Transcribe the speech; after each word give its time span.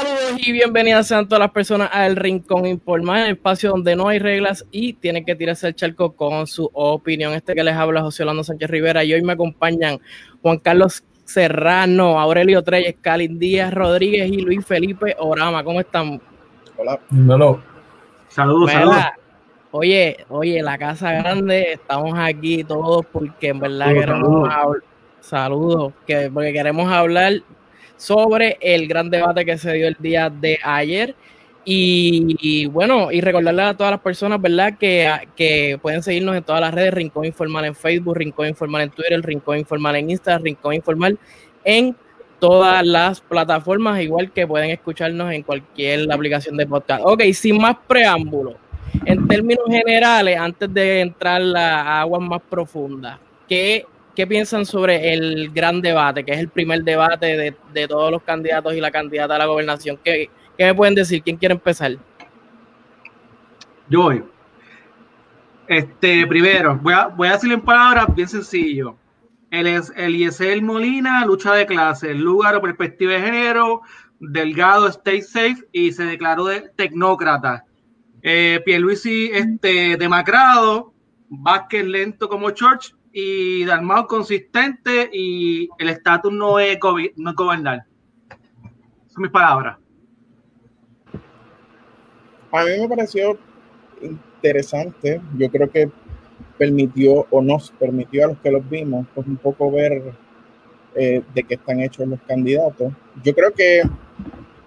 Saludos 0.00 0.36
y 0.38 0.52
bienvenidas 0.52 1.12
a 1.12 1.24
todas 1.24 1.40
las 1.40 1.50
personas 1.50 1.90
al 1.92 2.16
Rincón 2.16 2.64
Informal, 2.64 3.24
el 3.26 3.32
espacio 3.32 3.68
donde 3.68 3.94
no 3.94 4.08
hay 4.08 4.18
reglas 4.18 4.64
y 4.70 4.94
tienen 4.94 5.26
que 5.26 5.36
tirarse 5.36 5.68
el 5.68 5.74
charco 5.74 6.12
con 6.12 6.46
su 6.46 6.70
opinión. 6.72 7.34
Este 7.34 7.54
que 7.54 7.62
les 7.62 7.74
habla 7.74 8.00
José 8.00 8.22
Orlando 8.22 8.42
Sánchez 8.42 8.70
Rivera 8.70 9.04
y 9.04 9.12
hoy 9.12 9.20
me 9.20 9.34
acompañan 9.34 10.00
Juan 10.40 10.56
Carlos 10.60 11.04
Serrano, 11.24 12.18
Aurelio 12.18 12.62
Treyes, 12.62 12.96
Calin 13.02 13.38
Díaz 13.38 13.74
Rodríguez 13.74 14.30
y 14.32 14.40
Luis 14.40 14.64
Felipe 14.64 15.16
Orama. 15.18 15.62
¿Cómo 15.62 15.80
están? 15.80 16.18
Hola. 16.78 16.98
Saludos, 18.28 18.72
saludos. 18.72 19.04
Oye, 19.70 20.24
oye, 20.30 20.62
la 20.62 20.78
casa 20.78 21.12
grande, 21.12 21.74
estamos 21.74 22.14
aquí 22.16 22.64
todos 22.64 23.04
porque 23.12 23.48
en 23.48 23.60
verdad 23.60 23.92
queremos 23.92 24.50
hablar. 24.50 24.82
Saludos, 25.20 25.92
que, 26.06 26.30
porque 26.32 26.54
queremos 26.54 26.90
hablar 26.90 27.42
sobre 28.00 28.56
el 28.62 28.88
gran 28.88 29.10
debate 29.10 29.44
que 29.44 29.58
se 29.58 29.74
dio 29.74 29.86
el 29.86 29.96
día 29.98 30.30
de 30.30 30.58
ayer. 30.62 31.14
Y, 31.62 32.66
bueno, 32.66 33.12
y 33.12 33.20
recordarle 33.20 33.62
a 33.62 33.76
todas 33.76 33.92
las 33.92 34.00
personas, 34.00 34.40
¿verdad? 34.40 34.76
Que, 34.78 35.08
que, 35.36 35.78
pueden 35.80 36.02
seguirnos 36.02 36.34
en 36.34 36.42
todas 36.42 36.60
las 36.60 36.74
redes, 36.74 36.94
Rincón 36.94 37.26
Informal 37.26 37.66
en 37.66 37.74
Facebook, 37.74 38.16
Rincón 38.16 38.48
Informal 38.48 38.82
en 38.82 38.90
Twitter, 38.90 39.20
Rincón 39.22 39.58
Informal 39.58 39.96
en 39.96 40.10
Instagram, 40.10 40.42
Rincón 40.42 40.74
Informal 40.74 41.18
en 41.62 41.94
todas 42.40 42.84
las 42.84 43.20
plataformas, 43.20 44.00
igual 44.00 44.32
que 44.32 44.46
pueden 44.46 44.70
escucharnos 44.70 45.32
en 45.32 45.42
cualquier 45.42 46.10
aplicación 46.10 46.56
de 46.56 46.66
podcast. 46.66 47.02
Ok, 47.04 47.22
sin 47.34 47.60
más 47.60 47.76
preámbulo, 47.86 48.56
en 49.04 49.28
términos 49.28 49.66
generales, 49.68 50.38
antes 50.38 50.72
de 50.72 51.02
entrar 51.02 51.42
a 51.54 52.00
aguas 52.00 52.22
más 52.22 52.40
profundas, 52.48 53.18
¿qué 53.46 53.84
¿qué 54.20 54.26
piensan 54.26 54.66
sobre 54.66 55.14
el 55.14 55.48
gran 55.48 55.80
debate, 55.80 56.22
que 56.22 56.32
es 56.32 56.40
el 56.40 56.50
primer 56.50 56.84
debate 56.84 57.56
de, 57.72 57.88
todos 57.88 58.10
los 58.10 58.22
candidatos 58.22 58.74
y 58.74 58.80
la 58.80 58.90
candidata 58.90 59.36
a 59.36 59.38
la 59.38 59.46
gobernación? 59.46 59.98
¿Qué, 60.04 60.28
me 60.58 60.74
pueden 60.74 60.94
decir? 60.94 61.22
¿Quién 61.22 61.38
quiere 61.38 61.54
empezar? 61.54 61.92
Yo 63.88 64.02
voy. 64.02 64.22
Este, 65.66 66.26
primero, 66.26 66.78
voy 66.82 66.92
a, 66.92 67.06
voy 67.06 67.28
a 67.28 67.32
decirle 67.32 67.54
en 67.54 67.62
palabras 67.62 68.14
bien 68.14 68.28
sencillo. 68.28 68.94
El 69.50 69.66
es 69.66 69.90
Eliezer 69.96 70.60
Molina, 70.60 71.24
lucha 71.24 71.54
de 71.54 71.64
clase, 71.64 72.12
lugar 72.12 72.56
o 72.56 72.60
perspectiva 72.60 73.14
de 73.14 73.22
género, 73.22 73.80
delgado, 74.18 74.88
stay 74.88 75.22
safe 75.22 75.66
y 75.72 75.92
se 75.92 76.04
declaró 76.04 76.44
de 76.44 76.68
tecnócrata. 76.76 77.64
Eh, 78.20 78.60
Pierluisi, 78.66 79.30
este, 79.32 79.96
demacrado, 79.96 80.92
Vázquez 81.30 81.86
lento 81.86 82.28
como 82.28 82.50
Church 82.50 82.94
y 83.12 83.64
Dalmau 83.64 84.06
consistente 84.06 85.10
y 85.12 85.68
el 85.78 85.88
estatus 85.88 86.32
no 86.32 86.58
es, 86.58 86.78
no 87.16 87.34
gobernar. 87.34 87.84
Son 89.08 89.22
mis 89.22 89.30
palabras. 89.30 89.78
A 92.52 92.64
mí 92.64 92.70
me 92.80 92.88
pareció 92.88 93.38
interesante. 94.02 95.20
Yo 95.36 95.50
creo 95.50 95.70
que 95.70 95.90
permitió 96.58 97.26
o 97.30 97.40
nos 97.40 97.70
permitió 97.72 98.24
a 98.24 98.28
los 98.28 98.38
que 98.38 98.50
los 98.50 98.68
vimos, 98.68 99.06
pues 99.14 99.26
un 99.26 99.36
poco 99.36 99.70
ver 99.70 100.12
eh, 100.94 101.22
de 101.34 101.42
qué 101.44 101.54
están 101.54 101.80
hechos 101.80 102.06
los 102.08 102.20
candidatos. 102.22 102.92
Yo 103.22 103.34
creo 103.34 103.52
que 103.52 103.82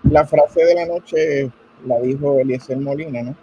la 0.09 0.25
frase 0.25 0.65
de 0.65 0.75
la 0.75 0.85
noche 0.85 1.51
la 1.85 1.99
dijo 1.99 2.39
Eliezer 2.39 2.77
Molina, 2.77 3.23
¿no? 3.23 3.35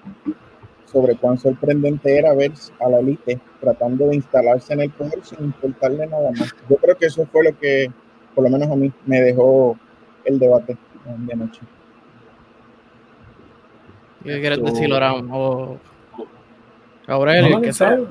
Sobre 0.90 1.16
cuán 1.16 1.38
sorprendente 1.38 2.18
era 2.18 2.34
ver 2.34 2.52
a 2.80 2.88
la 2.88 2.98
élite 2.98 3.38
tratando 3.60 4.08
de 4.08 4.16
instalarse 4.16 4.72
en 4.72 4.80
el 4.80 4.90
poder 4.90 5.20
sin 5.22 5.44
importarle 5.44 6.06
nada 6.06 6.30
más. 6.32 6.54
Yo 6.68 6.76
creo 6.76 6.96
que 6.96 7.06
eso 7.06 7.26
fue 7.26 7.44
lo 7.44 7.58
que, 7.58 7.90
por 8.34 8.44
lo 8.44 8.50
menos 8.50 8.70
a 8.70 8.76
mí, 8.76 8.90
me 9.06 9.20
dejó 9.20 9.76
el 10.24 10.38
debate 10.38 10.76
de 11.04 11.32
anoche. 11.32 11.60
¿Qué 14.24 14.40
quieres 14.40 14.62
decir, 14.62 14.88
Loran? 14.88 15.28
O 15.30 15.78
Aurelio, 17.06 17.60
¿qué 17.60 17.72
sabe? 17.72 18.06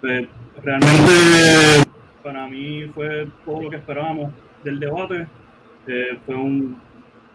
Pues, 0.00 0.28
realmente, 0.62 1.90
para 2.22 2.46
mí 2.46 2.90
fue 2.94 3.26
todo 3.44 3.62
lo 3.62 3.70
que 3.70 3.76
esperábamos 3.76 4.32
del 4.64 4.78
debate. 4.78 5.26
Eh, 5.86 6.18
fue 6.24 6.34
un 6.36 6.80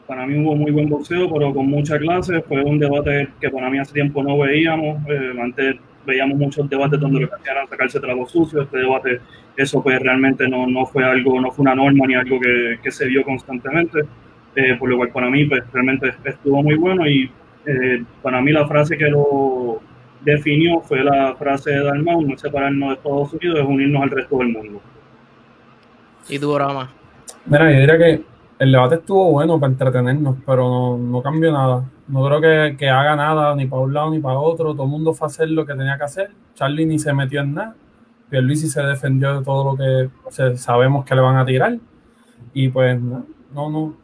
para 0.07 0.25
mí 0.25 0.37
hubo 0.37 0.55
muy 0.55 0.71
buen 0.71 0.89
boxeo, 0.89 1.31
pero 1.31 1.53
con 1.53 1.67
mucha 1.67 1.97
clase. 1.97 2.41
Fue 2.41 2.63
un 2.63 2.79
debate 2.79 3.29
que 3.39 3.49
para 3.49 3.69
mí 3.69 3.79
hace 3.79 3.93
tiempo 3.93 4.23
no 4.23 4.37
veíamos. 4.37 4.97
Eh, 5.09 5.33
antes 5.41 5.75
veíamos 6.05 6.37
muchos 6.37 6.69
debates 6.69 6.99
donde 6.99 7.21
lo 7.21 7.29
que 7.29 7.35
hacían 7.35 7.57
era 7.57 7.67
sacarse 7.67 7.99
tragos 7.99 8.31
sucios. 8.31 8.65
Este 8.65 8.77
debate, 8.77 9.19
eso 9.57 9.81
pues 9.81 9.99
realmente 9.99 10.47
no, 10.47 10.67
no 10.67 10.85
fue 10.85 11.03
algo, 11.03 11.41
no 11.41 11.51
fue 11.51 11.63
una 11.63 11.75
norma 11.75 12.05
ni 12.07 12.15
algo 12.15 12.39
que, 12.39 12.79
que 12.83 12.91
se 12.91 13.07
vio 13.07 13.23
constantemente. 13.23 14.01
Eh, 14.55 14.75
por 14.79 14.89
lo 14.89 14.97
cual 14.97 15.09
para 15.09 15.29
mí 15.29 15.45
pues 15.45 15.63
realmente 15.73 16.13
estuvo 16.23 16.63
muy 16.63 16.75
bueno 16.75 17.05
y 17.05 17.29
eh, 17.65 18.03
para 18.21 18.41
mí 18.41 18.53
la 18.53 18.65
frase 18.65 18.97
que 18.97 19.09
lo 19.09 19.81
definió 20.21 20.79
fue 20.79 21.03
la 21.03 21.35
frase 21.35 21.71
de 21.71 21.83
Dalmau, 21.83 22.21
no 22.21 22.37
separarnos 22.37 22.89
de 22.89 22.95
Estados 22.95 23.33
Unidos, 23.33 23.59
es 23.59 23.65
unirnos 23.65 24.03
al 24.03 24.11
resto 24.11 24.37
del 24.37 24.49
mundo. 24.49 24.81
¿Y 26.29 26.39
tu 26.39 26.53
drama? 26.53 26.89
Mira, 27.45 27.71
yo 27.71 27.79
diría 27.79 27.97
que 27.97 28.21
el 28.57 28.71
debate 28.71 28.95
estuvo 28.95 29.31
bueno 29.31 29.59
para 29.59 29.71
entretenernos, 29.71 30.37
pero 30.45 30.97
no, 30.97 31.21
cambió 31.21 31.51
nada. 31.51 31.89
No 32.07 32.25
creo 32.25 32.77
que, 32.77 32.89
haga 32.89 33.15
nada 33.15 33.55
ni 33.55 33.65
para 33.65 33.81
un 33.81 33.93
lado 33.93 34.11
ni 34.11 34.19
para 34.19 34.39
otro. 34.39 34.73
Todo 34.73 34.83
el 34.83 34.89
mundo 34.89 35.13
fue 35.13 35.25
a 35.25 35.29
hacer 35.29 35.49
lo 35.49 35.65
que 35.65 35.73
tenía 35.73 35.97
que 35.97 36.03
hacer. 36.03 36.31
Charlie 36.53 36.85
ni 36.85 36.99
se 36.99 37.13
metió 37.13 37.41
en 37.41 37.53
nada. 37.53 37.75
Pierluisi 38.29 38.67
se 38.67 38.81
defendió 38.81 39.39
de 39.39 39.45
todo 39.45 39.71
lo 39.71 39.77
que 39.77 40.57
sabemos 40.57 41.05
que 41.05 41.15
le 41.15 41.21
van 41.21 41.37
a 41.37 41.45
tirar. 41.45 41.77
Y 42.53 42.69
pues 42.69 42.99
no, 42.99 43.25
no, 43.53 43.69
no, 43.69 43.97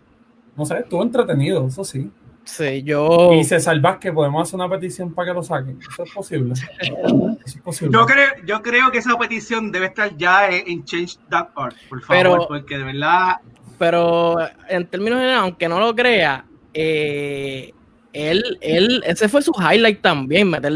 no 0.55 0.65
sé, 0.65 0.79
estuvo 0.79 1.01
entretenido, 1.01 1.67
eso 1.67 1.83
sí. 1.83 2.11
Sí, 2.43 2.83
yo. 2.83 3.33
Y 3.33 3.43
César 3.43 3.79
Vázquez, 3.79 4.11
podemos 4.13 4.47
hacer 4.47 4.55
una 4.55 4.69
petición 4.69 5.13
para 5.13 5.29
que 5.29 5.33
lo 5.35 5.43
saquen. 5.43 5.79
Eso 5.79 6.03
es 6.03 6.11
posible. 6.11 6.53
Eso 7.45 7.57
es 7.57 7.57
posible. 7.57 7.97
Yo 7.97 8.05
creo, 8.05 8.29
yo 8.45 8.61
creo 8.61 8.91
que 8.91 8.97
esa 8.97 9.17
petición 9.17 9.71
debe 9.71 9.87
estar 9.87 10.15
ya 10.17 10.49
en 10.49 10.83
Change.org, 10.83 11.75
por 11.89 12.01
favor, 12.01 12.47
porque 12.47 12.77
de 12.77 12.83
verdad 12.83 13.37
pero 13.81 14.35
en 14.69 14.85
términos 14.85 15.17
generales, 15.17 15.41
aunque 15.41 15.67
no 15.67 15.79
lo 15.79 15.95
crea, 15.95 16.45
eh, 16.71 17.71
él, 18.13 18.43
él, 18.61 19.01
ese 19.07 19.27
fue 19.27 19.41
su 19.41 19.51
highlight 19.53 20.01
también, 20.01 20.51
meter 20.51 20.71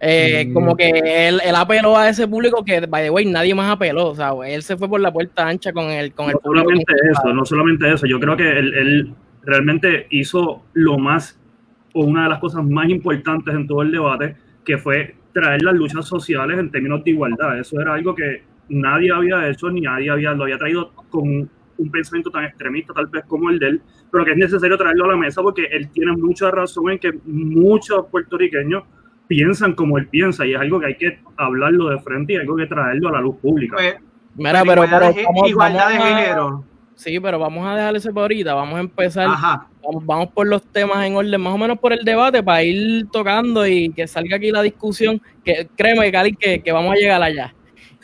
eh, 0.00 0.50
como 0.52 0.76
que 0.76 0.90
él, 0.90 1.40
él, 1.42 1.54
apeló 1.56 1.96
a 1.96 2.10
ese 2.10 2.28
público 2.28 2.62
que, 2.62 2.80
by 2.84 3.04
the 3.04 3.08
way, 3.08 3.24
nadie 3.24 3.54
más 3.54 3.72
apeló, 3.72 4.08
o 4.08 4.14
sea, 4.14 4.32
él 4.44 4.62
se 4.62 4.76
fue 4.76 4.86
por 4.86 5.00
la 5.00 5.10
puerta 5.10 5.48
ancha 5.48 5.72
con 5.72 5.86
el, 5.86 6.12
con 6.12 6.26
no 6.26 6.32
el 6.32 6.38
público. 6.40 6.66
Solamente 6.66 6.92
eso, 7.10 7.32
no 7.32 7.46
solamente 7.46 7.90
eso, 7.90 8.04
yo 8.04 8.20
creo 8.20 8.36
que 8.36 8.50
él, 8.50 8.74
él, 8.74 9.14
realmente 9.44 10.08
hizo 10.10 10.62
lo 10.74 10.98
más, 10.98 11.40
o 11.94 12.04
una 12.04 12.24
de 12.24 12.28
las 12.28 12.38
cosas 12.38 12.66
más 12.66 12.86
importantes 12.90 13.54
en 13.54 13.66
todo 13.66 13.80
el 13.80 13.92
debate, 13.92 14.36
que 14.62 14.76
fue 14.76 15.14
traer 15.32 15.62
las 15.62 15.74
luchas 15.74 16.04
sociales 16.06 16.58
en 16.58 16.70
términos 16.70 17.02
de 17.02 17.12
igualdad. 17.12 17.58
Eso 17.58 17.80
era 17.80 17.94
algo 17.94 18.14
que 18.14 18.42
nadie 18.68 19.10
había 19.10 19.48
hecho, 19.48 19.70
ni 19.70 19.80
nadie 19.80 20.10
había, 20.10 20.32
lo 20.32 20.42
había 20.44 20.58
traído 20.58 20.92
con 21.08 21.48
un 21.82 21.90
pensamiento 21.90 22.30
tan 22.30 22.44
extremista 22.44 22.92
tal 22.92 23.06
vez 23.06 23.24
como 23.26 23.50
el 23.50 23.58
de 23.58 23.68
él, 23.68 23.82
pero 24.10 24.24
que 24.24 24.32
es 24.32 24.36
necesario 24.36 24.76
traerlo 24.76 25.04
a 25.04 25.08
la 25.08 25.16
mesa 25.16 25.42
porque 25.42 25.64
él 25.70 25.90
tiene 25.90 26.12
mucha 26.12 26.50
razón 26.50 26.90
en 26.90 26.98
que 26.98 27.12
muchos 27.24 28.06
puertorriqueños 28.06 28.84
piensan 29.26 29.74
como 29.74 29.98
él 29.98 30.08
piensa 30.08 30.44
y 30.46 30.54
es 30.54 30.60
algo 30.60 30.80
que 30.80 30.86
hay 30.86 30.96
que 30.96 31.20
hablarlo 31.36 31.88
de 31.88 32.00
frente 32.00 32.34
y 32.34 32.36
algo 32.36 32.56
que 32.56 32.66
traerlo 32.66 33.08
a 33.08 33.12
la 33.12 33.20
luz 33.20 33.36
pública. 33.36 33.76
Pues, 33.76 33.96
Mira, 34.34 34.62
pero, 34.64 34.84
igualdad 35.46 35.88
de 35.88 35.98
género. 35.98 36.64
Sí, 36.94 37.18
pero 37.18 37.38
vamos 37.38 37.66
a 37.66 37.74
dejar 37.74 37.96
ese 37.96 38.12
por 38.12 38.22
ahorita, 38.22 38.54
vamos 38.54 38.76
a 38.76 38.80
empezar, 38.80 39.28
vamos, 40.04 40.28
por 40.28 40.46
los 40.46 40.62
temas 40.70 41.04
en 41.04 41.16
orden, 41.16 41.40
más 41.40 41.54
o 41.54 41.58
menos 41.58 41.78
por 41.78 41.92
el 41.92 42.04
debate, 42.04 42.42
para 42.42 42.62
ir 42.62 43.08
tocando 43.10 43.66
y 43.66 43.90
que 43.92 44.06
salga 44.06 44.36
aquí 44.36 44.50
la 44.50 44.62
discusión, 44.62 45.20
que 45.44 45.68
créeme, 45.76 46.12
Cali, 46.12 46.36
que, 46.36 46.62
que 46.62 46.70
vamos 46.72 46.92
a 46.92 46.96
llegar 46.96 47.22
allá. 47.22 47.54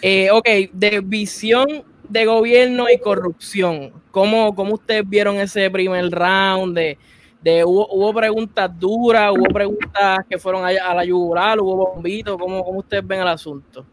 Eh, 0.03 0.31
ok, 0.31 0.49
de 0.73 1.01
visión 1.05 1.67
de 2.09 2.27
gobierno 2.27 2.87
y 2.93 2.99
corrupción. 2.99 3.93
¿Cómo, 4.11 4.55
cómo 4.55 4.75
ustedes 4.75 5.09
vieron 5.09 5.37
ese 5.37 5.71
primer 5.71 6.11
round? 6.11 6.77
De, 6.77 6.99
de 7.43 7.65
hubo, 7.65 8.13
preguntas 8.13 8.71
duras, 8.79 9.33
hubo 9.33 9.45
preguntas 9.45 10.21
que 10.29 10.39
fueron 10.39 10.65
a, 10.65 10.95
la 10.95 11.05
yugular, 11.05 11.61
hubo 11.61 11.93
bombitos. 11.93 12.37
¿Cómo, 12.39 12.65
¿Cómo 12.65 12.79
ustedes 12.81 13.07
ven 13.07 13.21
el 13.21 13.29
asunto? 13.29 13.85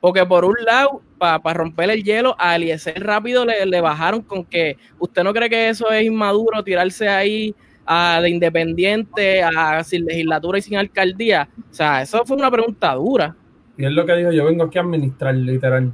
Porque 0.00 0.24
por 0.24 0.44
un 0.44 0.56
lado, 0.64 1.02
para 1.18 1.54
romper 1.54 1.90
el 1.90 2.02
hielo, 2.02 2.34
a 2.38 2.56
Eliezer 2.56 3.02
rápido 3.02 3.44
le, 3.44 3.80
bajaron 3.80 4.22
con 4.22 4.44
que 4.44 4.76
usted 4.98 5.22
no 5.22 5.34
cree 5.34 5.50
que 5.50 5.68
eso 5.68 5.90
es 5.90 6.04
inmaduro, 6.04 6.64
tirarse 6.64 7.08
ahí 7.08 7.54
a, 7.84 8.20
de 8.22 8.30
independiente, 8.30 9.42
a 9.42 9.84
sin 9.84 10.06
legislatura 10.06 10.58
y 10.58 10.62
sin 10.62 10.78
alcaldía. 10.78 11.48
O 11.70 11.74
sea, 11.74 12.00
eso 12.00 12.24
fue 12.24 12.38
una 12.38 12.50
pregunta 12.50 12.94
dura. 12.94 13.36
Y 13.76 13.84
es 13.84 13.92
lo 13.92 14.06
que 14.06 14.14
dijo, 14.14 14.32
yo 14.32 14.46
vengo 14.46 14.64
aquí 14.64 14.78
a 14.78 14.82
administrar, 14.82 15.34
literal. 15.34 15.92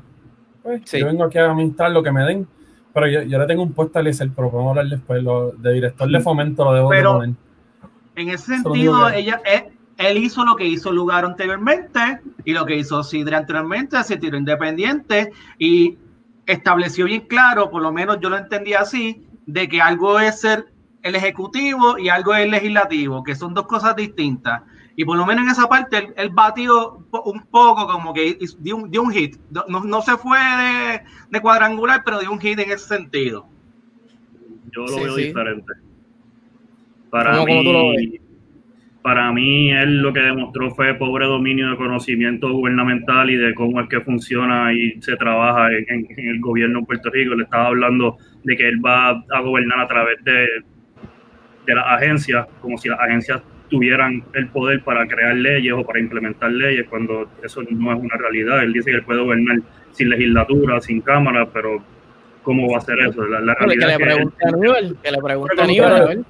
Pues, 0.66 0.90
yo 0.90 1.06
vengo 1.06 1.22
aquí 1.22 1.38
a 1.38 1.48
administrar 1.48 1.92
lo 1.92 2.02
que 2.02 2.10
me 2.10 2.24
den, 2.24 2.48
pero 2.92 3.06
yo, 3.06 3.22
yo 3.22 3.38
le 3.38 3.46
tengo 3.46 3.62
un 3.62 3.72
puesto 3.72 3.98
a 3.98 4.00
Eliezer, 4.00 4.30
pero 4.34 4.50
podemos 4.50 4.70
hablar 4.70 4.88
después. 4.88 5.22
Lo, 5.22 5.52
de 5.52 5.74
director 5.74 6.10
de 6.10 6.18
fomento 6.18 6.64
lo 6.64 6.74
debo 6.74 6.88
pero, 6.88 7.20
de 7.20 7.34
En 8.16 8.28
ese 8.30 8.56
sentido, 8.56 9.08
ella, 9.10 9.40
él, 9.96 10.16
hizo 10.16 10.44
lo 10.44 10.56
que 10.56 10.64
hizo 10.66 10.90
Lugar 10.90 11.24
anteriormente 11.24 12.00
y 12.44 12.52
lo 12.52 12.66
que 12.66 12.76
hizo 12.76 13.04
Sidre 13.04 13.36
anteriormente, 13.36 14.02
se 14.02 14.16
tiró 14.16 14.36
independiente 14.36 15.30
y 15.56 15.98
estableció 16.46 17.04
bien 17.04 17.26
claro, 17.28 17.70
por 17.70 17.82
lo 17.82 17.92
menos 17.92 18.18
yo 18.20 18.28
lo 18.28 18.36
entendí 18.36 18.74
así, 18.74 19.24
de 19.46 19.68
que 19.68 19.80
algo 19.80 20.18
es 20.18 20.40
ser 20.40 20.66
el 21.04 21.14
ejecutivo 21.14 21.96
y 21.96 22.08
algo 22.08 22.34
es 22.34 22.44
el 22.44 22.50
legislativo, 22.50 23.22
que 23.22 23.36
son 23.36 23.54
dos 23.54 23.68
cosas 23.68 23.94
distintas. 23.94 24.62
Y 24.98 25.04
por 25.04 25.18
lo 25.18 25.26
menos 25.26 25.44
en 25.44 25.50
esa 25.50 25.68
parte 25.68 26.08
él, 26.16 26.30
batió 26.32 27.06
un 27.24 27.46
poco 27.50 27.86
como 27.86 28.14
que 28.14 28.38
dio 28.60 28.76
un, 28.76 28.90
dio 28.90 29.02
un 29.02 29.12
hit. 29.12 29.36
No, 29.50 29.80
no, 29.84 30.00
se 30.00 30.16
fue 30.16 30.38
de, 30.38 31.02
de, 31.30 31.40
cuadrangular, 31.40 32.02
pero 32.02 32.18
dio 32.18 32.32
un 32.32 32.40
hit 32.40 32.58
en 32.58 32.70
ese 32.70 32.88
sentido. 32.88 33.46
Yo 34.72 34.86
lo 34.86 34.96
veo 34.96 35.16
diferente. 35.16 35.72
Para 37.10 37.44
mí, 37.44 38.20
para 39.02 39.32
mí, 39.32 39.70
él 39.70 40.00
lo 40.00 40.14
que 40.14 40.20
demostró 40.20 40.74
fue 40.74 40.94
pobre 40.94 41.26
dominio 41.26 41.70
de 41.70 41.76
conocimiento 41.76 42.50
gubernamental 42.50 43.30
y 43.30 43.36
de 43.36 43.54
cómo 43.54 43.80
es 43.82 43.88
que 43.88 44.00
funciona 44.00 44.72
y 44.72 45.00
se 45.02 45.14
trabaja 45.16 45.68
en, 45.72 46.06
el 46.16 46.40
gobierno 46.40 46.80
de 46.80 46.86
Puerto 46.86 47.10
Rico. 47.10 47.34
Le 47.34 47.44
estaba 47.44 47.66
hablando 47.66 48.16
de 48.44 48.56
que 48.56 48.66
él 48.66 48.84
va 48.84 49.10
a 49.10 49.40
gobernar 49.42 49.80
a 49.80 49.88
través 49.88 50.24
de, 50.24 50.46
de 51.66 51.74
las 51.74 51.86
agencias, 51.86 52.46
como 52.62 52.78
si 52.78 52.88
las 52.88 52.98
agencias 52.98 53.42
tuvieran 53.68 54.22
el 54.34 54.48
poder 54.48 54.82
para 54.82 55.06
crear 55.06 55.34
leyes 55.34 55.72
o 55.72 55.84
para 55.84 56.00
implementar 56.00 56.50
leyes, 56.50 56.86
cuando 56.88 57.28
eso 57.42 57.62
no 57.70 57.92
es 57.92 58.00
una 58.00 58.16
realidad. 58.16 58.62
Él 58.62 58.72
dice 58.72 58.90
que 58.90 58.96
él 58.98 59.04
puede 59.04 59.22
gobernar 59.22 59.58
sin 59.92 60.10
legislatura, 60.10 60.80
sin 60.80 61.00
cámara, 61.00 61.48
pero 61.52 61.82
¿cómo 62.42 62.70
va 62.70 62.78
a 62.78 62.80
ser 62.80 62.98
eso? 63.00 63.24
La, 63.26 63.54
realidad 63.54 63.88
que 63.88 63.98
le 63.98 64.04
pregunte 64.04 64.44
a 64.44 64.48
Aníbal, 64.48 64.96
que 65.02 65.10
le 65.10 65.18
pregunte 65.18 65.60
a 65.60 65.64
Aníbal. 65.64 66.26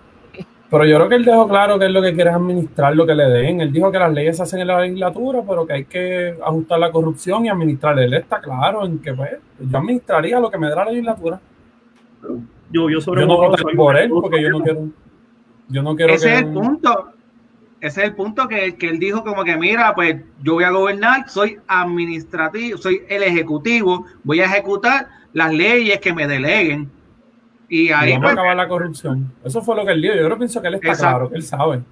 Pero 0.68 0.84
yo 0.84 0.96
creo 0.96 1.08
que 1.08 1.14
él 1.14 1.24
dejó 1.24 1.48
claro 1.48 1.78
que 1.78 1.86
es 1.86 1.92
lo 1.92 2.02
que 2.02 2.12
quiere 2.12 2.30
es 2.30 2.36
administrar 2.36 2.96
lo 2.96 3.06
que 3.06 3.14
le 3.14 3.28
den. 3.28 3.60
Él 3.60 3.72
dijo 3.72 3.92
que 3.92 3.98
las 3.98 4.12
leyes 4.12 4.36
se 4.36 4.42
hacen 4.42 4.60
en 4.60 4.66
la 4.66 4.80
legislatura, 4.80 5.40
pero 5.48 5.64
que 5.64 5.72
hay 5.72 5.84
que 5.84 6.34
ajustar 6.44 6.80
la 6.80 6.90
corrupción 6.90 7.46
y 7.46 7.48
administrar. 7.48 7.98
Él 8.00 8.14
está 8.14 8.40
claro 8.40 8.84
en 8.84 8.98
que 8.98 9.14
pues, 9.14 9.30
yo 9.60 9.78
administraría 9.78 10.40
lo 10.40 10.50
que 10.50 10.58
me 10.58 10.68
da 10.68 10.76
la 10.76 10.90
legislatura. 10.90 11.40
Yo, 12.70 12.90
yo, 12.90 13.00
sobre 13.00 13.20
yo 13.20 13.26
no 13.28 13.36
por 13.76 13.96
él 13.96 14.10
porque 14.10 14.42
yo 14.42 14.50
no 14.50 14.60
quiero. 14.60 14.88
Yo 15.68 15.82
no 15.82 15.96
quiero 15.96 16.14
Ese 16.14 16.32
es 16.32 16.38
el 16.40 16.52
punto. 16.52 17.12
Ese 17.86 18.02
es 18.02 18.08
el 18.08 18.14
punto 18.14 18.48
que, 18.48 18.76
que 18.76 18.88
él 18.88 18.98
dijo 18.98 19.24
como 19.24 19.44
que 19.44 19.56
mira, 19.56 19.94
pues 19.94 20.16
yo 20.42 20.54
voy 20.54 20.64
a 20.64 20.70
gobernar, 20.70 21.28
soy 21.28 21.58
administrativo, 21.66 22.78
soy 22.78 23.02
el 23.08 23.22
ejecutivo, 23.22 24.06
voy 24.24 24.40
a 24.40 24.44
ejecutar 24.44 25.08
las 25.32 25.52
leyes 25.52 26.00
que 26.00 26.12
me 26.12 26.26
deleguen 26.26 26.90
y 27.68 27.90
ahí 27.90 28.12
vamos 28.12 28.16
a 28.16 28.20
pues, 28.20 28.32
acabar 28.32 28.56
la 28.56 28.68
corrupción. 28.68 29.32
Eso 29.44 29.60
fue 29.62 29.76
lo 29.76 29.84
que 29.84 29.92
él 29.92 30.02
dijo. 30.02 30.14
Yo 30.14 30.24
creo 30.24 30.38
pienso 30.38 30.62
que 30.62 30.68
él 30.68 30.74
está 30.74 30.94
claro, 30.94 31.28
que 31.28 31.36
él 31.36 31.42
sabe. 31.42 31.82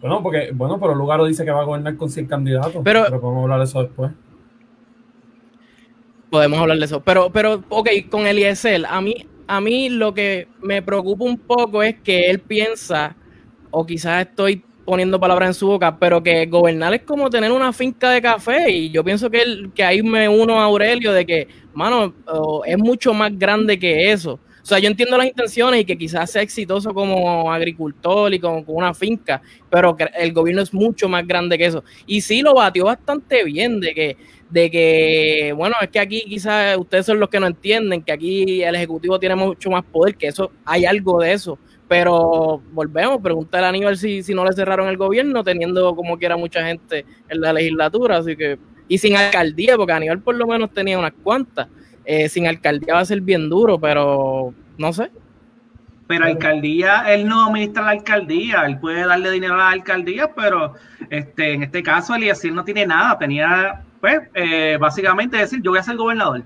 Bueno, 0.00 0.22
porque, 0.22 0.50
bueno, 0.52 0.78
pero 0.78 0.94
Lugaro 0.94 1.24
dice 1.24 1.44
que 1.44 1.50
va 1.50 1.60
a 1.60 1.64
gobernar 1.64 1.96
con 1.96 2.10
100 2.10 2.26
candidatos. 2.26 2.82
Pero, 2.84 3.04
podemos 3.20 3.42
hablar 3.44 3.58
de 3.58 3.64
eso 3.64 3.82
después. 3.82 4.12
Podemos 6.30 6.58
hablar 6.58 6.78
de 6.78 6.84
eso. 6.84 7.00
Pero, 7.00 7.30
pero, 7.30 7.62
ok, 7.68 7.88
con 8.10 8.26
Eliezer, 8.26 8.84
a 8.86 9.00
mí, 9.00 9.26
a 9.46 9.60
mí 9.60 9.88
lo 9.88 10.12
que 10.14 10.48
me 10.60 10.82
preocupa 10.82 11.24
un 11.24 11.38
poco 11.38 11.82
es 11.82 11.98
que 12.00 12.28
él 12.28 12.40
piensa, 12.40 13.16
o 13.78 13.84
quizás 13.84 14.26
estoy 14.26 14.64
poniendo 14.86 15.20
palabras 15.20 15.48
en 15.48 15.54
su 15.54 15.66
boca, 15.66 15.98
pero 15.98 16.22
que 16.22 16.46
gobernar 16.46 16.94
es 16.94 17.02
como 17.02 17.28
tener 17.28 17.52
una 17.52 17.74
finca 17.74 18.10
de 18.10 18.22
café 18.22 18.70
y 18.70 18.90
yo 18.90 19.04
pienso 19.04 19.28
que, 19.28 19.42
él, 19.42 19.70
que 19.74 19.84
ahí 19.84 20.02
me 20.02 20.30
uno 20.30 20.58
a 20.58 20.64
Aurelio 20.64 21.12
de 21.12 21.26
que, 21.26 21.46
mano, 21.74 22.14
es 22.64 22.78
mucho 22.78 23.12
más 23.12 23.38
grande 23.38 23.78
que 23.78 24.10
eso. 24.10 24.40
O 24.62 24.68
sea, 24.68 24.78
yo 24.78 24.88
entiendo 24.88 25.18
las 25.18 25.26
intenciones 25.26 25.82
y 25.82 25.84
que 25.84 25.98
quizás 25.98 26.30
sea 26.30 26.40
exitoso 26.40 26.94
como 26.94 27.52
agricultor 27.52 28.32
y 28.32 28.40
como 28.40 28.64
con 28.64 28.76
una 28.76 28.94
finca, 28.94 29.42
pero 29.68 29.94
el 30.18 30.32
gobierno 30.32 30.62
es 30.62 30.72
mucho 30.72 31.06
más 31.06 31.26
grande 31.26 31.58
que 31.58 31.66
eso. 31.66 31.84
Y 32.06 32.22
sí 32.22 32.40
lo 32.40 32.54
batió 32.54 32.86
bastante 32.86 33.44
bien 33.44 33.78
de 33.78 33.92
que, 33.92 34.16
de 34.48 34.70
que, 34.70 35.52
bueno, 35.54 35.76
es 35.82 35.90
que 35.90 36.00
aquí 36.00 36.24
quizás 36.26 36.78
ustedes 36.78 37.04
son 37.04 37.20
los 37.20 37.28
que 37.28 37.40
no 37.40 37.46
entienden, 37.46 38.02
que 38.02 38.12
aquí 38.12 38.62
el 38.62 38.74
Ejecutivo 38.74 39.20
tiene 39.20 39.36
mucho 39.36 39.68
más 39.70 39.84
poder, 39.84 40.16
que 40.16 40.28
eso 40.28 40.50
hay 40.64 40.86
algo 40.86 41.20
de 41.20 41.34
eso 41.34 41.58
pero 41.88 42.60
volvemos, 42.72 43.20
preguntar 43.22 43.62
a 43.64 43.68
Aníbal 43.68 43.96
si, 43.96 44.22
si 44.22 44.34
no 44.34 44.44
le 44.44 44.52
cerraron 44.52 44.88
el 44.88 44.96
gobierno, 44.96 45.44
teniendo 45.44 45.94
como 45.94 46.18
quiera 46.18 46.36
mucha 46.36 46.64
gente 46.66 47.04
en 47.28 47.40
la 47.40 47.52
legislatura, 47.52 48.18
así 48.18 48.36
que, 48.36 48.58
y 48.88 48.98
sin 48.98 49.16
alcaldía, 49.16 49.76
porque 49.76 49.92
Aníbal 49.92 50.20
por 50.20 50.34
lo 50.34 50.46
menos 50.46 50.72
tenía 50.72 50.98
unas 50.98 51.12
cuantas. 51.22 51.68
Eh, 52.04 52.28
sin 52.28 52.46
alcaldía 52.46 52.94
va 52.94 53.00
a 53.00 53.04
ser 53.04 53.20
bien 53.20 53.48
duro, 53.48 53.80
pero 53.80 54.54
no 54.78 54.92
sé. 54.92 55.10
Pero 56.06 56.24
alcaldía, 56.24 57.02
él 57.12 57.26
no 57.26 57.46
administra 57.46 57.82
la 57.82 57.90
alcaldía, 57.90 58.62
él 58.64 58.78
puede 58.78 59.04
darle 59.04 59.32
dinero 59.32 59.54
a 59.54 59.58
la 59.58 59.70
alcaldía, 59.70 60.32
pero 60.34 60.74
este, 61.10 61.54
en 61.54 61.64
este 61.64 61.82
caso 61.82 62.14
Eliezer 62.14 62.52
no 62.52 62.64
tiene 62.64 62.86
nada, 62.86 63.18
tenía, 63.18 63.82
pues, 64.00 64.20
eh, 64.34 64.76
básicamente 64.80 65.36
decir, 65.36 65.60
yo 65.62 65.72
voy 65.72 65.80
a 65.80 65.82
ser 65.82 65.96
gobernador. 65.96 66.44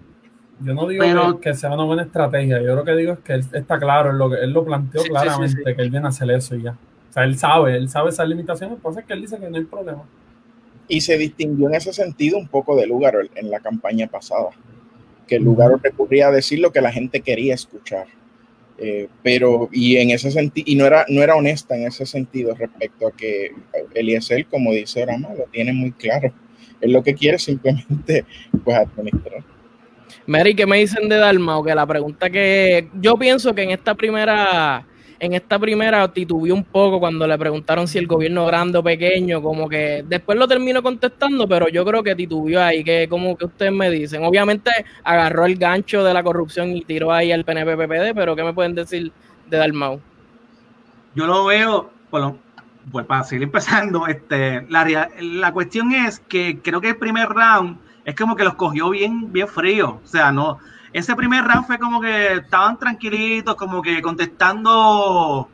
Yo 0.62 0.74
no 0.74 0.86
digo 0.86 1.40
que, 1.40 1.54
sea 1.54 1.72
una 1.72 1.84
buena 1.84 2.02
estrategia, 2.02 2.60
yo 2.60 2.74
lo 2.74 2.84
que 2.84 2.94
digo 2.94 3.14
es 3.14 3.18
que 3.20 3.32
él 3.32 3.44
está 3.52 3.78
claro, 3.78 4.12
lo 4.12 4.34
él 4.36 4.50
lo 4.50 4.64
planteó 4.64 5.02
claramente, 5.02 5.74
que 5.74 5.82
él 5.82 5.90
viene 5.90 6.06
a 6.06 6.10
hacer 6.10 6.30
eso 6.30 6.54
y 6.54 6.62
ya. 6.62 6.72
O 6.72 7.12
sea, 7.12 7.24
él 7.24 7.38
sabe, 7.38 7.76
él 7.76 7.88
sabe 7.88 8.10
esas 8.10 8.28
limitaciones, 8.28 8.78
pues 8.82 8.96
es 8.98 9.04
que 9.04 9.14
él 9.14 9.22
dice 9.22 9.38
que 9.38 9.48
no 9.48 9.56
hay 9.56 9.64
problema. 9.64 10.02
Y 10.86 11.00
se 11.00 11.16
distinguió 11.16 11.68
en 11.68 11.74
ese 11.74 11.92
sentido 11.92 12.38
un 12.38 12.48
poco 12.48 12.76
de 12.76 12.86
lugar 12.86 13.14
en 13.34 13.50
la 13.50 13.60
campaña 13.60 14.06
pasada, 14.06 14.50
que 15.26 15.36
el 15.36 15.44
lugar 15.44 15.72
recurría 15.82 16.28
a 16.28 16.32
decir 16.32 16.58
lo 16.58 16.72
que 16.72 16.80
la 16.80 16.92
gente 16.92 17.20
quería 17.20 17.54
escuchar. 17.54 18.06
Eh, 18.82 19.08
pero, 19.22 19.68
y 19.72 19.96
en 19.96 20.10
ese 20.10 20.30
sentido, 20.30 20.64
y 20.66 20.74
no 20.74 20.86
era, 20.86 21.04
no 21.08 21.22
era 21.22 21.36
honesta 21.36 21.76
en 21.76 21.86
ese 21.86 22.06
sentido 22.06 22.54
respecto 22.54 23.06
a 23.06 23.12
que 23.12 23.52
Eliezer, 23.94 24.46
como 24.46 24.72
dice 24.72 25.04
Rama, 25.04 25.28
lo 25.36 25.44
tiene 25.44 25.72
muy 25.72 25.92
claro. 25.92 26.32
Él 26.80 26.92
lo 26.92 27.02
que 27.02 27.14
quiere 27.14 27.38
simplemente, 27.38 28.24
pues, 28.64 28.76
administrar. 28.76 29.44
Mary, 30.30 30.54
¿qué 30.54 30.64
me 30.64 30.76
dicen 30.76 31.08
de 31.08 31.16
Dalmao? 31.16 31.64
Que 31.64 31.74
la 31.74 31.84
pregunta 31.84 32.30
que 32.30 32.88
yo 32.94 33.16
pienso 33.16 33.52
que 33.52 33.64
en 33.64 33.70
esta 33.70 33.96
primera, 33.96 34.86
en 35.18 35.32
esta 35.32 35.58
primera 35.58 36.06
titubeó 36.06 36.54
un 36.54 36.62
poco 36.62 37.00
cuando 37.00 37.26
le 37.26 37.36
preguntaron 37.36 37.88
si 37.88 37.98
el 37.98 38.06
gobierno 38.06 38.46
grande 38.46 38.78
o 38.78 38.82
pequeño, 38.84 39.42
como 39.42 39.68
que 39.68 40.04
después 40.06 40.38
lo 40.38 40.46
termino 40.46 40.84
contestando, 40.84 41.48
pero 41.48 41.68
yo 41.68 41.84
creo 41.84 42.04
que 42.04 42.14
titubeó 42.14 42.62
ahí, 42.62 42.84
que 42.84 43.08
como 43.08 43.36
que 43.36 43.46
ustedes 43.46 43.72
me 43.72 43.90
dicen. 43.90 44.22
Obviamente 44.22 44.70
agarró 45.02 45.46
el 45.46 45.56
gancho 45.56 46.04
de 46.04 46.14
la 46.14 46.22
corrupción 46.22 46.76
y 46.76 46.82
tiró 46.82 47.10
ahí 47.10 47.32
al 47.32 47.44
PNP-PPD, 47.44 48.14
pero 48.14 48.36
¿qué 48.36 48.44
me 48.44 48.54
pueden 48.54 48.76
decir 48.76 49.10
de 49.48 49.56
Dalmau? 49.56 50.00
Yo 51.16 51.26
lo 51.26 51.46
veo, 51.46 51.90
bueno, 52.08 52.38
pues 52.92 53.04
para 53.04 53.24
seguir 53.24 53.42
empezando, 53.42 54.06
este, 54.06 54.64
la, 54.68 55.10
la 55.20 55.52
cuestión 55.52 55.90
es 55.92 56.20
que 56.20 56.60
creo 56.62 56.80
que 56.80 56.90
el 56.90 56.98
primer 56.98 57.30
round 57.30 57.89
es 58.10 58.16
como 58.16 58.36
que 58.36 58.44
los 58.44 58.54
cogió 58.54 58.90
bien, 58.90 59.32
bien 59.32 59.48
frío. 59.48 60.00
O 60.02 60.06
sea, 60.06 60.32
no. 60.32 60.58
Ese 60.92 61.14
primer 61.14 61.44
round 61.44 61.66
fue 61.66 61.78
como 61.78 62.00
que 62.00 62.34
estaban 62.34 62.76
tranquilitos, 62.78 63.54
como 63.54 63.80
que 63.80 64.02
contestando, 64.02 65.48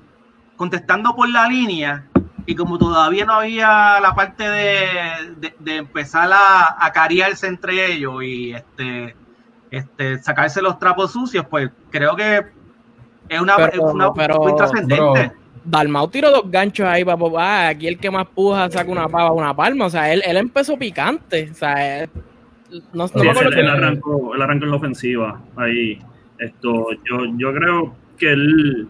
contestando 0.57 1.15
por 1.15 1.29
la 1.29 1.47
línea. 1.49 2.07
Y 2.47 2.55
como 2.55 2.79
todavía 2.79 3.27
no 3.27 3.35
había 3.35 4.01
la 4.01 4.15
parte 4.15 4.49
de, 4.49 5.53
de, 5.59 5.77
empezar 5.77 6.31
a, 6.33 6.77
a 6.79 6.93
cariarse 6.93 7.49
entre 7.49 7.93
ellos 7.93 8.23
y 8.23 8.53
este, 8.53 9.17
este, 9.71 10.23
sacarse 10.23 10.63
los 10.63 10.79
trapos 10.79 11.13
sucios, 11.13 11.45
pues 11.51 11.71
creo 11.91 12.15
que 12.15 12.47
es 13.29 13.41
una, 13.41 13.57
una 13.57 14.11
muy 14.11 14.57
trascendente. 14.57 15.33
Dalmau 15.67 16.09
tiró 16.09 16.31
dos 16.31 16.49
ganchos 16.49 16.87
ahí 16.87 17.05
para 17.05 17.19
ah, 17.39 17.69
aquí 17.69 17.89
el 17.89 17.99
que 17.99 18.11
más 18.11 18.27
puja 18.29 18.71
saca 18.71 18.91
una 18.91 19.09
pava, 19.09 19.33
una 19.33 19.55
palma. 19.55 19.87
O 19.87 19.91
sea, 19.91 20.13
él, 20.13 20.23
él 20.25 20.37
empezó 20.37 20.79
picante. 20.79 21.51
O 21.51 21.55
sea, 21.55 22.09
no, 22.93 23.07
no 23.15 23.23
él, 23.23 23.69
arrancó, 23.69 24.35
en 24.35 24.71
la 24.71 24.77
ofensiva 24.77 25.43
ahí. 25.57 25.99
Esto, 26.39 26.89
yo, 27.09 27.25
yo 27.39 27.55
creo 27.55 27.97
que 28.19 28.33
él, 28.33 28.89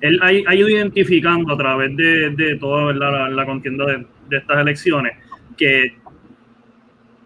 él 0.00 0.18
ha, 0.22 0.54
ido 0.54 0.68
identificando 0.68 1.52
a 1.52 1.56
través 1.56 1.96
de, 1.96 2.56
toda 2.60 2.92
la, 2.92 3.46
contienda 3.46 3.86
de, 3.86 4.36
estas 4.36 4.58
elecciones 4.60 5.16
que 5.56 5.96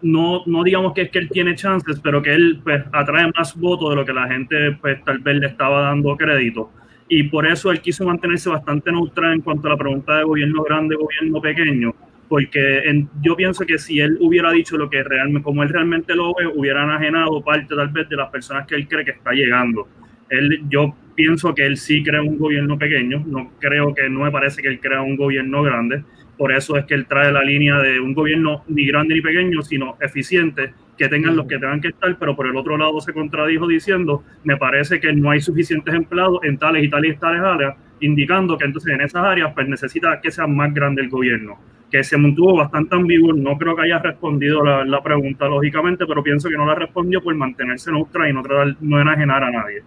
no, 0.01 0.43
no 0.45 0.63
digamos 0.63 0.93
que 0.93 1.03
es 1.03 1.09
que 1.09 1.19
él 1.19 1.29
tiene 1.29 1.55
chances, 1.55 1.99
pero 1.99 2.21
que 2.21 2.33
él 2.33 2.59
pues 2.63 2.83
atrae 2.91 3.31
más 3.35 3.55
votos 3.55 3.91
de 3.91 3.95
lo 3.95 4.05
que 4.05 4.13
la 4.13 4.27
gente 4.27 4.77
pues 4.81 5.03
tal 5.03 5.19
vez 5.19 5.37
le 5.37 5.47
estaba 5.47 5.81
dando 5.81 6.15
crédito. 6.17 6.71
Y 7.07 7.23
por 7.23 7.45
eso 7.45 7.71
él 7.71 7.81
quiso 7.81 8.05
mantenerse 8.05 8.49
bastante 8.49 8.91
neutral 8.91 9.33
en 9.33 9.41
cuanto 9.41 9.67
a 9.67 9.71
la 9.71 9.77
pregunta 9.77 10.17
de 10.17 10.23
gobierno 10.23 10.63
grande, 10.63 10.95
gobierno 10.95 11.41
pequeño, 11.41 11.93
porque 12.27 13.05
yo 13.21 13.35
pienso 13.35 13.65
que 13.65 13.77
si 13.77 13.99
él 13.99 14.17
hubiera 14.19 14.51
dicho 14.51 14.77
lo 14.77 14.89
que 14.89 15.03
realmente, 15.03 15.43
como 15.43 15.63
él 15.63 15.69
realmente 15.69 16.15
lo 16.15 16.33
ve, 16.33 16.47
hubieran 16.47 16.89
ajenado 16.89 17.43
parte 17.43 17.75
tal 17.75 17.89
vez 17.89 18.09
de 18.09 18.15
las 18.15 18.29
personas 18.31 18.65
que 18.65 18.75
él 18.75 18.87
cree 18.87 19.05
que 19.05 19.11
está 19.11 19.31
llegando. 19.33 19.87
Él, 20.29 20.63
yo 20.69 20.95
pienso 21.15 21.53
que 21.53 21.65
él 21.65 21.77
sí 21.77 22.01
crea 22.03 22.21
un 22.21 22.37
gobierno 22.37 22.77
pequeño, 22.77 23.23
no 23.27 23.51
creo 23.59 23.93
que, 23.93 24.09
no 24.09 24.21
me 24.21 24.31
parece 24.31 24.61
que 24.61 24.67
él 24.67 24.79
crea 24.79 25.01
un 25.01 25.15
gobierno 25.15 25.61
grande, 25.61 26.03
por 26.37 26.51
eso 26.51 26.75
es 26.77 26.85
que 26.85 26.95
él 26.95 27.05
trae 27.05 27.31
la 27.31 27.43
línea 27.43 27.77
de 27.77 27.99
un 27.99 28.13
gobierno 28.13 28.63
ni 28.67 28.87
grande 28.87 29.13
ni 29.13 29.21
pequeño, 29.21 29.61
sino 29.61 29.97
eficiente, 30.01 30.73
que 30.97 31.07
tengan 31.09 31.35
los 31.35 31.47
que 31.47 31.59
tengan 31.59 31.81
que 31.81 31.89
estar, 31.89 32.17
pero 32.17 32.35
por 32.35 32.47
el 32.47 32.55
otro 32.55 32.77
lado 32.77 32.99
se 33.01 33.13
contradijo 33.13 33.67
diciendo, 33.67 34.23
me 34.43 34.57
parece 34.57 34.99
que 34.99 35.13
no 35.13 35.29
hay 35.29 35.41
suficientes 35.41 35.93
empleados 35.93 36.39
en 36.43 36.57
tales 36.57 36.83
y 36.83 36.89
tales 36.89 37.15
y 37.15 37.19
tales 37.19 37.41
áreas, 37.41 37.75
indicando 37.99 38.57
que 38.57 38.65
entonces 38.65 38.93
en 38.93 39.01
esas 39.01 39.23
áreas 39.23 39.53
pues 39.53 39.67
necesita 39.67 40.19
que 40.21 40.31
sea 40.31 40.47
más 40.47 40.73
grande 40.73 41.01
el 41.01 41.09
gobierno 41.09 41.59
que 41.93 42.03
se 42.03 42.17
mantuvo 42.17 42.57
bastante 42.57 42.95
ambiguo. 42.95 43.33
No 43.33 43.55
creo 43.55 43.75
que 43.75 43.83
haya 43.83 43.99
respondido 43.99 44.63
la, 44.63 45.03
pregunta, 45.03 45.45
lógicamente, 45.45 46.07
pero 46.07 46.23
pienso 46.23 46.49
que 46.49 46.57
no 46.57 46.65
la 46.65 46.73
respondió 46.73 47.21
por 47.21 47.35
mantenerse 47.35 47.91
neutral 47.91 48.31
y 48.31 48.33
no, 48.33 48.41
tratar, 48.41 48.75
no 48.81 48.99
enajenar 48.99 49.43
a 49.43 49.51
nadie. 49.51 49.83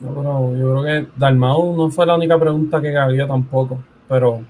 No, 0.00 0.14
pero 0.14 0.56
yo 0.56 0.70
creo 0.70 0.84
que 0.84 1.10
Dalmau 1.16 1.76
no 1.76 1.90
fue 1.90 2.06
la 2.06 2.14
única 2.14 2.38
pregunta 2.38 2.80
que 2.80 2.96
había 2.96 3.26
tampoco. 3.26 3.82
Pero 4.08 4.42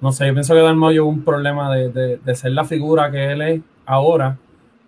no 0.00 0.12
sé, 0.12 0.26
yo 0.26 0.32
pienso 0.32 0.54
que 0.54 0.60
Dalmau 0.60 0.92
llevó 0.92 1.10
un 1.10 1.22
problema 1.22 1.76
de, 1.76 2.18
de, 2.24 2.34
ser 2.34 2.52
la 2.52 2.64
figura 2.64 3.10
que 3.10 3.32
él 3.32 3.42
es 3.42 3.60
ahora 3.84 4.38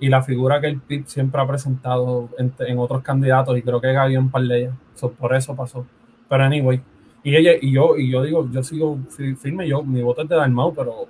y 0.00 0.08
la 0.08 0.22
figura 0.22 0.58
que 0.58 0.68
el 0.68 0.80
PIB 0.80 1.04
siempre 1.04 1.38
ha 1.38 1.46
presentado 1.46 2.30
en, 2.38 2.78
otros 2.78 3.02
candidatos 3.02 3.58
y 3.58 3.62
creo 3.62 3.78
que 3.78 3.94
había 3.94 4.18
un 4.18 4.30
par 4.30 4.42
de 4.44 4.58
ellas. 4.58 4.74
por 5.18 5.34
eso 5.34 5.54
pasó. 5.54 5.84
Pero 6.30 6.44
anyway, 6.44 6.80
y 7.22 7.36
ella 7.36 7.50
y 7.60 7.72
yo 7.72 7.98
y 7.98 8.10
yo 8.10 8.22
digo, 8.22 8.48
yo 8.50 8.62
sigo 8.62 8.98
firme, 9.38 9.68
yo 9.68 9.82
mi 9.82 10.00
voto 10.00 10.22
es 10.22 10.30
de 10.30 10.36
Dalmau, 10.36 10.72
pero 10.74 11.08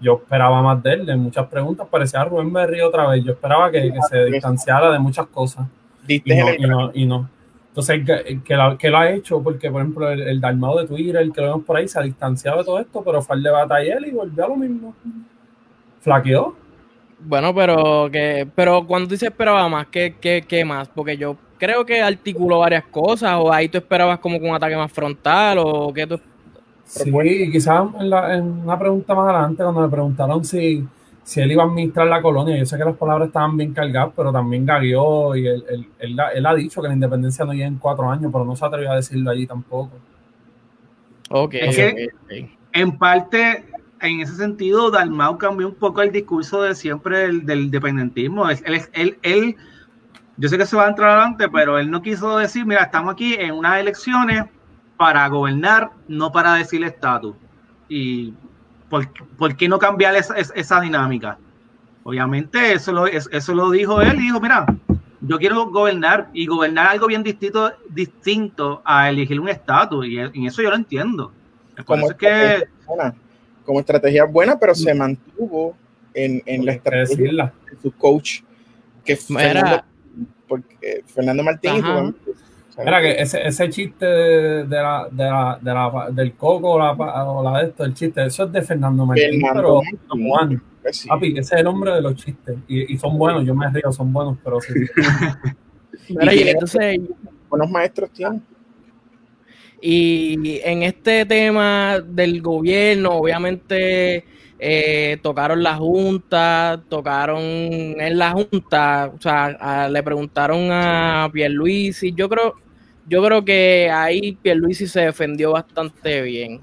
yo 0.00 0.20
esperaba 0.22 0.62
más 0.62 0.82
de 0.82 0.92
él, 0.92 1.06
de 1.06 1.16
muchas 1.16 1.46
preguntas, 1.46 1.86
parecía 1.90 2.24
Rubén 2.24 2.52
Berry 2.52 2.80
otra 2.80 3.08
vez, 3.08 3.24
yo 3.24 3.32
esperaba 3.32 3.70
que, 3.70 3.92
se 4.08 4.24
distanciara 4.26 4.90
de 4.90 4.98
muchas 4.98 5.26
cosas. 5.26 5.66
Y 6.08 6.22
no, 6.66 6.90
y 6.94 7.06
no, 7.06 7.28
Entonces, 7.68 8.04
que, 8.44 8.54
lo, 8.90 8.98
ha 8.98 9.10
hecho, 9.10 9.42
porque 9.42 9.70
por 9.70 9.80
ejemplo 9.80 10.10
el, 10.10 10.22
el 10.22 10.40
Dalmau 10.40 10.78
de 10.78 10.86
Twitter, 10.86 11.16
el 11.16 11.32
que 11.32 11.40
lo 11.40 11.48
vemos 11.48 11.64
por 11.64 11.76
ahí, 11.76 11.88
se 11.88 11.98
ha 11.98 12.02
distanciado 12.02 12.58
de 12.58 12.64
todo 12.64 12.78
esto, 12.78 13.02
pero 13.02 13.22
fue 13.22 13.36
al 13.36 13.42
debate 13.42 13.74
ayer 13.74 14.06
y 14.06 14.10
volvió 14.12 14.44
a 14.44 14.48
lo 14.48 14.56
mismo. 14.56 14.94
Flaqueó. 16.00 16.54
Bueno, 17.18 17.54
pero 17.54 18.08
que, 18.12 18.46
pero 18.54 18.86
cuando 18.86 19.08
dices 19.08 19.30
esperaba 19.30 19.68
más, 19.68 19.86
¿qué, 19.86 20.14
qué, 20.20 20.44
qué 20.46 20.64
más? 20.64 20.88
Porque 20.88 21.16
yo 21.16 21.36
creo 21.58 21.84
que 21.84 22.02
articuló 22.02 22.60
varias 22.60 22.84
cosas, 22.84 23.36
o 23.38 23.52
ahí 23.52 23.68
tú 23.68 23.78
esperabas 23.78 24.18
como 24.18 24.36
un 24.36 24.54
ataque 24.54 24.76
más 24.76 24.92
frontal, 24.92 25.58
o 25.58 25.92
qué 25.92 26.06
tú 26.06 26.20
Sí, 26.86 27.50
quizás 27.50 27.88
en, 27.98 28.12
en, 28.12 28.44
una 28.62 28.78
pregunta 28.78 29.14
más 29.14 29.28
adelante, 29.28 29.62
cuando 29.62 29.80
me 29.80 29.88
preguntaron 29.88 30.44
si, 30.44 30.86
si 31.24 31.40
él 31.40 31.50
iba 31.50 31.64
a 31.64 31.66
administrar 31.66 32.06
la 32.06 32.22
colonia, 32.22 32.56
yo 32.56 32.64
sé 32.64 32.78
que 32.78 32.84
las 32.84 32.96
palabras 32.96 33.26
estaban 33.26 33.56
bien 33.56 33.74
cargadas, 33.74 34.12
pero 34.14 34.32
también 34.32 34.64
gagueó 34.64 35.34
y 35.34 35.48
él, 35.48 35.64
él, 35.98 36.16
él, 36.34 36.46
ha 36.46 36.54
dicho 36.54 36.80
que 36.80 36.86
la 36.86 36.94
independencia 36.94 37.44
no 37.44 37.52
llega 37.52 37.66
en 37.66 37.78
cuatro 37.78 38.08
años, 38.08 38.30
pero 38.32 38.44
no 38.44 38.54
se 38.54 38.64
atrevió 38.64 38.92
a 38.92 38.96
decirlo 38.96 39.32
allí 39.32 39.46
tampoco. 39.46 39.90
Ok. 41.30 41.54
en 42.72 42.98
parte, 42.98 43.64
en 44.00 44.20
ese 44.20 44.36
sentido, 44.36 44.92
Dalmau 44.92 45.38
cambió 45.38 45.66
un 45.66 45.74
poco 45.74 46.02
el 46.02 46.12
discurso 46.12 46.62
de 46.62 46.76
siempre 46.76 47.18
del, 47.18 47.44
del 47.44 47.62
independentismo. 47.62 48.48
Él, 48.48 48.60
él, 48.92 49.18
él, 49.22 49.56
yo 50.36 50.48
sé 50.48 50.56
que 50.56 50.66
se 50.66 50.76
va 50.76 50.86
a 50.86 50.90
entrar 50.90 51.10
adelante, 51.10 51.48
pero 51.48 51.80
él 51.80 51.90
no 51.90 52.00
quiso 52.00 52.38
decir, 52.38 52.64
mira, 52.64 52.82
estamos 52.84 53.14
aquí 53.14 53.34
en 53.34 53.50
unas 53.50 53.80
elecciones 53.80 54.44
para 54.96 55.26
gobernar, 55.28 55.90
no 56.08 56.32
para 56.32 56.54
decir 56.54 56.82
estatus. 56.84 57.34
Y 57.88 58.34
¿por, 58.88 59.56
qué 59.56 59.68
no 59.68 59.78
cambiar 59.78 60.16
esa, 60.16 60.36
esa, 60.36 60.80
dinámica? 60.80 61.38
Obviamente 62.02 62.72
eso 62.72 62.92
lo, 62.92 63.06
eso 63.06 63.54
lo 63.54 63.70
dijo 63.70 64.00
él, 64.00 64.18
dijo, 64.18 64.40
mira, 64.40 64.66
yo 65.20 65.38
quiero 65.38 65.66
gobernar 65.70 66.30
y 66.32 66.46
gobernar 66.46 66.88
algo 66.88 67.06
bien 67.06 67.22
distinto, 67.22 67.72
distinto 67.88 68.82
a 68.84 69.10
elegir 69.10 69.40
un 69.40 69.48
estatus, 69.48 70.06
y 70.06 70.18
en 70.18 70.46
eso 70.46 70.62
yo 70.62 70.70
lo 70.70 70.76
entiendo. 70.76 71.32
Como, 71.84 72.08
que, 72.10 72.64
como 73.64 73.80
estrategia 73.80 74.24
buena, 74.24 74.58
pero 74.58 74.74
se 74.74 74.94
mantuvo 74.94 75.76
en, 76.14 76.42
en 76.46 76.64
la 76.64 76.72
estrategia 76.72 77.52
de 77.70 77.82
su 77.82 77.92
coach, 77.92 78.40
que 79.04 79.16
Fernando, 79.16 79.84
porque 80.48 81.04
Fernando 81.06 81.42
Martín 81.42 81.82
Mira 82.78 83.00
que 83.00 83.12
ese, 83.20 83.46
ese 83.46 83.70
chiste 83.70 84.04
de, 84.04 84.66
la, 84.68 85.08
de, 85.10 85.24
la, 85.24 85.58
de 85.60 85.74
la, 85.74 86.08
del 86.10 86.34
coco 86.34 86.72
o 86.72 86.78
la, 86.78 86.92
o 86.92 87.42
la 87.42 87.60
de 87.60 87.68
esto, 87.68 87.84
el 87.84 87.94
chiste, 87.94 88.26
eso 88.26 88.44
es 88.44 88.52
de 88.52 88.62
Fernando 88.62 89.06
Martín, 89.06 89.42
pero 89.54 89.80
Juan. 90.08 90.62
Pues 90.82 91.06
Papi, 91.08 91.32
ese 91.32 91.40
es 91.40 91.52
el 91.52 91.64
nombre 91.64 91.92
de 91.92 92.02
los 92.02 92.14
chistes. 92.14 92.56
Y, 92.68 92.92
y 92.92 92.98
son 92.98 93.18
buenos, 93.18 93.44
yo 93.44 93.54
me 93.54 93.68
río, 93.70 93.90
son 93.90 94.12
buenos, 94.12 94.36
pero 94.44 94.60
sí. 94.60 94.74
Mira, 96.10 96.34
y 96.34 96.48
entonces, 96.48 97.00
buenos 97.48 97.70
maestros 97.70 98.10
tienen. 98.10 98.42
Y 99.80 100.60
en 100.64 100.82
este 100.82 101.26
tema 101.26 101.98
del 102.00 102.40
gobierno, 102.40 103.10
obviamente 103.12 104.24
eh, 104.58 105.18
tocaron 105.22 105.62
la 105.62 105.76
Junta, 105.76 106.82
tocaron 106.88 107.40
en 107.42 108.18
la 108.18 108.32
Junta, 108.32 109.12
o 109.14 109.20
sea, 109.20 109.88
le 109.88 110.02
preguntaron 110.02 110.68
a 110.70 111.28
Pierluisi, 111.32 112.12
yo 112.12 112.28
creo, 112.28 112.54
yo 113.08 113.22
creo 113.24 113.44
que 113.44 113.90
ahí 113.92 114.32
Pierluisi 114.42 114.86
se 114.86 115.02
defendió 115.02 115.52
bastante 115.52 116.22
bien. 116.22 116.60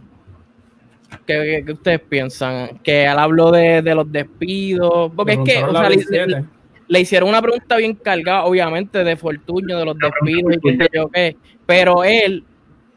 ¿Qué, 1.25 1.63
ustedes 1.71 2.01
piensan? 2.01 2.79
Que 2.79 3.05
él 3.05 3.17
habló 3.17 3.51
de, 3.51 3.81
los 3.95 4.11
despidos, 4.11 5.11
porque 5.15 5.33
es 5.33 5.39
que 5.39 5.63
le, 6.87 6.99
hicieron 6.99 7.29
una 7.29 7.41
pregunta 7.41 7.77
bien 7.77 7.95
cargada, 7.95 8.45
obviamente, 8.45 9.03
de 9.03 9.15
Fortuño, 9.15 9.77
de 9.77 9.85
los 9.85 9.97
despidos 9.97 10.55
y 10.55 10.77
qué 10.77 10.87
yo 10.93 11.09
qué, 11.09 11.37
pero 11.65 12.03
él 12.03 12.43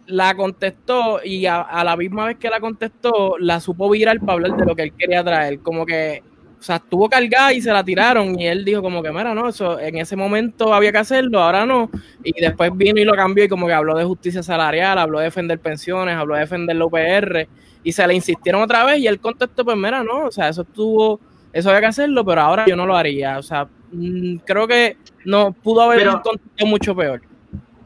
la 0.06 0.34
contestó 0.34 1.20
y 1.24 1.46
a, 1.46 1.82
la 1.84 1.96
misma 1.96 2.26
vez 2.26 2.36
que 2.36 2.48
la 2.48 2.60
contestó, 2.60 3.36
la 3.38 3.60
supo 3.60 3.90
virar 3.90 4.18
para 4.20 4.32
hablar 4.34 4.56
de 4.56 4.64
lo 4.64 4.74
que 4.74 4.82
él 4.84 4.92
quería 4.96 5.22
traer. 5.22 5.60
Como 5.60 5.84
que, 5.84 6.22
o 6.58 6.62
sea, 6.62 6.76
estuvo 6.76 7.08
cargada 7.08 7.52
y 7.52 7.60
se 7.60 7.72
la 7.72 7.84
tiraron 7.84 8.38
y 8.38 8.46
él 8.46 8.64
dijo 8.64 8.82
como 8.82 9.02
que, 9.02 9.12
mira, 9.12 9.34
no, 9.34 9.48
eso 9.48 9.78
en 9.78 9.98
ese 9.98 10.16
momento 10.16 10.72
había 10.72 10.90
que 10.90 10.98
hacerlo, 10.98 11.42
ahora 11.42 11.66
no. 11.66 11.90
Y 12.24 12.40
después 12.40 12.70
vino 12.74 13.00
y 13.00 13.04
lo 13.04 13.14
cambió 13.14 13.44
y 13.44 13.48
como 13.48 13.66
que 13.66 13.72
habló 13.72 13.96
de 13.96 14.04
justicia 14.04 14.42
salarial, 14.42 14.98
habló 14.98 15.18
de 15.18 15.26
defender 15.26 15.58
pensiones, 15.58 16.16
habló 16.16 16.34
de 16.34 16.40
defender 16.40 16.76
la 16.76 16.86
UPR 16.86 17.48
y 17.82 17.92
se 17.92 18.06
le 18.06 18.14
insistieron 18.14 18.62
otra 18.62 18.84
vez 18.84 18.98
y 18.98 19.06
él 19.06 19.20
contestó, 19.20 19.64
pues 19.64 19.76
mira, 19.76 20.02
no, 20.02 20.24
o 20.26 20.30
sea, 20.30 20.48
eso 20.48 20.62
estuvo, 20.62 21.20
eso 21.52 21.68
había 21.68 21.80
que 21.80 21.86
hacerlo, 21.86 22.24
pero 22.24 22.40
ahora 22.40 22.64
yo 22.66 22.74
no 22.74 22.86
lo 22.86 22.96
haría. 22.96 23.38
O 23.38 23.42
sea, 23.42 23.68
mm, 23.92 24.36
creo 24.44 24.66
que 24.66 24.96
no 25.24 25.52
pudo 25.52 25.82
haber 25.82 26.08
un 26.08 26.20
contexto 26.20 26.66
mucho 26.66 26.96
peor 26.96 27.20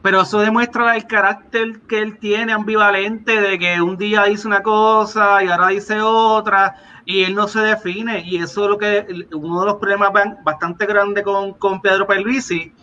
pero 0.01 0.21
eso 0.21 0.39
demuestra 0.39 0.95
el 0.95 1.05
carácter 1.05 1.81
que 1.81 1.99
él 1.99 2.17
tiene 2.17 2.53
ambivalente 2.53 3.39
de 3.39 3.59
que 3.59 3.81
un 3.81 3.97
día 3.97 4.23
dice 4.23 4.47
una 4.47 4.63
cosa 4.63 5.43
y 5.43 5.47
ahora 5.47 5.67
dice 5.67 6.01
otra 6.01 6.75
y 7.05 7.23
él 7.23 7.35
no 7.35 7.47
se 7.47 7.59
define 7.59 8.23
y 8.25 8.37
eso 8.37 8.63
es 8.63 8.69
lo 8.69 8.77
que 8.77 9.27
uno 9.33 9.61
de 9.61 9.65
los 9.65 9.75
problemas 9.75 10.11
bastante 10.43 10.85
grandes 10.85 11.23
con, 11.23 11.53
con 11.53 11.81
Pedro 11.81 12.07
Pelvisi 12.07 12.73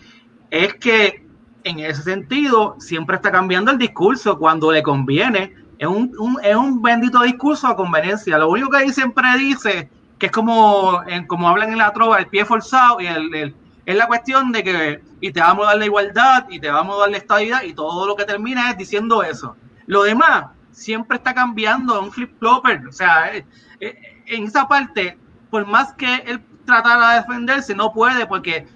es 0.50 0.74
que 0.74 1.26
en 1.64 1.78
ese 1.80 2.02
sentido 2.02 2.76
siempre 2.78 3.16
está 3.16 3.30
cambiando 3.30 3.70
el 3.70 3.78
discurso 3.78 4.38
cuando 4.38 4.72
le 4.72 4.82
conviene 4.82 5.54
es 5.78 5.86
un, 5.86 6.38
es 6.42 6.56
un 6.56 6.82
bendito 6.82 7.22
discurso 7.22 7.66
a 7.68 7.76
conveniencia 7.76 8.38
lo 8.38 8.50
único 8.50 8.70
que 8.70 8.84
él 8.84 8.92
siempre 8.92 9.26
dice 9.38 9.90
que 10.18 10.26
es 10.26 10.32
como, 10.32 11.02
como 11.26 11.48
hablan 11.48 11.72
en 11.72 11.78
la 11.78 11.92
trova 11.92 12.18
el 12.18 12.26
pie 12.26 12.44
forzado 12.44 13.00
y 13.00 13.06
el 13.06 13.54
es 13.88 13.96
la 13.96 14.06
cuestión 14.06 14.52
de 14.52 14.62
que 14.62 15.00
y 15.20 15.32
te 15.32 15.40
vamos 15.40 15.64
a 15.64 15.70
dar 15.70 15.78
la 15.78 15.86
igualdad 15.86 16.46
y 16.50 16.60
te 16.60 16.70
vamos 16.70 16.96
a 16.96 17.00
dar 17.00 17.10
la 17.10 17.16
estabilidad 17.16 17.62
y 17.62 17.72
todo 17.72 18.06
lo 18.06 18.16
que 18.16 18.24
termina 18.24 18.70
es 18.70 18.76
diciendo 18.76 19.22
eso. 19.22 19.56
Lo 19.86 20.02
demás 20.02 20.50
siempre 20.72 21.16
está 21.16 21.32
cambiando, 21.32 21.98
un 21.98 22.12
flip-flopper. 22.12 22.86
O 22.86 22.92
sea, 22.92 23.34
eh, 23.34 23.46
eh, 23.80 24.07
en 24.28 24.44
esa 24.44 24.68
parte, 24.68 25.18
por 25.50 25.66
más 25.66 25.92
que 25.94 26.16
él 26.26 26.40
tratara 26.64 27.10
de 27.10 27.20
defenderse, 27.20 27.74
no 27.74 27.92
puede 27.92 28.26
porque 28.26 28.66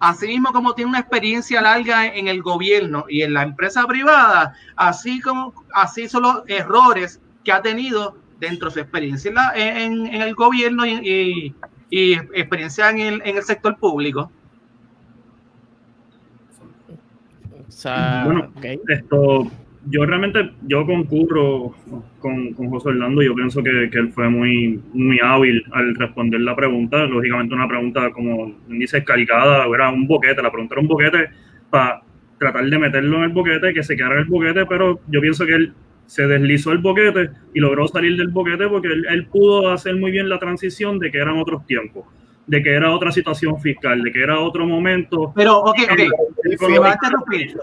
así 0.00 0.26
mismo 0.26 0.52
como 0.52 0.74
tiene 0.74 0.90
una 0.90 1.00
experiencia 1.00 1.60
larga 1.62 2.06
en 2.06 2.28
el 2.28 2.42
gobierno 2.42 3.04
y 3.08 3.22
en 3.22 3.34
la 3.34 3.42
empresa 3.42 3.86
privada, 3.86 4.54
así 4.76 5.20
como 5.20 5.54
así 5.72 6.08
son 6.08 6.22
los 6.24 6.42
errores 6.48 7.20
que 7.44 7.52
ha 7.52 7.62
tenido 7.62 8.16
dentro 8.40 8.68
de 8.68 8.74
su 8.74 8.80
experiencia 8.80 9.32
en, 9.54 10.06
el 10.06 10.34
gobierno 10.34 10.84
y, 10.86 11.54
experiencia 11.90 12.90
en 12.90 13.00
el, 13.00 13.22
en 13.24 13.36
el 13.36 13.42
sector 13.44 13.76
público. 13.78 14.30
bueno, 17.84 18.52
esto, 18.88 19.50
yo 19.88 20.04
realmente, 20.04 20.50
yo 20.66 20.84
concurro 20.84 21.74
con, 22.18 22.52
con 22.54 22.68
José 22.70 22.88
Orlando, 22.88 23.22
yo 23.22 23.34
pienso 23.34 23.62
que, 23.62 23.88
que, 23.90 23.98
él 23.98 24.12
fue 24.12 24.28
muy, 24.28 24.80
muy 24.92 25.18
hábil 25.22 25.64
al 25.72 25.94
responder 25.94 26.40
la 26.40 26.56
pregunta, 26.56 27.04
lógicamente 27.04 27.54
una 27.54 27.68
pregunta 27.68 28.10
como 28.10 28.54
dice 28.68 29.04
cargada, 29.04 29.66
era 29.72 29.90
un 29.90 30.06
boquete, 30.06 30.42
la 30.42 30.50
pregunta 30.50 30.74
era 30.74 30.82
un 30.82 30.88
boquete 30.88 31.28
para 31.70 32.02
tratar 32.38 32.64
de 32.64 32.78
meterlo 32.78 33.18
en 33.18 33.24
el 33.24 33.30
boquete, 33.30 33.72
que 33.72 33.82
se 33.82 33.96
quedara 33.96 34.14
en 34.14 34.20
el 34.22 34.26
boquete, 34.26 34.66
pero 34.66 35.00
yo 35.08 35.20
pienso 35.20 35.46
que 35.46 35.54
él 35.54 35.72
se 36.06 36.26
deslizó 36.26 36.72
el 36.72 36.78
boquete 36.78 37.30
y 37.54 37.60
logró 37.60 37.86
salir 37.88 38.16
del 38.16 38.28
boquete 38.28 38.68
porque 38.68 38.88
él, 38.88 39.06
él 39.08 39.26
pudo 39.26 39.70
hacer 39.70 39.96
muy 39.96 40.10
bien 40.10 40.28
la 40.28 40.38
transición 40.38 40.98
de 40.98 41.10
que 41.10 41.18
eran 41.18 41.38
otros 41.38 41.66
tiempos 41.66 42.04
de 42.46 42.62
que 42.62 42.74
era 42.74 42.92
otra 42.92 43.10
situación 43.10 43.60
fiscal, 43.60 44.02
de 44.02 44.12
que 44.12 44.22
era 44.22 44.38
otro 44.38 44.66
momento. 44.66 45.32
Pero, 45.34 45.58
ok, 45.58 45.78
ok, 45.90 46.00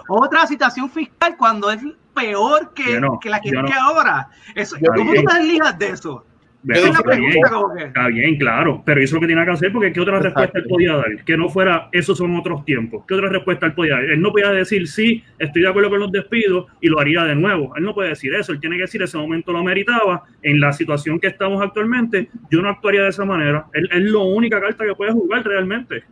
Otra 0.09 0.45
situación 0.45 0.89
fiscal 0.89 1.35
cuando 1.37 1.71
es 1.71 1.81
peor 2.13 2.73
que, 2.73 3.01
que 3.21 3.29
la 3.29 3.39
que 3.39 3.51
que 3.51 3.73
ahora. 3.73 4.29
Eso, 4.55 4.75
¿Cómo 4.95 5.13
tú 5.13 5.23
te 5.25 5.33
deslijas 5.35 5.79
de 5.79 5.89
eso? 5.89 6.25
Está, 6.67 8.07
bien, 8.07 8.37
claro, 8.37 8.81
pero 8.85 9.01
eso 9.01 9.05
es 9.05 9.13
lo 9.13 9.19
que 9.21 9.27
tiene 9.27 9.43
que 9.45 9.51
hacer 9.51 9.71
porque 9.71 9.91
¿qué 9.91 9.99
otra 9.99 10.19
respuesta 10.19 10.59
él 10.59 10.65
podía 10.69 10.95
dar? 10.95 11.23
Que 11.25 11.35
no 11.35 11.49
fuera, 11.49 11.89
esos 11.91 12.17
son 12.17 12.35
otros 12.35 12.63
tiempos. 12.65 13.03
¿Qué 13.07 13.13
otra 13.15 13.29
respuesta 13.29 13.65
él 13.65 13.73
podía 13.73 13.95
dar? 13.95 14.03
Él 14.05 14.21
no 14.21 14.31
podía 14.31 14.51
decir, 14.51 14.87
sí, 14.87 15.23
estoy 15.39 15.63
de 15.63 15.67
acuerdo 15.67 15.89
con 15.89 15.99
los 15.99 16.11
despidos 16.11 16.67
y 16.81 16.87
lo 16.87 16.99
haría 16.99 17.23
de 17.23 17.35
nuevo. 17.35 17.75
Él 17.75 17.83
no 17.83 17.93
puede 17.93 18.09
decir 18.09 18.33
eso, 18.33 18.51
él 18.51 18.59
tiene 18.59 18.77
que 18.77 18.83
decir, 18.83 19.01
ese 19.01 19.17
momento 19.17 19.51
lo 19.51 19.63
meritaba, 19.63 20.23
en 20.41 20.59
la 20.59 20.73
situación 20.73 21.19
que 21.19 21.27
estamos 21.27 21.61
actualmente, 21.61 22.29
yo 22.49 22.61
no 22.61 22.69
actuaría 22.69 23.03
de 23.03 23.09
esa 23.09 23.25
manera. 23.25 23.65
Él 23.73 23.89
es 23.91 24.03
la 24.03 24.19
única 24.19 24.59
carta 24.59 24.85
que 24.85 24.95
puede 24.95 25.11
jugar 25.11 25.43
realmente. 25.43 26.03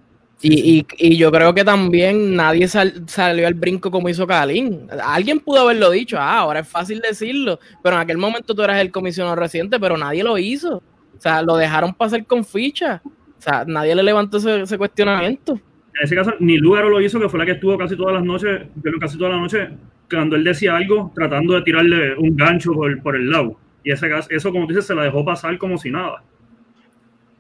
Y, 0.44 0.86
y, 0.98 1.18
yo 1.18 1.32
creo 1.32 1.54
que 1.54 1.64
también 1.64 2.36
nadie 2.36 2.68
salió 2.68 3.46
al 3.46 3.54
brinco 3.54 3.92
como 3.92 4.10
hizo 4.10 4.26
Kalin. 4.26 4.88
Alguien 5.04 5.40
pudo 5.40 5.62
haberlo 5.62 5.92
dicho, 5.92 6.18
ah, 6.18 6.40
ahora 6.40 6.62
es 6.62 6.68
fácil 6.68 7.00
decirlo, 7.00 7.60
pero 7.84 7.96
en 7.96 8.02
aquel 8.02 8.18
momento 8.18 8.56
tú 8.56 8.64
eras 8.64 8.82
el 8.82 8.92
comisionado 8.92 9.36
reciente, 9.36 9.80
pero 9.80 9.98
nadie 9.98 10.24
lo 10.24 10.38
hizo. 10.40 10.78
O 11.16 11.20
sea, 11.22 11.44
lo 11.44 11.58
dejaron 11.58 11.94
pasar 11.94 12.26
con 12.26 12.44
ficha. 12.44 13.04
O 13.06 13.42
sea, 13.42 13.66
nadie 13.68 13.94
le 13.96 14.02
levantó 14.02 14.38
ese, 14.38 14.78
cuestionamiento. 14.80 15.54
En 15.54 16.04
ese 16.04 16.16
caso, 16.16 16.34
ni 16.40 16.58
Lugaro 16.58 16.90
lo 16.90 17.02
hizo, 17.02 17.20
que 17.20 17.30
fue 17.30 17.38
la 17.38 17.46
que 17.46 17.52
estuvo 17.52 17.78
casi 17.78 17.96
todas 17.96 18.16
las 18.16 18.24
noches, 18.24 18.62
pero 18.82 18.98
casi 18.98 19.20
toda 19.20 19.32
la 19.32 19.38
noche, 19.38 19.70
cuando 20.10 20.36
él 20.36 20.44
decía 20.44 20.76
algo, 20.76 21.12
tratando 21.14 21.54
de 21.54 21.62
tirarle 21.62 22.16
un 22.16 22.36
gancho 22.36 22.74
por, 22.74 23.00
por 23.04 23.16
el 23.16 23.30
lado. 23.30 23.60
Y 23.84 23.92
ese, 23.92 24.10
eso, 24.30 24.52
como 24.52 24.66
dices, 24.66 24.88
se 24.88 24.96
la 24.96 25.04
dejó 25.04 25.24
pasar 25.24 25.60
como 25.60 25.78
si 25.78 25.92
nada. 25.92 26.24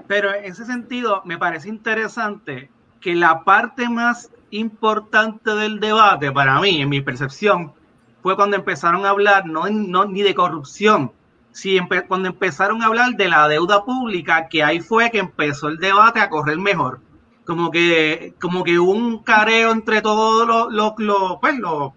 Pero 0.07 0.33
en 0.33 0.45
ese 0.45 0.65
sentido, 0.65 1.23
me 1.25 1.39
parece 1.39 1.69
interesante 1.69 2.69
que 3.01 3.15
la 3.15 3.43
parte 3.43 3.89
más 3.89 4.31
importante 4.51 5.51
del 5.55 5.79
debate, 5.79 6.31
para 6.31 6.59
mí, 6.61 6.81
en 6.81 6.89
mi 6.89 7.01
percepción, 7.01 7.73
fue 8.21 8.35
cuando 8.35 8.55
empezaron 8.55 9.05
a 9.05 9.09
hablar 9.09 9.45
no, 9.47 9.69
no 9.69 10.05
ni 10.05 10.21
de 10.21 10.35
corrupción, 10.35 11.11
sino 11.51 11.87
cuando 12.07 12.29
empezaron 12.29 12.81
a 12.81 12.85
hablar 12.85 13.15
de 13.15 13.27
la 13.27 13.47
deuda 13.47 13.83
pública, 13.83 14.47
que 14.47 14.63
ahí 14.63 14.79
fue 14.79 15.09
que 15.11 15.19
empezó 15.19 15.67
el 15.67 15.77
debate 15.77 16.19
a 16.19 16.29
correr 16.29 16.57
mejor. 16.57 17.01
Como 17.45 17.71
que, 17.71 18.35
como 18.39 18.63
que 18.63 18.79
hubo 18.79 18.91
un 18.91 19.23
careo 19.23 19.71
entre 19.71 20.01
todos 20.01 20.47
los, 20.47 20.97
los, 20.99 21.37
pues, 21.41 21.57
los, 21.57 21.91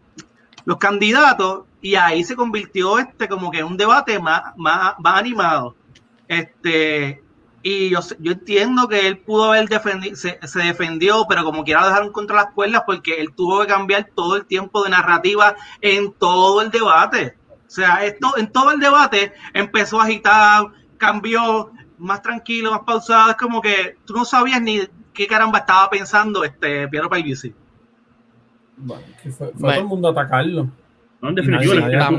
los 0.64 0.78
candidatos 0.78 1.64
y 1.80 1.96
ahí 1.96 2.24
se 2.24 2.34
convirtió 2.34 2.98
este 2.98 3.28
como 3.28 3.50
que 3.50 3.62
un 3.62 3.76
debate 3.76 4.18
más, 4.18 4.56
más, 4.56 4.94
más 4.98 5.18
animado. 5.18 5.76
Este, 6.26 7.22
y 7.66 7.88
yo, 7.88 8.00
yo 8.18 8.32
entiendo 8.32 8.86
que 8.88 9.08
él 9.08 9.16
pudo 9.16 9.44
haber 9.44 9.66
defendido, 9.70 10.14
se, 10.16 10.38
defendió, 10.58 11.24
pero 11.26 11.44
como 11.44 11.64
quiera 11.64 11.80
lo 11.80 11.86
dejaron 11.86 12.12
contra 12.12 12.36
las 12.36 12.50
cuerdas 12.52 12.82
porque 12.84 13.14
él 13.14 13.32
tuvo 13.34 13.62
que 13.62 13.68
cambiar 13.68 14.10
todo 14.14 14.36
el 14.36 14.44
tiempo 14.44 14.84
de 14.84 14.90
narrativa 14.90 15.56
en 15.80 16.12
todo 16.12 16.60
el 16.60 16.70
debate. 16.70 17.38
O 17.66 17.70
sea, 17.70 18.04
esto, 18.04 18.36
en 18.36 18.52
todo 18.52 18.70
el 18.70 18.80
debate 18.80 19.32
empezó 19.54 19.98
a 19.98 20.04
agitar, 20.04 20.66
cambió, 20.98 21.72
más 21.96 22.20
tranquilo, 22.20 22.70
más 22.70 22.80
pausado. 22.80 23.30
Es 23.30 23.36
como 23.36 23.62
que 23.62 23.96
tú 24.04 24.12
no 24.12 24.26
sabías 24.26 24.60
ni 24.60 24.80
qué 25.14 25.26
caramba 25.26 25.60
estaba 25.60 25.88
pensando 25.88 26.44
este 26.44 26.86
Piero 26.88 27.08
Paivisi. 27.08 27.54
Bueno, 28.76 29.04
fue, 29.22 29.52
fue 29.52 29.70
todo 29.70 29.80
el 29.80 29.86
mundo 29.86 30.08
a 30.08 30.10
atacarlo. 30.10 30.68
No, 31.22 31.30
en 31.30 31.34
definitiva, 31.34 32.10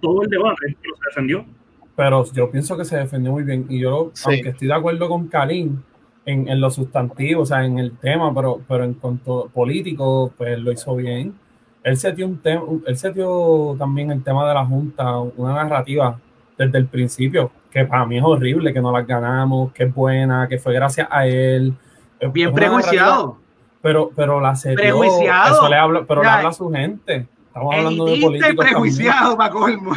todo 0.00 0.22
el 0.22 0.30
debate, 0.30 0.76
pero 0.80 0.96
se 0.96 1.08
defendió 1.10 1.57
pero 1.98 2.24
yo 2.32 2.48
pienso 2.48 2.76
que 2.76 2.84
se 2.84 2.96
defendió 2.96 3.32
muy 3.32 3.42
bien. 3.42 3.66
Y 3.68 3.80
yo, 3.80 4.12
aunque 4.24 4.50
estoy 4.50 4.68
de 4.68 4.74
acuerdo 4.74 5.08
con 5.08 5.26
Karim 5.26 5.82
en, 6.24 6.48
en 6.48 6.60
lo 6.60 6.70
sustantivo, 6.70 7.42
o 7.42 7.44
sea, 7.44 7.64
en 7.64 7.80
el 7.80 7.98
tema, 7.98 8.32
pero, 8.32 8.60
pero 8.68 8.84
en 8.84 8.94
cuanto 8.94 9.50
político, 9.52 10.32
pues 10.38 10.56
lo 10.60 10.70
hizo 10.70 10.94
bien. 10.94 11.34
Él 11.82 11.96
se 11.96 12.12
dio, 12.12 12.28
un 12.28 12.40
él 12.86 12.96
se 12.96 13.10
dio 13.10 13.74
también 13.76 14.12
el 14.12 14.22
tema 14.22 14.46
de 14.46 14.54
la 14.54 14.64
Junta, 14.64 15.18
una 15.18 15.54
narrativa 15.54 16.16
desde 16.56 16.78
el 16.78 16.86
principio, 16.86 17.50
que 17.68 17.84
para 17.84 18.06
mí 18.06 18.18
es 18.18 18.22
horrible, 18.22 18.72
que 18.72 18.80
no 18.80 18.92
las 18.92 19.04
ganamos, 19.04 19.72
que 19.72 19.82
es 19.82 19.92
buena, 19.92 20.46
que 20.46 20.58
fue 20.58 20.74
gracias 20.74 21.08
a 21.10 21.26
él. 21.26 21.74
Bien 22.32 22.54
prejuiciado. 22.54 23.38
Pero, 23.82 24.12
pero 24.14 24.40
la 24.40 24.54
serie. 24.54 24.90
Eso 24.90 25.68
le 25.68 25.76
habla, 25.76 26.04
pero 26.06 26.22
le 26.22 26.28
habla 26.28 26.50
a 26.50 26.52
su 26.52 26.70
gente. 26.70 27.26
Estamos 27.48 27.74
hablando 27.74 28.04
de 28.04 28.20
políticos. 28.20 28.64
prejuiciado 28.64 29.36
para 29.36 29.50
colmo 29.50 29.96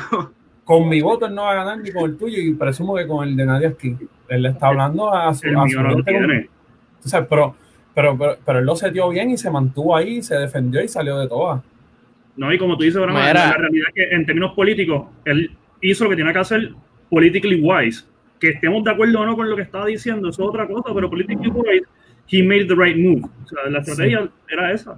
con 0.63 0.87
mi 0.87 1.01
voto 1.01 1.25
él 1.25 1.35
no 1.35 1.43
va 1.43 1.51
a 1.51 1.55
ganar 1.55 1.79
ni 1.79 1.91
con 1.91 2.09
el 2.09 2.17
tuyo 2.17 2.39
y 2.39 2.53
presumo 2.53 2.95
que 2.95 3.07
con 3.07 3.27
el 3.27 3.35
de 3.35 3.45
nadie 3.45 3.67
aquí. 3.67 3.95
Él 4.29 4.43
le 4.43 4.49
está 4.49 4.67
hablando 4.67 5.13
a 5.13 5.33
su, 5.33 5.47
a 5.47 7.27
pero, 7.27 7.55
pero, 7.93 8.37
pero, 8.45 8.59
él 8.59 8.65
lo 8.65 8.75
setió 8.75 9.09
bien 9.09 9.31
y 9.31 9.37
se 9.37 9.49
mantuvo 9.49 9.95
ahí, 9.95 10.21
se 10.21 10.35
defendió 10.35 10.81
y 10.83 10.87
salió 10.87 11.17
de 11.17 11.27
todas. 11.27 11.61
No, 12.37 12.53
y 12.53 12.57
como 12.57 12.77
tú 12.77 12.83
dices, 12.83 13.01
la 13.01 13.07
realidad 13.07 13.87
es 13.89 13.93
que 13.93 14.15
en 14.15 14.25
términos 14.25 14.53
políticos, 14.53 15.07
él 15.25 15.51
hizo 15.81 16.05
lo 16.05 16.09
que 16.09 16.15
tiene 16.15 16.31
que 16.31 16.39
hacer 16.39 16.73
politically 17.09 17.59
wise. 17.61 18.05
Que 18.39 18.49
estemos 18.49 18.83
de 18.83 18.91
acuerdo 18.91 19.19
o 19.19 19.25
no 19.25 19.35
con 19.35 19.49
lo 19.49 19.55
que 19.55 19.61
estaba 19.63 19.85
diciendo, 19.85 20.29
eso 20.29 20.43
es 20.43 20.49
otra 20.49 20.67
cosa, 20.67 20.93
pero 20.93 21.09
politically 21.09 21.49
wise, 21.49 21.85
he 22.27 22.41
made 22.41 22.65
the 22.65 22.75
right 22.75 22.97
move. 22.97 23.29
O 23.43 23.47
sea, 23.47 23.69
la 23.69 23.79
estrategia 23.79 24.29
era 24.49 24.71
esa. 24.71 24.97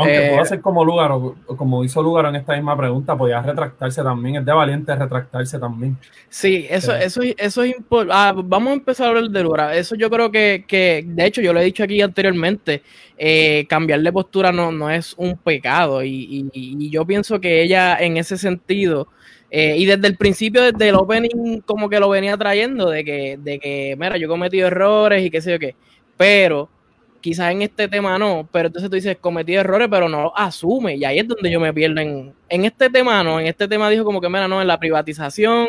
Aunque 0.00 0.26
eh, 0.26 0.30
pueda 0.30 0.44
ser 0.46 0.60
como 0.62 0.82
lugar, 0.82 1.10
como 1.46 1.84
hizo 1.84 2.02
lugar 2.02 2.24
en 2.26 2.36
esta 2.36 2.54
misma 2.54 2.74
pregunta, 2.74 3.16
podía 3.16 3.42
retractarse 3.42 4.02
también. 4.02 4.36
Es 4.36 4.46
de 4.46 4.52
valiente 4.52 4.94
retractarse 4.94 5.58
también. 5.58 5.98
Sí, 6.30 6.66
eso, 6.70 6.94
eso, 6.94 7.20
eso 7.36 7.62
es 7.62 7.76
importante. 7.76 8.14
Ah, 8.16 8.32
vamos 8.34 8.70
a 8.70 8.74
empezar 8.74 9.06
a 9.06 9.08
hablar 9.10 9.24
de 9.24 9.42
Lugaro. 9.42 9.70
Eso 9.72 9.94
yo 9.96 10.08
creo 10.08 10.30
que, 10.30 10.64
que, 10.66 11.04
de 11.06 11.26
hecho, 11.26 11.42
yo 11.42 11.52
lo 11.52 11.60
he 11.60 11.64
dicho 11.64 11.84
aquí 11.84 12.00
anteriormente, 12.00 12.82
eh, 13.18 13.66
cambiar 13.68 14.00
de 14.00 14.10
postura 14.10 14.52
no, 14.52 14.72
no 14.72 14.88
es 14.88 15.14
un 15.18 15.36
pecado. 15.36 16.02
Y, 16.02 16.48
y, 16.52 16.90
yo 16.90 17.04
pienso 17.04 17.38
que 17.38 17.62
ella, 17.62 17.98
en 17.98 18.16
ese 18.16 18.38
sentido, 18.38 19.08
eh, 19.50 19.76
y 19.76 19.84
desde 19.84 20.06
el 20.06 20.16
principio, 20.16 20.62
desde 20.62 20.88
el 20.88 20.94
opening, 20.94 21.60
como 21.66 21.90
que 21.90 22.00
lo 22.00 22.08
venía 22.08 22.38
trayendo, 22.38 22.88
de 22.88 23.04
que, 23.04 23.38
de 23.38 23.58
que, 23.58 23.96
mira, 23.98 24.16
yo 24.16 24.26
he 24.26 24.28
cometido 24.28 24.66
errores 24.66 25.22
y 25.22 25.30
qué 25.30 25.42
sé 25.42 25.52
yo 25.52 25.58
qué. 25.58 25.74
Pero 26.16 26.70
quizás 27.20 27.52
en 27.52 27.62
este 27.62 27.88
tema 27.88 28.18
no, 28.18 28.48
pero 28.50 28.68
entonces 28.68 28.90
tú 28.90 28.96
dices, 28.96 29.16
cometí 29.20 29.54
errores, 29.54 29.88
pero 29.90 30.08
no 30.08 30.22
lo 30.22 30.38
asume, 30.38 30.96
y 30.96 31.04
ahí 31.04 31.18
es 31.18 31.28
donde 31.28 31.50
yo 31.50 31.60
me 31.60 31.72
pierdo. 31.72 32.00
En, 32.00 32.64
este 32.64 32.90
tema 32.90 33.22
no, 33.22 33.38
en 33.38 33.46
este 33.46 33.68
tema 33.68 33.88
dijo 33.90 34.04
como 34.04 34.20
que, 34.20 34.28
mira, 34.28 34.48
no, 34.48 34.60
en 34.60 34.68
la 34.68 34.78
privatización. 34.78 35.68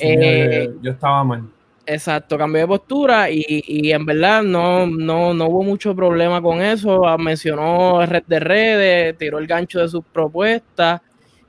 Eh, 0.00 0.70
yo 0.82 0.90
estaba 0.90 1.24
mal. 1.24 1.44
Exacto, 1.86 2.36
cambió 2.36 2.60
de 2.60 2.66
postura 2.66 3.30
y, 3.30 3.42
y, 3.48 3.92
en 3.92 4.04
verdad 4.04 4.42
no, 4.42 4.86
no, 4.86 5.32
no 5.32 5.46
hubo 5.46 5.62
mucho 5.62 5.96
problema 5.96 6.42
con 6.42 6.60
eso. 6.60 7.06
Ah, 7.06 7.16
mencionó 7.16 8.04
red 8.04 8.24
de 8.26 8.40
redes, 8.40 9.18
tiró 9.18 9.38
el 9.38 9.46
gancho 9.46 9.80
de 9.80 9.88
sus 9.88 10.04
propuestas, 10.04 11.00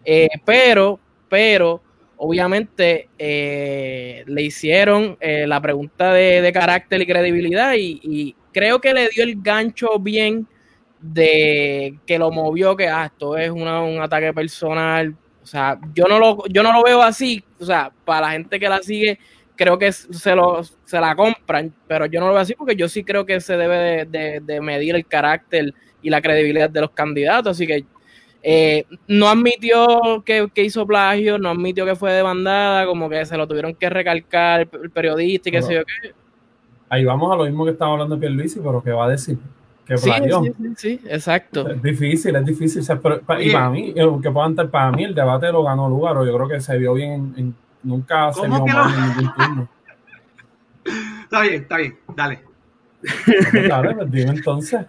eh, 0.05 0.29
pero, 0.45 0.97
pero, 1.27 1.81
obviamente 2.15 3.09
eh, 3.17 4.23
le 4.27 4.41
hicieron 4.43 5.17
la 5.19 5.59
pregunta 5.59 6.13
de, 6.13 6.41
de, 6.41 6.53
carácter 6.53 7.01
y 7.01 7.05
credibilidad 7.05 7.73
y, 7.77 8.33
creo 8.59 8.81
que 8.81 8.93
le 8.93 9.07
dio 9.07 9.23
el 9.23 9.41
gancho 9.41 9.97
bien 9.99 10.45
de 10.99 11.97
que 12.05 12.19
lo 12.19 12.29
movió, 12.29 12.75
que 12.75 12.89
ah, 12.89 13.05
esto 13.05 13.37
es 13.37 13.49
un 13.49 13.65
ataque 14.01 14.33
personal. 14.33 15.15
O 15.41 15.45
sea, 15.45 15.79
yo 15.93 16.05
no 16.09 16.19
lo, 16.19 16.45
yo 16.47 16.61
no 16.61 16.73
lo 16.73 16.83
veo 16.83 17.01
así. 17.01 17.41
O 17.57 17.65
sea, 17.65 17.89
para 18.03 18.27
la 18.27 18.31
gente 18.33 18.59
que 18.59 18.67
la 18.67 18.81
sigue, 18.81 19.17
creo 19.55 19.79
que 19.79 19.93
se, 19.93 20.35
lo, 20.35 20.61
se 20.61 20.99
la 20.99 21.15
compran, 21.15 21.73
pero 21.87 22.05
yo 22.05 22.19
no 22.19 22.27
lo 22.27 22.33
veo 22.33 22.41
así 22.41 22.53
porque 22.53 22.75
yo 22.75 22.89
sí 22.89 23.05
creo 23.05 23.25
que 23.25 23.39
se 23.39 23.55
debe 23.55 24.05
de, 24.05 24.61
medir 24.61 24.95
el 24.95 25.05
carácter 25.05 25.73
y 26.01 26.09
la 26.09 26.21
credibilidad 26.21 26.69
de 26.69 26.81
los 26.81 26.91
candidatos. 26.91 27.51
Así 27.51 27.65
que 27.65 27.85
eh, 28.43 28.83
no 29.07 29.29
admitió 29.29 30.21
que, 30.25 30.49
hizo 30.57 30.85
plagio, 30.85 31.37
no 31.37 31.51
admitió 31.51 31.85
que 31.85 31.95
fue 31.95 32.11
demandada, 32.11 32.85
como 32.85 33.09
que 33.09 33.25
se 33.25 33.37
lo 33.37 33.47
tuvieron 33.47 33.73
que 33.73 33.89
recalcar 33.89 34.67
el 34.83 34.91
periodista 34.91 35.47
y 35.47 35.51
qué 35.53 35.61
sé 35.61 35.75
yo 35.75 35.85
qué 35.85 36.18
ahí 36.89 37.05
vamos 37.05 37.31
a 37.31 37.35
lo 37.35 37.45
mismo 37.45 37.65
que 37.65 37.71
estaba 37.71 37.93
hablando 37.93 38.19
Pierluisi, 38.19 38.59
pero 38.59 38.83
¿qué 38.83 38.91
va 38.91 39.05
a 39.05 39.09
decir? 39.09 39.37
Que 39.85 39.97
sí, 39.97 40.11
sí, 40.11 40.73
sí, 40.77 41.01
exacto. 41.05 41.67
Es 41.67 41.81
difícil, 41.81 42.35
es 42.35 42.45
difícil. 42.45 42.83
y 43.39 43.51
para 43.51 43.69
mí, 43.71 43.93
que 43.93 44.31
puedan 44.31 44.51
estar, 44.51 44.69
para 44.69 44.91
mí 44.91 45.03
el 45.03 45.15
debate 45.15 45.51
lo 45.51 45.63
ganó 45.63 45.89
lugar, 45.89 46.15
o 46.17 46.25
yo 46.25 46.35
creo 46.35 46.47
que 46.47 46.61
se 46.61 46.77
vio 46.77 46.93
bien, 46.93 47.55
nunca 47.81 48.31
se 48.31 48.47
vio 48.47 48.65
mal 48.65 48.93
en 48.93 49.07
ningún 49.07 49.33
turno. 49.33 49.69
Está 51.23 51.41
bien, 51.41 51.61
está 51.61 51.77
bien, 51.77 51.99
dale. 52.15 52.39
Claro, 53.51 53.95
pues 53.95 54.11
dime 54.11 54.31
entonces. 54.31 54.85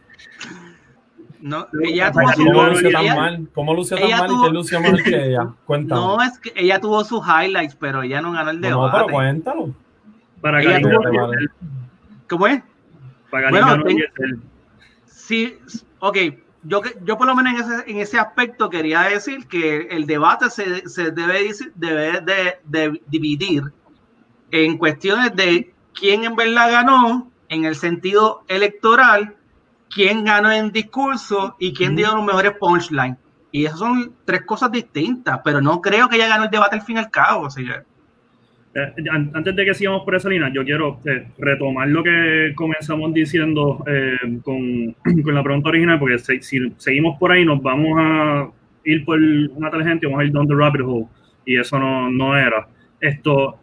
No, 1.41 1.67
ella 1.83 2.11
tuvo 2.13 2.33
¿Cómo 2.35 2.67
lució 2.67 2.91
tan 2.91 3.07
mal? 3.07 3.49
¿Cómo 3.55 3.75
lució 3.75 3.99
tan 3.99 4.11
mal 4.11 4.31
y 4.31 4.43
qué 4.43 4.51
lució 4.51 4.81
mal 4.81 5.03
que 5.03 5.27
ella? 5.29 5.53
Cuéntame. 5.67 6.01
No, 6.01 6.23
es 6.23 6.39
que 6.39 6.53
ella 6.57 6.81
tuvo 6.81 7.05
sus 7.05 7.23
highlights, 7.27 7.75
pero 7.77 8.03
ella 8.03 8.21
no 8.21 8.33
ganó 8.33 8.51
el 8.51 8.61
debate. 8.61 8.99
No, 8.99 9.05
pero 9.05 9.15
cuéntalo. 9.15 9.75
Para 10.41 10.63
ella 10.63 10.81
tuvo, 10.81 11.31
¿Cómo 12.31 12.47
es? 12.47 12.63
bueno, 13.31 13.85
sí, 15.05 15.59
ok. 15.99 16.17
Yo, 16.63 16.81
yo 17.05 17.19
por 17.19 17.27
lo 17.27 17.35
menos 17.35 17.55
en 17.55 17.61
ese, 17.61 17.91
en 17.91 17.99
ese 17.99 18.19
aspecto 18.19 18.71
quería 18.71 19.03
decir 19.03 19.49
que 19.49 19.89
el 19.91 20.07
debate 20.07 20.49
se, 20.51 20.89
se 20.89 21.11
debe, 21.11 21.53
debe 21.75 22.21
de, 22.21 22.59
de, 22.65 23.03
dividir 23.09 23.65
en 24.51 24.79
cuestiones 24.79 25.35
de 25.35 25.75
quién 25.95 26.25
en 26.25 26.37
verdad 26.37 26.71
ganó 26.71 27.31
en 27.49 27.65
el 27.65 27.75
sentido 27.75 28.45
electoral, 28.47 29.37
quién 29.89 30.25
ganó 30.25 30.53
en 30.53 30.71
discurso 30.71 31.57
y 31.59 31.73
quién 31.73 31.97
dio 31.97 32.15
los 32.15 32.25
mejores 32.25 32.53
punchlines. 32.61 33.17
Y 33.51 33.65
esas 33.65 33.81
son 33.81 34.15
tres 34.25 34.43
cosas 34.43 34.71
distintas, 34.71 35.41
pero 35.43 35.61
no 35.61 35.81
creo 35.81 36.09
que 36.09 36.17
ella 36.17 36.29
ganó 36.29 36.45
el 36.45 36.51
debate 36.51 36.77
al 36.77 36.83
fin 36.83 36.97
y 36.97 37.01
al 37.01 37.11
cabo. 37.11 37.47
O 37.47 37.51
sea, 37.51 37.85
eh, 38.73 38.93
antes 39.11 39.57
de 39.57 39.65
que 39.65 39.75
sigamos 39.75 40.03
por 40.05 40.15
esa 40.15 40.29
línea, 40.29 40.49
yo 40.53 40.65
quiero 40.65 41.01
eh, 41.05 41.27
retomar 41.39 41.89
lo 41.89 42.05
que 42.05 42.53
comenzamos 42.55 43.13
diciendo 43.13 43.83
eh, 43.87 44.17
con, 44.45 44.95
la 45.35 45.43
pregunta 45.43 45.71
original, 45.71 45.99
porque 45.99 46.19
si 46.19 46.73
seguimos 46.77 47.19
por 47.19 47.33
ahí 47.33 47.45
nos 47.45 47.61
vamos 47.61 47.99
a 47.99 48.49
ir 48.85 49.05
por 49.05 49.19
una 49.19 49.71
tangente, 49.71 50.07
vamos 50.07 50.21
a 50.21 50.25
ir 50.25 50.33
down 50.33 50.47
the 50.47 50.55
rabbit 50.55 50.83
hole, 50.83 51.07
y 51.45 51.59
eso 51.59 51.81
no, 51.81 52.11
no 52.11 52.37
era. 52.37 52.69
Esto, 53.01 53.61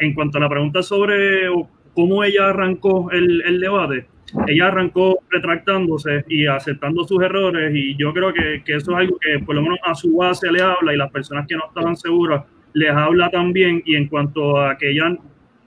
en 0.00 0.14
cuanto 0.14 0.38
a 0.38 0.40
la 0.40 0.48
pregunta 0.48 0.82
sobre 0.82 1.46
cómo 1.94 2.24
ella 2.24 2.48
arrancó 2.48 3.10
el, 3.12 3.42
el 3.42 3.60
debate, 3.60 4.06
ella 4.46 4.68
arrancó 4.68 5.20
retractándose 5.30 6.24
y 6.28 6.46
aceptando 6.46 7.04
sus 7.04 7.22
errores 7.22 7.72
y 7.74 7.96
yo 7.96 8.12
creo 8.12 8.32
que, 8.32 8.62
que, 8.64 8.74
eso 8.76 8.92
es 8.92 8.98
algo 8.98 9.18
que 9.18 9.38
por 9.44 9.54
lo 9.54 9.62
menos 9.62 9.78
a 9.84 9.94
su 9.94 10.16
base 10.16 10.50
le 10.50 10.62
habla 10.62 10.92
y 10.92 10.96
las 10.96 11.10
personas 11.10 11.46
que 11.46 11.54
no 11.54 11.64
estaban 11.68 11.96
seguras 11.96 12.44
les 12.72 12.90
habla 12.90 13.30
también 13.30 13.82
y 13.84 13.96
en 13.96 14.08
cuanto 14.08 14.60
a 14.60 14.76
que 14.76 14.90
ella 14.90 15.16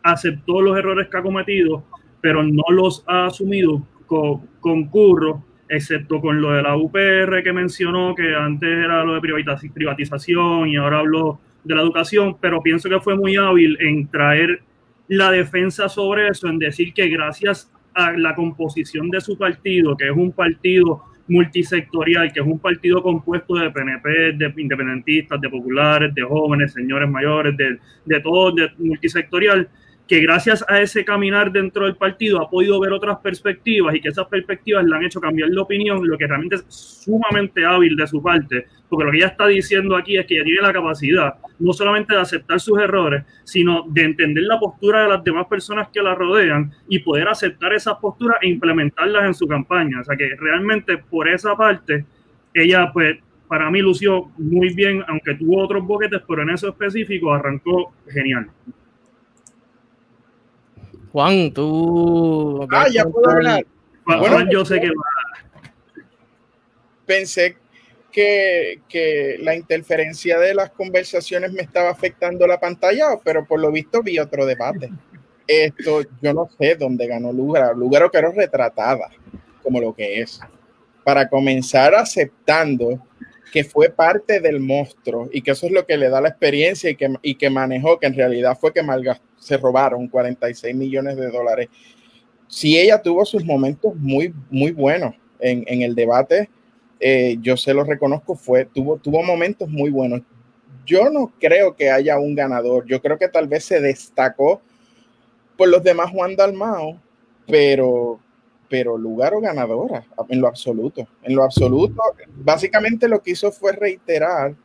aceptó 0.04 0.62
los 0.62 0.78
errores 0.78 1.08
que 1.10 1.18
ha 1.18 1.22
cometido, 1.22 1.84
pero 2.22 2.44
no 2.44 2.64
los 2.70 3.04
ha 3.08 3.28
asumido, 3.28 3.86
con, 4.06 4.48
concurro, 4.60 5.44
excepto 5.70 6.20
con 6.20 6.42
lo 6.42 6.52
de 6.52 6.64
la 6.64 6.76
UPR 6.76 7.44
que 7.44 7.54
mencionó, 7.54 8.14
que 8.14 8.36
antes 8.36 8.70
era 8.70 9.04
lo 9.04 9.14
de 9.14 9.22
privatización 9.74 10.68
y 10.68 10.76
ahora 10.76 11.00
habló 11.00 11.40
de 11.64 11.76
la 11.76 11.82
educación, 11.82 12.38
pero 12.40 12.62
pienso 12.62 12.90
que 12.90 13.00
fue 13.00 13.16
muy 13.16 13.38
hábil 13.38 13.78
en 13.80 14.08
traer 14.08 14.62
la 15.08 15.32
defensa 15.32 15.90
sobre 15.90 16.28
eso, 16.28 16.48
en 16.48 16.60
decir 16.60 16.94
que 16.94 17.08
gracias 17.08 17.72
a 17.94 18.12
la 18.12 18.36
composición 18.36 19.10
de 19.10 19.22
su 19.22 19.38
partido, 19.38 19.96
que 19.96 20.06
es 20.06 20.16
un 20.16 20.32
partido 20.32 21.04
multisectorial, 21.32 22.32
que 22.34 22.42
es 22.42 22.46
un 22.46 22.60
partido 22.60 23.02
compuesto 23.02 23.56
de 23.56 23.72
PNP, 23.72 24.34
de 24.34 24.54
independentistas, 24.58 25.40
de 25.40 25.50
populares, 25.50 26.14
de 26.14 26.24
jóvenes, 26.24 26.74
señores 26.74 27.10
mayores, 27.10 27.56
de, 27.56 27.80
de 28.06 28.20
todo, 28.20 28.52
de 28.52 28.70
multisectorial, 28.78 29.70
que 30.12 30.20
gracias 30.20 30.62
a 30.68 30.82
ese 30.82 31.06
caminar 31.06 31.54
dentro 31.54 31.86
del 31.86 31.96
partido 31.96 32.42
ha 32.42 32.50
podido 32.50 32.78
ver 32.82 32.92
otras 32.92 33.20
perspectivas 33.20 33.96
y 33.96 34.02
que 34.02 34.10
esas 34.10 34.28
perspectivas 34.28 34.84
le 34.84 34.94
han 34.94 35.06
hecho 35.06 35.22
cambiar 35.22 35.50
de 35.50 35.58
opinión, 35.58 36.06
lo 36.06 36.18
que 36.18 36.28
realmente 36.28 36.58
es 36.58 36.66
sumamente 36.68 37.64
hábil 37.66 37.96
de 37.96 38.06
su 38.06 38.22
parte, 38.22 38.68
porque 38.90 39.06
lo 39.06 39.12
que 39.12 39.18
ella 39.20 39.28
está 39.28 39.48
diciendo 39.48 39.96
aquí 39.96 40.18
es 40.18 40.26
que 40.26 40.34
ella 40.34 40.44
tiene 40.44 40.62
la 40.64 40.74
capacidad 40.74 41.36
no 41.60 41.72
solamente 41.72 42.14
de 42.14 42.20
aceptar 42.20 42.60
sus 42.60 42.78
errores, 42.80 43.24
sino 43.46 43.86
de 43.88 44.02
entender 44.02 44.44
la 44.44 44.60
postura 44.60 45.04
de 45.04 45.08
las 45.08 45.24
demás 45.24 45.48
personas 45.48 45.88
que 45.94 46.02
la 46.02 46.14
rodean 46.14 46.74
y 46.90 47.00
poder 47.00 47.30
aceptar 47.30 47.72
esas 47.72 47.96
posturas 47.96 48.36
e 48.42 48.50
implementarlas 48.50 49.24
en 49.24 49.34
su 49.34 49.48
campaña. 49.48 50.02
O 50.02 50.04
sea 50.04 50.18
que 50.18 50.36
realmente 50.38 50.98
por 50.98 51.30
esa 51.30 51.56
parte, 51.56 52.04
ella 52.54 52.92
pues 52.92 53.18
para 53.48 53.72
mí 53.72 53.80
lució 53.80 54.30
muy 54.38 54.74
bien, 54.74 55.06
aunque 55.08 55.36
tuvo 55.36 55.64
otros 55.64 55.86
boquetes, 55.88 56.22
pero 56.28 56.42
en 56.42 56.50
eso 56.50 56.68
específico 56.68 57.34
arrancó 57.34 57.94
genial. 58.10 58.50
Juan, 61.12 61.52
tú. 61.52 62.68
Ah, 62.72 62.88
ya 62.92 63.06
puedo 63.06 63.30
hablar. 63.30 63.66
Bueno, 64.06 64.50
yo 64.50 64.66
sé 64.66 64.80
que 64.80 64.92
Pensé 67.06 67.58
que, 68.12 68.82
que, 68.88 69.38
la 69.42 69.56
interferencia 69.56 70.40
de 70.40 70.54
las 70.54 70.72
conversaciones 70.72 71.52
me 71.52 71.62
estaba 71.62 71.90
afectando 71.90 72.48
la 72.48 72.60
pantalla, 72.60 73.06
pero 73.24 73.46
por 73.46 73.60
lo 73.60 73.72
visto 73.72 74.02
vi 74.02 74.20
otro 74.20 74.46
debate. 74.46 74.90
Esto, 75.48 76.02
yo 76.22 76.34
no 76.34 76.50
sé 76.58 76.76
dónde 76.76 77.08
ganó 77.08 77.34
Lugar. 77.34 77.76
Lugar 77.76 78.10
que 78.10 78.18
era 78.18 78.32
retratada 78.32 79.10
como 79.62 79.82
lo 79.82 79.94
que 79.94 80.22
es. 80.22 80.40
Para 81.04 81.28
comenzar 81.28 81.94
aceptando 81.96 83.02
que 83.52 83.64
fue 83.64 83.90
parte 83.90 84.40
del 84.40 84.60
monstruo 84.60 85.30
y 85.32 85.42
que 85.42 85.52
eso 85.52 85.66
es 85.66 85.74
lo 85.74 85.86
que 85.86 85.98
le 85.98 86.10
da 86.10 86.22
la 86.22 86.30
experiencia 86.30 86.90
y 86.90 86.96
que, 86.96 87.14
y 87.22 87.36
que 87.36 87.50
manejó, 87.50 88.00
que 88.00 88.08
en 88.08 88.16
realidad 88.16 88.58
fue 88.60 88.74
que 88.74 88.82
se 89.38 89.58
robaron 89.58 90.08
46 90.08 90.76
millones 90.76 91.18
de 91.18 91.30
dólares. 91.30 91.68
Si 92.48 92.80
ella 92.80 93.02
tuvo 93.02 93.26
sus 93.26 93.44
momentos 93.44 93.94
muy, 93.96 94.34
muy 94.50 94.72
buenos 94.72 95.16
en, 95.40 95.64
en 95.68 95.82
el 95.82 95.96
debate, 95.96 96.50
eh, 97.00 97.38
yo 97.42 97.58
se 97.58 97.74
lo 97.74 97.84
reconozco, 97.84 98.36
fue, 98.36 98.66
tuvo, 98.66 98.98
tuvo 98.98 99.24
momentos 99.24 99.68
muy 99.68 99.90
buenos. 99.90 100.22
Yo 100.86 101.10
no 101.10 101.34
creo 101.40 101.76
que 101.76 101.90
haya 101.90 102.20
un 102.20 102.36
ganador, 102.36 102.86
yo 102.86 103.02
creo 103.02 103.18
que 103.18 103.28
tal 103.28 103.48
vez 103.48 103.66
se 103.66 103.82
destacó 103.82 104.62
por 105.58 105.68
los 105.68 105.84
demás 105.84 106.12
Juan 106.12 106.36
Dalmao, 106.36 107.02
pero 107.48 108.20
pero 108.72 108.98
lugar 108.98 109.34
o 109.34 109.42
ganadora, 109.42 110.06
en 110.30 110.40
lo 110.40 110.48
absoluto. 110.48 111.06
En 111.24 111.36
lo 111.36 111.44
absoluto, 111.44 112.02
básicamente 112.38 113.10
lo 113.10 113.22
que 113.22 113.32
hizo 113.32 113.52
fue 113.52 113.74
reiterar 113.74 114.56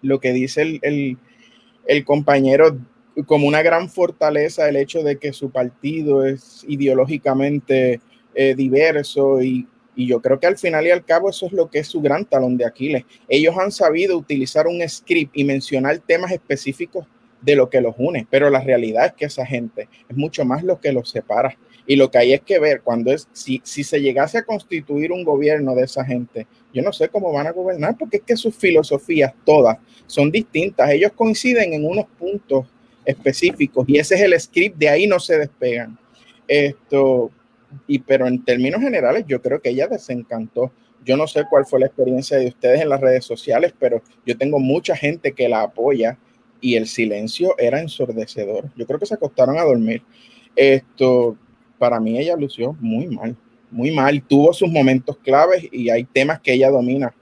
lo 0.00 0.18
que 0.20 0.32
dice 0.32 0.62
el, 0.62 1.18
el, 1.86 2.04
compañero 2.06 2.78
como 3.26 3.46
una 3.46 3.60
gran 3.60 3.90
fortaleza 3.90 4.70
el 4.70 4.76
hecho 4.76 5.02
de 5.02 5.18
que 5.18 5.34
su 5.34 5.50
partido 5.50 6.24
es 6.24 6.64
ideológicamente 6.66 8.00
eh, 8.34 8.54
diverso 8.54 9.42
y, 9.42 9.68
y, 9.94 10.06
yo 10.06 10.22
creo 10.22 10.40
que 10.40 10.46
al 10.46 10.56
final 10.56 10.86
y 10.86 10.90
al 10.90 11.04
cabo 11.04 11.28
eso 11.28 11.44
es 11.44 11.52
lo 11.52 11.68
que 11.68 11.80
es 11.80 11.88
su 11.88 12.00
gran 12.00 12.24
talón 12.24 12.56
de 12.56 12.64
Aquiles. 12.64 13.04
Ellos 13.28 13.54
han 13.58 13.70
sabido 13.70 14.16
utilizar 14.16 14.66
un 14.66 14.80
script 14.88 15.36
y 15.36 15.44
mencionar 15.44 15.98
temas 15.98 16.32
específicos 16.32 17.06
de 17.42 17.54
lo 17.54 17.68
que 17.68 17.82
los 17.82 17.94
une, 17.98 18.26
pero 18.30 18.48
la 18.48 18.60
realidad 18.60 19.06
es 19.06 19.12
que 19.12 19.24
esa 19.26 19.44
gente 19.44 19.90
es 20.08 20.16
mucho 20.16 20.46
más 20.46 20.62
lo 20.62 20.80
que 20.80 20.92
los 20.92 21.10
separa. 21.10 21.58
Y 21.90 21.96
lo 21.96 22.08
que 22.08 22.18
hay 22.18 22.32
es 22.32 22.42
que 22.42 22.60
ver 22.60 22.82
cuando 22.82 23.10
es, 23.10 23.26
si, 23.32 23.60
si 23.64 23.82
se 23.82 24.00
llegase 24.00 24.38
a 24.38 24.44
constituir 24.44 25.10
un 25.10 25.24
gobierno 25.24 25.74
de 25.74 25.82
esa 25.82 26.04
gente, 26.04 26.46
yo 26.72 26.82
no 26.82 26.92
sé 26.92 27.08
cómo 27.08 27.32
van 27.32 27.48
a 27.48 27.50
gobernar, 27.50 27.98
porque 27.98 28.18
es 28.18 28.22
que 28.22 28.36
sus 28.36 28.54
filosofías 28.54 29.34
todas 29.44 29.76
son 30.06 30.30
distintas. 30.30 30.88
Ellos 30.90 31.10
coinciden 31.16 31.72
en 31.72 31.84
unos 31.84 32.06
puntos 32.16 32.64
específicos 33.04 33.88
y 33.88 33.98
ese 33.98 34.14
es 34.14 34.20
el 34.20 34.38
script, 34.38 34.78
de 34.78 34.88
ahí 34.88 35.08
no 35.08 35.18
se 35.18 35.36
despegan. 35.36 35.98
Esto, 36.46 37.32
y 37.88 37.98
pero 37.98 38.28
en 38.28 38.44
términos 38.44 38.80
generales, 38.80 39.24
yo 39.26 39.42
creo 39.42 39.60
que 39.60 39.70
ella 39.70 39.88
desencantó. 39.88 40.70
Yo 41.04 41.16
no 41.16 41.26
sé 41.26 41.42
cuál 41.50 41.66
fue 41.66 41.80
la 41.80 41.86
experiencia 41.86 42.38
de 42.38 42.46
ustedes 42.46 42.82
en 42.82 42.88
las 42.88 43.00
redes 43.00 43.24
sociales, 43.24 43.74
pero 43.76 44.00
yo 44.24 44.38
tengo 44.38 44.60
mucha 44.60 44.94
gente 44.94 45.32
que 45.32 45.48
la 45.48 45.62
apoya 45.62 46.16
y 46.60 46.76
el 46.76 46.86
silencio 46.86 47.56
era 47.58 47.80
ensordecedor. 47.80 48.70
Yo 48.76 48.86
creo 48.86 49.00
que 49.00 49.06
se 49.06 49.14
acostaron 49.14 49.58
a 49.58 49.64
dormir. 49.64 50.04
Esto, 50.54 51.36
para 51.80 51.98
mí 51.98 52.18
ella 52.18 52.36
lució 52.36 52.76
muy 52.78 53.06
mal, 53.06 53.34
muy 53.70 53.90
mal. 53.90 54.22
Tuvo 54.22 54.52
sus 54.52 54.68
momentos 54.68 55.16
claves 55.16 55.66
y 55.72 55.88
hay 55.88 56.04
temas 56.04 56.38
que 56.38 56.52
ella 56.52 56.70
domina 56.70 57.12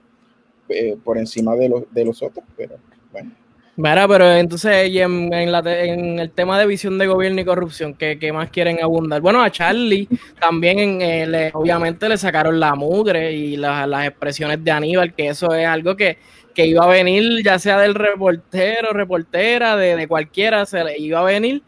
eh, 0.67 0.97
por 1.01 1.17
encima 1.17 1.55
de 1.55 1.69
los, 1.69 1.83
de 1.93 2.03
los 2.03 2.21
otros, 2.21 2.43
pero 2.57 2.75
bueno. 3.13 3.31
Mira, 3.77 4.05
pero 4.09 4.29
entonces 4.29 4.93
en, 4.93 5.33
en, 5.33 6.19
el 6.19 6.31
tema 6.31 6.59
de 6.59 6.67
visión 6.67 6.97
de 6.97 7.07
gobierno 7.07 7.39
y 7.39 7.45
corrupción, 7.45 7.93
¿qué, 7.93 8.19
qué 8.19 8.33
más 8.33 8.49
quieren 8.49 8.83
abundar? 8.83 9.21
Bueno, 9.21 9.41
a 9.41 9.49
Charlie 9.49 10.09
también 10.41 11.01
en, 11.01 11.33
eh, 11.33 11.51
obviamente 11.53 12.09
le 12.09 12.17
sacaron 12.17 12.59
la 12.59 12.75
mugre 12.75 13.31
y 13.31 13.55
las 13.55 14.05
expresiones 14.05 14.61
de 14.61 14.71
Aníbal, 14.71 15.13
que 15.13 15.29
eso 15.29 15.53
es 15.53 15.65
algo 15.65 15.95
que, 15.95 16.17
que 16.53 16.65
iba 16.65 16.83
a 16.83 16.87
venir, 16.87 17.41
ya 17.41 17.57
sea 17.57 17.79
del 17.79 17.95
reportero, 17.95 18.91
reportera, 18.91 19.77
de, 19.77 19.95
de 19.95 20.07
cualquiera, 20.09 20.65
se 20.65 20.83
le 20.83 20.99
iba 20.99 21.21
a 21.21 21.23
venir. 21.23 21.63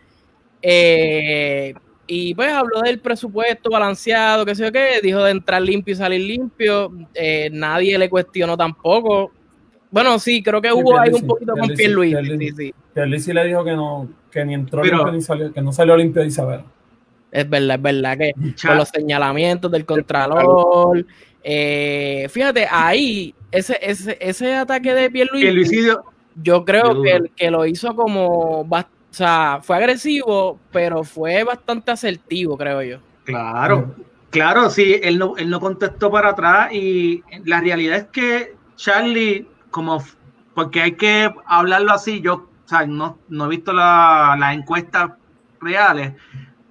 Eh, 0.61 1.73
y 2.13 2.35
pues 2.35 2.51
habló 2.51 2.81
del 2.81 2.99
presupuesto 2.99 3.69
balanceado, 3.69 4.45
qué 4.45 4.53
sé 4.53 4.65
yo 4.65 4.71
qué, 4.73 4.99
dijo 5.01 5.23
de 5.23 5.31
entrar 5.31 5.61
limpio 5.61 5.93
y 5.93 5.95
salir 5.95 6.19
limpio, 6.19 6.91
eh, 7.13 7.49
nadie 7.53 7.97
le 7.97 8.09
cuestionó 8.09 8.57
tampoco. 8.57 9.31
Bueno, 9.89 10.19
sí, 10.19 10.43
creo 10.43 10.61
que 10.61 10.73
hubo 10.73 10.99
ahí 10.99 11.13
un 11.13 11.25
poquito 11.25 11.53
con 11.53 11.69
Pierluisi. 11.69 12.37
Sí, 12.37 12.73
sí. 12.93 13.19
sí 13.19 13.33
le 13.33 13.45
dijo 13.45 13.63
que 13.63 13.71
no, 13.71 14.09
que 14.29 14.43
ni 14.43 14.55
entró 14.55 14.83
limpio 14.83 15.09
ni 15.09 15.21
salió, 15.21 15.53
que 15.53 15.61
no 15.61 15.71
salió 15.71 15.95
limpio 15.95 16.21
de 16.21 16.27
Isabel. 16.27 16.61
Es 17.31 17.49
verdad, 17.49 17.77
es 17.77 17.81
verdad 17.81 18.17
que 18.17 18.33
con 18.61 18.75
los 18.75 18.89
señalamientos 18.89 19.71
del 19.71 19.85
contralor. 19.85 21.05
Eh, 21.41 22.27
fíjate, 22.29 22.67
ahí, 22.69 23.33
ese, 23.53 23.79
ese, 23.81 24.17
ese 24.19 24.53
ataque 24.53 24.93
de 24.93 25.09
Pierluisi, 25.09 25.87
yo 26.43 26.65
creo 26.65 27.01
que, 27.01 27.31
que 27.37 27.49
lo 27.49 27.65
hizo 27.65 27.95
como 27.95 28.65
bastante 28.65 29.00
o 29.11 29.13
sea, 29.13 29.59
fue 29.61 29.75
agresivo, 29.75 30.57
pero 30.71 31.03
fue 31.03 31.43
bastante 31.43 31.91
asertivo, 31.91 32.57
creo 32.57 32.81
yo. 32.81 32.99
Claro, 33.25 33.93
claro, 34.29 34.69
sí, 34.69 34.99
él 35.03 35.19
no, 35.19 35.35
él 35.37 35.49
no 35.49 35.59
contestó 35.59 36.09
para 36.09 36.29
atrás 36.29 36.71
y 36.73 37.21
la 37.43 37.59
realidad 37.59 37.97
es 37.97 38.05
que 38.05 38.55
Charlie, 38.77 39.47
como, 39.69 40.01
porque 40.55 40.81
hay 40.81 40.93
que 40.93 41.29
hablarlo 41.45 41.91
así, 41.91 42.21
yo 42.21 42.49
o 42.65 42.67
sea, 42.67 42.85
no, 42.85 43.19
no 43.27 43.45
he 43.45 43.49
visto 43.49 43.73
las 43.73 44.39
la 44.39 44.53
encuestas 44.53 45.11
reales, 45.59 46.13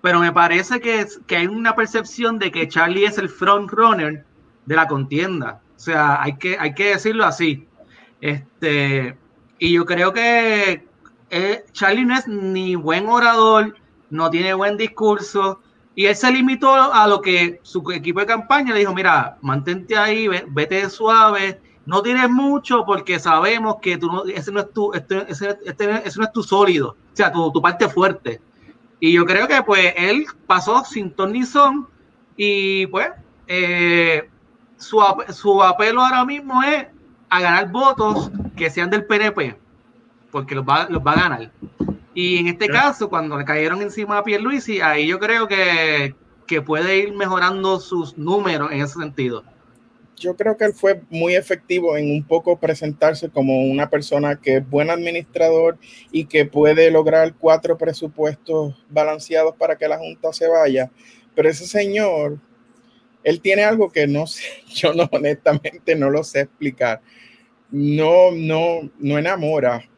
pero 0.00 0.20
me 0.20 0.32
parece 0.32 0.80
que, 0.80 1.06
que 1.26 1.36
hay 1.36 1.46
una 1.46 1.74
percepción 1.74 2.38
de 2.38 2.50
que 2.50 2.68
Charlie 2.68 3.04
es 3.04 3.18
el 3.18 3.28
front 3.28 3.70
runner 3.70 4.24
de 4.64 4.76
la 4.76 4.86
contienda. 4.86 5.60
O 5.76 5.78
sea, 5.78 6.22
hay 6.22 6.36
que, 6.36 6.56
hay 6.58 6.72
que 6.72 6.92
decirlo 6.92 7.26
así. 7.26 7.68
Este, 8.22 9.14
y 9.58 9.72
yo 9.74 9.84
creo 9.84 10.14
que, 10.14 10.86
eh, 11.30 11.64
Charlie 11.72 12.04
no 12.04 12.14
es 12.14 12.26
ni 12.26 12.74
buen 12.74 13.08
orador, 13.08 13.76
no 14.10 14.30
tiene 14.30 14.52
buen 14.54 14.76
discurso, 14.76 15.60
y 15.94 16.06
él 16.06 16.16
se 16.16 16.30
limitó 16.32 16.74
a 16.74 17.06
lo 17.06 17.20
que 17.20 17.60
su 17.62 17.88
equipo 17.92 18.20
de 18.20 18.26
campaña 18.26 18.72
le 18.72 18.80
dijo, 18.80 18.94
mira, 18.94 19.38
mantente 19.40 19.96
ahí, 19.96 20.28
vete 20.48 20.88
suave, 20.88 21.60
no 21.86 22.02
tienes 22.02 22.30
mucho 22.30 22.84
porque 22.84 23.18
sabemos 23.18 23.76
que 23.82 23.96
tú 23.98 24.24
ese 24.34 24.52
no 24.52 24.60
es 24.60 24.72
tu, 24.72 24.92
este, 24.92 25.30
ese, 25.30 25.58
este, 25.64 25.86
no 25.86 26.24
es 26.24 26.32
tu 26.32 26.42
sólido, 26.42 26.90
o 26.90 27.16
sea, 27.16 27.32
tu, 27.32 27.52
tu, 27.52 27.60
parte 27.60 27.88
fuerte. 27.88 28.40
Y 28.98 29.12
yo 29.12 29.24
creo 29.24 29.48
que 29.48 29.62
pues 29.62 29.92
él 29.96 30.26
pasó 30.46 30.84
sin 30.84 31.10
ton 31.12 31.44
son 31.44 31.88
y 32.36 32.86
pues 32.86 33.08
eh, 33.46 34.28
su, 34.76 35.02
su 35.32 35.62
apelo 35.62 36.02
ahora 36.02 36.24
mismo 36.24 36.62
es 36.62 36.86
a 37.28 37.40
ganar 37.40 37.70
votos 37.70 38.30
que 38.56 38.70
sean 38.70 38.90
del 38.90 39.06
PNP 39.06 39.59
porque 40.30 40.54
los 40.54 40.64
va, 40.64 40.88
los 40.88 41.02
va 41.04 41.12
a 41.12 41.20
ganar. 41.20 41.52
Y 42.14 42.38
en 42.38 42.48
este 42.48 42.68
caso, 42.68 43.08
cuando 43.08 43.38
le 43.38 43.44
cayeron 43.44 43.82
encima 43.82 44.18
a 44.18 44.24
Pierluisi, 44.24 44.80
ahí 44.80 45.06
yo 45.06 45.18
creo 45.18 45.46
que, 45.46 46.14
que 46.50 46.60
puede 46.60 46.98
ir 46.98 47.12
mejorando 47.12 47.78
sus 47.78 48.18
números 48.18 48.72
en 48.72 48.80
ese 48.82 48.94
sentido? 48.94 49.44
Yo 50.16 50.34
creo 50.34 50.56
que 50.56 50.64
él 50.64 50.74
fue 50.74 51.00
muy 51.08 51.36
efectivo 51.36 51.96
en 51.96 52.10
un 52.10 52.24
poco 52.24 52.58
presentarse 52.58 53.30
como 53.30 53.62
una 53.62 53.88
persona 53.88 54.34
que 54.34 54.56
es 54.56 54.68
buen 54.68 54.90
administrador 54.90 55.78
y 56.10 56.24
que 56.24 56.46
puede 56.46 56.90
lograr 56.90 57.34
cuatro 57.36 57.78
presupuestos 57.78 58.84
balanceados 58.90 59.54
para 59.54 59.76
que 59.76 59.86
la 59.86 59.98
Junta 59.98 60.32
se 60.32 60.48
vaya. 60.48 60.90
Pero 61.36 61.48
ese 61.48 61.68
señor, 61.68 62.40
él 63.22 63.40
tiene 63.40 63.62
algo 63.62 63.88
que 63.88 64.08
no 64.08 64.26
sé, 64.26 64.42
yo 64.74 64.92
no 64.92 65.08
honestamente 65.12 65.94
no 65.94 66.10
lo 66.10 66.24
sé 66.24 66.40
explicar. 66.40 67.00
No, 67.70 68.32
no, 68.32 68.90
no 68.98 69.18
enamora. 69.18 69.88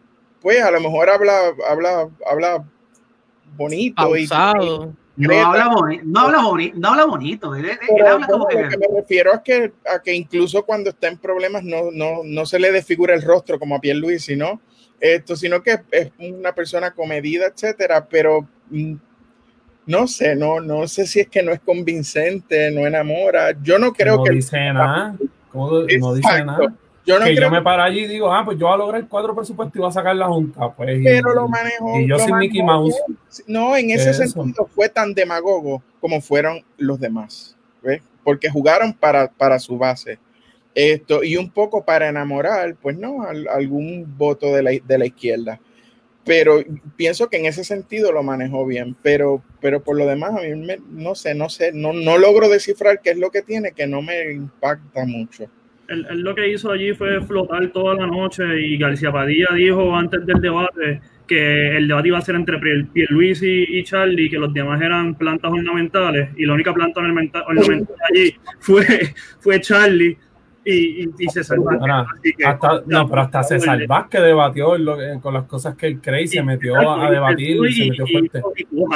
Pues 0.42 0.62
a 0.62 0.70
lo 0.70 0.81
mejor 0.81 1.09
habla, 1.09 1.55
habla, 1.68 2.09
habla 2.26 2.64
bonito 3.57 4.16
y 4.16 4.26
no 5.14 5.46
habla, 5.46 5.68
bonito, 5.68 6.05
no 6.07 6.20
habla 6.20 6.42
bonito, 6.42 6.78
no 6.78 6.88
habla 6.88 7.05
bonito. 7.05 7.55
Él, 7.55 7.70
habla 8.07 8.26
como 8.26 8.46
que... 8.46 8.57
Me 8.57 8.88
refiero 8.94 9.35
es 9.35 9.40
que, 9.40 9.72
a 9.94 10.00
que 10.00 10.14
incluso 10.14 10.64
cuando 10.64 10.90
está 10.90 11.09
en 11.09 11.18
problemas 11.18 11.62
no, 11.62 11.90
no, 11.92 12.22
no 12.24 12.46
se 12.46 12.59
le 12.59 12.72
desfigura 12.72 13.14
el 13.14 13.22
rostro 13.22 13.59
como 13.59 13.76
a 13.76 13.81
Luis 13.94 14.24
sino 14.24 14.61
esto, 15.00 15.37
sino 15.37 15.62
que 15.62 15.81
es 15.90 16.12
una 16.18 16.55
persona 16.55 16.92
comedida, 16.92 17.46
etcétera, 17.46 18.07
pero 18.09 18.48
mm, 18.70 18.94
no 19.87 20.07
sé, 20.07 20.37
no, 20.37 20.61
no 20.61 20.87
sé 20.87 21.07
si 21.07 21.20
es 21.20 21.28
que 21.28 21.42
no 21.42 21.52
es 21.52 21.61
convincente, 21.61 22.70
no 22.70 22.87
enamora. 22.87 23.50
Yo 23.62 23.78
no 23.78 23.92
creo 23.92 24.18
no 24.18 24.22
que. 24.22 24.31
Dice 24.31 24.72
nada. 24.72 25.16
no 25.52 26.14
dice 26.14 26.44
nada. 26.44 26.74
Yo 27.05 27.19
no 27.19 27.25
que 27.25 27.35
yo 27.35 27.51
me 27.51 27.62
paro 27.62 27.83
allí 27.83 28.01
y 28.01 28.07
digo, 28.07 28.33
ah, 28.33 28.45
pues 28.45 28.59
yo 28.59 28.67
voy 28.67 28.75
a 28.75 28.79
lograr 28.79 29.09
cuatro 29.09 29.35
presupuestos 29.35 29.75
y 29.75 29.79
voy 29.81 29.88
a 29.88 29.93
sacar 29.93 30.15
la 30.15 30.29
junta. 30.29 30.73
Pues, 30.73 31.01
pero 31.03 31.35
lo 31.35 31.49
manejó. 31.49 31.99
Y 31.99 32.09
yo 32.09 32.19
soy 32.19 32.33
Mickey 32.35 32.62
Mouse. 32.62 32.97
No, 33.47 33.77
en 33.77 33.91
ese 33.91 34.15
sentido 34.15 34.69
fue 34.75 34.88
tan 34.88 35.12
demagogo 35.15 35.83
como 36.01 36.21
fueron 36.21 36.65
los 36.77 37.01
demás. 37.01 37.57
¿ves? 37.83 38.03
Porque 38.23 38.49
jugaron 38.49 38.93
para, 38.93 39.29
para 39.29 39.59
su 39.59 39.77
base. 39.77 40.19
Esto, 40.75 41.23
y 41.23 41.37
un 41.37 41.51
poco 41.51 41.85
para 41.85 42.09
enamorar, 42.09 42.77
pues 42.81 42.97
no, 42.97 43.23
algún 43.23 44.15
voto 44.17 44.55
de 44.55 44.62
la, 44.62 44.71
de 44.71 44.99
la 44.99 45.07
izquierda 45.07 45.61
pero 46.25 46.62
pienso 46.97 47.29
que 47.29 47.38
en 47.38 47.47
ese 47.47 47.65
sentido 47.65 48.12
lo 48.12 48.23
manejó 48.23 48.65
bien, 48.65 48.97
pero, 49.03 49.43
pero 49.61 49.83
por 49.83 49.97
lo 49.97 50.07
demás 50.07 50.31
a 50.37 50.43
mí 50.43 50.55
me, 50.55 50.79
no 50.91 51.15
sé, 51.15 51.35
no 51.35 51.49
sé, 51.49 51.73
no, 51.73 51.93
no 51.93 52.17
logro 52.19 52.49
descifrar 52.49 53.01
qué 53.01 53.11
es 53.11 53.19
lo 53.19 53.31
que 53.31 53.43
tiene 53.43 53.73
que 53.73 53.87
no 53.87 54.03
me 54.03 54.33
impacta 54.33 55.05
mucho. 55.05 55.47
Él, 55.92 56.20
lo 56.22 56.35
que 56.35 56.48
hizo 56.48 56.70
allí 56.70 56.92
fue 56.94 57.20
flotar 57.20 57.68
toda 57.68 57.94
la 57.94 58.07
noche 58.07 58.44
y 58.61 58.78
García 58.78 59.12
Padilla 59.12 59.48
dijo 59.55 59.94
antes 59.94 60.24
del 60.26 60.40
debate 60.40 61.00
que 61.26 61.76
el 61.76 61.87
debate 61.88 62.09
iba 62.09 62.18
a 62.18 62.22
ser 62.22 62.35
entre 62.35 62.59
Pierluisi 62.59 63.64
y, 63.68 63.78
y 63.78 63.85
Charlie, 63.85 64.28
que 64.28 64.38
los 64.38 64.52
demás 64.52 64.81
eran 64.81 65.14
plantas 65.14 65.52
ornamentales 65.52 66.31
y 66.37 66.44
la 66.44 66.55
única 66.55 66.72
planta 66.72 67.00
ornamental, 67.00 67.44
ornamental 67.46 67.96
allí 68.11 68.35
fue, 68.59 68.85
fue 69.40 69.61
Charlie 69.61 70.16
y, 70.64 71.09
y, 71.18 71.28
se 71.28 71.42
salvó. 71.42 71.70
hasta, 71.70 72.83
no, 72.87 73.09
pero 73.09 73.22
hasta 73.22 73.42
se 73.42 73.61
salvó 73.61 74.09
que 74.09 74.20
debatió 74.20 74.74
con 75.20 75.35
las 75.35 75.44
cosas 75.44 75.74
que 75.76 75.88
él 75.88 76.00
cree 76.00 76.22
y 76.22 76.28
se 76.28 76.42
metió 76.42 76.76
a, 76.76 77.11
debatir 77.11 77.57
y, 77.66 77.72
se 77.72 77.90
metió 77.90 78.07
fuerte. 78.07 78.42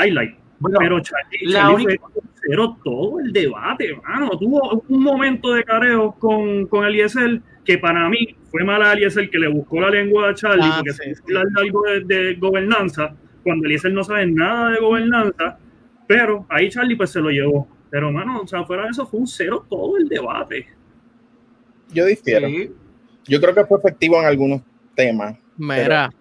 highlight. 0.01 0.46
Pero 0.79 1.01
Charlie, 1.01 1.53
Charlie 1.53 1.99
fue 1.99 2.23
cero 2.49 2.77
todo 2.83 3.21
el 3.21 3.33
debate, 3.33 3.91
hermano. 3.91 4.31
Tuvo 4.39 4.85
un 4.89 5.03
momento 5.03 5.53
de 5.53 5.65
careo 5.65 6.13
con, 6.13 6.67
con 6.67 6.85
Eliezer 6.85 7.41
que 7.65 7.79
para 7.79 8.09
mí 8.09 8.37
fue 8.51 8.65
mala 8.65 8.93
Eliezer 8.93 9.29
que 9.29 9.39
le 9.39 9.49
buscó 9.49 9.81
la 9.81 9.91
lengua 9.91 10.31
a 10.31 10.35
Charlie 10.35 10.65
ah, 10.65 10.77
porque 10.77 10.93
se 10.93 11.15
hablar 11.23 11.47
algo 11.57 11.83
de, 11.83 12.01
de, 12.05 12.35
gobernanza 12.35 13.15
cuando 13.43 13.67
Eliezer 13.67 13.93
no 13.93 14.05
sabe 14.05 14.27
nada 14.27 14.71
de 14.71 14.81
gobernanza, 14.81 15.59
pero 16.07 16.47
ahí 16.49 16.69
Charlie 16.69 16.97
pues 16.97 17.11
se 17.11 17.21
lo 17.21 17.31
llevó. 17.31 17.69
Pero, 17.91 18.09
hermano, 18.09 18.41
o 18.41 18.47
sea, 18.47 18.65
fuera 18.65 18.85
de 18.85 18.91
eso 18.91 19.07
fue 19.07 19.21
un 19.21 19.27
cero 19.27 19.65
todo 19.69 19.97
el 19.97 20.09
debate 20.09 20.67
yo 21.93 22.07
difiero. 22.07 22.49
Yo 23.27 23.41
creo 23.41 23.55
que 23.55 23.65
fue 23.65 23.79
efectivo 23.79 24.21
en 24.21 24.27
algunos 24.27 24.63
temas. 24.95 25.37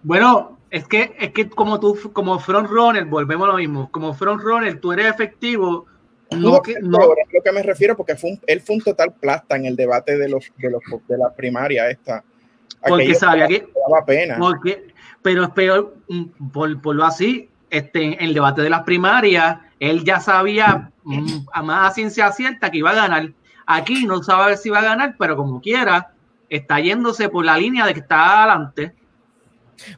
Bueno, 0.02 0.55
es 0.70 0.86
que, 0.86 1.14
es 1.18 1.32
que 1.32 1.48
como 1.48 1.78
tú, 1.80 1.98
como 2.12 2.38
frontrunner, 2.38 3.04
volvemos 3.04 3.48
a 3.48 3.52
lo 3.52 3.58
mismo. 3.58 3.90
Como 3.90 4.14
frontrunner, 4.14 4.80
tú 4.80 4.92
eres 4.92 5.06
efectivo. 5.06 5.86
No, 6.30 6.60
que, 6.60 6.74
no. 6.80 6.98
lo 6.98 7.42
que 7.44 7.52
me 7.52 7.62
refiero, 7.62 7.96
porque 7.96 8.16
fue 8.16 8.40
él 8.46 8.60
fue 8.60 8.76
un 8.76 8.82
total 8.82 9.14
plasta 9.14 9.54
en 9.54 9.66
el 9.66 9.76
debate 9.76 10.18
de 10.18 10.28
los 10.28 10.50
de, 10.58 10.70
los, 10.70 10.82
de 11.06 11.18
la 11.18 11.32
primaria 11.32 11.88
esta. 11.88 12.24
Porque 12.86 13.14
sabía 13.14 13.46
que 13.46 13.68
daba 13.88 14.04
pena. 14.04 14.36
Porque, 14.38 14.92
pero 15.22 15.44
es 15.44 15.50
peor, 15.50 15.96
mm, 16.08 16.50
por, 16.52 16.80
por 16.80 16.96
lo 16.96 17.04
así, 17.04 17.48
este, 17.70 18.02
en 18.04 18.16
el 18.20 18.34
debate 18.34 18.62
de 18.62 18.70
las 18.70 18.82
primarias, 18.82 19.58
él 19.80 20.04
ya 20.04 20.20
sabía 20.20 20.90
mm, 21.04 21.46
a 21.52 21.62
más 21.62 21.94
ciencia 21.94 22.30
cierta 22.32 22.70
que 22.70 22.78
iba 22.78 22.90
a 22.90 22.94
ganar. 22.94 23.32
Aquí 23.66 24.04
no 24.04 24.22
sabe 24.22 24.56
si 24.56 24.70
va 24.70 24.80
a 24.80 24.84
ganar, 24.84 25.16
pero 25.18 25.36
como 25.36 25.60
quiera, 25.60 26.12
está 26.48 26.80
yéndose 26.80 27.28
por 27.28 27.44
la 27.44 27.56
línea 27.56 27.86
de 27.86 27.94
que 27.94 28.00
está 28.00 28.42
adelante. 28.42 28.94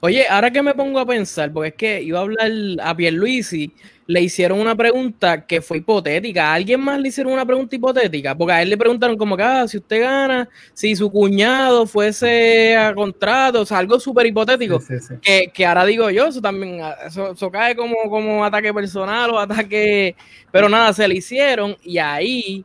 Oye, 0.01 0.27
ahora 0.29 0.51
que 0.51 0.63
me 0.63 0.75
pongo 0.75 0.99
a 0.99 1.07
pensar, 1.07 1.53
porque 1.53 1.69
es 1.69 1.75
que 1.75 2.03
iba 2.03 2.19
a 2.19 2.23
hablar 2.23 2.51
a 2.83 2.97
Pierluisi, 2.97 3.73
le 4.09 4.23
hicieron 4.23 4.59
una 4.59 4.75
pregunta 4.75 5.47
que 5.47 5.61
fue 5.61 5.79
hipotética. 5.79 6.51
¿A 6.51 6.55
alguien 6.55 6.81
más 6.81 6.99
le 6.99 7.09
hicieron 7.09 7.33
una 7.33 7.45
pregunta 7.45 7.77
hipotética? 7.77 8.35
Porque 8.35 8.53
a 8.55 8.63
él 8.63 8.71
le 8.71 8.79
preguntaron 8.79 9.19
como 9.19 9.37
que, 9.37 9.43
ah, 9.43 9.69
si 9.69 9.77
usted 9.77 10.01
gana, 10.01 10.49
si 10.73 10.97
su 10.97 11.11
cuñado 11.11 11.87
fuese 11.87 12.75
a 12.75 12.95
contrato, 12.95 13.61
o 13.61 13.67
sea, 13.67 13.79
algo 13.79 14.01
súper 14.01 14.27
hipotético. 14.27 14.81
Que, 15.21 15.51
que, 15.53 15.67
ahora 15.67 15.85
digo 15.85 16.09
yo, 16.09 16.27
eso 16.27 16.41
también, 16.41 16.81
eso, 17.07 17.33
eso, 17.33 17.51
cae 17.51 17.77
como, 17.77 17.97
como 18.09 18.45
ataque 18.45 18.73
personal 18.73 19.31
o 19.31 19.39
ataque... 19.39 20.17
Pero 20.51 20.71
nada, 20.71 20.95
se 20.95 21.07
le 21.07 21.17
hicieron 21.17 21.77
y 21.83 21.99
ahí 21.99 22.65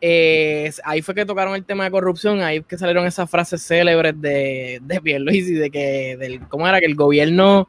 eh, 0.00 0.70
ahí 0.84 1.02
fue 1.02 1.14
que 1.14 1.26
tocaron 1.26 1.54
el 1.54 1.64
tema 1.64 1.84
de 1.84 1.90
corrupción, 1.90 2.40
ahí 2.40 2.62
que 2.62 2.78
salieron 2.78 3.06
esas 3.06 3.28
frases 3.30 3.62
célebres 3.62 4.20
de, 4.20 4.80
de 4.82 5.00
Pierluisi, 5.00 5.54
de 5.54 5.70
que, 5.70 6.16
del, 6.16 6.40
¿cómo 6.48 6.68
era? 6.68 6.78
Que 6.80 6.86
el 6.86 6.94
gobierno, 6.94 7.68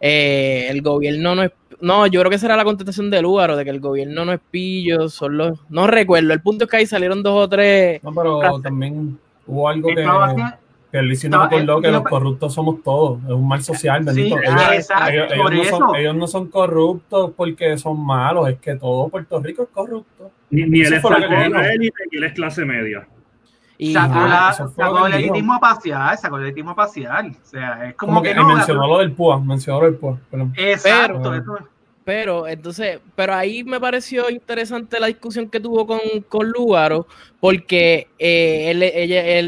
eh, 0.00 0.66
el 0.70 0.80
gobierno 0.82 1.34
no 1.34 1.42
es, 1.42 1.52
no, 1.80 2.06
yo 2.06 2.20
creo 2.20 2.30
que 2.30 2.38
será 2.38 2.56
la 2.56 2.64
contestación 2.64 3.10
del 3.10 3.22
Lúgaro, 3.22 3.56
de 3.56 3.64
que 3.64 3.70
el 3.70 3.80
gobierno 3.80 4.24
no 4.24 4.32
es 4.32 4.40
pillo, 4.50 5.08
son 5.08 5.36
los, 5.36 5.60
no 5.68 5.86
recuerdo, 5.86 6.32
el 6.32 6.40
punto 6.40 6.64
es 6.64 6.70
que 6.70 6.78
ahí 6.78 6.86
salieron 6.86 7.22
dos 7.22 7.44
o 7.44 7.48
tres. 7.48 8.02
No, 8.02 8.14
pero 8.14 8.60
también 8.60 9.18
hubo 9.46 9.68
algo 9.68 9.88
que 9.88 10.06
que 10.90 10.98
él 10.98 11.18
no 11.28 11.48
recordó 11.48 11.82
que 11.82 11.90
los 11.90 12.02
corruptos 12.02 12.54
somos 12.54 12.82
todos, 12.82 13.22
es 13.24 13.30
un 13.30 13.46
mal 13.46 13.62
social, 13.62 14.02
bendito. 14.04 14.38
ellos, 14.40 16.14
no 16.16 16.26
son, 16.26 16.48
corruptos 16.48 17.32
porque 17.36 17.76
son 17.76 18.02
malos, 18.02 18.48
es 18.48 18.58
que 18.58 18.74
todo 18.76 19.08
Puerto 19.08 19.38
Rico 19.40 19.64
es 19.64 19.68
corrupto. 19.68 20.30
Ni, 20.50 20.62
ni 20.62 20.80
él 20.80 20.94
es 20.94 21.04
élite, 21.04 22.02
ni 22.10 22.18
él 22.18 22.24
es 22.24 22.32
clase 22.32 22.64
media. 22.64 23.06
Y 23.76 23.92
sacó, 23.92 25.06
el 25.06 25.14
elitismo 25.14 25.54
a 25.54 25.60
pasear, 25.60 26.16
sacó 26.16 26.38
el 26.38 26.44
elitismo 26.44 26.70
a 26.70 26.74
pasear. 26.74 27.26
O 27.26 27.46
sea, 27.46 27.88
es 27.88 27.94
como, 27.94 28.20
que, 28.20 28.34
no, 28.34 28.48
mencionó 28.48 28.88
lo 28.88 28.98
del 28.98 29.12
PUA, 29.12 29.40
mencionó 29.40 29.80
lo 29.80 29.86
del 29.86 29.94
PUA. 29.96 30.18
Exacto, 30.56 31.32
pero 32.08 32.48
entonces, 32.48 33.00
pero 33.14 33.34
ahí 33.34 33.64
me 33.64 33.78
pareció 33.78 34.30
interesante 34.30 34.98
la 34.98 35.08
discusión 35.08 35.50
que 35.50 35.60
tuvo 35.60 35.86
con, 35.86 36.00
con 36.26 36.48
Lugaro, 36.48 37.06
porque 37.38 38.08
eh, 38.18 38.70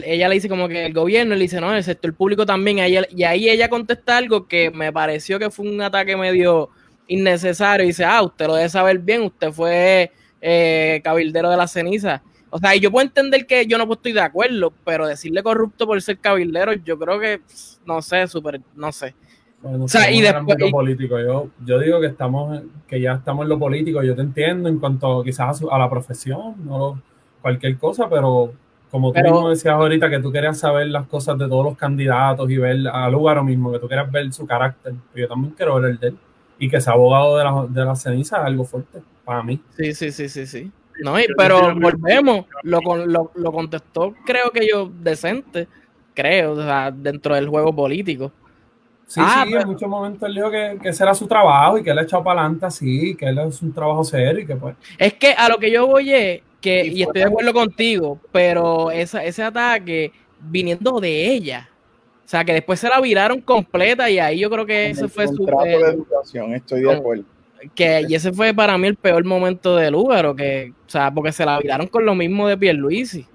ella, 0.06 0.28
le 0.28 0.34
dice 0.34 0.46
como 0.46 0.68
que 0.68 0.84
el 0.84 0.92
gobierno 0.92 1.34
le 1.34 1.40
dice, 1.40 1.58
no, 1.58 1.74
el 1.74 1.82
sector 1.82 2.12
público 2.12 2.44
también, 2.44 2.76
y 2.78 3.24
ahí 3.24 3.48
ella 3.48 3.70
contesta 3.70 4.18
algo 4.18 4.46
que 4.46 4.70
me 4.70 4.92
pareció 4.92 5.38
que 5.38 5.50
fue 5.50 5.70
un 5.70 5.80
ataque 5.80 6.18
medio 6.18 6.68
innecesario, 7.06 7.84
y 7.84 7.88
dice, 7.88 8.04
ah, 8.04 8.20
usted 8.20 8.46
lo 8.46 8.56
debe 8.56 8.68
saber 8.68 8.98
bien, 8.98 9.22
usted 9.22 9.50
fue 9.52 10.12
eh, 10.40 11.00
cabildero 11.02 11.50
de 11.50 11.56
la 11.56 11.68
ceniza. 11.68 12.22
O 12.50 12.58
sea, 12.58 12.74
yo 12.74 12.90
puedo 12.90 13.06
entender 13.06 13.46
que 13.46 13.66
yo 13.66 13.78
no 13.78 13.92
estoy 13.92 14.12
de 14.12 14.20
acuerdo, 14.20 14.72
pero 14.84 15.06
decirle 15.06 15.42
corrupto 15.42 15.86
por 15.86 16.00
ser 16.02 16.18
cabildero, 16.18 16.72
yo 16.72 16.98
creo 16.98 17.20
que, 17.20 17.40
no 17.86 18.02
sé, 18.02 18.26
súper, 18.26 18.60
no 18.74 18.90
sé 18.90 19.14
o 19.62 19.88
sea, 19.88 20.10
y 20.10 20.22
después, 20.22 20.70
político. 20.70 21.20
Yo, 21.20 21.48
yo 21.64 21.78
digo 21.78 22.00
que 22.00 22.06
estamos, 22.06 22.62
que 22.86 23.00
ya 23.00 23.14
estamos 23.14 23.42
en 23.44 23.50
lo 23.50 23.58
político. 23.58 24.02
Yo 24.02 24.14
te 24.14 24.22
entiendo 24.22 24.68
en 24.68 24.78
cuanto 24.78 25.22
quizás 25.22 25.62
a, 25.70 25.78
la 25.78 25.90
profesión, 25.90 26.54
no 26.64 27.00
cualquier 27.42 27.76
cosa, 27.78 28.08
pero 28.08 28.52
como 28.90 29.12
tú 29.12 29.20
mismo 29.20 29.50
decías 29.50 29.74
ahorita 29.74 30.10
que 30.10 30.18
tú 30.18 30.32
querías 30.32 30.58
saber 30.58 30.88
las 30.88 31.06
cosas 31.06 31.38
de 31.38 31.46
todos 31.46 31.64
los 31.64 31.76
candidatos 31.76 32.50
y 32.50 32.56
ver 32.56 32.88
al 32.88 33.12
lugar 33.12 33.42
mismo, 33.44 33.70
que 33.70 33.78
tú 33.78 33.88
querías 33.88 34.10
ver 34.10 34.32
su 34.32 34.46
carácter. 34.46 34.94
Yo 35.14 35.28
también 35.28 35.54
quiero 35.54 35.74
ver 35.80 35.90
el 35.90 35.98
de 35.98 36.08
él. 36.08 36.18
Y 36.58 36.68
que 36.68 36.80
sea 36.80 36.94
abogado 36.94 37.38
de 37.38 37.44
la, 37.44 37.66
de 37.68 37.84
la 37.84 37.96
ceniza 37.96 38.38
es 38.38 38.44
algo 38.44 38.64
fuerte 38.64 39.00
para 39.30 39.44
mí. 39.44 39.60
Sí, 39.76 39.94
sí, 39.94 40.10
sí, 40.10 40.28
sí, 40.28 40.44
sí. 40.44 40.72
No, 41.04 41.14
pero 41.36 41.72
volvemos, 41.76 42.46
lo, 42.64 42.80
lo, 43.06 43.30
lo 43.32 43.52
contestó 43.52 44.12
creo 44.26 44.50
que 44.50 44.66
yo 44.68 44.90
decente, 44.92 45.68
creo, 46.14 46.52
o 46.52 46.56
sea, 46.56 46.90
dentro 46.90 47.36
del 47.36 47.48
juego 47.48 47.72
político. 47.72 48.32
Sí, 49.06 49.20
ah, 49.22 49.44
sí, 49.46 49.54
en 49.54 49.68
muchos 49.68 49.88
momentos 49.88 50.28
él 50.28 50.34
dijo 50.34 50.50
que, 50.50 50.78
que 50.82 50.88
ese 50.88 51.04
era 51.04 51.14
su 51.14 51.28
trabajo 51.28 51.78
y 51.78 51.84
que 51.84 51.90
él 51.90 51.98
ha 51.98 52.02
echado 52.02 52.24
para 52.24 52.40
adelante 52.40 52.66
así, 52.66 53.14
que 53.14 53.26
él 53.26 53.38
es 53.38 53.62
un 53.62 53.72
trabajo 53.72 54.02
serio 54.02 54.42
y 54.42 54.46
que 54.46 54.56
pues. 54.56 54.74
Es 54.98 55.14
que 55.14 55.32
a 55.32 55.48
lo 55.48 55.58
que 55.58 55.70
yo 55.70 55.86
voy 55.86 56.12
es 56.12 56.42
que, 56.60 56.86
y, 56.86 57.02
estoy 57.02 57.20
de 57.20 57.28
acuerdo 57.28 57.52
contigo, 57.52 58.18
pero 58.32 58.90
esa, 58.90 59.22
ese 59.22 59.44
ataque 59.44 60.12
viniendo 60.40 60.98
de 60.98 61.32
ella. 61.32 61.70
O 62.24 62.28
sea, 62.28 62.44
que 62.44 62.52
después 62.52 62.80
se 62.80 62.88
la 62.88 63.00
viraron 63.00 63.40
completa 63.40 64.10
y 64.10 64.18
ahí 64.18 64.40
yo 64.40 64.50
creo 64.50 64.66
que 64.66 64.90
eso 64.90 65.08
fue 65.08 65.28
su. 65.28 65.46
de 65.46 65.72
educación, 65.72 66.52
estoy 66.54 66.80
de 66.80 66.92
acuerdo. 66.92 67.24
Que 67.74 68.04
y 68.08 68.14
ese 68.14 68.32
fue 68.32 68.54
para 68.54 68.76
mí 68.78 68.86
el 68.88 68.96
peor 68.96 69.24
momento 69.24 69.76
de 69.76 69.90
Lugaro, 69.90 70.34
que, 70.34 70.72
o 70.86 70.90
sea, 70.90 71.12
porque 71.12 71.32
se 71.32 71.44
la 71.44 71.58
viraron 71.58 71.86
con 71.86 72.04
lo 72.04 72.14
mismo 72.14 72.48
de 72.48 72.56
Pierluisi. 72.56 73.26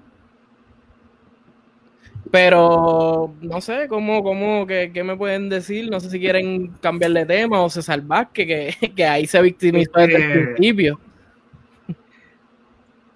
Pero 2.30 3.34
no 3.40 3.60
sé, 3.60 3.86
¿cómo, 3.88 4.22
cómo, 4.22 4.66
qué, 4.66 4.90
qué, 4.92 5.04
me 5.04 5.16
pueden 5.16 5.48
decir? 5.48 5.88
No 5.90 6.00
sé 6.00 6.10
si 6.10 6.18
quieren 6.18 6.68
cambiar 6.80 7.12
de 7.12 7.24
tema 7.24 7.62
o 7.62 7.70
César 7.70 8.00
Vázquez, 8.02 8.46
que, 8.46 8.92
que 8.96 9.04
ahí 9.04 9.26
se 9.26 9.40
victimizó 9.40 9.92
desde 9.94 10.16
el 10.16 10.54
principio. 10.54 11.00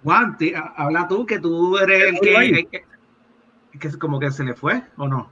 Juan, 0.03 0.37
habla 0.75 1.07
tú, 1.07 1.25
que 1.25 1.39
tú 1.39 1.77
eres 1.77 2.13
el 2.13 2.19
que, 2.19 2.67
que, 2.71 3.79
que, 3.79 3.97
como 3.99 4.19
que 4.19 4.31
se 4.31 4.43
le 4.43 4.55
fue, 4.55 4.81
¿o 4.97 5.07
no? 5.07 5.31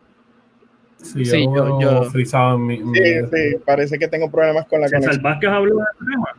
Sí, 1.01 1.25
sí 1.25 1.45
yo, 1.45 1.79
yo, 1.79 2.11
yo 2.11 2.57
mi, 2.57 2.77
sí, 2.77 2.83
sí, 3.31 3.57
parece 3.65 3.97
que 3.97 4.07
tengo 4.07 4.29
problemas 4.29 4.67
con 4.67 4.81
la 4.81 4.89
conexión. 4.89 5.21
Vázquez 5.21 5.49
habló 5.49 5.77
de 5.77 6.11
tema? 6.11 6.35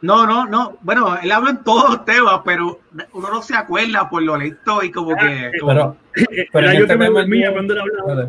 No, 0.00 0.26
no, 0.26 0.46
no. 0.46 0.78
Bueno, 0.82 1.18
él 1.20 1.32
habla 1.32 1.50
en 1.50 1.64
todos 1.64 1.90
los 1.90 2.04
temas, 2.04 2.40
pero 2.44 2.80
uno 3.12 3.30
no 3.30 3.42
se 3.42 3.56
acuerda 3.56 4.08
por 4.08 4.22
lo 4.22 4.36
lento 4.36 4.82
y 4.82 4.90
como 4.90 5.16
que. 5.16 5.50
Como... 5.60 5.72
Pero, 5.72 5.96
pero 6.52 6.72
yo 6.72 6.86
que 6.86 6.96
me 6.96 7.10
dormía 7.10 7.52
cuando 7.52 7.74
él 7.74 7.80
hablaba. 7.80 8.26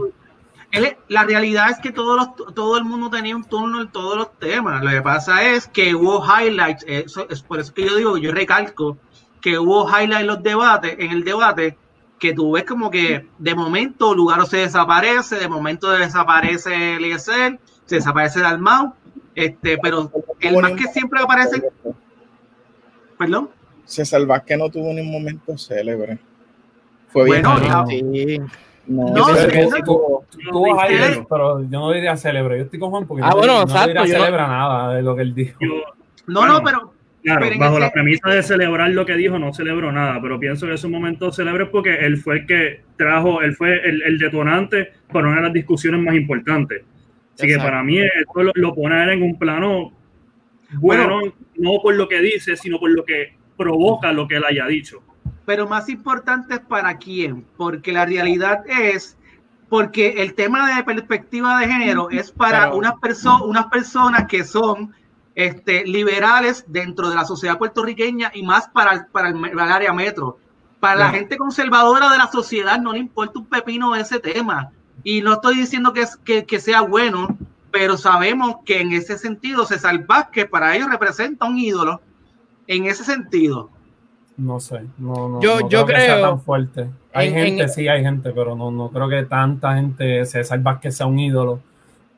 Él, 0.71 0.95
la 1.07 1.23
realidad 1.23 1.71
es 1.71 1.79
que 1.79 1.91
todos 1.91 2.17
los, 2.17 2.53
todo 2.53 2.77
el 2.77 2.85
mundo 2.85 3.09
tenía 3.09 3.35
un 3.35 3.43
turno 3.43 3.81
en 3.81 3.91
todos 3.91 4.17
los 4.17 4.37
temas. 4.39 4.83
Lo 4.83 4.89
que 4.89 5.01
pasa 5.01 5.43
es 5.43 5.67
que 5.67 5.93
hubo 5.95 6.23
highlights. 6.23 6.83
Eso, 6.87 7.27
es 7.29 7.41
por 7.41 7.59
eso 7.59 7.73
que 7.73 7.85
yo 7.85 7.95
digo, 7.95 8.17
yo 8.17 8.31
recalco 8.31 8.97
que 9.41 9.57
hubo 9.57 9.87
highlights 9.87 10.21
en 10.21 10.27
los 10.27 10.43
debates, 10.43 10.95
en 10.99 11.11
el 11.11 11.23
debate, 11.23 11.77
que 12.19 12.33
tú 12.33 12.51
ves 12.51 12.65
como 12.65 12.91
que 12.91 13.25
de 13.37 13.55
momento 13.55 14.13
Lugaro 14.13 14.45
se 14.45 14.57
desaparece, 14.57 15.37
de 15.37 15.47
momento 15.47 15.89
desaparece 15.89 16.95
Eliezer, 16.95 17.59
se 17.85 17.95
desaparece 17.95 18.41
Dalmau, 18.41 18.93
este, 19.33 19.77
pero 19.77 20.11
el 20.41 20.57
más 20.57 20.73
que 20.73 20.83
siempre 20.87 21.21
aparece. 21.21 21.63
Perdón. 23.17 23.49
César 23.85 24.21
que 24.45 24.57
no 24.57 24.69
tuvo 24.69 24.93
ni 24.93 25.01
un 25.01 25.11
momento 25.11 25.57
célebre. 25.57 26.19
Fue 27.07 27.25
bueno, 27.25 27.55
bien. 27.87 28.47
No, 28.85 29.13
no, 29.13 29.25
pero 31.29 31.61
yo 31.61 31.79
no 31.79 31.91
diría 31.91 32.17
célebre. 32.17 32.57
Yo 32.57 32.63
estoy 32.65 32.79
con 32.79 32.89
Juan 32.89 33.07
porque 33.07 33.23
ah, 33.23 33.33
bueno, 33.35 33.65
no, 33.65 33.87
diría 33.87 34.05
celebra 34.05 34.47
nada 34.47 34.93
de 34.95 35.01
lo 35.03 35.15
que 35.15 35.21
él 35.21 35.33
dijo. 35.33 35.59
no, 36.27 36.45
no, 36.45 36.61
pero 36.63 36.93
Claro, 37.23 37.47
bajo 37.59 37.79
la 37.79 37.91
premisa 37.91 38.29
de 38.29 38.41
celebrar 38.41 38.91
lo 38.91 39.05
que 39.05 39.15
dijo, 39.15 39.37
no 39.37 39.53
celebró 39.53 39.91
nada, 39.91 40.21
pero 40.21 40.39
pienso 40.39 40.67
que 40.67 40.73
es 40.73 40.83
un 40.85 40.91
momento 40.91 41.31
célebre 41.31 41.65
porque 41.65 41.95
él 41.95 42.17
fue 42.17 42.39
el 42.39 42.45
que 42.45 42.81
trajo, 42.95 43.41
él 43.41 43.55
fue 43.55 43.87
el, 43.87 44.01
el 44.03 44.17
detonante 44.17 44.93
para 45.11 45.27
una 45.27 45.37
de 45.37 45.43
las 45.43 45.53
discusiones 45.53 46.01
más 46.01 46.15
importantes. 46.15 46.83
Así 47.35 47.47
que 47.47 47.57
para 47.57 47.83
mí 47.83 47.99
esto 47.99 48.43
lo, 48.43 48.51
lo 48.55 48.75
pone 48.75 49.13
en 49.13 49.23
un 49.23 49.37
plano 49.37 49.93
bueno, 50.73 51.19
no 51.55 51.71
por 51.81 51.95
lo 51.95 52.07
que 52.07 52.19
dice, 52.21 52.55
sino 52.55 52.79
por 52.79 52.91
lo 52.91 53.03
que 53.03 53.35
provoca 53.57 54.11
lo 54.13 54.27
que 54.27 54.35
él 54.35 54.43
haya 54.45 54.65
dicho. 54.67 55.01
Pero 55.45 55.67
más 55.67 55.89
importante 55.89 56.55
es 56.55 56.59
para 56.59 56.97
quién, 56.97 57.45
porque 57.57 57.91
la 57.91 58.05
realidad 58.05 58.63
es 58.67 59.17
porque 59.67 60.21
el 60.21 60.33
tema 60.33 60.75
de 60.75 60.83
perspectiva 60.83 61.59
de 61.59 61.67
género 61.67 62.09
es 62.09 62.31
para 62.31 62.73
unas, 62.73 62.93
perso 62.99 63.45
unas 63.45 63.67
personas 63.67 64.25
que 64.27 64.43
son 64.43 64.93
este, 65.35 65.85
liberales 65.85 66.65
dentro 66.67 67.09
de 67.09 67.15
la 67.15 67.25
sociedad 67.25 67.57
puertorriqueña 67.57 68.31
y 68.33 68.43
más 68.43 68.67
para, 68.67 69.07
para 69.11 69.29
el, 69.29 69.59
área 69.59 69.93
metro. 69.93 70.37
Para 70.79 70.95
la 70.95 71.09
gente 71.09 71.37
conservadora 71.37 72.09
de 72.09 72.17
la 72.17 72.27
sociedad 72.27 72.79
no 72.79 72.93
le 72.93 72.99
importa 72.99 73.39
un 73.39 73.45
pepino 73.45 73.95
ese 73.95 74.19
tema. 74.19 74.71
Y 75.03 75.21
no 75.21 75.33
estoy 75.33 75.57
diciendo 75.57 75.93
que, 75.93 76.01
es, 76.01 76.15
que, 76.17 76.45
que 76.45 76.59
sea 76.59 76.81
bueno, 76.81 77.37
pero 77.71 77.97
sabemos 77.97 78.57
que 78.65 78.81
en 78.81 78.93
ese 78.93 79.17
sentido 79.17 79.65
César 79.65 80.05
Vázquez 80.05 80.49
para 80.49 80.75
ellos 80.75 80.89
representa 80.89 81.45
un 81.45 81.57
ídolo. 81.57 82.01
En 82.67 82.85
ese 82.85 83.03
sentido. 83.03 83.69
No 84.37 84.59
sé, 84.59 84.81
no, 84.97 85.27
no, 85.27 85.41
yo, 85.41 85.67
yo 85.67 85.85
creo, 85.85 85.97
que 85.97 86.05
sea 86.05 86.21
tan 86.21 86.39
fuerte. 86.39 86.89
Hay 87.13 87.31
gente, 87.31 87.67
sí, 87.67 87.87
hay 87.89 88.03
gente, 88.03 88.31
pero 88.31 88.55
no, 88.55 88.71
no 88.71 88.89
creo 88.89 89.09
que 89.09 89.23
tanta 89.23 89.75
gente, 89.75 90.25
César 90.25 90.59
Vázquez 90.59 90.95
sea 90.95 91.07
un 91.07 91.19
ídolo 91.19 91.59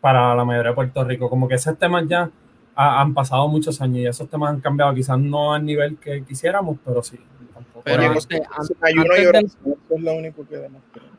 para 0.01 0.35
la 0.35 0.45
mayoría 0.45 0.69
de 0.69 0.75
Puerto 0.75 1.03
Rico. 1.03 1.29
Como 1.29 1.47
que 1.47 1.55
ese 1.55 1.73
tema 1.73 2.03
ya 2.03 2.29
han 2.75 3.13
pasado 3.13 3.47
muchos 3.47 3.81
años 3.81 3.97
y 3.97 4.05
esos 4.07 4.29
temas 4.29 4.51
han 4.51 4.61
cambiado, 4.61 4.93
quizás 4.93 5.19
no 5.19 5.53
al 5.53 5.65
nivel 5.65 5.97
que 5.97 6.23
quisiéramos, 6.23 6.77
pero 6.83 7.03
sí. 7.03 7.17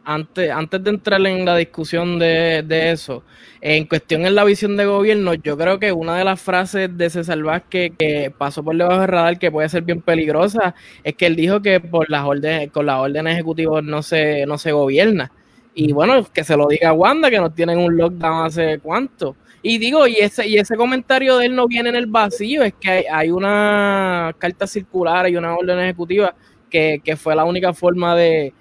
antes, 0.05 0.51
antes, 0.51 0.83
de 0.83 0.91
entrar 0.91 1.25
en 1.27 1.45
la 1.45 1.57
discusión 1.57 2.19
de, 2.19 2.91
eso, 2.91 3.23
en 3.61 3.87
cuestión 3.87 4.27
en 4.27 4.35
la 4.35 4.45
visión 4.45 4.77
de 4.77 4.87
gobierno, 4.87 5.35
yo 5.35 5.57
creo 5.57 5.79
que 5.79 5.93
una 5.93 6.17
de 6.17 6.25
las 6.25 6.41
frases 6.41 6.97
de 6.97 7.11
César 7.11 7.43
Vázquez 7.43 7.93
que 7.99 8.33
pasó 8.37 8.62
por 8.62 8.77
debajo 8.77 9.01
del 9.01 9.09
radar, 9.09 9.38
que 9.38 9.51
puede 9.51 9.69
ser 9.69 9.83
bien 9.83 10.01
peligrosa, 10.01 10.75
es 11.05 11.15
que 11.15 11.27
él 11.27 11.37
dijo 11.37 11.62
que 11.62 11.81
por 11.81 12.11
las 12.11 12.25
órdenes, 12.25 12.71
con 12.71 12.87
las 12.87 12.99
órdenes 12.99 13.35
ejecutivas 13.35 13.85
no 13.85 14.03
se, 14.03 14.47
no 14.47 14.59
se 14.59 14.73
gobierna. 14.73 15.31
Y 15.75 15.93
bueno, 15.93 16.27
que 16.33 16.45
se 16.45 16.57
lo 16.57 16.69
diga 16.69 16.93
Wanda, 16.93 17.31
que 17.31 17.38
nos 17.38 17.55
tienen 17.55 17.79
un 17.79 17.97
lockdown 17.97 18.47
hace 18.47 18.79
cuánto. 18.81 19.37
Y 19.62 19.79
digo, 19.79 20.07
y 20.09 20.16
ese, 20.16 20.46
y 20.48 20.59
ese 20.59 20.77
comentario 20.77 21.38
de 21.38 21.46
él 21.46 21.55
no 21.55 21.68
viene 21.68 21.90
en 21.90 21.96
el 21.96 22.07
vacío, 22.07 22.64
es 22.64 22.75
que 22.75 23.07
hay, 23.11 23.31
una 23.31 24.35
carta 24.38 24.66
circular 24.66 25.29
y 25.29 25.37
una 25.37 25.55
orden 25.55 25.79
ejecutiva 25.79 26.35
que, 26.68 27.01
fue 27.16 27.37
la 27.37 27.44
única 27.44 27.72
forma 27.72 28.16
de, 28.16 28.53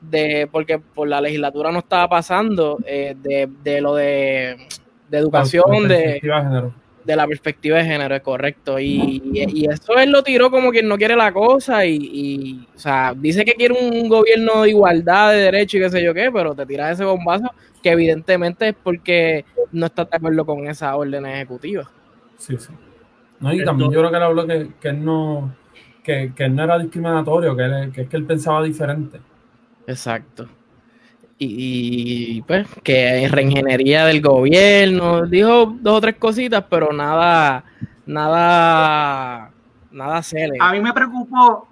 de, 0.00 0.48
porque 0.50 0.78
por 0.80 1.06
la 1.06 1.20
legislatura 1.20 1.70
no 1.70 1.78
estaba 1.78 2.08
pasando, 2.08 2.78
eh, 2.86 3.14
de, 3.16 3.80
lo 3.80 3.94
de, 3.94 4.56
educación, 5.12 5.86
de, 5.86 6.20
de 6.20 6.72
la 7.04 7.26
perspectiva 7.26 7.78
de 7.78 7.84
género, 7.84 8.14
es 8.14 8.22
correcto. 8.22 8.78
Y, 8.78 9.22
y, 9.32 9.66
eso 9.66 9.96
él 9.98 10.10
lo 10.10 10.22
tiró 10.22 10.50
como 10.50 10.70
quien 10.70 10.88
no 10.88 10.96
quiere 10.96 11.16
la 11.16 11.32
cosa 11.32 11.84
y, 11.84 11.96
y, 11.96 12.68
o 12.74 12.78
sea, 12.78 13.14
dice 13.16 13.44
que 13.44 13.54
quiere 13.54 13.74
un 13.74 14.08
gobierno 14.08 14.62
de 14.62 14.70
igualdad, 14.70 15.32
de 15.32 15.38
derecho 15.38 15.76
y 15.76 15.80
qué 15.80 15.90
sé 15.90 16.02
yo 16.02 16.14
qué, 16.14 16.30
pero 16.32 16.54
te 16.54 16.66
tiras 16.66 16.92
ese 16.92 17.04
bombazo 17.04 17.50
que 17.82 17.90
evidentemente 17.90 18.68
es 18.68 18.74
porque 18.80 19.44
no 19.72 19.86
está 19.86 20.04
de 20.04 20.16
acuerdo 20.16 20.46
con 20.46 20.66
esa 20.66 20.94
orden 20.96 21.26
ejecutiva. 21.26 21.90
Sí, 22.38 22.56
sí. 22.58 22.72
No, 23.40 23.52
y 23.52 23.64
también 23.64 23.90
yo 23.90 23.98
creo 23.98 24.10
que 24.10 24.16
él 24.16 24.22
habló 24.22 24.46
que, 24.46 24.68
que 24.80 24.88
él 24.88 25.04
no 25.04 25.52
que, 26.02 26.32
que 26.34 26.48
no 26.48 26.64
era 26.64 26.78
discriminatorio, 26.78 27.56
que, 27.56 27.90
que 27.92 28.00
es 28.02 28.08
que 28.08 28.16
él 28.16 28.24
pensaba 28.24 28.62
diferente. 28.62 29.20
Exacto. 29.86 30.48
Y, 31.44 32.42
pues 32.42 32.68
que 32.84 33.28
reingeniería 33.28 34.06
del 34.06 34.20
gobierno, 34.20 35.22
dijo 35.26 35.74
dos 35.80 35.98
o 35.98 36.00
tres 36.00 36.16
cositas, 36.16 36.64
pero 36.70 36.92
nada, 36.92 37.64
nada, 38.06 39.50
nada 39.90 40.22
serio. 40.22 40.62
A 40.62 40.72
mí 40.72 40.80
me 40.80 40.92
preocupó, 40.92 41.68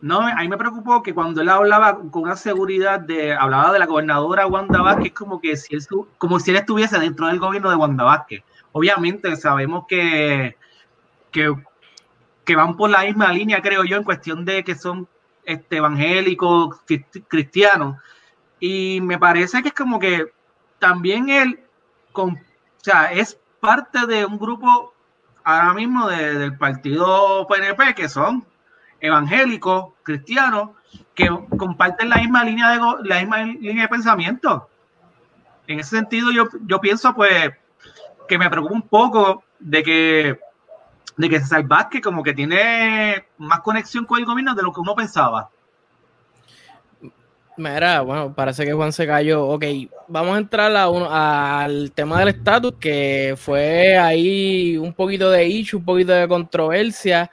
no, 0.00 0.20
a 0.20 0.36
mí 0.36 0.48
me 0.48 0.56
preocupó 0.56 1.02
que 1.02 1.12
cuando 1.12 1.40
él 1.40 1.48
hablaba 1.48 1.98
con 2.10 2.22
una 2.22 2.36
seguridad 2.36 3.00
de, 3.00 3.32
hablaba 3.32 3.72
de 3.72 3.80
la 3.80 3.86
gobernadora 3.86 4.46
Wanda 4.46 4.82
Vázquez, 4.82 5.12
como 5.12 5.40
que 5.40 5.56
si 5.56 5.74
él, 5.74 5.82
como 6.18 6.38
si 6.38 6.52
él 6.52 6.58
estuviese 6.58 6.98
dentro 6.98 7.26
del 7.26 7.40
gobierno 7.40 7.70
de 7.70 7.76
Wanda 7.76 8.04
Vázquez. 8.04 8.44
Obviamente 8.72 9.34
sabemos 9.34 9.84
que, 9.88 10.56
que, 11.32 11.52
que 12.44 12.56
van 12.56 12.76
por 12.76 12.90
la 12.90 13.02
misma 13.02 13.32
línea, 13.32 13.60
creo 13.60 13.82
yo, 13.84 13.96
en 13.96 14.04
cuestión 14.04 14.44
de 14.44 14.62
que 14.62 14.76
son 14.76 15.08
este, 15.44 15.78
evangélicos, 15.78 16.76
cristianos. 17.26 17.96
Y 18.60 19.00
me 19.00 19.18
parece 19.18 19.62
que 19.62 19.68
es 19.68 19.74
como 19.74 19.98
que 19.98 20.32
también 20.78 21.28
él, 21.28 21.60
con, 22.12 22.30
o 22.30 22.38
sea, 22.82 23.12
es 23.12 23.38
parte 23.60 24.06
de 24.06 24.24
un 24.24 24.38
grupo 24.38 24.92
ahora 25.44 25.74
mismo 25.74 26.08
del 26.08 26.56
partido 26.56 27.46
PNP 27.46 27.94
que 27.94 28.08
son 28.08 28.44
evangélicos, 29.00 29.92
cristianos, 30.02 30.70
que 31.14 31.28
comparten 31.56 32.08
la 32.08 32.16
misma 32.16 32.44
línea 32.44 32.70
de, 32.70 32.80
la 33.04 33.20
misma 33.20 33.42
línea 33.42 33.82
de 33.82 33.88
pensamiento. 33.88 34.68
En 35.66 35.80
ese 35.80 35.96
sentido, 35.96 36.30
yo, 36.32 36.48
yo 36.66 36.80
pienso, 36.80 37.14
pues, 37.14 37.52
que 38.26 38.38
me 38.38 38.50
preocupa 38.50 38.74
un 38.74 38.82
poco 38.82 39.44
de 39.58 39.82
que 39.82 40.40
de 41.18 41.28
que 41.28 41.40
César 41.40 41.64
Vázquez 41.64 42.00
como 42.00 42.22
que 42.22 42.32
tiene 42.32 43.26
más 43.38 43.60
conexión 43.60 44.04
con 44.04 44.20
el 44.20 44.24
gobierno 44.24 44.54
de 44.54 44.62
lo 44.62 44.72
que 44.72 44.80
uno 44.80 44.94
pensaba. 44.94 45.50
Mira, 47.58 48.02
bueno, 48.02 48.32
parece 48.32 48.64
que 48.64 48.72
Juan 48.72 48.92
se 48.92 49.04
cayó. 49.04 49.44
Ok, 49.48 49.64
vamos 50.06 50.36
a 50.36 50.38
entrar 50.38 50.76
a 50.76 50.88
uno, 50.88 51.08
al 51.10 51.90
tema 51.90 52.20
del 52.20 52.28
estatus, 52.28 52.74
que 52.78 53.34
fue 53.36 53.98
ahí 53.98 54.76
un 54.76 54.92
poquito 54.92 55.28
de 55.28 55.44
issue, 55.44 55.78
un 55.80 55.84
poquito 55.84 56.12
de 56.12 56.28
controversia. 56.28 57.28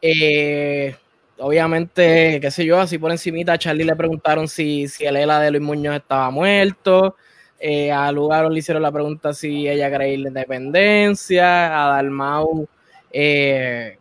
Eh, 0.00 0.96
obviamente, 1.38 2.38
qué 2.40 2.50
sé 2.50 2.64
yo, 2.64 2.80
así 2.80 2.96
por 2.96 3.10
encimita 3.10 3.52
a 3.52 3.58
Charlie 3.58 3.84
le 3.84 3.94
preguntaron 3.94 4.48
si, 4.48 4.88
si 4.88 5.04
el 5.04 5.14
ELA 5.16 5.40
de 5.40 5.50
Luis 5.50 5.62
Muñoz 5.62 5.96
estaba 5.96 6.30
muerto. 6.30 7.14
Eh, 7.60 7.92
a 7.92 8.10
Lugaro 8.12 8.48
le 8.48 8.60
hicieron 8.60 8.82
la 8.82 8.92
pregunta 8.92 9.34
si 9.34 9.68
ella 9.68 9.94
creía 9.94 10.14
en 10.14 10.22
la 10.22 10.28
independencia. 10.28 11.84
A 11.84 11.96
Dalmau 11.96 12.66
eh, 13.12 13.98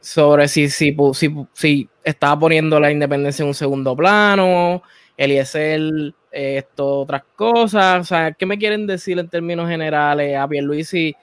sobre 0.00 0.48
si, 0.48 0.70
si, 0.70 0.96
si, 1.12 1.36
si, 1.52 1.88
estaba 2.02 2.38
poniendo 2.38 2.80
la 2.80 2.90
independencia 2.90 3.42
en 3.42 3.48
un 3.48 3.54
segundo 3.54 3.94
plano. 3.94 4.82
Eliezer, 5.18 6.14
esto, 6.32 7.00
otras 7.00 7.24
cosas. 7.36 8.00
O 8.00 8.04
sea, 8.04 8.32
¿qué 8.32 8.46
me 8.46 8.56
quieren 8.56 8.86
decir 8.86 9.18
en 9.18 9.28
términos 9.28 9.68
generales? 9.68 10.34
A 10.38 10.48
Pierluisi 10.48 11.14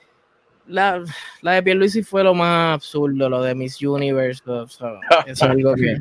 la, 0.67 1.03
la 1.41 1.53
de 1.53 1.63
Pierluisi 1.63 2.03
fue 2.03 2.23
lo 2.23 2.33
más 2.33 2.75
absurdo, 2.75 3.29
lo 3.29 3.41
de 3.41 3.55
Miss 3.55 3.81
Universe. 3.81 4.43
eso 4.65 4.99
es 5.25 5.41
algo 5.41 5.75
que. 5.75 5.97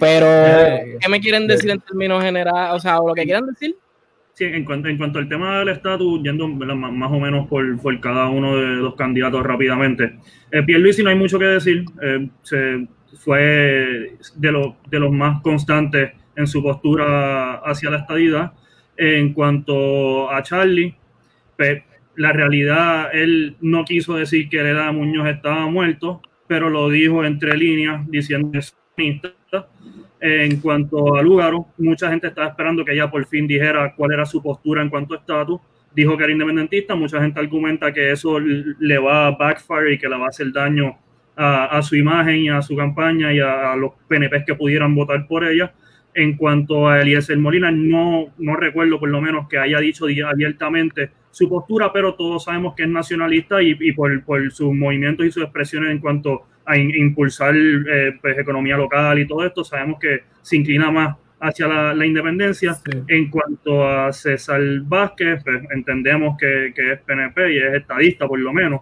Pero, 0.00 0.26
¿qué 1.00 1.08
me 1.08 1.20
quieren 1.20 1.46
decir 1.46 1.70
en 1.70 1.80
términos 1.80 2.22
generales? 2.22 2.72
O 2.72 2.80
sea, 2.80 2.96
lo 2.96 3.14
que 3.14 3.24
quieran 3.24 3.46
decir. 3.46 3.76
Sí, 4.32 4.44
en 4.44 4.64
cuanto, 4.64 4.88
en 4.88 4.98
cuanto 4.98 5.20
al 5.20 5.28
tema 5.28 5.60
del 5.60 5.68
estatus, 5.68 6.20
yendo 6.24 6.48
más 6.48 7.12
o 7.12 7.20
menos 7.20 7.46
por, 7.46 7.80
por, 7.80 8.00
cada 8.00 8.28
uno 8.28 8.56
de 8.56 8.66
los 8.76 8.96
candidatos 8.96 9.44
rápidamente. 9.44 10.18
Eh, 10.50 10.64
Pierluisi 10.64 11.04
no 11.04 11.10
hay 11.10 11.16
mucho 11.16 11.38
que 11.38 11.44
decir. 11.44 11.84
Eh, 12.02 12.28
se, 12.42 12.88
fue 13.16 14.16
de, 14.34 14.52
lo, 14.52 14.76
de 14.88 14.98
los 14.98 15.12
más 15.12 15.40
constantes 15.40 16.10
en 16.36 16.46
su 16.46 16.62
postura 16.62 17.54
hacia 17.56 17.90
la 17.90 17.98
estadidad. 17.98 18.52
En 18.96 19.32
cuanto 19.32 20.30
a 20.30 20.42
Charlie, 20.42 20.94
pues, 21.56 21.82
la 22.16 22.32
realidad, 22.32 23.10
él 23.12 23.56
no 23.60 23.84
quiso 23.84 24.14
decir 24.14 24.48
que 24.48 24.58
Hereda 24.58 24.92
Muñoz 24.92 25.28
estaba 25.28 25.66
muerto, 25.66 26.22
pero 26.46 26.70
lo 26.70 26.88
dijo 26.88 27.24
entre 27.24 27.56
líneas, 27.56 28.08
diciendo 28.08 28.50
que 28.52 28.60
En 30.20 30.60
cuanto 30.60 31.16
a 31.16 31.22
Lugaro, 31.22 31.66
mucha 31.78 32.08
gente 32.10 32.28
estaba 32.28 32.48
esperando 32.48 32.84
que 32.84 32.92
ella 32.92 33.10
por 33.10 33.26
fin 33.26 33.46
dijera 33.46 33.94
cuál 33.94 34.12
era 34.12 34.24
su 34.24 34.42
postura 34.42 34.80
en 34.82 34.88
cuanto 34.88 35.14
a 35.14 35.18
estatus. 35.18 35.60
Dijo 35.94 36.16
que 36.16 36.24
era 36.24 36.32
independentista, 36.32 36.94
mucha 36.94 37.20
gente 37.20 37.40
argumenta 37.40 37.92
que 37.92 38.12
eso 38.12 38.38
le 38.38 38.98
va 38.98 39.26
a 39.26 39.30
backfire 39.32 39.94
y 39.94 39.98
que 39.98 40.08
le 40.08 40.16
va 40.16 40.26
a 40.26 40.28
hacer 40.28 40.52
daño 40.52 40.96
a, 41.36 41.82
su 41.82 41.96
imagen 41.96 42.36
y 42.36 42.48
a 42.48 42.62
su 42.62 42.76
campaña 42.76 43.32
y 43.32 43.40
a, 43.40 43.74
los 43.76 43.92
PNPs 44.08 44.44
que 44.46 44.54
pudieran 44.54 44.94
votar 44.94 45.26
por 45.26 45.44
ella. 45.44 45.72
En 46.14 46.36
cuanto 46.36 46.88
a 46.88 47.02
Eliezer 47.02 47.36
Molina, 47.38 47.70
no, 47.70 48.26
no 48.38 48.56
recuerdo 48.56 49.00
por 49.00 49.08
lo 49.08 49.20
menos 49.20 49.48
que 49.48 49.58
haya 49.58 49.80
dicho 49.80 50.06
abiertamente 50.06 51.10
su 51.30 51.48
postura, 51.48 51.92
pero 51.92 52.14
todos 52.14 52.44
sabemos 52.44 52.74
que 52.74 52.84
es 52.84 52.88
nacionalista 52.88 53.60
y, 53.60 53.92
por, 53.92 54.22
por, 54.24 54.52
sus 54.52 54.72
movimientos 54.72 55.26
y 55.26 55.32
sus 55.32 55.42
expresiones 55.42 55.90
en 55.90 55.98
cuanto 55.98 56.46
a 56.64 56.76
impulsar 56.76 57.54
eh, 57.56 58.16
pues, 58.22 58.38
economía 58.38 58.76
local 58.76 59.18
y 59.18 59.26
todo 59.26 59.44
esto, 59.44 59.64
sabemos 59.64 59.98
que 59.98 60.22
se 60.40 60.56
inclina 60.56 60.90
más 60.90 61.16
hacia 61.40 61.66
la, 61.66 62.06
independencia. 62.06 62.76
En 63.08 63.28
cuanto 63.28 63.86
a 63.86 64.12
César 64.12 64.62
Vázquez, 64.84 65.42
pues, 65.44 65.62
entendemos 65.74 66.36
que, 66.38 66.72
que, 66.74 66.92
es 66.92 67.00
PNP 67.00 67.52
y 67.52 67.58
es 67.58 67.74
estadista 67.74 68.28
por 68.28 68.38
lo 68.38 68.52
menos. 68.52 68.80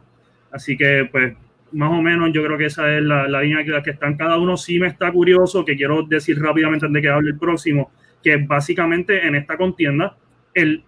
Así 0.51 0.77
que 0.77 1.09
pues 1.11 1.35
más 1.73 1.91
o 1.91 2.03
menos 2.03 2.31
yo 2.33 2.43
creo 2.45 2.59
que 2.59 2.67
esa 2.67 2.97
es 2.97 3.03
la, 3.03 3.29
la 3.29 3.43
línea 3.43 3.65
que, 3.65 3.83
que 3.83 3.91
están 3.91 4.17
cada 4.17 4.39
uno. 4.39 4.57
Sí 4.57 4.79
me 4.79 4.87
está 4.87 5.11
curioso, 5.11 5.65
que 5.65 5.77
quiero 5.77 6.03
decir 6.03 6.41
rápidamente 6.41 6.87
antes 6.87 7.01
de 7.01 7.03
que 7.03 7.13
hable 7.13 7.31
el 7.31 7.39
próximo, 7.39 7.91
que 8.23 8.37
básicamente 8.37 9.27
en 9.27 9.35
esta 9.35 9.57
contienda 9.57 10.17
el, 10.55 10.85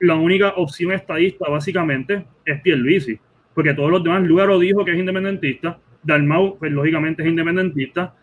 la 0.00 0.14
única 0.14 0.50
opción 0.56 0.92
estadista 0.92 1.48
básicamente 1.48 2.24
es 2.44 2.60
Pierluisi, 2.60 3.18
porque 3.54 3.74
todos 3.74 3.90
los 3.90 4.04
demás, 4.04 4.22
Lugaro 4.22 4.58
dijo 4.58 4.84
que 4.84 4.92
es 4.92 4.98
independentista, 4.98 5.78
Dalmau 6.02 6.58
pues 6.58 6.70
lógicamente 6.72 7.22
es 7.22 7.28
independentista, 7.28 8.14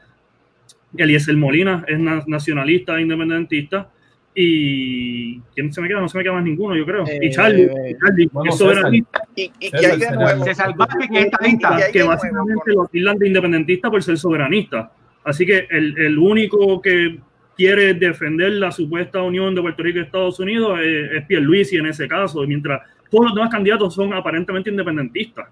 Eliezer 0.98 1.36
Molina 1.36 1.84
es 1.88 2.00
nacionalista 2.00 2.98
e 2.98 3.02
independentista, 3.02 3.92
y 4.38 5.40
¿quién 5.56 5.72
se 5.72 5.80
me 5.82 5.88
queda? 5.88 6.02
No 6.02 6.10
se 6.10 6.18
me 6.18 6.24
queda 6.24 6.34
más 6.34 6.44
ninguno, 6.44 6.76
yo 6.76 6.86
creo. 6.86 7.06
y 7.22 7.30
Charlie, 7.32 7.64
eh, 7.64 7.96
Charlie 8.04 8.30
bueno, 8.32 8.52
es 8.52 8.58
soberanista. 8.58 9.22
Y, 9.34 9.52
y 9.60 9.72
que 9.72 9.88
hay 9.88 9.98
de 9.98 10.12
nuevo. 10.12 10.44
Se 10.44 10.54
salvaje 10.54 11.08
que 11.10 11.22
es 11.22 11.92
Que 11.94 12.04
básicamente 12.04 12.74
lo 12.74 12.86
tildan 12.88 13.18
de 13.18 13.28
independentista 13.28 13.90
por 13.90 14.04
ser 14.04 14.18
soberanista. 14.18 14.92
Así 15.24 15.46
que 15.46 15.68
el, 15.72 15.98
el, 15.98 16.18
único 16.18 16.82
que 16.82 17.18
quiere 17.56 17.94
defender 17.94 18.52
la 18.52 18.72
supuesta 18.72 19.22
unión 19.22 19.56
de 19.56 19.62
Puerto 19.62 19.82
Rico 19.82 20.00
y 20.00 20.02
Estados 20.02 20.40
Unidos 20.40 20.80
es, 20.84 21.14
es 21.14 21.26
Pierluisi 21.26 21.78
en 21.78 21.86
ese 21.88 22.08
caso, 22.08 22.42
mientras 22.46 22.82
todos 23.10 23.26
los 23.26 23.36
demás 23.36 23.50
candidatos 23.50 23.96
son 23.96 24.14
aparentemente 24.14 24.70
independentistas. 24.70 25.48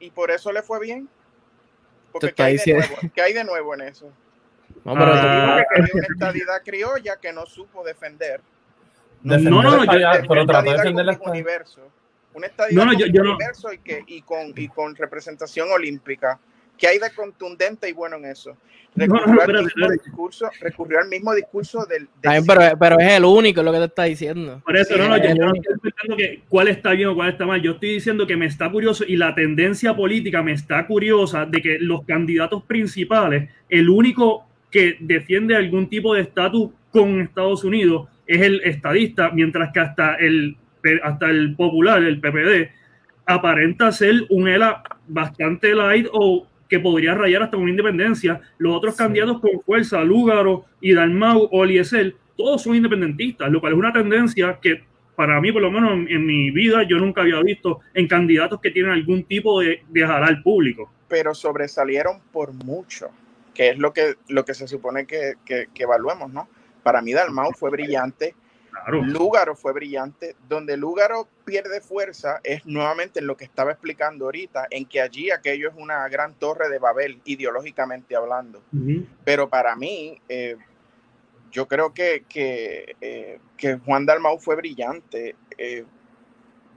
¿Y 0.00 0.10
por 0.10 0.30
eso 0.30 0.50
le 0.50 0.62
fue 0.62 0.80
bien? 0.80 1.08
Porque 2.10 2.32
¿qué 2.32 2.42
hay, 2.42 2.56
de 2.56 2.72
nuevo? 2.72 2.96
¿qué 3.14 3.20
hay 3.20 3.32
de 3.34 3.44
nuevo 3.44 3.74
en 3.74 3.82
eso? 3.82 4.10
No, 4.84 4.94
pero 4.94 5.12
ah, 5.14 5.64
que 5.74 5.80
una 5.96 6.06
estadidad 6.14 6.62
criolla 6.64 7.16
que 7.16 7.32
no 7.32 7.46
supo 7.46 7.84
defender. 7.84 8.40
No, 9.22 9.36
no, 9.38 9.62
no, 9.62 9.92
pero 10.28 10.46
trató 10.46 10.70
de 10.70 10.76
defender 10.76 11.08
el 11.08 11.18
universo. 11.20 11.80
Una 12.34 12.46
estadidad 12.46 12.84
no, 12.84 12.92
no, 12.92 12.98
yo, 12.98 13.06
yo 13.06 13.22
universo 13.22 13.72
y, 13.72 13.78
que, 13.78 14.04
y, 14.06 14.22
con, 14.22 14.52
y 14.56 14.68
con 14.68 14.94
representación 14.94 15.70
olímpica. 15.72 16.38
¿Qué 16.76 16.86
hay 16.86 16.98
de 16.98 17.10
contundente 17.10 17.88
y 17.88 17.92
bueno 17.92 18.16
en 18.16 18.26
eso? 18.26 18.56
Recurrió, 18.94 19.34
no, 19.34 19.58
al, 19.58 19.64
mismo 19.64 19.90
discurso, 19.90 20.50
recurrió 20.60 20.98
al 20.98 21.08
mismo 21.08 21.34
discurso 21.34 21.84
del... 21.86 22.08
del 22.22 22.44
pero, 22.44 22.78
pero, 22.78 22.98
es 22.98 23.12
el 23.12 23.24
único, 23.24 23.62
lo 23.62 23.70
que 23.72 23.78
te 23.78 23.84
está 23.84 24.04
diciendo. 24.04 24.62
Por 24.64 24.76
eso, 24.76 24.96
no, 24.96 25.08
no, 25.08 25.16
yo, 25.18 25.34
no 25.34 25.54
estoy 25.54 25.72
explicando 25.72 26.16
que 26.16 26.42
cuál 26.48 26.68
está 26.68 26.92
bien 26.92 27.08
o 27.08 27.14
cuál 27.14 27.30
está 27.30 27.46
mal. 27.46 27.60
Yo 27.60 27.72
estoy 27.72 27.94
diciendo 27.94 28.26
que 28.26 28.36
me 28.36 28.46
está 28.46 28.70
curioso 28.70 29.04
y 29.06 29.16
la 29.16 29.34
tendencia 29.34 29.94
política 29.94 30.42
me 30.42 30.52
está 30.52 30.86
curiosa 30.86 31.46
de 31.46 31.60
que 31.60 31.78
los 31.80 32.04
candidatos 32.06 32.64
principales, 32.64 33.50
el 33.68 33.88
único 33.88 34.47
que 34.70 34.96
defiende 35.00 35.56
algún 35.56 35.88
tipo 35.88 36.14
de 36.14 36.22
estatus 36.22 36.70
con 36.90 37.20
Estados 37.20 37.64
Unidos 37.64 38.08
es 38.26 38.42
el 38.42 38.60
estadista, 38.64 39.30
mientras 39.30 39.72
que 39.72 39.80
hasta 39.80 40.14
el, 40.16 40.56
hasta 41.02 41.30
el 41.30 41.56
popular, 41.56 42.02
el 42.02 42.20
PPD, 42.20 42.70
aparenta 43.26 43.90
ser 43.92 44.26
un 44.30 44.48
ELA 44.48 44.82
bastante 45.06 45.74
light 45.74 46.06
o 46.12 46.46
que 46.68 46.78
podría 46.78 47.14
rayar 47.14 47.42
hasta 47.42 47.56
una 47.56 47.70
independencia. 47.70 48.40
Los 48.58 48.76
otros 48.76 48.96
candidatos 48.96 49.40
con 49.40 49.60
fuerza, 49.62 50.04
Lúgaro 50.04 50.66
y 50.80 50.92
Dalmau 50.92 51.48
o 51.50 51.64
Eliezer, 51.64 52.14
todos 52.36 52.62
son 52.62 52.76
independentistas, 52.76 53.50
lo 53.50 53.60
cual 53.60 53.72
es 53.72 53.78
una 53.78 53.92
tendencia 53.92 54.58
que 54.60 54.82
para 55.16 55.40
mí, 55.40 55.50
por 55.50 55.62
lo 55.62 55.70
menos 55.70 56.08
en, 56.08 56.26
mi 56.26 56.50
vida, 56.52 56.84
yo 56.84 56.96
nunca 56.98 57.22
había 57.22 57.40
visto 57.42 57.80
en 57.92 58.06
candidatos 58.06 58.60
que 58.60 58.70
tienen 58.70 58.92
algún 58.92 59.24
tipo 59.24 59.60
de, 59.60 59.82
de 59.88 60.04
al 60.04 60.42
público. 60.42 60.92
Pero 61.08 61.34
sobresalieron 61.34 62.20
por 62.30 62.52
mucho 62.52 63.08
que 63.58 63.70
es 63.70 63.78
lo 63.78 63.92
que, 63.92 64.14
lo 64.28 64.44
que 64.44 64.54
se 64.54 64.68
supone 64.68 65.04
que, 65.04 65.34
que, 65.44 65.66
evaluemos, 65.74 66.32
¿no? 66.32 66.48
Para 66.84 67.02
mí 67.02 67.12
Dalmau 67.12 67.50
fue 67.54 67.70
brillante, 67.70 68.36
claro. 68.70 69.02
Lúgaro 69.02 69.56
fue 69.56 69.72
brillante, 69.72 70.36
donde 70.48 70.76
Lúgaro 70.76 71.26
pierde 71.44 71.80
fuerza 71.80 72.38
es 72.44 72.64
nuevamente 72.66 73.18
en 73.18 73.26
lo 73.26 73.36
que 73.36 73.44
estaba 73.44 73.72
explicando 73.72 74.26
ahorita, 74.26 74.68
en 74.70 74.86
que 74.86 75.00
allí 75.00 75.32
aquello 75.32 75.70
es 75.70 75.74
una 75.76 76.08
gran 76.08 76.34
torre 76.34 76.68
de 76.68 76.78
Babel, 76.78 77.20
ideológicamente 77.24 78.14
hablando. 78.14 78.62
Pero 79.24 79.48
para 79.48 79.74
mí, 79.74 80.22
eh, 80.28 80.56
yo 81.50 81.66
creo 81.66 81.92
que, 81.92 82.26
que, 82.28 82.94
eh, 83.00 83.40
que, 83.56 83.78
Juan 83.78 84.06
Dalmau 84.06 84.38
fue 84.38 84.54
brillante. 84.54 85.34
Eh, 85.56 85.84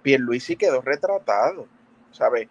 Pierluisi 0.01 0.55
quedó 0.55 0.82
retratado, 0.82 1.67
¿sabes? 2.09 2.47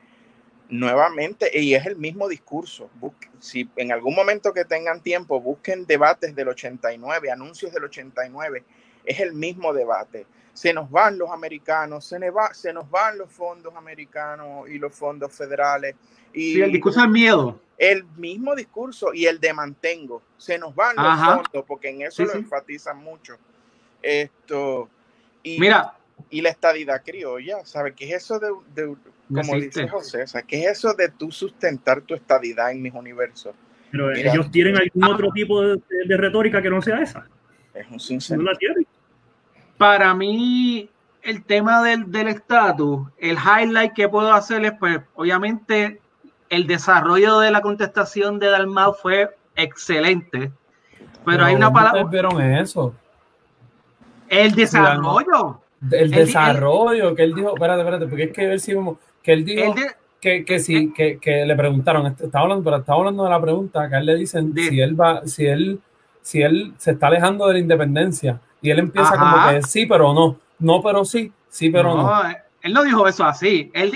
Nuevamente, 0.71 1.51
y 1.59 1.75
es 1.75 1.87
el 1.87 1.97
mismo 1.97 2.29
discurso. 2.29 2.91
si 3.39 3.69
en 3.77 3.93
algún 3.93 4.15
momento 4.15 4.53
que 4.53 4.65
tengan 4.65 5.03
tiempo, 5.03 5.41
busquen 5.41 5.87
debates 5.87 6.35
del 6.35 6.49
89, 6.49 7.31
anuncios 7.31 7.73
del 7.73 7.85
89, 7.85 8.65
es 9.05 9.21
el 9.21 9.33
mismo 9.33 9.73
debate. 9.73 10.27
Se 10.53 10.73
nos 10.73 10.91
van 10.91 11.19
los 11.19 11.31
americanos, 11.31 12.05
se, 12.05 12.31
va, 12.31 12.53
se 12.55 12.73
nos 12.73 12.91
van 12.91 13.19
los 13.19 13.31
fondos 13.31 13.75
americanos 13.77 14.69
y 14.69 14.79
los 14.79 14.95
fondos 14.95 15.33
federales. 15.33 15.95
Y 16.33 16.61
el 16.61 16.73
discurso 16.73 17.01
del 17.01 17.11
miedo. 17.11 17.61
El 17.79 18.05
mismo 18.17 18.55
discurso 18.55 19.13
y 19.15 19.27
el 19.27 19.41
de 19.41 19.53
mantengo. 19.53 20.23
Se 20.37 20.59
nos 20.59 20.75
van 20.75 20.97
los 20.97 21.19
fondos, 21.19 21.65
porque 21.67 21.89
en 21.89 22.03
eso 22.03 22.25
lo 22.25 22.35
enfatizan 22.35 22.99
mucho. 22.99 23.37
Esto. 24.03 24.89
Y, 25.43 25.59
Mira. 25.59 25.95
Y 26.29 26.43
la 26.43 26.51
estadidad 26.51 27.03
criolla, 27.03 27.65
¿sabe 27.65 27.95
qué 27.95 28.05
es 28.05 28.25
eso 28.25 28.39
de 28.39 28.97
como 29.33 29.55
dice 29.57 29.89
José, 29.89 30.25
o 30.25 30.27
sea, 30.27 30.43
¿qué 30.43 30.65
es 30.65 30.79
eso 30.79 30.95
de 30.95 31.09
tú 31.09 31.31
sustentar 31.31 32.01
tu 32.03 32.15
estadidad 32.15 32.71
en 32.71 32.83
mis 32.83 32.93
universos? 32.93 33.55
Pero 33.91 34.13
ellos 34.13 34.51
tienen 34.51 34.77
algún 34.77 35.05
otro 35.05 35.31
tipo 35.33 35.63
de, 35.63 36.17
retórica 36.17 36.63
que 36.63 36.71
no 36.71 36.81
sea 36.81 37.01
esa. 37.01 37.27
Es 37.75 37.87
un 37.91 37.99
sincero. 37.99 38.43
Para 39.77 40.15
mí, 40.15 40.89
el 41.23 41.45
tema 41.45 41.83
del 41.83 42.29
estatus, 42.29 43.09
el 43.19 43.37
highlight 43.37 43.93
que 43.93 44.09
puedo 44.09 44.33
hacer 44.33 44.65
es, 44.65 44.73
pues, 44.79 45.01
obviamente, 45.15 46.01
el 46.49 46.67
desarrollo 46.67 47.39
de 47.39 47.51
la 47.51 47.61
contestación 47.61 48.39
de 48.39 48.49
Dalmau 48.49 48.95
fue 48.95 49.31
excelente. 49.57 50.53
Pero, 51.25 51.45
hay 51.45 51.55
una 51.55 51.73
palabra. 51.73 52.05
vieron 52.05 52.41
eso? 52.41 52.95
El 54.29 54.53
desarrollo. 54.55 55.61
El, 55.91 56.11
desarrollo, 56.11 57.15
que 57.15 57.23
él 57.23 57.35
dijo, 57.35 57.55
espérate, 57.55 57.81
espérate, 57.81 58.07
porque 58.07 58.25
es 58.25 58.33
que 58.33 58.47
ver 58.47 58.61
si 58.61 58.75
como 58.75 58.99
que 59.31 59.35
él 59.35 59.45
dijo 59.45 59.75
que, 60.21 60.45
que 60.45 60.59
sí, 60.59 60.93
que, 60.93 61.19
que, 61.19 61.47
le 61.47 61.55
preguntaron, 61.55 62.07
estaba 62.07 62.43
hablando, 62.43 62.65
pero 62.65 62.77
estaba 62.79 62.99
hablando 62.99 63.25
de 63.25 63.31
la 63.31 63.41
pregunta, 63.41 63.89
que 63.89 63.95
a 63.95 63.99
él 63.99 64.07
le 64.07 64.17
dicen 64.17 64.53
si 64.55 64.81
él 64.81 65.01
va, 65.01 65.27
si 65.27 65.47
él, 65.47 65.81
si 66.21 66.43
él 66.43 66.75
se 66.77 66.93
está 66.93 67.07
alejando 67.07 67.47
de 67.47 67.55
la 67.55 67.59
independencia, 67.61 68.41
y 68.61 68.71
él 68.71 68.81
empieza 68.81 69.17
como 69.17 69.51
que 69.51 69.63
sí, 69.63 69.87
pero 69.87 70.13
no, 70.13 70.39
no, 70.59 70.83
pero 70.83 71.05
sí, 71.05 71.33
sí, 71.49 71.71
pero 71.71 71.95
no. 71.95 72.11
Él 72.63 72.75
no 72.75 72.85
dijo 72.85 73.09
eso 73.09 73.25
así. 73.25 73.71
Él, 73.73 73.95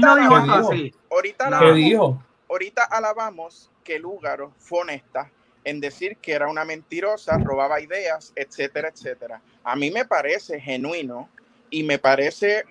no 0.00 0.16
dijo 0.16 0.36
eso 0.36 0.52
así. 0.52 0.94
Ahorita 1.10 1.58
¿Qué 1.58 1.72
dijo? 1.72 2.22
Ahorita 2.50 2.84
alabamos 2.84 3.70
que 3.82 3.98
Lúgaro 3.98 4.52
fue 4.58 4.80
honesta 4.80 5.30
en 5.64 5.80
decir 5.80 6.18
que 6.18 6.32
era 6.32 6.48
una 6.48 6.66
mentirosa, 6.66 7.38
robaba 7.38 7.80
ideas, 7.80 8.34
etcétera, 8.36 8.88
etcétera. 8.88 9.40
A 9.62 9.74
mí 9.76 9.90
me 9.90 10.04
parece 10.04 10.60
genuino 10.60 11.30
y 11.70 11.84
me 11.84 11.98
parece 11.98 12.64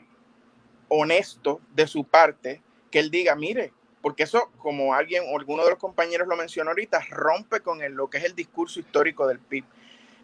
honesto 0.87 1.61
de 1.73 1.87
su 1.87 2.03
parte 2.03 2.61
que 2.91 2.99
él 2.99 3.09
diga, 3.09 3.35
mire, 3.35 3.73
porque 4.01 4.23
eso, 4.23 4.49
como 4.57 4.93
alguien 4.93 5.23
o 5.31 5.39
alguno 5.39 5.63
de 5.63 5.71
los 5.71 5.79
compañeros 5.79 6.27
lo 6.27 6.35
mencionó 6.35 6.71
ahorita, 6.71 7.01
rompe 7.09 7.61
con 7.61 7.81
el, 7.81 7.93
lo 7.93 8.09
que 8.09 8.17
es 8.17 8.25
el 8.25 8.35
discurso 8.35 8.79
histórico 8.79 9.25
del 9.27 9.39
PIB. 9.39 9.63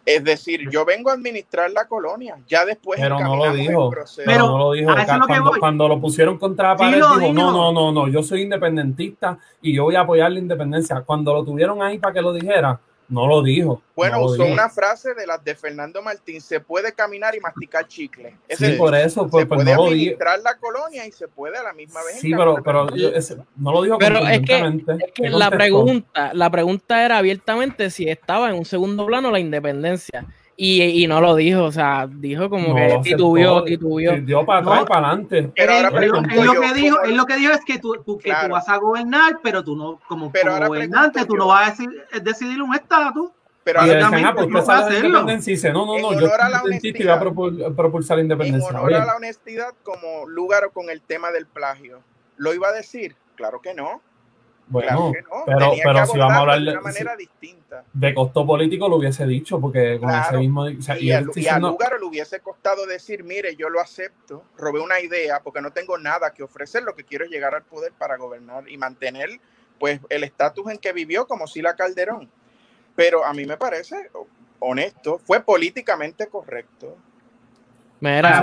Es 0.04 0.24
decir, 0.24 0.68
yo 0.70 0.84
vengo 0.84 1.10
a 1.10 1.14
administrar 1.14 1.70
la 1.70 1.86
colonia, 1.86 2.38
ya 2.46 2.64
después. 2.64 3.00
Pero 3.00 3.18
no 3.20 3.36
lo 3.36 3.52
dijo. 3.52 3.90
Pero 4.24 4.46
no 4.46 4.58
lo 4.58 4.72
dijo. 4.72 4.92
Cuando, 5.26 5.52
cuando, 5.58 5.88
lo 5.88 6.00
pusieron 6.00 6.38
contra 6.38 6.68
la 6.68 6.76
pared, 6.76 6.96
dijo: 6.96 7.32
No, 7.32 7.52
no, 7.52 7.72
no, 7.72 7.92
no, 7.92 8.08
yo 8.08 8.22
soy 8.22 8.42
independentista 8.42 9.38
y 9.60 9.74
yo 9.74 9.84
voy 9.84 9.96
a 9.96 10.00
apoyar 10.00 10.32
la 10.32 10.38
independencia. 10.38 11.02
Cuando 11.02 11.34
lo 11.34 11.44
tuvieron 11.44 11.82
ahí 11.82 11.98
para 11.98 12.14
que 12.14 12.22
lo 12.22 12.32
dijera, 12.32 12.80
no 13.10 13.26
lo 13.26 13.42
dijo. 13.42 13.82
Bueno, 13.94 14.24
usó 14.24 14.44
una 14.44 14.70
frase 14.70 15.14
de 15.14 15.26
las 15.26 15.44
de 15.44 15.54
Fernando 15.54 16.00
Martín: 16.00 16.40
se 16.40 16.60
puede 16.60 16.92
caminar 16.94 17.34
y 17.34 17.40
masticar 17.40 17.86
chicle. 17.86 18.36
sí, 18.48 18.72
por 18.72 18.94
eso. 18.94 19.28
Pues, 19.28 19.42
se 19.42 19.46
pues, 19.46 19.64
puede 19.64 19.72
administrar 19.72 20.40
la 20.40 20.56
colonia 20.56 21.06
y 21.06 21.12
se 21.12 21.28
puede 21.28 21.58
a 21.58 21.62
la 21.62 21.72
misma 21.72 22.00
vez. 22.04 22.20
Sí, 22.20 22.32
pero, 22.34 22.62
pero 22.64 22.86
no 23.56 23.72
lo 23.72 23.82
dijo 23.82 23.98
Pero 23.98 24.20
es 24.26 24.40
que, 24.40 24.58
es 24.58 25.12
que 25.12 25.28
la, 25.28 25.50
pregunta, 25.50 26.32
la 26.32 26.48
pregunta 26.50 27.04
era 27.04 27.18
abiertamente 27.18 27.90
si 27.90 28.08
estaba 28.08 28.48
en 28.48 28.56
un 28.56 28.64
segundo 28.64 29.04
plano 29.04 29.30
la 29.30 29.40
independencia. 29.40 30.26
Y, 30.62 30.82
y, 31.02 31.06
no 31.06 31.22
lo 31.22 31.36
dijo, 31.36 31.64
o 31.64 31.72
sea, 31.72 32.06
dijo 32.06 32.50
como 32.50 32.74
que 32.74 33.00
titubió, 33.02 33.64
titubió. 33.64 34.20
Dio 34.20 34.44
para 34.44 34.60
atrás 34.60 34.82
y 34.82 34.84
para 34.84 35.06
adelante. 35.06 35.50
Pero 35.56 35.72
ahora 35.72 35.88
él, 36.04 36.08
lo 36.44 36.60
que 36.60 36.74
dijo, 36.74 37.02
él 37.02 37.16
lo 37.16 37.24
que 37.24 37.36
dijo 37.36 37.52
es 37.54 37.64
que 37.64 37.78
tú, 37.78 37.94
tú, 38.04 38.18
que 38.18 38.30
tú 38.30 38.50
vas 38.50 38.68
a 38.68 38.76
gobernar, 38.76 39.38
pero 39.42 39.64
tú 39.64 39.74
no, 39.74 39.98
como, 40.06 40.30
pero 40.30 40.52
como 40.52 40.66
gobernante, 40.66 41.24
tú 41.24 41.34
no 41.34 41.46
vas 41.46 41.66
a 41.66 41.70
decidir, 41.70 42.04
decidir 42.22 42.60
un 42.60 42.74
estatus. 42.74 43.30
Pero 43.64 43.80
ahora 43.80 44.00
también 44.00 44.26
ah, 44.26 44.34
pues 44.34 44.48
no 44.48 44.58
a 44.58 44.78
hacer 44.80 45.02
independencia 45.02 45.50
dice, 45.50 45.72
no, 45.72 45.86
no, 45.86 45.98
no, 45.98 46.12
yo 46.12 46.28
soy 46.28 47.08
a 47.08 47.70
propulsar 47.74 48.18
la 48.18 48.22
independencia. 48.24 48.68
En 48.68 48.76
honor 48.76 48.94
a 48.94 49.06
la 49.06 49.16
honestidad 49.16 49.72
como 49.82 50.28
lugar 50.28 50.70
con 50.74 50.90
el 50.90 51.00
tema 51.00 51.30
del 51.30 51.46
plagio. 51.46 52.00
¿Lo 52.36 52.52
iba 52.52 52.68
a 52.68 52.72
decir? 52.72 53.16
Claro 53.34 53.62
que 53.62 53.72
no. 53.72 54.02
Bueno, 54.70 55.12
pero, 55.46 55.72
pero 55.82 56.06
si 56.06 56.16
vamos 56.16 56.36
a 56.36 56.40
hablar 56.40 56.60
de 56.60 56.70
una 56.70 56.80
manera 56.80 57.16
distinta. 57.16 57.84
De 57.92 58.14
costo 58.14 58.46
político 58.46 58.88
lo 58.88 58.96
hubiese 58.96 59.26
dicho, 59.26 59.60
porque 59.60 59.98
con 59.98 60.10
ese 60.10 60.38
mismo. 60.38 60.62
O 60.62 60.82
sea, 60.82 60.96
y, 60.96 61.10
a, 61.10 61.20
lugar 61.58 61.98
le 61.98 62.06
hubiese 62.06 62.38
costado 62.38 62.86
decir: 62.86 63.24
Mire, 63.24 63.56
yo 63.56 63.68
lo 63.68 63.80
acepto, 63.80 64.44
robé 64.56 64.80
una 64.80 65.00
idea, 65.00 65.40
porque 65.42 65.60
no 65.60 65.72
tengo 65.72 65.98
nada 65.98 66.32
que 66.32 66.44
ofrecer, 66.44 66.84
lo 66.84 66.94
que 66.94 67.02
quiero 67.02 67.24
es 67.24 67.32
llegar 67.32 67.52
al 67.52 67.64
poder 67.64 67.92
para 67.98 68.16
gobernar 68.16 68.68
y 68.68 68.78
mantener 68.78 69.40
pues 69.80 69.98
el 70.08 70.22
estatus 70.22 70.70
en 70.70 70.78
que 70.78 70.92
vivió 70.92 71.26
como 71.26 71.48
Sila 71.48 71.74
Calderón. 71.74 72.30
Pero 72.94 73.24
a 73.24 73.32
mí 73.32 73.46
me 73.46 73.56
parece 73.56 74.08
honesto, 74.60 75.18
fue 75.18 75.40
políticamente 75.40 76.28
correcto. 76.28 76.96
Mira, 77.98 78.40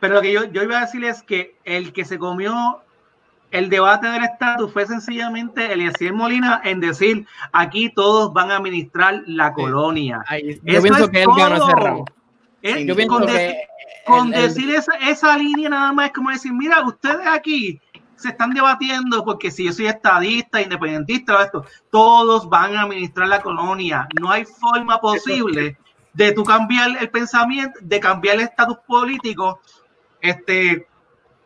pero 0.00 0.14
lo 0.14 0.22
que 0.22 0.32
yo, 0.32 0.44
yo 0.44 0.62
iba 0.64 0.78
a 0.78 0.80
decir 0.86 1.04
es 1.04 1.22
que 1.22 1.56
el 1.64 1.92
que 1.92 2.04
se 2.04 2.18
comió 2.18 2.82
el 3.54 3.70
debate 3.70 4.08
del 4.08 4.24
estatus 4.24 4.72
fue 4.72 4.84
sencillamente 4.84 5.72
Eliezer 5.72 6.12
Molina 6.12 6.60
en 6.64 6.80
decir 6.80 7.24
aquí 7.52 7.88
todos 7.88 8.32
van 8.32 8.50
a 8.50 8.56
administrar 8.56 9.22
la 9.26 9.52
colonia. 9.52 10.24
yo 10.64 10.82
pienso 10.82 11.08
que 11.08 11.22
él 11.22 11.28
ganó 11.36 12.04
ese 12.60 12.84
Yo 12.84 12.96
pienso 12.96 13.14
con, 13.14 13.26
que 13.26 13.56
con 14.04 14.30
decir 14.32 14.74
esa, 14.74 14.94
esa 14.94 15.38
línea 15.38 15.68
nada 15.68 15.92
más 15.92 16.06
es 16.06 16.12
como 16.12 16.30
decir, 16.30 16.52
mira, 16.52 16.84
ustedes 16.84 17.24
aquí 17.28 17.80
se 18.16 18.30
están 18.30 18.50
debatiendo 18.54 19.24
porque 19.24 19.52
si 19.52 19.66
yo 19.66 19.72
soy 19.72 19.86
estadista, 19.86 20.60
independentista, 20.60 21.40
esto, 21.44 21.64
todos 21.90 22.48
van 22.48 22.74
a 22.74 22.82
administrar 22.82 23.28
la 23.28 23.40
colonia. 23.40 24.08
No 24.20 24.32
hay 24.32 24.44
forma 24.44 24.98
posible 24.98 25.78
de 26.12 26.32
tú 26.32 26.42
cambiar 26.42 26.90
el 27.00 27.08
pensamiento, 27.08 27.78
de 27.80 28.00
cambiar 28.00 28.36
el 28.36 28.42
estatus 28.42 28.78
político, 28.86 29.60
este, 30.20 30.88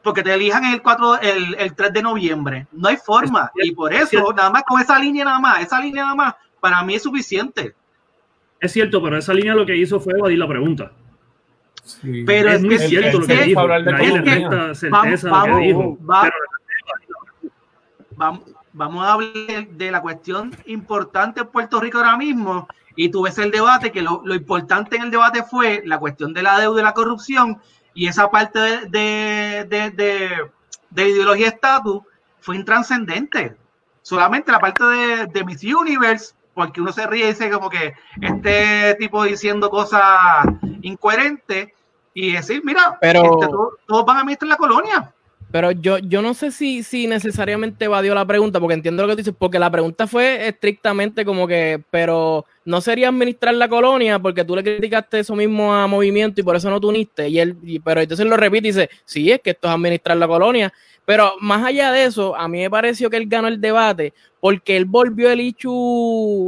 porque 0.08 0.22
te 0.22 0.32
elijan 0.32 0.64
el 0.64 0.80
4, 0.80 1.20
el, 1.20 1.54
el 1.58 1.74
3 1.74 1.92
de 1.92 2.02
noviembre. 2.02 2.66
No 2.72 2.88
hay 2.88 2.96
forma. 2.96 3.52
Y 3.56 3.72
por 3.72 3.92
eso, 3.92 4.32
nada 4.32 4.48
más 4.48 4.62
con 4.62 4.80
esa 4.80 4.98
línea 4.98 5.22
nada 5.22 5.38
más, 5.38 5.60
esa 5.60 5.78
línea 5.78 6.04
nada 6.04 6.14
más, 6.14 6.34
para 6.60 6.82
mí 6.82 6.94
es 6.94 7.02
suficiente. 7.02 7.74
Es 8.58 8.72
cierto, 8.72 9.02
pero 9.02 9.18
esa 9.18 9.34
línea 9.34 9.54
lo 9.54 9.66
que 9.66 9.76
hizo 9.76 10.00
fue 10.00 10.14
evadir 10.14 10.38
la 10.38 10.48
pregunta. 10.48 10.92
Pero 12.24 12.48
es, 12.48 12.62
muy 12.62 12.78
cierto 12.78 13.20
lo 13.20 13.26
que 13.26 13.42
dijo. 13.42 13.68
Vamos, 18.16 18.40
vamos 18.72 19.04
a 19.04 19.12
hablar 19.12 19.68
de 19.70 19.90
la 19.90 20.00
cuestión 20.00 20.56
importante 20.64 21.40
en 21.40 21.48
Puerto 21.48 21.82
Rico 21.82 21.98
ahora 21.98 22.16
mismo 22.16 22.66
y 22.96 23.10
tú 23.10 23.24
ves 23.24 23.36
el 23.36 23.50
debate, 23.50 23.92
que 23.92 24.00
lo, 24.00 24.22
lo, 24.24 24.34
importante 24.34 24.96
en 24.96 25.02
el 25.02 25.10
debate 25.10 25.42
fue 25.42 25.82
la 25.84 25.98
cuestión 25.98 26.32
de 26.32 26.42
la 26.42 26.58
deuda 26.58 26.80
y 26.80 26.84
la 26.84 26.94
corrupción 26.94 27.60
y 27.98 28.06
esa 28.06 28.30
parte 28.30 28.60
de, 28.60 29.66
de, 29.68 29.90
de, 29.90 30.30
de 30.88 31.08
ideología 31.08 31.48
estatus 31.48 32.02
fue 32.38 32.54
intranscendente. 32.54 33.56
Solamente 34.02 34.52
la 34.52 34.60
parte 34.60 34.84
de, 34.84 35.26
de 35.26 35.44
Miss 35.44 35.64
Universe, 35.64 36.32
porque 36.54 36.80
uno 36.80 36.92
se 36.92 37.08
ríe 37.08 37.24
y 37.24 37.28
dice 37.30 37.50
como 37.50 37.68
que 37.68 37.94
este 38.22 38.94
tipo 39.00 39.24
diciendo 39.24 39.68
cosas 39.68 40.46
incoherentes 40.80 41.70
y 42.14 42.34
decir, 42.34 42.62
mira, 42.64 42.96
pero, 43.00 43.40
este, 43.40 43.48
todos, 43.88 44.06
van 44.06 44.18
a 44.18 44.20
administrar 44.20 44.50
la 44.50 44.56
colonia. 44.56 45.12
Pero 45.50 45.72
yo, 45.72 45.98
yo 45.98 46.22
no 46.22 46.34
sé 46.34 46.52
si, 46.52 46.84
si 46.84 47.08
necesariamente 47.08 47.86
evadió 47.86 48.14
la 48.14 48.24
pregunta, 48.24 48.60
porque 48.60 48.74
entiendo 48.74 49.02
lo 49.02 49.08
que 49.08 49.14
tú 49.14 49.22
dices, 49.22 49.34
porque 49.36 49.58
la 49.58 49.72
pregunta 49.72 50.06
fue 50.06 50.46
estrictamente 50.46 51.24
como 51.24 51.48
que, 51.48 51.82
pero 51.90 52.44
no 52.68 52.82
sería 52.82 53.08
administrar 53.08 53.54
la 53.54 53.66
colonia 53.66 54.18
porque 54.18 54.44
tú 54.44 54.54
le 54.54 54.62
criticaste 54.62 55.20
eso 55.20 55.34
mismo 55.34 55.74
a 55.74 55.86
Movimiento 55.86 56.38
y 56.38 56.44
por 56.44 56.54
eso 56.54 56.68
no 56.68 56.78
tú 56.78 56.90
uniste. 56.90 57.26
Y 57.26 57.38
él, 57.38 57.56
pero 57.82 58.02
entonces 58.02 58.26
lo 58.26 58.36
repite 58.36 58.68
y 58.68 58.72
dice, 58.72 58.90
sí, 59.06 59.32
es 59.32 59.40
que 59.40 59.50
esto 59.50 59.68
es 59.68 59.74
administrar 59.74 60.18
la 60.18 60.28
colonia. 60.28 60.70
Pero 61.06 61.32
más 61.40 61.64
allá 61.64 61.90
de 61.92 62.04
eso, 62.04 62.36
a 62.36 62.46
mí 62.46 62.58
me 62.58 62.68
pareció 62.68 63.08
que 63.08 63.16
él 63.16 63.26
ganó 63.26 63.48
el 63.48 63.58
debate 63.58 64.12
porque 64.38 64.76
él 64.76 64.84
volvió 64.84 65.30
el 65.30 65.40
hecho 65.40 65.70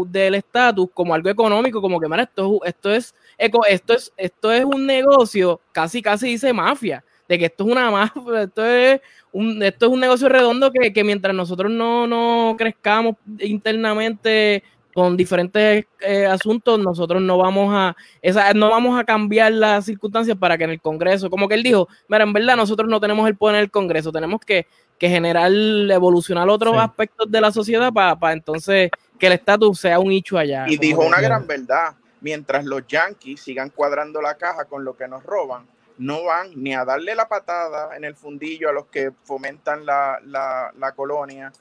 del 0.08 0.34
estatus 0.34 0.90
como 0.92 1.14
algo 1.14 1.30
económico, 1.30 1.80
como 1.80 1.98
que, 1.98 2.06
mira, 2.06 2.24
esto, 2.24 2.60
esto, 2.66 2.92
es, 2.92 3.14
esto, 3.38 3.94
es, 3.94 4.12
esto 4.18 4.52
es 4.52 4.62
un 4.66 4.84
negocio, 4.84 5.58
casi, 5.72 6.02
casi 6.02 6.28
dice 6.28 6.52
mafia, 6.52 7.02
de 7.30 7.38
que 7.38 7.46
esto 7.46 7.64
es 7.64 7.72
una 7.72 7.90
mafia, 7.90 8.42
esto 8.42 8.66
es 8.66 9.00
un, 9.32 9.62
esto 9.62 9.86
es 9.86 9.92
un 9.92 10.00
negocio 10.00 10.28
redondo 10.28 10.70
que, 10.70 10.92
que 10.92 11.02
mientras 11.02 11.34
nosotros 11.34 11.72
no, 11.72 12.06
no 12.06 12.56
crezcamos 12.58 13.16
internamente 13.38 14.62
con 14.94 15.16
diferentes 15.16 15.86
eh, 16.00 16.26
asuntos, 16.26 16.78
nosotros 16.78 17.22
no 17.22 17.38
vamos 17.38 17.72
a 17.72 17.96
esa, 18.22 18.52
no 18.54 18.70
vamos 18.70 18.98
a 18.98 19.04
cambiar 19.04 19.52
las 19.52 19.84
circunstancias 19.84 20.36
para 20.36 20.58
que 20.58 20.64
en 20.64 20.70
el 20.70 20.80
Congreso, 20.80 21.30
como 21.30 21.48
que 21.48 21.54
él 21.54 21.62
dijo, 21.62 21.88
mira, 22.08 22.24
en 22.24 22.32
verdad 22.32 22.56
nosotros 22.56 22.88
no 22.88 23.00
tenemos 23.00 23.28
el 23.28 23.36
poder 23.36 23.56
en 23.56 23.62
el 23.62 23.70
Congreso, 23.70 24.10
tenemos 24.10 24.40
que, 24.40 24.66
que 24.98 25.08
generar, 25.08 25.50
evolucionar 25.52 26.48
otros 26.48 26.76
aspectos 26.76 27.30
de 27.30 27.40
la 27.40 27.52
sociedad 27.52 27.92
para 27.92 28.32
entonces 28.32 28.90
que 29.18 29.26
el 29.26 29.34
estatus 29.34 29.78
sea 29.78 29.98
un 29.98 30.10
hecho 30.10 30.38
allá. 30.38 30.66
Y 30.68 30.76
dijo 30.76 31.02
una 31.02 31.20
gran 31.20 31.46
verdad, 31.46 31.94
mientras 32.20 32.64
los 32.64 32.86
yankees 32.86 33.40
sigan 33.40 33.70
cuadrando 33.70 34.20
la 34.20 34.34
caja 34.36 34.64
con 34.64 34.84
lo 34.84 34.96
que 34.96 35.06
nos 35.06 35.22
roban, 35.22 35.66
no 35.98 36.24
van 36.24 36.50
ni 36.56 36.74
a 36.74 36.84
darle 36.84 37.14
la 37.14 37.28
patada 37.28 37.94
en 37.94 38.04
el 38.04 38.16
fundillo 38.16 38.70
a 38.70 38.72
los 38.72 38.86
que 38.86 39.12
fomentan 39.24 39.84
la, 39.84 40.18
la, 40.24 40.72
la 40.78 40.92
colonia, 40.92 41.52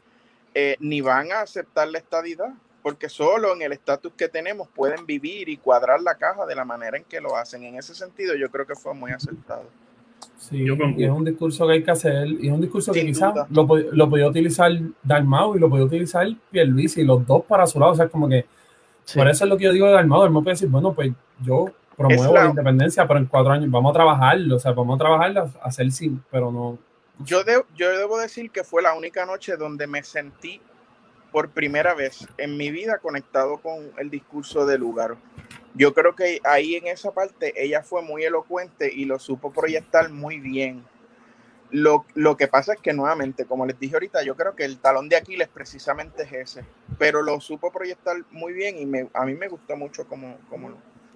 eh, 0.53 0.77
ni 0.80 1.01
van 1.01 1.32
a 1.32 1.41
aceptar 1.41 1.89
la 1.89 1.99
estadidad 1.99 2.53
porque 2.82 3.09
solo 3.09 3.53
en 3.53 3.61
el 3.61 3.73
estatus 3.73 4.13
que 4.13 4.27
tenemos 4.27 4.67
pueden 4.67 5.05
vivir 5.05 5.49
y 5.49 5.57
cuadrar 5.57 6.01
la 6.01 6.15
caja 6.15 6.45
de 6.45 6.55
la 6.55 6.65
manera 6.65 6.97
en 6.97 7.03
que 7.03 7.19
lo 7.19 7.36
hacen. 7.36 7.63
En 7.63 7.75
ese 7.75 7.93
sentido, 7.93 8.36
yo 8.36 8.49
creo 8.49 8.65
que 8.65 8.75
fue 8.75 8.93
muy 8.93 9.11
acertado. 9.11 9.63
Sí, 10.38 10.65
y 10.97 11.03
es 11.03 11.11
un 11.11 11.25
discurso 11.25 11.67
que 11.67 11.73
hay 11.73 11.84
que 11.84 11.91
hacer, 11.91 12.27
y 12.27 12.47
es 12.47 12.53
un 12.53 12.61
discurso 12.61 12.93
que 12.93 13.05
quizás 13.05 13.34
lo, 13.49 13.67
lo 13.91 14.09
podía 14.09 14.27
utilizar 14.27 14.71
Dalmau 15.03 15.55
y 15.55 15.59
lo 15.59 15.69
podía 15.69 15.86
utilizar 15.86 16.27
Pierluisi, 16.49 17.01
y 17.01 17.03
los 17.03 17.25
dos 17.25 17.43
para 17.45 17.67
su 17.67 17.80
lado, 17.80 17.91
o 17.91 17.95
sea, 17.95 18.07
como 18.07 18.30
que 18.30 18.45
por 19.15 19.27
eso 19.27 19.43
es 19.43 19.49
lo 19.49 19.57
que 19.57 19.65
yo 19.65 19.73
digo 19.73 19.88
de 19.88 19.93
Dalmau, 19.93 20.21
Dalmau 20.21 20.43
puede 20.43 20.53
decir, 20.53 20.69
bueno, 20.69 20.93
pues 20.93 21.11
yo 21.41 21.65
promuevo 21.97 22.34
la, 22.34 22.45
independencia, 22.45 23.05
pero 23.05 23.19
en 23.19 23.25
cuatro 23.25 23.51
años 23.51 23.69
vamos 23.69 23.91
a 23.91 23.93
trabajarlo, 23.93 24.55
o 24.55 24.59
sea, 24.59 24.71
vamos 24.71 24.95
a 24.95 24.99
trabajarlo, 24.99 25.51
a 25.61 25.67
hacer 25.67 25.91
sí, 25.91 26.17
pero 26.32 26.51
no. 26.51 26.77
Yo, 27.25 27.41
yo 27.75 27.97
debo 27.97 28.17
decir 28.17 28.49
que 28.49 28.63
fue 28.63 28.82
la 28.82 28.93
única 28.93 29.25
noche 29.25 29.57
donde 29.57 29.88
me 29.88 30.03
sentí 30.03 30.61
por 31.32 31.49
primera 31.49 31.93
vez 31.93 32.27
en 32.38 32.57
mi 32.57 32.71
vida 32.71 32.97
conectado 32.99 33.57
con 33.57 33.91
el 33.97 34.09
discurso 34.09 34.65
de 34.65 34.77
lugar. 34.77 35.15
Yo 35.75 35.93
creo 35.93 36.15
que 36.15 36.39
ahí 36.43 36.75
en 36.75 36.88
esa 36.88 37.11
parte 37.11 37.53
ella 37.55 37.84
fue 37.84 38.01
muy 38.01 38.23
elocuente 38.23 38.91
y 38.93 39.05
lo 39.05 39.19
supo 39.19 39.51
proyectar 39.51 40.09
muy 40.09 40.39
bien. 40.39 40.84
Lo, 41.71 42.05
lo, 42.15 42.36
que 42.36 42.47
pasa 42.47 42.73
es 42.73 42.80
que 42.80 42.93
nuevamente, 42.93 43.45
como 43.45 43.65
les 43.67 43.80
dije 43.80 43.93
ahorita, 43.95 44.23
yo 44.23 44.36
creo 44.36 44.55
que 44.55 44.65
el 44.65 44.80
talón 44.80 45.07
de 45.07 45.17
Aquiles 45.17 45.47
precisamente 45.47 46.23
es 46.23 46.34
ese, 46.34 46.65
pero 46.97 47.21
lo 47.21 47.39
supo 47.39 47.71
proyectar 47.71 48.15
muy 48.32 48.53
bien 48.53 48.80
y 48.80 48.88
me, 48.88 49.07
a 49.13 49.23
mí 49.23 49.36
me 49.36 49.47
gustó 49.47 49.77
mucho 49.77 50.07
como, 50.07 50.38
como, 50.49 50.71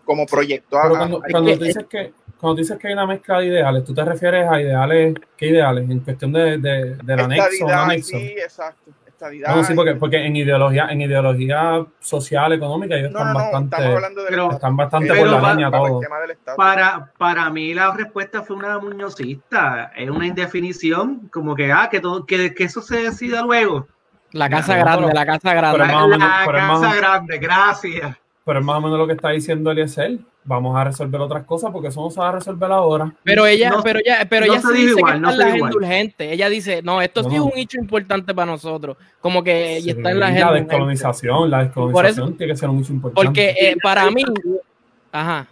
como 0.06 0.28
proyectó. 0.28 0.78
cuando, 0.80 1.24
cuando, 1.32 1.56
dices 1.58 1.86
que, 1.90 2.14
cuando 2.40 2.62
dices 2.62 2.78
que 2.78 2.88
hay 2.88 2.94
una 2.94 3.08
mezcla 3.08 3.40
de 3.40 3.48
ideales, 3.48 3.84
¿tú 3.84 3.96
te 3.96 4.06
refieres 4.06 4.48
a 4.48 4.62
ideales, 4.62 5.16
qué 5.36 5.48
ideales? 5.48 5.90
En 5.90 6.00
cuestión 6.02 6.32
de, 6.32 6.60
de, 6.60 6.98
del 7.04 7.20
anexo, 7.20 7.68
anexo. 7.68 8.18
Sí, 8.20 8.36
exacto 8.38 8.92
estadidad. 9.24 9.56
No, 9.56 9.64
sí, 9.64 9.74
porque, 9.74 9.96
porque 9.96 10.18
en 10.26 10.36
ideología, 10.36 10.88
en 10.90 11.02
ideología 11.02 11.86
social, 12.00 12.54
económica, 12.54 12.96
ellos 12.96 13.12
No, 13.12 13.20
están 13.20 13.34
no, 13.34 13.40
no, 13.40 13.44
bastante, 13.46 13.76
estamos 13.76 13.96
hablando 13.96 14.22
de 14.24 14.30
Pero- 14.30 14.52
están 14.52 14.76
bastante 14.78 15.08
Pero 15.10 15.20
por 15.22 15.30
la 15.32 15.38
va- 15.40 15.52
línea 15.54 15.72
para 15.72 15.84
el 15.84 15.90
todo. 15.90 16.00
tema 16.00 16.20
del 16.20 16.32
estatus. 16.32 16.58
Para, 16.58 17.12
para 17.18 17.50
mí 17.50 17.74
la 17.74 17.92
respuesta 17.94 18.42
fue 18.44 18.56
una 18.56 18.80
muñozista, 18.80 19.92
es 19.96 20.10
una 20.10 20.28
indefinición, 20.28 21.30
como 21.32 21.56
que, 21.56 21.72
ah, 21.72 21.88
que, 21.90 22.00
todo, 22.00 22.26
que, 22.26 22.54
que 22.54 22.64
eso 22.66 22.82
se 22.82 22.98
decida 23.04 23.42
luego. 23.42 23.88
La 24.32 24.50
casa 24.50 24.76
No, 24.76 24.84
grande, 24.84 25.04
pero- 25.08 25.14
la 25.20 25.26
casa 25.26 25.54
grande. 25.54 25.78
pero 25.80 25.86
La, 25.88 25.94
más 25.94 26.04
o 26.04 26.08
menos- 26.08 26.30
la 26.30 26.68
casa 26.90 26.96
grande, 26.96 27.38
gracias. 27.38 28.18
Pero 28.46 28.60
es 28.60 28.66
más 28.66 28.78
o 28.78 28.82
menos 28.82 28.98
lo 29.00 29.08
que 29.08 29.14
está 29.14 29.30
diciendo 29.30 29.72
Eliezer. 29.72 30.20
Vamos 30.46 30.76
a 30.76 30.84
resolver 30.84 31.22
otras 31.22 31.46
cosas 31.46 31.72
porque 31.72 31.88
eso 31.88 32.02
no 32.02 32.10
se 32.10 32.20
va 32.20 32.28
a 32.28 32.32
resolver 32.34 32.70
ahora. 32.70 33.14
Pero 33.24 33.46
ella, 33.46 33.70
No- 33.70 33.82
pero 33.82 34.00
ella, 34.04 34.28
pero 34.30 34.46
no 34.46 34.52
ella 34.54 34.62
sí 34.62 34.74
dice 34.74 34.90
igual, 34.98 35.14
que 35.14 35.20
no 35.22 35.30
está 35.30 35.32
en 35.32 35.32
se 35.32 35.38
la 35.38 35.46
dijo 35.54 35.66
agenda 35.66 35.70
igual. 35.70 35.76
urgente. 35.92 36.34
Ella 36.34 36.50
dice, 36.50 36.82
no, 36.84 37.02
esto 37.02 37.22
No, 37.24 37.30
sí 37.30 37.36
es 37.36 37.42
un 37.42 37.52
hecho 37.56 37.78
importante 37.80 38.34
para 38.36 38.52
nosotros. 38.52 38.98
Como 39.22 39.42
que 39.42 39.80
Sí, 39.82 39.92
está 39.92 40.12
en 40.12 40.20
la 40.20 40.30
la 40.32 40.52
descolonización, 40.52 41.50
la 41.50 41.64
descolonización 41.64 42.36
tiene 42.36 42.52
que 42.54 42.58
ser 42.58 42.70
un 42.70 42.80
hecho 42.82 42.92
importante. 42.92 43.26
Porque 43.26 43.50
eh, 43.60 43.76
para 43.82 44.12
mí, 44.12 44.24
ajá, 45.12 45.48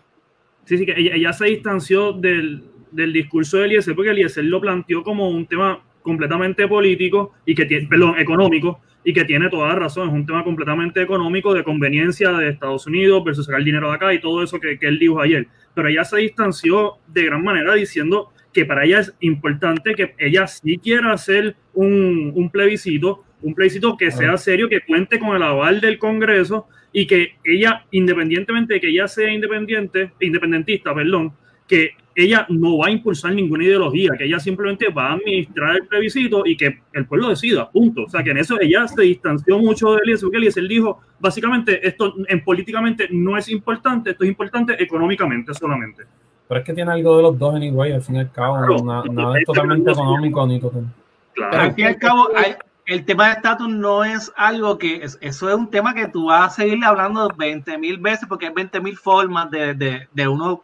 Sí, 0.66 0.78
sí, 0.78 0.86
que 0.86 0.94
ella, 0.96 1.16
ella 1.16 1.34
se 1.34 1.46
distanció 1.46 2.14
del, 2.14 2.64
del 2.92 3.12
discurso 3.14 3.58
de 3.58 3.66
Eliezer 3.66 3.96
porque 3.96 4.12
Eliezer 4.12 4.44
lo 4.44 4.62
planteó 4.62 5.04
como 5.04 5.30
un 5.30 5.46
tema 5.48 5.80
completamente 6.02 6.68
político 6.68 7.32
y 7.46 7.56
que 7.56 7.66
tiene, 7.66 7.88
perdón, 7.88 8.20
económico 8.20 8.80
y 9.04 9.14
que 9.14 9.26
tiene 9.26 9.50
toda 9.50 9.70
la 9.70 9.76
razón, 9.76 10.10
es 10.10 10.14
un 10.14 10.26
tema 10.26 10.44
completamente 10.44 11.02
económico 11.02 11.54
de 11.54 11.64
conveniencia 11.64 12.32
de 12.32 12.50
Estados 12.50 12.86
Unidos 12.86 13.24
versus 13.24 13.46
sacar 13.46 13.64
dinero 13.64 13.90
de 13.90 13.96
acá 13.96 14.14
y 14.14 14.22
todo 14.22 14.44
eso 14.44 14.60
que, 14.60 14.78
que 14.78 14.88
él 14.88 15.00
dijo 15.00 15.20
ayer. 15.20 15.48
Pero 15.74 15.88
ella 15.88 16.04
se 16.04 16.18
distanció 16.18 16.98
de 17.08 17.26
gran 17.26 17.44
manera 17.44 17.74
diciendo 17.74 18.32
que 18.54 18.66
para 18.66 18.84
ella 18.86 19.00
es 19.00 19.16
importante 19.22 19.96
que 19.96 20.14
ella 20.18 20.48
sí 20.48 20.78
quiera 20.78 21.14
hacer 21.14 21.56
un, 21.74 22.32
un 22.36 22.50
plebiscito, 22.50 23.24
un 23.42 23.56
plebiscito 23.56 23.98
que 23.98 24.12
sea 24.12 24.38
serio, 24.38 24.70
que 24.70 24.82
cuente 24.82 25.20
con 25.20 25.36
el 25.36 25.44
aval 25.44 25.82
del 25.82 25.98
Congreso 25.98 26.68
y 26.94 27.08
que 27.08 27.36
ella, 27.44 27.86
independientemente 27.92 28.76
de 28.76 28.82
que 28.82 28.90
ella 28.90 29.08
sea 29.08 29.32
independiente, 29.32 30.12
independentista, 30.20 30.94
perdón, 30.94 31.34
que 31.72 31.92
ella 32.14 32.46
no 32.50 32.78
va 32.80 32.88
a 32.88 32.92
impulsar 32.92 33.34
ninguna 33.34 33.64
ideología, 33.64 34.12
que 34.18 34.26
ella 34.26 34.38
simplemente 34.40 34.90
va 34.90 35.12
a 35.12 35.14
administrar 35.14 35.78
el 35.78 35.88
plebiscito 35.88 36.44
y 36.46 36.58
que 36.58 36.82
el 36.92 37.06
pueblo 37.06 37.30
decida, 37.30 37.70
punto. 37.72 38.04
O 38.04 38.10
sea, 38.10 38.22
que 38.22 38.32
en 38.32 38.38
eso 38.40 38.60
ella 38.60 38.86
se 38.90 39.02
distanció 39.04 39.58
mucho 39.58 39.94
de 39.94 40.00
Eliezer, 40.04 40.26
porque 40.26 40.38
Eliezer 40.40 40.68
dijo, 40.68 41.00
básicamente, 41.20 41.88
esto 41.88 42.14
en 42.28 42.44
políticamente 42.44 43.08
no 43.12 43.38
es 43.38 43.48
importante, 43.48 44.10
esto 44.12 44.26
es 44.26 44.30
importante 44.30 44.76
económicamente 44.84 45.54
solamente. 45.54 46.04
Pero 46.50 46.60
es 46.60 46.66
que 46.66 46.74
tiene 46.74 46.92
algo 46.92 47.16
de 47.16 47.24
los 47.24 47.40
dos 47.40 47.56
en 47.56 47.64
igual, 47.64 47.94
al 47.94 48.02
fin 48.02 48.18
y 48.18 48.20
al 48.20 48.32
cabo. 48.34 48.58
Claro. 48.58 48.84
Nada, 48.84 49.04
nada 49.10 49.40
es 49.40 49.46
totalmente 49.46 49.92
económico 49.92 50.46
ni 50.46 50.60
total. 50.60 50.86
Pero 51.34 51.50
Claro. 51.50 51.64
al 51.64 51.74
fin 51.74 51.86
y 51.86 51.88
al 51.88 51.96
cabo, 51.98 52.28
hay- 52.36 52.56
el 52.88 53.06
tema 53.06 53.28
de 53.28 53.34
estatus 53.36 53.70
no 53.70 54.04
es 54.04 54.34
algo 54.36 54.78
que, 54.78 54.96
es- 54.96 55.18
eso 55.22 55.48
es 55.50 55.56
un 55.56 55.70
tema 55.70 55.94
que 55.94 56.10
tú 56.10 56.26
vas 56.26 56.52
a 56.52 56.56
seguir 56.62 56.84
hablando 56.84 57.30
20 57.38 57.78
mil 57.78 57.98
veces 58.00 58.28
porque 58.28 58.48
hay 58.48 58.54
20 58.54 58.82
mil 58.82 58.98
formas 58.98 59.50
de, 59.50 59.74
de, 59.76 60.10
de 60.12 60.28
uno 60.28 60.62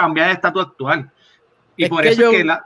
cambiar 0.00 0.30
el 0.30 0.36
estatus 0.36 0.66
actual. 0.66 1.10
Y 1.76 1.84
Es 1.84 1.90
por 1.90 2.02
que 2.02 2.08
eso 2.10 2.20
yo- 2.22 2.30
es 2.32 2.36
que 2.38 2.44
la, 2.44 2.64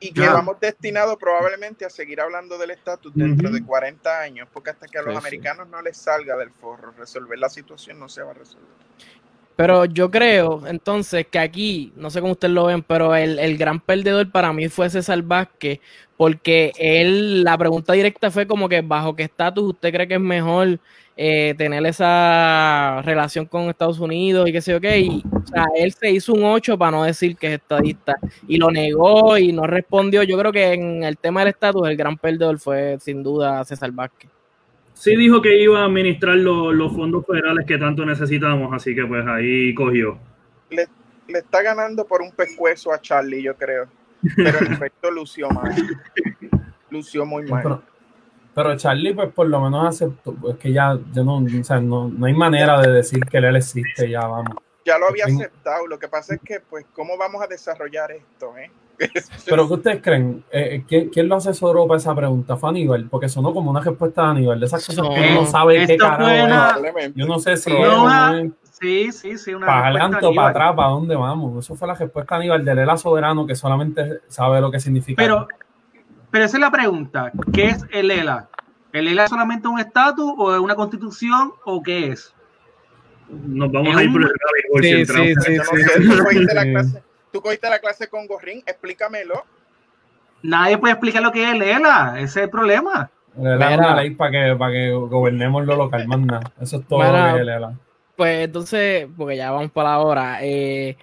Y 0.00 0.08
que 0.08 0.14
Claro. 0.14 0.32
vamos 0.34 0.58
destinados 0.58 1.14
probablemente 1.16 1.84
a 1.84 1.90
seguir 1.90 2.20
hablando 2.20 2.58
del 2.58 2.72
estatus 2.72 3.12
dentro 3.14 3.50
de 3.52 3.64
40 3.64 4.20
años, 4.20 4.48
porque 4.52 4.70
hasta 4.70 4.88
que 4.88 4.98
a 4.98 5.02
los 5.02 5.12
Sí, 5.14 5.20
sí. 5.20 5.26
americanos 5.26 5.68
no 5.68 5.80
les 5.80 5.96
salga 5.96 6.36
del 6.36 6.50
forro 6.50 6.90
resolver 6.98 7.38
la 7.38 7.48
situación, 7.48 8.00
no 8.00 8.08
se 8.08 8.20
va 8.22 8.32
a 8.32 8.34
resolver. 8.34 8.66
Pero 9.54 9.84
yo 9.84 10.10
creo 10.10 10.66
entonces 10.66 11.26
que 11.30 11.38
aquí, 11.38 11.92
no 11.94 12.10
sé 12.10 12.20
cómo 12.20 12.32
ustedes 12.32 12.52
lo 12.54 12.64
ven, 12.66 12.82
pero 12.82 13.14
el, 13.14 13.38
el 13.38 13.56
gran 13.56 13.78
perdedor 13.78 14.32
para 14.32 14.52
mí 14.52 14.68
fue 14.68 14.90
César 14.90 15.22
Vázquez, 15.22 15.78
porque 16.22 16.70
él, 16.78 17.42
la 17.42 17.58
pregunta 17.58 17.94
directa 17.94 18.30
fue 18.30 18.46
como 18.46 18.68
que 18.68 18.80
bajo 18.80 19.16
qué 19.16 19.24
estatus 19.24 19.70
usted 19.70 19.92
cree 19.92 20.06
que 20.06 20.14
es 20.14 20.20
mejor 20.20 20.78
eh, 21.16 21.52
tener 21.58 21.84
esa 21.84 23.02
relación 23.04 23.44
con 23.46 23.62
Estados 23.62 23.98
Unidos 23.98 24.48
y 24.48 24.52
qué 24.52 24.60
sé 24.60 24.70
yo 24.70 24.80
qué. 24.80 25.00
Y, 25.00 25.24
o 25.32 25.46
sea, 25.48 25.64
él 25.74 25.90
se 25.92 26.12
hizo 26.12 26.32
un 26.32 26.44
8 26.44 26.78
para 26.78 26.92
no 26.92 27.02
decir 27.02 27.36
que 27.36 27.48
es 27.48 27.52
estadista 27.54 28.14
y 28.46 28.56
lo 28.56 28.70
negó 28.70 29.36
y 29.36 29.52
no 29.52 29.66
respondió. 29.66 30.22
Yo 30.22 30.38
creo 30.38 30.52
que 30.52 30.74
en 30.74 31.02
el 31.02 31.18
tema 31.18 31.40
del 31.40 31.48
estatus, 31.48 31.88
el 31.88 31.96
gran 31.96 32.16
perdedor 32.16 32.56
fue 32.60 32.98
sin 33.00 33.24
duda 33.24 33.64
César 33.64 33.90
Vázquez. 33.90 34.30
Sí 34.94 35.16
dijo 35.16 35.42
que 35.42 35.60
iba 35.60 35.80
a 35.80 35.86
administrar 35.86 36.36
lo- 36.36 36.70
los 36.72 36.92
fondos 36.94 37.26
federales 37.26 37.66
que 37.66 37.78
tanto 37.78 38.06
necesitamos, 38.06 38.72
así 38.72 38.94
que 38.94 39.04
pues 39.04 39.26
ahí 39.26 39.74
cogió. 39.74 40.16
Le, 40.70 40.86
le 41.26 41.38
está 41.40 41.62
ganando 41.62 42.06
por 42.06 42.22
un 42.22 42.30
pescuezo 42.30 42.92
a 42.92 43.00
Charlie, 43.00 43.42
yo 43.42 43.56
creo. 43.56 43.88
Pero 44.36 44.58
en 44.58 44.72
efecto 44.72 45.10
lució 45.10 45.50
mal. 45.50 45.74
Lució 46.90 47.24
muy 47.24 47.44
mal. 47.44 47.62
Pero, 47.62 47.82
pero 48.54 48.76
Charlie, 48.76 49.14
pues 49.14 49.32
por 49.32 49.48
lo 49.48 49.60
menos 49.60 49.86
aceptó. 49.86 50.34
Es 50.50 50.56
que 50.56 50.72
ya, 50.72 50.98
yo 51.12 51.24
no, 51.24 51.38
o 51.38 51.64
sea, 51.64 51.80
no, 51.80 52.08
no 52.08 52.26
hay 52.26 52.34
manera 52.34 52.80
de 52.80 52.92
decir 52.92 53.20
que 53.24 53.38
él 53.38 53.56
existe, 53.56 54.08
ya 54.08 54.26
vamos. 54.26 54.56
Ya 54.84 54.98
lo 54.98 55.08
había 55.08 55.26
aceptado. 55.26 55.86
Lo 55.86 55.98
que 55.98 56.08
pasa 56.08 56.34
es 56.34 56.40
que, 56.44 56.60
pues, 56.60 56.84
¿cómo 56.94 57.16
vamos 57.16 57.42
a 57.42 57.46
desarrollar 57.46 58.12
esto? 58.12 58.56
Eh? 58.56 58.70
Pero 59.46 59.66
¿qué 59.68 59.74
ustedes 59.74 60.02
creen? 60.02 60.44
Eh, 60.50 60.84
¿quién, 60.86 61.08
¿Quién 61.08 61.28
lo 61.28 61.36
asesoró 61.36 61.86
para 61.86 61.98
esa 61.98 62.14
pregunta? 62.14 62.56
¿Fue 62.56 62.70
Aníbal? 62.70 63.08
Porque 63.08 63.28
sonó 63.28 63.52
como 63.52 63.70
una 63.70 63.80
respuesta 63.80 64.22
de 64.22 64.28
Aníbal, 64.28 64.60
de 64.60 64.66
esas 64.66 64.84
cosas 64.84 65.08
que 65.08 65.20
uno 65.20 65.42
no 65.42 65.46
sabe 65.46 65.86
qué 65.86 65.96
carajo 65.96 66.98
es. 66.98 67.14
Yo 67.14 67.26
no 67.26 67.38
sé 67.38 67.56
si 67.56 67.70
Pero 67.70 67.82
es 67.82 67.88
o 67.88 67.96
no, 67.96 68.02
no 68.04 68.08
ah, 68.08 68.40
es. 68.40 68.61
Sí, 68.82 69.12
sí, 69.12 69.38
sí, 69.38 69.54
una 69.54 69.66
para 69.66 69.82
respuesta 69.90 70.04
adelante 70.04 70.26
o 70.26 70.28
Aníbal. 70.28 70.44
para 70.52 70.64
atrás, 70.64 70.76
para 70.76 70.88
dónde 70.88 71.16
vamos. 71.16 71.64
Eso 71.64 71.74
fue 71.76 71.88
la 71.88 71.94
respuesta 71.94 72.36
Aníbal 72.36 72.64
de 72.64 72.74
Lela 72.74 72.96
Soberano, 72.96 73.46
que 73.46 73.54
solamente 73.54 74.20
sabe 74.28 74.60
lo 74.60 74.70
que 74.70 74.80
significa. 74.80 75.22
Pero, 75.22 75.48
pero 76.30 76.44
esa 76.44 76.56
es 76.56 76.60
la 76.60 76.70
pregunta. 76.70 77.30
¿Qué 77.52 77.66
es 77.68 77.84
el 77.92 78.10
ELA? 78.10 78.48
¿El 78.92 79.08
ELA 79.08 79.24
es 79.24 79.30
solamente 79.30 79.68
un 79.68 79.78
estatus 79.78 80.34
o 80.36 80.52
es 80.54 80.60
una 80.60 80.74
constitución 80.74 81.52
o 81.64 81.82
qué 81.82 82.08
es? 82.08 82.34
Nos 83.30 83.72
vamos 83.72 83.88
Es 83.92 83.96
a 83.96 84.02
ir 84.02 84.12
por 84.12 84.20
el 84.22 84.28
hole 84.74 84.82
Sí, 84.82 85.06
sí, 85.06 85.34
sí, 85.40 85.56
tú 85.56 86.22
cogiste 86.22 86.54
la 86.54 86.62
Sí. 86.62 86.70
clase, 86.72 87.02
tú 87.32 87.40
cogiste 87.40 87.70
la 87.70 87.78
clase 87.78 88.08
con 88.08 88.26
Gorrín, 88.26 88.58
explícamelo. 88.66 89.44
Nadie 90.42 90.76
puede 90.76 90.92
explicar 90.94 91.22
lo 91.22 91.30
que 91.32 91.44
es 91.44 91.54
el 91.54 91.62
ELA. 91.62 92.14
Ese 92.16 92.24
es 92.40 92.44
el 92.44 92.50
problema. 92.50 93.10
Lela 93.38 93.70
es 93.72 93.78
Mira. 93.78 93.92
una 93.92 94.02
ley 94.02 94.10
para 94.10 94.30
que, 94.32 94.56
para 94.58 94.72
que 94.72 94.90
gobernemos 94.90 95.64
lo 95.64 95.76
local, 95.76 96.06
más 96.08 96.18
nada. 96.20 96.52
Eso 96.60 96.78
es 96.78 96.86
todo 96.86 96.98
Mira. 96.98 97.28
lo 97.28 97.34
que 97.34 97.40
es 97.40 97.46
Lela. 97.46 97.72
Pues 98.22 98.44
entonces, 98.44 99.08
porque 99.16 99.36
ya 99.36 99.50
vamos 99.50 99.72
para 99.72 99.88
la 99.90 99.98
hora, 99.98 100.38
eh, 100.42 100.96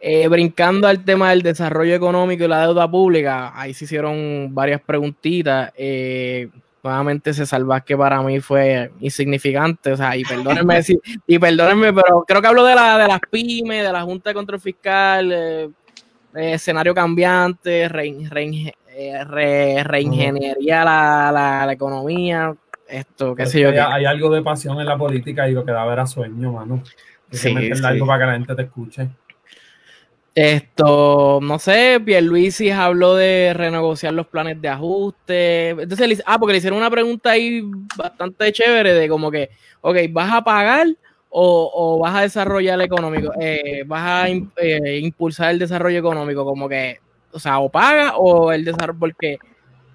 eh, 0.00 0.26
brincando 0.28 0.88
al 0.88 1.04
tema 1.04 1.28
del 1.28 1.42
desarrollo 1.42 1.94
económico 1.94 2.42
y 2.44 2.48
la 2.48 2.62
deuda 2.62 2.90
pública, 2.90 3.52
ahí 3.54 3.74
se 3.74 3.84
hicieron 3.84 4.48
varias 4.54 4.80
preguntitas. 4.80 5.70
Eh, 5.76 6.48
nuevamente 6.82 7.34
César 7.34 7.62
Vázquez 7.64 7.98
para 7.98 8.22
mí 8.22 8.40
fue 8.40 8.90
insignificante, 9.00 9.92
o 9.92 9.96
sea, 9.98 10.16
y 10.16 10.24
perdónenme, 10.24 10.82
si- 10.82 10.98
y 11.26 11.38
perdónenme, 11.38 11.92
pero 11.92 12.24
creo 12.26 12.40
que 12.40 12.46
hablo 12.48 12.64
de, 12.64 12.74
la, 12.74 12.96
de 12.96 13.08
las 13.08 13.20
pymes, 13.30 13.84
de 13.84 13.92
la 13.92 14.00
Junta 14.00 14.30
de 14.30 14.34
Control 14.34 14.58
Fiscal, 14.60 15.32
eh, 15.34 15.68
eh, 16.34 16.52
escenario 16.54 16.94
cambiante, 16.94 17.90
rein- 17.90 18.30
rein- 18.30 18.72
re- 19.26 19.84
reingeniería 19.84 20.82
la, 20.82 21.30
la, 21.30 21.66
la 21.66 21.72
economía, 21.74 22.54
esto, 22.98 23.34
qué 23.34 23.46
sé 23.46 23.60
yo. 23.60 23.72
que 23.72 23.80
hay, 23.80 24.04
algo 24.04 24.30
de 24.30 24.42
pasión 24.42 24.80
en 24.80 24.86
la 24.86 24.96
política 24.96 25.48
y 25.48 25.52
lo 25.52 25.64
que 25.64 25.72
da 25.72 25.84
ver 25.84 26.00
a 26.00 26.06
sueño, 26.06 26.52
mano. 26.52 26.82
Hay 27.32 27.38
Sí, 27.38 27.54
algo 27.84 28.06
para 28.06 28.20
que 28.20 28.26
la 28.26 28.32
gente 28.32 28.54
te 28.54 28.62
escuche. 28.62 29.08
Esto, 30.34 31.38
no 31.40 31.60
sé, 31.60 32.02
Pierluisi 32.04 32.68
habló 32.70 33.14
de 33.14 33.52
renegociar 33.54 34.12
los 34.14 34.26
planes 34.26 34.60
de 34.60 34.68
ajuste. 34.68 35.70
Entonces, 35.70 36.24
ah, 36.26 36.40
porque 36.40 36.52
le 36.54 36.58
hicieron 36.58 36.80
una 36.80 36.90
pregunta 36.90 37.30
ahí 37.30 37.62
bastante 37.96 38.52
chévere 38.52 38.94
de 38.94 39.08
como 39.08 39.30
que, 39.30 39.50
ok, 39.80 39.96
¿vas 40.10 40.32
a 40.32 40.42
pagar 40.42 40.88
o, 41.28 41.70
o 41.72 41.98
vas 42.00 42.16
a 42.16 42.22
desarrollar 42.22 42.74
el 42.74 42.86
económico? 42.86 43.32
Eh, 43.40 43.84
¿Vas 43.86 44.02
a 44.02 44.28
eh, 44.28 44.98
impulsar 45.02 45.52
el 45.52 45.60
desarrollo 45.60 46.00
económico? 46.00 46.44
Como 46.44 46.68
que, 46.68 46.98
o 47.30 47.38
sea, 47.38 47.60
o 47.60 47.70
paga 47.70 48.16
o 48.16 48.50
el 48.50 48.64
desarrollo, 48.64 48.98
porque, 48.98 49.38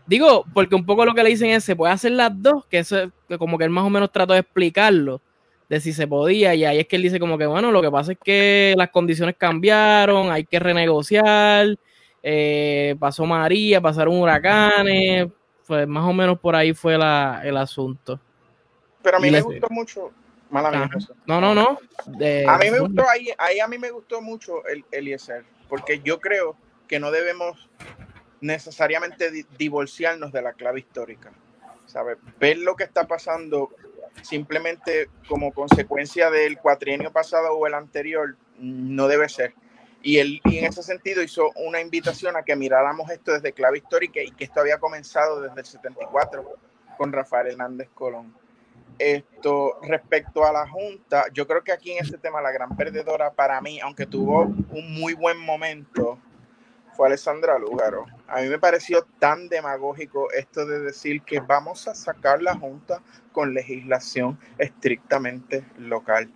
digo, 0.09 0.43
porque 0.53 0.75
un 0.75 0.85
poco 0.85 1.05
lo 1.05 1.13
que 1.13 1.23
le 1.23 1.29
dicen 1.29 1.51
es, 1.51 1.63
se 1.63 1.75
puede 1.75 1.93
hacer 1.93 2.11
las 2.13 2.31
dos, 2.41 2.65
que 2.65 2.79
eso 2.79 2.99
es 2.99 3.09
que 3.27 3.37
como 3.37 3.57
que 3.57 3.63
él 3.63 3.69
más 3.69 3.85
o 3.85 3.89
menos 3.89 4.11
trató 4.11 4.33
de 4.33 4.39
explicarlo 4.39 5.21
de 5.69 5.79
si 5.79 5.93
se 5.93 6.07
podía, 6.07 6.55
y 6.55 6.65
ahí 6.65 6.79
es 6.79 6.87
que 6.87 6.95
él 6.95 7.03
dice 7.03 7.19
como 7.19 7.37
que, 7.37 7.45
bueno, 7.45 7.71
lo 7.71 7.79
que 7.81 7.91
pasa 7.91 8.13
es 8.13 8.17
que 8.23 8.73
las 8.75 8.89
condiciones 8.89 9.35
cambiaron, 9.37 10.31
hay 10.31 10.43
que 10.43 10.57
renegociar, 10.59 11.77
eh, 12.23 12.95
pasó 12.99 13.25
María, 13.27 13.79
pasaron 13.79 14.15
huracanes, 14.19 15.27
pues 15.67 15.87
más 15.87 16.03
o 16.03 16.11
menos 16.11 16.39
por 16.39 16.55
ahí 16.55 16.73
fue 16.73 16.97
la, 16.97 17.41
el 17.43 17.55
asunto. 17.55 18.19
Pero 19.03 19.17
a 19.17 19.19
mí 19.19 19.27
Y 19.27 19.31
me 19.31 19.41
gustó 19.41 19.67
mucho. 19.69 20.11
Mala 20.49 20.71
mía. 20.71 20.89
No, 21.27 21.39
no, 21.39 21.53
no. 21.53 21.79
de- 22.07 22.47
A 22.49 22.57
mí 22.57 22.71
me 22.71 22.79
gustó, 22.79 23.07
ahí, 23.07 23.29
ahí 23.37 23.59
a 23.59 23.67
mí 23.67 23.77
me 23.77 23.91
gustó 23.91 24.19
mucho 24.23 24.65
el 24.65 24.83
Eliezer, 24.91 25.43
porque 25.69 26.01
yo 26.03 26.19
creo 26.19 26.55
que 26.87 26.99
no 26.99 27.11
debemos 27.11 27.69
necesariamente 28.41 29.31
di- 29.31 29.45
divorciarnos 29.57 30.31
de 30.31 30.41
la 30.41 30.53
clave 30.53 30.79
histórica. 30.79 31.31
¿sabes? 31.85 32.17
Ver 32.39 32.59
lo 32.59 32.75
que 32.75 32.83
está 32.83 33.07
pasando 33.07 33.71
simplemente 34.21 35.09
como 35.27 35.51
consecuencia 35.51 36.29
del 36.29 36.59
cuatrienio 36.59 37.11
pasado 37.11 37.51
o 37.53 37.65
el 37.65 37.73
anterior 37.73 38.35
no 38.59 39.07
debe 39.07 39.27
ser. 39.27 39.53
Y 40.03 40.19
él 40.19 40.39
y 40.45 40.59
en 40.59 40.65
ese 40.65 40.83
sentido 40.83 41.23
hizo 41.23 41.49
una 41.55 41.81
invitación 41.81 42.35
a 42.37 42.43
que 42.43 42.55
miráramos 42.55 43.09
esto 43.09 43.31
desde 43.33 43.53
clave 43.53 43.79
histórica 43.79 44.21
y 44.21 44.31
que 44.31 44.43
esto 44.43 44.59
había 44.59 44.77
comenzado 44.77 45.41
desde 45.41 45.59
el 45.59 45.65
74 45.65 46.57
con 46.97 47.11
Rafael 47.11 47.47
Hernández 47.47 47.89
Colón. 47.93 48.33
Esto, 48.99 49.79
respecto 49.81 50.45
a 50.45 50.51
la 50.51 50.67
Junta, 50.67 51.25
yo 51.33 51.47
creo 51.47 51.63
que 51.63 51.71
aquí 51.71 51.91
en 51.93 52.03
este 52.03 52.17
tema 52.17 52.41
la 52.41 52.51
gran 52.51 52.75
perdedora 52.75 53.31
para 53.31 53.59
mí, 53.61 53.79
aunque 53.79 54.05
tuvo 54.05 54.41
un 54.43 54.93
muy 54.93 55.13
buen 55.13 55.37
momento, 55.39 56.19
fue 56.99 57.07
Alessandra 57.07 57.57
Lúgaro. 57.57 58.07
A 58.27 58.41
mí 58.41 58.49
me 58.49 58.59
pareció 58.59 59.07
tan 59.19 59.47
demagógico 59.47 60.29
esto 60.33 60.65
de 60.65 60.81
decir 60.81 61.21
que 61.21 61.39
vamos 61.39 61.87
a 61.87 61.95
sacar 61.95 62.41
la 62.41 62.57
Junta 62.57 63.01
con 63.31 63.53
legislación 63.53 64.37
estrictamente 64.57 65.63
local. 65.77 66.29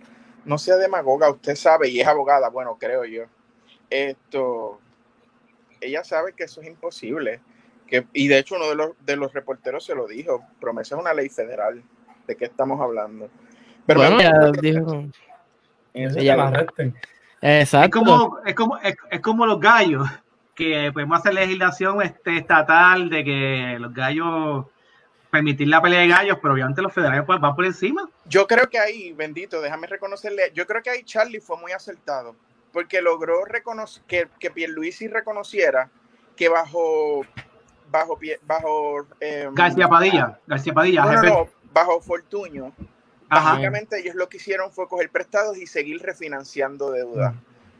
No 0.46 0.56
sea 0.56 0.76
demagoga, 0.76 1.28
usted 1.30 1.54
sabe, 1.54 1.90
y 1.90 2.00
es 2.00 2.06
abogada, 2.06 2.48
bueno, 2.48 2.78
creo 2.80 3.04
yo. 3.04 3.24
Esto, 3.90 4.80
ella 5.82 6.02
sabe 6.02 6.32
que 6.32 6.44
eso 6.44 6.62
es 6.62 6.68
imposible. 6.68 7.42
Que, 7.86 8.06
y 8.14 8.28
de 8.28 8.38
hecho 8.38 8.56
uno 8.56 8.70
de 8.70 8.74
los, 8.74 8.92
de 9.04 9.16
los 9.16 9.34
reporteros 9.34 9.84
se 9.84 9.94
lo 9.94 10.06
dijo, 10.06 10.46
promesa 10.62 10.94
es 10.94 11.00
una 11.02 11.12
ley 11.12 11.28
federal 11.28 11.82
de 12.26 12.36
qué 12.36 12.46
estamos 12.46 12.80
hablando. 12.80 13.28
Pero 13.84 14.00
bueno, 14.00 14.18
ya 14.18 14.50
dijo. 14.62 15.04
Exacto. 17.42 17.98
Es 17.98 18.04
como, 18.06 18.38
es, 18.46 18.54
como, 18.54 18.78
es, 18.78 19.20
como 19.20 19.44
los 19.44 19.60
gallos, 19.60 20.08
que 20.54 20.90
podemos 20.92 21.18
hacer 21.18 21.34
legislación 21.34 22.02
este, 22.02 22.38
estatal 22.38 23.08
de 23.10 23.24
que 23.24 23.76
los 23.78 23.92
gallos 23.92 24.66
permitir 25.30 25.66
la 25.66 25.82
pelea 25.82 26.00
de 26.00 26.08
gallos, 26.08 26.38
pero 26.40 26.54
obviamente 26.54 26.80
los 26.80 26.92
federales 26.92 27.24
pues, 27.26 27.40
van 27.40 27.56
por 27.56 27.64
encima. 27.64 28.08
Yo 28.26 28.46
creo 28.46 28.68
que 28.70 28.78
ahí, 28.78 29.12
bendito, 29.12 29.60
déjame 29.60 29.88
reconocerle, 29.88 30.52
yo 30.54 30.64
creo 30.64 30.80
que 30.80 30.90
ahí 30.90 31.02
Charlie 31.02 31.40
fue 31.40 31.56
muy 31.58 31.72
acertado, 31.72 32.36
porque 32.72 33.02
logró 33.02 33.44
reconocer 33.44 34.04
que, 34.06 34.28
que 34.38 34.52
Pierluisi 34.52 35.08
reconociera 35.08 35.90
que 36.36 36.48
bajo 36.48 37.22
bajo 37.90 38.18
bajo 38.42 39.06
eh, 39.20 39.48
García 39.52 39.88
Padilla, 39.88 40.38
García 40.46 40.72
Padilla, 40.72 41.04
no, 41.04 41.48
bajo 41.72 42.00
Fortuño, 42.00 42.72
básicamente 43.28 43.98
ellos 43.98 44.14
lo 44.14 44.28
que 44.28 44.36
hicieron 44.36 44.70
fue 44.70 44.88
coger 44.88 45.10
prestados 45.10 45.56
y 45.58 45.66
seguir 45.66 46.00
refinanciando 46.00 46.92
deuda. 46.92 47.34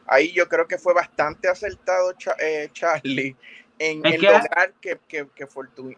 Ahí 0.07 0.33
yo 0.33 0.49
creo 0.49 0.67
que 0.67 0.79
fue 0.79 0.95
bastante 0.95 1.49
acertado 1.49 2.13
eh, 2.39 2.69
Charlie 2.73 3.37
en, 3.79 4.05
el 4.05 4.21
lograr 4.21 4.73
que, 4.81 4.99
que, 5.09 5.27
que, 5.35 5.47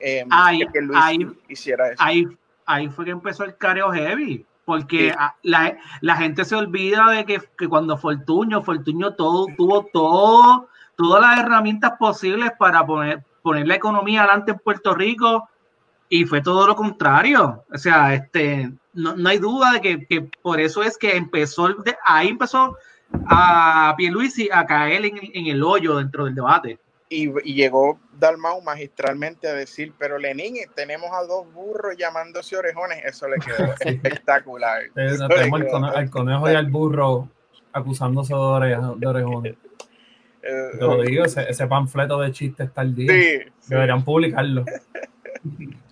eh, 0.01 0.25
que 0.73 0.81
Luis 0.81 1.01
hiciera 1.49 1.93
eso. 1.93 2.03
Ahí, 2.03 2.27
ahí 2.65 2.89
fue 2.89 3.05
que 3.05 3.11
empezó 3.11 3.45
el 3.45 3.57
careo 3.57 3.91
heavy 3.93 4.47
porque 4.67 5.15
la, 5.43 5.79
la, 6.01 6.17
gente 6.17 6.45
se 6.45 6.57
olvida 6.57 7.11
de 7.11 7.25
que, 7.25 7.41
que, 7.57 7.69
cuando 7.69 7.97
Fortuño, 7.97 8.63
Fortuño 8.63 9.15
todo, 9.15 9.47
tuvo 9.57 9.87
todo, 9.93 10.69
todas 10.97 11.23
las 11.23 11.39
herramientas 11.39 11.93
posibles 12.01 12.51
para 12.59 12.85
poner, 12.85 13.23
poner 13.43 13.69
la 13.69 13.77
economía 13.77 14.25
adelante 14.25 14.51
en 14.51 14.59
Puerto 14.59 14.93
Rico 14.93 15.49
y 16.09 16.25
fue 16.25 16.41
todo 16.41 16.67
lo 16.67 16.75
contrario. 16.75 17.65
O 17.73 17.79
sea, 17.79 18.13
este, 18.15 18.73
no, 18.93 19.15
no 19.15 19.29
hay 19.29 19.39
duda 19.39 19.75
de 19.75 19.81
que, 19.81 20.07
que, 20.07 20.29
por 20.43 20.59
eso 20.61 20.83
es 20.83 20.99
que 20.99 21.17
empezó, 21.17 21.69
ahí 22.05 22.29
empezó 22.29 22.77
a 23.27 23.95
Pierluisi 23.97 24.49
a 24.53 24.67
caer 24.67 25.05
en, 25.05 25.19
en, 25.33 25.47
el 25.47 25.63
hoyo 25.63 25.97
dentro 25.99 26.25
del 26.25 26.35
debate. 26.35 26.79
Y, 27.09 27.29
y, 27.49 27.55
llegó 27.55 28.01
Dalmau 28.19 28.61
magistralmente 28.63 29.47
a 29.47 29.53
decir, 29.53 29.93
pero 29.97 30.19
Lenín, 30.19 30.57
tenemos 30.75 31.11
a 31.13 31.25
dos 31.25 31.53
burros 31.53 31.97
llamándose 31.97 32.57
orejones, 32.57 33.05
eso 33.05 33.29
le 33.29 33.37
quedó 33.37 33.73
espectacular. 33.81 34.83
tenemos 34.95 35.61
al, 35.95 36.11
conejo 36.11 36.51
y 36.51 36.55
al 36.55 36.67
burro 36.67 37.29
acusándose 37.73 38.35
de, 38.35 38.95
de 38.97 39.07
orejones. 39.07 39.55
Eh, 40.43 40.71
Te 40.73 40.85
lo 40.85 41.03
digo, 41.03 41.25
ese, 41.25 41.49
ese, 41.49 41.67
panfleto 41.67 42.21
de 42.21 42.33
chistes 42.33 42.69
está 42.69 42.81
al 42.81 42.95
día. 42.95 43.13
Sí, 43.13 43.39
Deberían 43.69 44.05
publicarlo. 44.05 44.65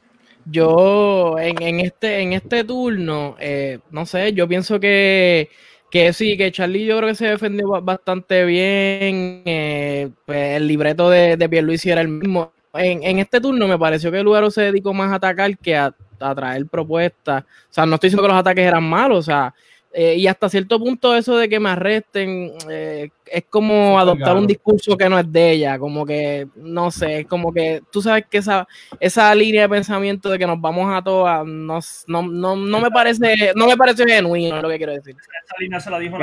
Yo 0.46 1.38
en, 1.38 1.62
en, 1.62 1.80
este, 1.80 2.20
en 2.20 2.34
este 2.34 2.64
turno, 2.64 3.34
eh, 3.40 3.78
no 3.90 4.04
sé, 4.04 4.34
yo 4.34 4.46
pienso 4.46 4.78
que, 4.78 5.48
que 5.94 6.12
sí, 6.12 6.36
que 6.36 6.50
Charlie 6.50 6.86
yo 6.86 6.96
creo 6.96 7.10
que 7.10 7.14
se 7.14 7.28
defendió 7.28 7.68
bastante 7.80 8.44
bien. 8.44 9.42
Eh, 9.44 10.10
pues 10.26 10.56
el 10.56 10.66
libreto 10.66 11.08
de, 11.08 11.36
de 11.36 11.48
Pierluisi 11.48 11.88
era 11.88 12.00
el 12.00 12.08
mismo. 12.08 12.52
En, 12.72 13.04
en, 13.04 13.20
este 13.20 13.40
turno 13.40 13.68
me 13.68 13.78
pareció 13.78 14.10
que 14.10 14.18
el 14.18 14.24
lugar 14.24 14.50
se 14.50 14.62
dedicó 14.62 14.92
más 14.92 15.12
a 15.12 15.14
atacar 15.14 15.56
que 15.56 15.76
a, 15.76 15.94
a 16.18 16.34
traer 16.34 16.66
propuestas. 16.66 17.44
O 17.44 17.46
sea, 17.70 17.86
no 17.86 17.94
estoy 17.94 18.08
diciendo 18.08 18.24
que 18.24 18.28
los 18.32 18.40
ataques 18.40 18.66
eran 18.66 18.82
malos, 18.82 19.18
o 19.20 19.22
sea, 19.22 19.54
eh, 19.96 20.16
y 20.16 20.26
hasta 20.26 20.48
cierto 20.48 20.80
punto 20.80 21.14
eso 21.14 21.36
de 21.36 21.48
que 21.48 21.60
me 21.60 21.70
arresten 21.70 22.50
eh, 22.68 23.10
es 23.26 23.44
como 23.48 23.96
adoptar 23.96 24.36
un 24.36 24.44
discurso 24.44 24.96
que 24.96 25.08
no 25.08 25.16
es 25.16 25.30
de 25.30 25.52
ella, 25.52 25.78
como 25.78 26.04
que, 26.04 26.48
no 26.56 26.90
sé, 26.90 27.20
es 27.20 27.26
como 27.28 27.52
que 27.52 27.80
tú 27.92 28.02
sabes 28.02 28.24
que 28.28 28.38
esa, 28.38 28.66
esa 28.98 29.32
línea 29.36 29.62
de 29.62 29.68
pensamiento 29.68 30.30
de 30.30 30.38
que 30.40 30.48
nos 30.48 30.60
vamos 30.60 30.92
a 30.92 31.00
todas, 31.00 31.46
no, 31.46 31.78
no, 32.08 32.22
no, 32.22 32.56
no 32.56 32.80
me 32.80 32.90
parece, 32.90 33.52
no 33.54 33.68
me 33.68 33.76
parece 33.76 34.04
genuino 34.04 34.60
lo 34.60 34.68
que 34.68 34.78
quiero 34.78 34.94
decir. 34.94 35.14
Esa 35.14 35.54
línea 35.60 35.78
se 35.78 35.90
la 35.92 36.00
dijo 36.00 36.18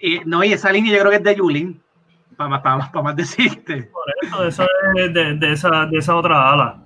y, 0.00 0.20
No, 0.24 0.42
y 0.42 0.54
esa 0.54 0.72
línea 0.72 0.92
yo 0.92 0.98
creo 0.98 1.10
que 1.12 1.18
es 1.18 1.22
de 1.22 1.36
Yulín, 1.36 1.80
para 2.36 2.50
más, 2.50 2.62
para, 2.62 3.02
más 3.02 3.14
decirte. 3.16 3.84
Por 3.84 4.04
eso, 4.22 4.44
eso 4.44 4.66
es 4.96 5.14
de, 5.14 5.34
de, 5.34 5.52
esa, 5.52 5.86
de 5.86 5.98
esa 5.98 6.16
otra 6.16 6.50
ala 6.52 6.85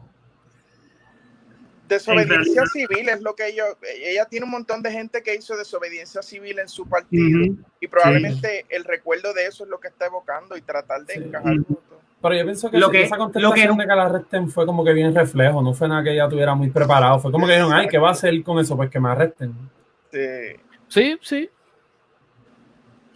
desobediencia 1.90 2.64
civil 2.66 3.08
es 3.08 3.20
lo 3.20 3.34
que 3.34 3.48
ellos, 3.48 3.66
ella 4.02 4.24
tiene 4.24 4.44
un 4.44 4.52
montón 4.52 4.82
de 4.82 4.90
gente 4.90 5.22
que 5.22 5.34
hizo 5.34 5.56
desobediencia 5.56 6.22
civil 6.22 6.58
en 6.58 6.68
su 6.68 6.88
partido 6.88 7.54
y 7.80 7.88
probablemente 7.88 8.64
el 8.70 8.84
recuerdo 8.84 9.34
de 9.34 9.46
eso 9.46 9.64
es 9.64 9.70
lo 9.70 9.78
que 9.78 9.88
está 9.88 10.06
evocando 10.06 10.56
y 10.56 10.62
tratar 10.62 11.04
de 11.04 11.14
encajar. 11.14 11.56
Pero 12.22 12.34
yo 12.34 12.44
pienso 12.44 12.70
que, 12.70 12.78
lo 12.78 12.90
que 12.90 13.02
esa 13.02 13.16
contestación 13.16 13.76
que... 13.76 13.82
de 13.82 13.88
que 13.88 13.96
la 13.96 14.04
arresten 14.04 14.48
fue 14.48 14.66
como 14.66 14.84
que 14.84 14.92
bien 14.92 15.14
reflejo, 15.14 15.62
no 15.62 15.74
fue 15.74 15.88
nada 15.88 16.02
que 16.04 16.12
ella 16.12 16.28
tuviera 16.28 16.54
muy 16.54 16.70
preparado, 16.70 17.18
fue 17.18 17.32
como 17.32 17.46
que 17.46 17.52
dijeron, 17.52 17.72
ay, 17.72 17.88
¿qué 17.88 17.98
va 17.98 18.08
a 18.08 18.12
hacer 18.12 18.42
con 18.42 18.58
eso? 18.58 18.76
Pues 18.76 18.90
que 18.90 19.00
me 19.00 19.08
arresten. 19.08 19.54
Sí, 20.10 20.56
sí. 20.88 21.18
sí. 21.22 21.50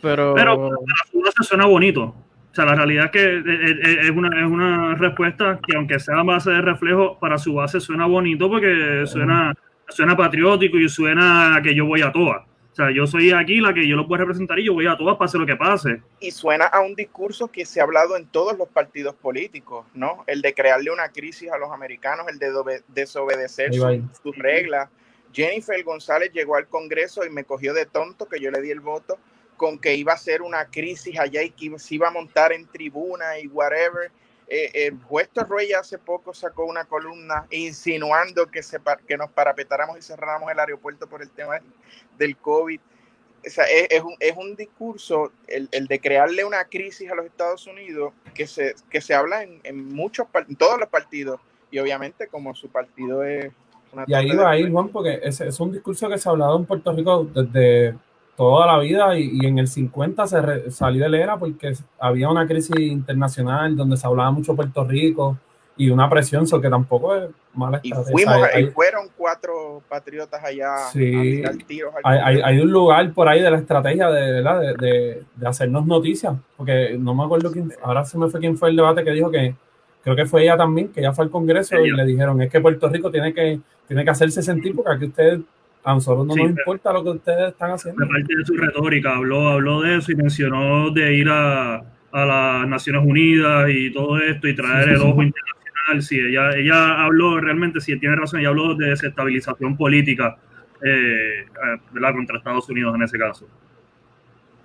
Pero, 0.00 0.34
Pero 0.34 0.70
la 0.70 1.32
se 1.34 1.44
suena 1.44 1.66
bonito. 1.66 2.14
O 2.54 2.56
sea, 2.56 2.66
la 2.66 2.76
realidad 2.76 3.06
es 3.06 3.10
que 3.10 4.06
es 4.06 4.10
una, 4.10 4.28
es 4.40 4.46
una 4.46 4.94
respuesta 4.94 5.58
que 5.66 5.76
aunque 5.76 5.98
sea 5.98 6.22
base 6.22 6.52
de 6.52 6.60
reflejo, 6.60 7.18
para 7.18 7.36
su 7.36 7.54
base 7.54 7.80
suena 7.80 8.06
bonito 8.06 8.48
porque 8.48 9.02
suena, 9.06 9.52
suena 9.88 10.16
patriótico 10.16 10.78
y 10.78 10.88
suena 10.88 11.60
que 11.64 11.74
yo 11.74 11.84
voy 11.84 12.02
a 12.02 12.12
todas. 12.12 12.44
O 12.70 12.74
sea, 12.76 12.92
yo 12.92 13.08
soy 13.08 13.32
aquí 13.32 13.60
la 13.60 13.74
que 13.74 13.88
yo 13.88 13.96
lo 13.96 14.06
puedo 14.06 14.20
representar 14.20 14.56
y 14.60 14.66
yo 14.66 14.72
voy 14.72 14.86
a 14.86 14.96
todas, 14.96 15.16
pase 15.16 15.36
lo 15.36 15.44
que 15.44 15.56
pase. 15.56 16.00
Y 16.20 16.30
suena 16.30 16.66
a 16.66 16.80
un 16.80 16.94
discurso 16.94 17.48
que 17.48 17.66
se 17.66 17.80
ha 17.80 17.82
hablado 17.82 18.16
en 18.16 18.26
todos 18.28 18.56
los 18.56 18.68
partidos 18.68 19.16
políticos, 19.16 19.84
¿no? 19.92 20.22
El 20.28 20.40
de 20.40 20.54
crearle 20.54 20.92
una 20.92 21.08
crisis 21.08 21.50
a 21.50 21.58
los 21.58 21.72
americanos, 21.72 22.26
el 22.28 22.38
de 22.38 22.52
desobedecer 22.86 23.74
sus 23.74 24.38
reglas. 24.38 24.88
Jennifer 25.32 25.82
González 25.82 26.30
llegó 26.32 26.54
al 26.54 26.68
Congreso 26.68 27.26
y 27.26 27.30
me 27.30 27.42
cogió 27.42 27.74
de 27.74 27.86
tonto 27.86 28.28
que 28.28 28.38
yo 28.38 28.52
le 28.52 28.62
di 28.62 28.70
el 28.70 28.78
voto 28.78 29.18
con 29.56 29.78
que 29.78 29.94
iba 29.94 30.12
a 30.12 30.18
ser 30.18 30.42
una 30.42 30.66
crisis 30.66 31.18
allá 31.18 31.42
y 31.42 31.50
que 31.50 31.78
se 31.78 31.94
iba 31.94 32.08
a 32.08 32.10
montar 32.10 32.52
en 32.52 32.66
tribuna 32.66 33.38
y 33.38 33.46
whatever. 33.46 34.10
Eh, 34.46 34.70
el 34.86 35.02
juez 35.04 35.28
Torroya 35.30 35.80
hace 35.80 35.98
poco 35.98 36.34
sacó 36.34 36.64
una 36.64 36.84
columna 36.84 37.46
insinuando 37.50 38.46
que, 38.46 38.62
se, 38.62 38.78
que 39.06 39.16
nos 39.16 39.30
parapetáramos 39.30 39.98
y 39.98 40.02
cerráramos 40.02 40.50
el 40.50 40.58
aeropuerto 40.58 41.06
por 41.06 41.22
el 41.22 41.30
tema 41.30 41.60
del 42.18 42.36
COVID. 42.36 42.80
O 43.46 43.50
sea, 43.50 43.64
es, 43.64 44.02
un, 44.02 44.14
es, 44.20 44.36
un, 44.36 44.56
discurso, 44.56 45.30
el, 45.46 45.68
el, 45.70 45.86
de 45.86 46.00
crearle 46.00 46.44
una 46.44 46.64
crisis 46.64 47.10
a 47.10 47.14
los 47.14 47.26
Estados 47.26 47.66
Unidos, 47.66 48.14
que 48.34 48.46
se, 48.46 48.74
que 48.88 49.02
se 49.02 49.12
habla 49.12 49.42
en, 49.42 49.60
en 49.64 49.92
muchos, 49.92 50.26
en 50.48 50.56
todos 50.56 50.80
los 50.80 50.88
partidos, 50.88 51.40
y 51.70 51.78
obviamente 51.78 52.26
como 52.28 52.54
su 52.54 52.68
partido 52.68 53.22
es... 53.22 53.52
Una 53.92 54.04
y 54.06 54.14
ahí 54.14 54.30
va 54.34 54.50
ahí, 54.50 54.70
Juan, 54.70 54.88
porque 54.88 55.20
es, 55.22 55.40
es 55.40 55.60
un 55.60 55.72
discurso 55.72 56.08
que 56.08 56.18
se 56.18 56.28
ha 56.28 56.32
hablado 56.32 56.56
en 56.56 56.64
Puerto 56.64 56.92
Rico 56.92 57.24
desde 57.24 57.94
toda 58.36 58.66
la 58.66 58.78
vida 58.78 59.18
y, 59.18 59.46
en 59.46 59.58
el 59.58 59.68
50 59.68 60.26
se 60.26 60.70
salió 60.70 61.08
de 61.08 61.20
era 61.20 61.36
porque 61.36 61.72
había 61.98 62.28
una 62.28 62.46
crisis 62.46 62.76
internacional 62.78 63.76
donde 63.76 63.96
se 63.96 64.06
hablaba 64.06 64.30
mucho 64.30 64.56
Puerto 64.56 64.84
Rico 64.84 65.38
y 65.76 65.90
una 65.90 66.08
presión, 66.08 66.44
eso 66.44 66.60
que 66.60 66.68
tampoco 66.68 67.16
es 67.16 67.30
mala 67.52 67.80
Y, 67.82 67.92
fuimos, 67.92 68.34
hay, 68.52 68.66
fueron 68.66 69.08
cuatro 69.16 69.82
patriotas 69.88 70.42
allá 70.42 70.76
sí, 70.92 71.42
hay, 72.04 72.40
hay, 72.42 72.60
un 72.60 72.70
lugar 72.70 73.12
por 73.12 73.28
ahí 73.28 73.40
de 73.40 73.50
la 73.50 73.58
estrategia 73.58 74.08
de, 74.08 74.32
de, 74.32 74.42
de, 74.42 75.22
de, 75.34 75.48
hacernos 75.48 75.84
noticias, 75.86 76.34
porque 76.56 76.96
no 76.98 77.14
me 77.14 77.24
acuerdo 77.24 77.50
quién, 77.50 77.72
ahora 77.82 78.04
se 78.04 78.18
me 78.18 78.28
fue 78.28 78.40
quién 78.40 78.56
fue 78.56 78.70
el 78.70 78.76
debate 78.76 79.02
que 79.02 79.10
dijo 79.10 79.30
que 79.30 79.54
creo 80.04 80.14
que 80.14 80.26
fue 80.26 80.42
ella 80.42 80.56
también, 80.56 80.88
que 80.88 81.00
ella 81.00 81.12
fue 81.12 81.24
al 81.24 81.30
Congreso 81.30 81.76
y 81.80 81.90
le 81.90 82.04
dijeron, 82.04 82.40
es 82.42 82.50
que 82.50 82.60
Puerto 82.60 82.88
Rico 82.88 83.10
tiene 83.10 83.32
que, 83.32 83.58
tiene 83.88 84.04
que 84.04 84.10
hacerse 84.10 84.42
sentir 84.42 84.76
porque 84.76 84.92
aquí 84.92 85.06
ustedes 85.06 85.40
a 85.84 85.92
nosotros 85.92 86.26
no 86.26 86.34
nos 86.34 86.48
importa 86.48 86.92
lo 86.92 87.04
que 87.04 87.10
ustedes 87.10 87.52
están 87.52 87.72
haciendo. 87.72 88.04
Aparte 88.04 88.36
de 88.36 88.44
su 88.44 88.54
retórica, 88.54 89.16
habló, 89.16 89.50
habló 89.50 89.82
de 89.82 89.98
eso 89.98 90.12
y 90.12 90.16
mencionó 90.16 90.90
de 90.90 91.14
ir 91.14 91.28
a, 91.28 91.76
a 91.76 92.24
las 92.24 92.66
Naciones 92.66 93.02
Unidas 93.04 93.68
y 93.68 93.92
todo 93.92 94.18
esto 94.18 94.48
y 94.48 94.56
traer 94.56 94.88
el 94.90 95.02
ojo 95.02 95.22
internacional. 95.22 96.02
Sí, 96.02 96.18
ella, 96.18 96.56
ella 96.56 97.04
habló 97.04 97.38
realmente, 97.38 97.80
si 97.80 97.98
tiene 97.98 98.16
razón, 98.16 98.40
ella 98.40 98.48
habló 98.48 98.74
de 98.74 98.90
desestabilización 98.90 99.76
política 99.76 100.38
eh, 100.82 101.44
eh 101.44 102.12
contra 102.12 102.38
Estados 102.38 102.68
Unidos 102.70 102.94
en 102.94 103.02
ese 103.02 103.18
caso. 103.18 103.46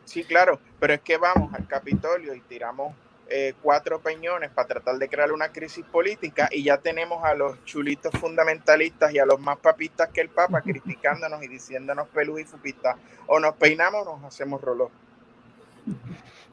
Sí, 0.05 0.23
claro, 0.23 0.59
pero 0.79 0.93
es 0.93 1.01
que 1.01 1.17
vamos 1.17 1.53
al 1.53 1.67
Capitolio 1.67 2.33
y 2.33 2.39
tiramos 2.41 2.95
eh, 3.29 3.53
cuatro 3.61 3.99
peñones 4.01 4.49
para 4.49 4.67
tratar 4.67 4.97
de 4.97 5.07
crear 5.07 5.31
una 5.31 5.49
crisis 5.51 5.85
política 5.85 6.49
y 6.51 6.63
ya 6.63 6.77
tenemos 6.77 7.23
a 7.23 7.35
los 7.35 7.63
chulitos 7.65 8.11
fundamentalistas 8.13 9.13
y 9.13 9.19
a 9.19 9.25
los 9.25 9.39
más 9.39 9.57
papistas 9.57 10.09
que 10.09 10.21
el 10.21 10.29
Papa 10.29 10.61
criticándonos 10.61 11.43
y 11.43 11.47
diciéndonos 11.47 12.07
pelú 12.09 12.39
y 12.39 12.43
fupistas. 12.43 12.97
O 13.27 13.39
nos 13.39 13.55
peinamos 13.55 14.07
o 14.07 14.17
nos 14.17 14.25
hacemos 14.25 14.61
rollo. 14.61 14.89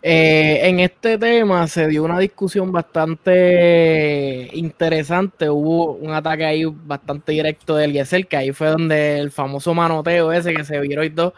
Eh, 0.02 0.68
en 0.68 0.80
este 0.80 1.18
tema 1.18 1.66
se 1.66 1.88
dio 1.88 2.04
una 2.04 2.18
discusión 2.18 2.70
bastante 2.70 4.50
interesante. 4.52 5.48
Hubo 5.48 5.94
un 5.94 6.12
ataque 6.12 6.44
ahí 6.44 6.64
bastante 6.64 7.32
directo 7.32 7.76
de 7.76 7.86
Eliezer, 7.86 8.26
que 8.26 8.36
ahí 8.36 8.52
fue 8.52 8.68
donde 8.68 9.18
el 9.18 9.30
famoso 9.30 9.74
manoteo 9.74 10.32
ese 10.32 10.54
que 10.54 10.64
se 10.64 10.78
vieron 10.80 11.06
y 11.06 11.10
todo, 11.10 11.34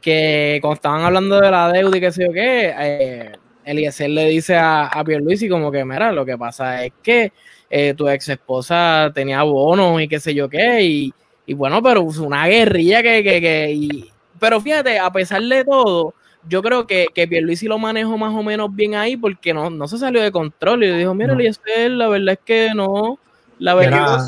que 0.00 0.58
cuando 0.60 0.74
estaban 0.74 1.02
hablando 1.02 1.40
de 1.40 1.50
la 1.50 1.72
deuda 1.72 1.96
y 1.96 2.00
qué 2.00 2.12
sé 2.12 2.26
yo 2.26 2.32
qué, 2.32 2.74
eh, 2.78 3.32
Eliezer 3.64 4.10
le 4.10 4.26
dice 4.26 4.56
a, 4.56 4.86
a 4.86 5.04
Pierluisi 5.04 5.48
como 5.48 5.70
que, 5.70 5.84
mira, 5.84 6.12
lo 6.12 6.24
que 6.24 6.36
pasa 6.38 6.84
es 6.84 6.92
que 7.02 7.32
eh, 7.68 7.94
tu 7.96 8.08
ex 8.08 8.28
esposa 8.28 9.10
tenía 9.14 9.42
bonos 9.42 10.00
y 10.00 10.08
qué 10.08 10.20
sé 10.20 10.34
yo 10.34 10.48
qué, 10.48 10.82
y, 10.82 11.14
y 11.46 11.54
bueno, 11.54 11.82
pero 11.82 12.02
una 12.02 12.46
guerrilla 12.46 13.02
que, 13.02 13.22
que, 13.22 13.40
que 13.40 13.72
y, 13.72 14.10
pero 14.38 14.60
fíjate, 14.60 14.98
a 14.98 15.12
pesar 15.12 15.42
de 15.42 15.64
todo, 15.64 16.14
yo 16.48 16.62
creo 16.62 16.86
que, 16.86 17.06
que 17.14 17.28
Pierluisi 17.28 17.66
lo 17.66 17.78
manejó 17.78 18.16
más 18.16 18.34
o 18.34 18.42
menos 18.42 18.74
bien 18.74 18.94
ahí 18.94 19.16
porque 19.16 19.52
no, 19.52 19.68
no 19.70 19.86
se 19.86 19.98
salió 19.98 20.22
de 20.22 20.32
control 20.32 20.84
y 20.84 20.96
dijo, 20.96 21.14
mira, 21.14 21.34
no. 21.34 21.88
la 21.90 22.08
verdad 22.08 22.32
es 22.32 22.40
que 22.44 22.74
no, 22.74 23.18
la 23.60 23.74
verdad 23.74 24.18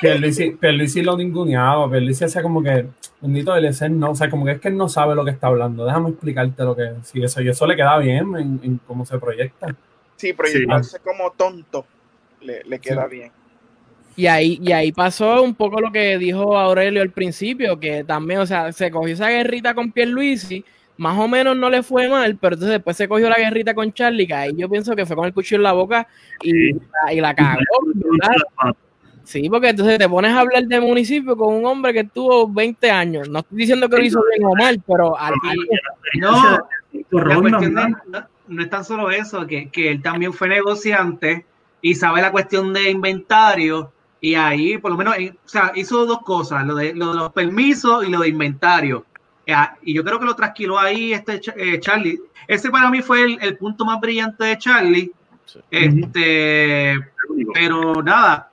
Pierluisi, 0.00 0.50
Pierluisi 0.52 1.02
lo 1.02 1.16
ninguneaba, 1.16 1.90
Pierluisi 1.90 2.24
hacía 2.24 2.42
como 2.42 2.62
que, 2.62 2.86
bendito 3.20 3.54
del 3.54 3.72
ser 3.74 3.90
no, 3.90 4.10
o 4.10 4.14
sea, 4.14 4.28
como 4.28 4.44
que 4.44 4.52
es 4.52 4.60
que 4.60 4.68
él 4.68 4.76
no 4.76 4.88
sabe 4.88 5.14
lo 5.14 5.24
que 5.24 5.30
está 5.30 5.46
hablando, 5.46 5.84
déjame 5.84 6.10
explicarte 6.10 6.62
lo 6.62 6.76
que 6.76 6.92
sí, 7.02 7.22
eso, 7.22 7.40
y 7.40 7.48
eso 7.48 7.66
le 7.66 7.74
queda 7.74 7.98
bien 7.98 8.36
en, 8.36 8.60
en 8.62 8.80
cómo 8.86 9.06
se 9.06 9.18
proyecta. 9.18 9.74
Sí, 10.16 10.34
proyectarse 10.34 10.98
sí. 10.98 11.02
como 11.02 11.32
tonto 11.32 11.86
le, 12.42 12.62
le 12.64 12.78
queda 12.78 13.08
sí. 13.08 13.16
bien. 13.16 13.32
Y 14.16 14.26
ahí, 14.26 14.60
y 14.62 14.72
ahí 14.72 14.92
pasó 14.92 15.42
un 15.42 15.54
poco 15.54 15.80
lo 15.80 15.90
que 15.90 16.18
dijo 16.18 16.58
Aurelio 16.58 17.00
al 17.00 17.10
principio, 17.10 17.80
que 17.80 18.04
también, 18.04 18.40
o 18.40 18.46
sea, 18.46 18.70
se 18.72 18.90
cogió 18.90 19.14
esa 19.14 19.30
guerrita 19.30 19.72
con 19.72 19.92
Pierluisi, 19.92 20.62
más 21.00 21.18
o 21.18 21.26
menos 21.26 21.56
no 21.56 21.70
le 21.70 21.82
fue 21.82 22.10
mal, 22.10 22.36
pero 22.36 22.56
entonces 22.56 22.74
después 22.74 22.94
se 22.94 23.08
cogió 23.08 23.30
la 23.30 23.38
guerrita 23.38 23.72
con 23.72 23.90
Charlie, 23.90 24.26
que 24.26 24.34
ahí 24.34 24.52
yo 24.54 24.68
pienso 24.68 24.94
que 24.94 25.06
fue 25.06 25.16
con 25.16 25.24
el 25.24 25.32
cuchillo 25.32 25.56
en 25.56 25.62
la 25.62 25.72
boca 25.72 26.06
y, 26.42 26.50
sí. 26.50 26.80
y 27.12 27.20
la 27.22 27.34
cagó. 27.34 27.58
¿verdad? 27.94 28.74
Sí, 29.24 29.48
porque 29.48 29.70
entonces 29.70 29.98
te 29.98 30.06
pones 30.10 30.32
a 30.32 30.40
hablar 30.40 30.66
de 30.66 30.78
municipio 30.78 31.38
con 31.38 31.54
un 31.54 31.64
hombre 31.64 31.94
que 31.94 32.04
tuvo 32.04 32.46
20 32.52 32.90
años. 32.90 33.30
No 33.30 33.38
estoy 33.38 33.56
diciendo 33.56 33.88
que 33.88 33.96
lo 33.96 34.04
hizo 34.04 34.22
bien 34.30 34.44
o 34.44 34.54
mal, 34.54 34.82
pero 34.86 35.16
la 35.18 35.32
cuestión 37.34 37.72
no, 37.72 38.10
no, 38.10 38.28
no, 38.48 38.62
es 38.62 38.68
tan 38.68 38.84
solo 38.84 39.10
eso, 39.10 39.46
que, 39.46 39.70
que 39.70 39.92
él 39.92 40.02
también 40.02 40.34
fue 40.34 40.48
negociante 40.48 41.46
y 41.80 41.94
sabe 41.94 42.20
la 42.20 42.30
cuestión 42.30 42.74
de 42.74 42.90
inventario 42.90 43.90
y 44.20 44.34
ahí 44.34 44.76
por 44.76 44.90
lo 44.90 44.98
menos, 44.98 45.14
o 45.16 45.48
sea, 45.48 45.72
hizo 45.74 46.04
dos 46.04 46.20
cosas, 46.20 46.66
lo 46.66 46.74
de, 46.74 46.92
lo 46.92 47.14
de 47.14 47.20
los 47.20 47.32
permisos 47.32 48.06
y 48.06 48.10
lo 48.10 48.20
de 48.20 48.28
inventario. 48.28 49.06
Y 49.82 49.94
yo 49.94 50.04
creo 50.04 50.18
que 50.18 50.24
lo 50.26 50.36
trasquiló 50.36 50.78
ahí 50.78 51.12
este 51.12 51.40
eh, 51.56 51.80
Charlie. 51.80 52.20
Ese 52.46 52.70
para 52.70 52.90
mí 52.90 53.02
fue 53.02 53.22
el, 53.22 53.38
el, 53.42 53.56
punto 53.56 53.84
más 53.84 54.00
brillante 54.00 54.44
de 54.44 54.58
Charlie. 54.58 55.12
Sí. 55.44 55.60
Este, 55.70 56.94
pero 57.54 58.02
nada, 58.02 58.50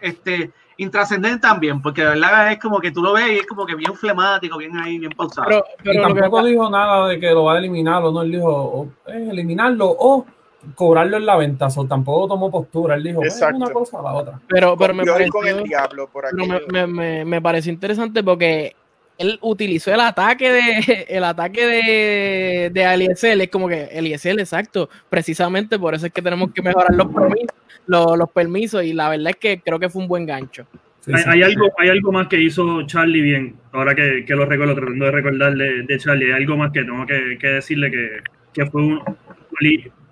este, 0.00 0.52
intrascendente 0.78 1.40
también, 1.40 1.80
porque 1.80 2.02
de 2.02 2.08
verdad 2.10 2.52
es 2.52 2.58
como 2.58 2.80
que 2.80 2.90
tú 2.90 3.02
lo 3.02 3.14
ves 3.14 3.30
y 3.30 3.36
es 3.36 3.46
como 3.46 3.66
que 3.66 3.74
bien 3.74 3.94
flemático, 3.94 4.58
bien 4.58 4.76
ahí, 4.76 4.98
bien 4.98 5.12
pausado. 5.12 5.48
Pero, 5.48 5.64
pero 5.82 6.02
tampoco 6.02 6.42
que... 6.42 6.50
dijo 6.50 6.70
nada 6.70 7.08
de 7.08 7.20
que 7.20 7.30
lo 7.30 7.44
va 7.44 7.54
a 7.54 7.58
eliminar 7.58 8.02
o 8.02 8.12
no, 8.12 8.22
él 8.22 8.32
dijo 8.32 8.50
o, 8.50 8.88
eh, 9.06 9.28
eliminarlo 9.30 9.88
o 9.88 10.26
cobrarlo 10.74 11.16
en 11.16 11.26
la 11.26 11.36
venta, 11.36 11.68
o 11.74 11.86
tampoco 11.86 12.28
tomó 12.28 12.50
postura, 12.50 12.96
él 12.96 13.04
dijo 13.04 13.22
Exacto. 13.22 13.56
una 13.56 13.70
cosa 13.70 14.00
a 14.00 14.02
la 14.02 14.14
otra. 14.14 14.40
Pero, 14.48 14.76
pero 14.76 14.94
me 14.94 15.04
pareció, 15.04 15.32
con 15.32 15.46
el 15.46 15.62
diablo 15.62 16.08
por 16.08 16.24
pero 16.30 16.46
me, 16.46 16.60
me, 16.68 16.86
me, 16.86 17.24
me 17.24 17.42
pareció 17.42 17.72
interesante 17.72 18.22
porque 18.22 18.74
él 19.18 19.38
utilizó 19.40 19.92
el 19.92 20.00
ataque 20.00 20.52
de 20.52 21.06
el 21.08 21.24
ataque 21.24 21.66
de, 21.66 22.70
de 22.72 22.82
Eliezer, 22.82 23.40
es 23.40 23.48
como 23.48 23.68
que 23.68 23.84
Eliezer, 23.84 24.38
exacto, 24.38 24.88
precisamente 25.08 25.78
por 25.78 25.94
eso 25.94 26.06
es 26.06 26.12
que 26.12 26.22
tenemos 26.22 26.52
que 26.52 26.62
mejorar 26.62 26.94
los 26.94 27.08
permisos, 27.08 27.56
los, 27.86 28.18
los 28.18 28.30
permisos 28.30 28.84
y 28.84 28.92
la 28.92 29.08
verdad 29.08 29.30
es 29.30 29.36
que 29.36 29.60
creo 29.60 29.78
que 29.78 29.88
fue 29.88 30.02
un 30.02 30.08
buen 30.08 30.26
gancho. 30.26 30.66
Sí, 31.00 31.12
hay, 31.14 31.22
sí, 31.22 31.28
hay, 31.28 31.42
algo, 31.44 31.68
hay 31.78 31.88
algo 31.88 32.10
más 32.10 32.26
que 32.26 32.40
hizo 32.40 32.84
Charlie 32.86 33.20
bien, 33.20 33.54
ahora 33.72 33.94
que, 33.94 34.24
que 34.26 34.34
lo 34.34 34.44
recuerdo, 34.44 34.74
tratando 34.74 35.04
de 35.04 35.10
recordarle 35.12 35.82
de 35.82 35.98
Charlie, 35.98 36.32
hay 36.32 36.42
algo 36.42 36.56
más 36.56 36.72
que 36.72 36.82
tengo 36.82 37.06
que, 37.06 37.38
que 37.38 37.46
decirle 37.46 37.90
que, 37.90 38.08
que 38.52 38.66
fue 38.66 38.82
un 38.82 39.00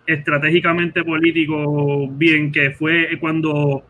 estratégicamente 0.07 1.03
político 1.03 2.09
bien, 2.09 2.53
que 2.53 2.71
fue 2.71 3.19
cuando 3.21 3.85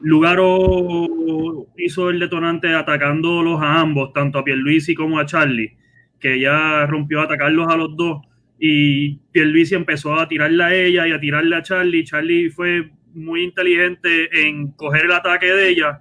Lugaro 0.00 1.66
hizo 1.76 2.10
el 2.10 2.20
detonante 2.20 2.74
atacándolos 2.74 3.60
a 3.60 3.80
ambos, 3.80 4.12
tanto 4.12 4.38
a 4.38 4.44
Pierluisi 4.44 4.94
como 4.94 5.18
a 5.18 5.26
Charlie, 5.26 5.76
que 6.20 6.40
ya 6.40 6.86
rompió 6.86 7.20
a 7.20 7.24
atacarlos 7.24 7.68
a 7.68 7.76
los 7.76 7.96
dos 7.96 8.22
y 8.58 9.18
Pierluisi 9.32 9.74
empezó 9.74 10.18
a 10.18 10.28
tirarle 10.28 10.64
a 10.64 10.74
ella 10.74 11.06
y 11.06 11.12
a 11.12 11.20
tirarle 11.20 11.56
a 11.56 11.62
Charlie. 11.62 12.04
Charlie 12.04 12.50
fue 12.50 12.90
muy 13.14 13.42
inteligente 13.42 14.28
en 14.46 14.72
coger 14.72 15.06
el 15.06 15.12
ataque 15.12 15.46
de 15.46 15.68
ella, 15.68 16.00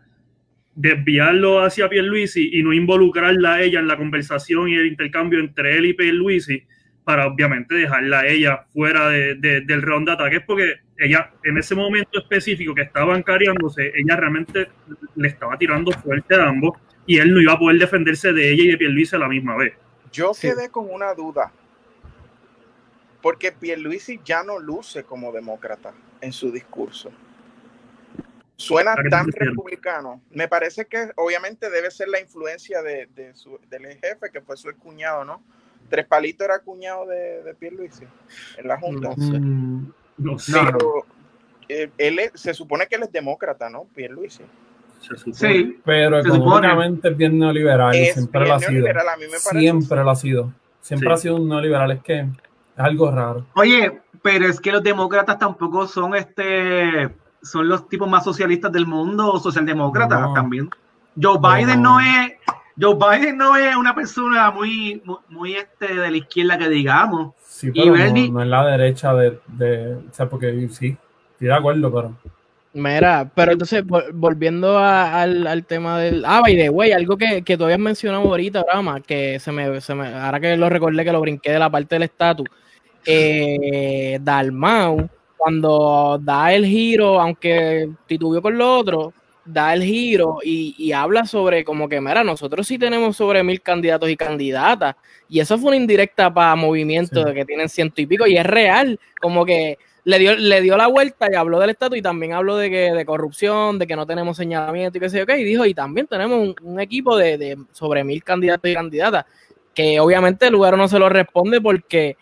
desviarlo 0.76 1.62
hacia 1.62 1.89
Pierluisi 1.89 2.50
y 2.54 2.64
no 2.64 2.74
involucrarla 2.74 3.56
a 3.56 3.62
ella 3.62 3.80
en 3.80 3.88
la 3.88 3.98
conversación 3.98 4.70
y 4.70 4.76
el 4.76 4.88
intercambio 4.88 5.39
entre 5.39 5.78
él 5.78 5.86
y 5.86 5.93
Pierluisi 5.93 6.64
para 7.08 7.26
obviamente 7.26 7.74
dejarla 7.74 8.20
a 8.20 8.28
ella 8.28 8.66
fuera 8.74 9.08
de, 9.08 9.36
de, 9.36 9.62
del 9.62 9.82
round 9.82 10.08
de 10.08 10.14
ataques 10.14 10.41
porque 10.45 10.74
ella 10.97 11.32
en 11.45 11.58
ese 11.58 11.74
momento 11.74 12.20
específico 12.20 12.76
que 12.76 12.82
estaban 12.82 13.24
cariándose, 13.24 13.93
ella 13.95 14.18
realmente 14.18 14.68
le 15.16 15.30
estaba 15.30 15.58
tirando 15.58 15.93
fuerte 15.93 16.36
a 16.36 16.49
ambos 16.49 16.78
y 17.05 17.18
él 17.20 17.34
no 17.34 17.39
iba 17.39 17.53
a 17.53 17.60
poder 17.60 17.80
defenderse 17.80 18.34
de 18.34 18.51
ella 18.51 18.64
y 18.64 18.68
de 18.72 18.78
Pierluisi 18.78 19.16
a 19.16 19.20
la 19.20 19.30
misma 19.30 19.55
vez. 19.55 19.74
Yo 20.12 20.34
sí. 20.34 20.49
quedé 20.49 20.70
con 20.70 20.91
una 20.91 21.14
duda 21.14 21.53
porque 23.22 23.53
Pierluisi 23.53 24.20
ya 24.26 24.43
no 24.43 24.60
luce 24.60 25.05
como 25.05 25.32
demócrata 25.32 25.93
en 26.20 26.34
su 26.34 26.51
discurso. 26.51 27.10
Suena 28.58 28.95
tan 29.10 29.32
republicano. 29.32 30.22
Me 30.32 30.49
parece 30.49 30.88
que 30.88 31.12
obviamente 31.16 31.70
debe 31.70 31.89
ser 31.89 32.10
la 32.10 32.20
influencia 32.20 32.82
de, 32.82 33.05
de 33.16 33.34
su, 33.34 33.62
del 33.70 33.86
jefe, 33.97 34.30
que 34.30 34.41
fue 34.41 34.58
su 34.58 34.76
cuñado, 34.76 35.24
¿no? 35.24 35.41
Tres 35.89 36.05
Palitos 36.05 36.45
era 36.45 36.59
cuñado 36.59 37.05
de, 37.05 37.43
de 37.43 37.53
Pierluisi 37.55 38.03
en 38.57 38.67
la 38.67 38.78
Junta. 38.80 39.09
No 39.15 39.23
sé. 39.25 39.39
Mm, 39.39 39.91
no 40.17 40.39
sé. 40.39 40.51
Pero 40.53 41.05
eh, 41.69 41.89
él 41.97 42.19
es, 42.19 42.32
se 42.36 42.53
supone 42.53 42.88
que 42.88 42.95
él 42.95 43.03
es 43.03 43.11
demócrata, 43.11 43.69
¿no? 43.69 43.86
Pierluisi. 43.95 44.43
Sí, 45.32 45.80
pero 45.86 46.19
económicamente 46.19 47.09
es 47.09 47.15
bien 47.17 47.38
neoliberal. 47.39 47.95
Es 47.95 48.13
siempre 48.15 48.39
bien 48.41 48.49
lo 48.49 48.55
ha 48.55 48.59
sido. 48.59 48.71
neoliberal, 48.71 49.09
a 49.09 49.15
mí 49.17 49.23
me 49.23 49.30
parece. 49.30 49.59
Siempre 49.59 50.03
lo 50.03 50.09
ha 50.09 50.15
sido. 50.15 50.53
Siempre 50.82 51.07
Sí. 51.09 51.13
ha 51.13 51.17
sido 51.17 51.36
un 51.36 51.47
neoliberal. 51.47 51.91
Es 51.91 52.01
que 52.01 52.19
es 52.21 52.28
algo 52.75 53.11
raro. 53.11 53.45
Oye, 53.55 54.01
pero 54.21 54.47
es 54.47 54.59
que 54.59 54.71
los 54.71 54.84
demócratas 54.84 55.38
tampoco 55.39 55.88
son 55.88 56.15
este, 56.15 57.09
son 57.41 57.69
los 57.69 57.88
tipos 57.88 58.09
más 58.09 58.23
socialistas 58.23 58.71
del 58.71 58.88
mundo 58.88 59.32
o 59.32 59.39
socialdemócratas 59.39 60.19
No. 60.19 60.34
también. 60.34 60.69
Joe 61.21 61.38
Biden 61.39 61.82
no. 61.82 61.99
es, 61.99 62.34
Joe 62.80 62.95
Biden 62.95 63.38
no 63.38 63.55
es 63.55 63.75
una 63.75 63.95
persona 63.95 64.51
muy, 64.51 65.01
muy, 65.03 65.17
muy, 65.30 65.53
este 65.55 65.95
de 65.95 66.11
la 66.11 66.17
izquierda 66.17 66.57
que 66.57 66.69
digamos. 66.69 67.34
Sí, 67.43 67.69
Y 67.73 67.82
pero 67.82 67.86
no, 67.95 67.97
Bernie- 68.03 68.32
no 68.32 68.41
es 68.41 68.47
la 68.47 68.65
derecha 68.65 69.13
de, 69.15 69.39
de. 69.47 69.95
O 69.95 70.13
sea, 70.13 70.30
porque 70.30 70.51
sí, 70.71 70.95
estoy 71.32 71.47
de 71.47 71.53
acuerdo, 71.53 71.91
pero. 71.93 72.13
Mira, 72.73 73.32
pero 73.34 73.53
entonces 73.53 73.84
vol- 73.84 74.11
volviendo 74.13 74.78
a- 74.78 75.21
al, 75.23 75.47
al 75.47 75.65
tema 75.65 75.97
del. 75.99 76.23
Ah, 76.25 76.41
by 76.41 76.55
the 76.55 76.69
way, 76.69 76.91
algo 76.91 77.17
que, 77.17 77.41
que 77.41 77.57
tú 77.57 77.63
habías 77.63 77.80
mencionado 77.80 78.23
ahorita, 78.23 78.63
Rama, 78.71 79.01
que 79.01 79.39
se 79.39 79.51
me, 79.51 79.82
se 79.82 79.95
me. 79.95 80.07
Ahora 80.13 80.39
que 80.39 80.55
lo 80.55 80.69
recordé 80.69 81.03
que 81.03 81.11
lo 81.11 81.21
brinqué 81.21 81.51
de 81.51 81.59
la 81.59 81.71
parte 81.71 81.95
del 81.95 82.03
estatus. 82.03 82.47
Eh, 83.19 84.19
Dalmau, 84.21 85.09
cuando 85.38 86.19
da 86.21 86.53
el 86.53 86.65
giro, 86.65 87.19
aunque 87.19 87.89
titubeó 88.05 88.41
con 88.41 88.57
lo 88.57 88.78
otro, 88.80 89.13
da 89.48 89.74
el 89.74 89.84
giro 89.84 90.39
y, 90.43 90.76
y 90.78 90.91
habla 90.91 91.26
sobre 91.26 91.64
como 91.64 91.88
que, 91.89 92.00
mira, 92.02 92.24
nosotros 92.24 92.68
sí 92.68 92.78
tenemos 92.78 93.16
sobre 93.18 93.41
mil 93.43 93.62
candidatos 93.62 94.10
y 94.10 94.18
candidatas. 94.18 94.95
Y 95.30 95.39
eso 95.39 95.58
fue 95.58 95.70
una 95.70 95.78
indirecta 95.78 96.34
para 96.34 96.56
movimiento 96.56 97.22
Sí. 97.22 97.28
de 97.28 97.34
que 97.34 97.45
tienen 97.45 97.70
ciento 97.70 98.02
y 98.02 98.06
pico, 98.06 98.28
y 98.28 98.38
es 98.38 98.45
real, 98.45 99.00
como 99.22 99.45
que 99.45 99.78
le 100.04 100.20
dio, 100.20 100.36
le 100.36 100.62
dio 100.62 100.78
la 100.78 100.88
vuelta 100.88 101.28
y 101.32 101.36
habló 101.36 101.60
del 101.60 101.72
estatus 101.72 101.98
y 101.98 102.02
también 102.02 102.34
habló 102.34 102.56
de 102.56 102.70
que 102.70 102.91
de 102.93 103.06
corrupción, 103.06 103.78
de 103.80 103.88
que 103.88 103.95
no 103.95 104.06
tenemos 104.06 104.38
señalamiento 104.38 104.98
y 104.98 105.02
qué 105.02 105.10
sé 105.10 105.18
yo 105.20 105.26
qué, 105.26 105.38
y 105.39 105.43
dijo, 105.43 105.66
y 105.66 105.74
también 105.74 106.08
tenemos 106.08 106.39
un, 106.39 106.56
un 106.64 106.80
equipo 106.80 107.18
de, 107.18 107.38
de 107.38 107.58
sobre 107.74 108.04
mil 108.06 108.24
candidatos 108.24 108.70
y 108.70 108.74
candidatas, 108.74 109.26
que 109.74 110.00
obviamente 110.00 110.48
el 110.48 110.54
lugar 110.54 110.78
no 110.78 110.88
se 110.88 110.98
lo 111.00 111.10
responde 111.10 111.60
porque, 111.62 112.16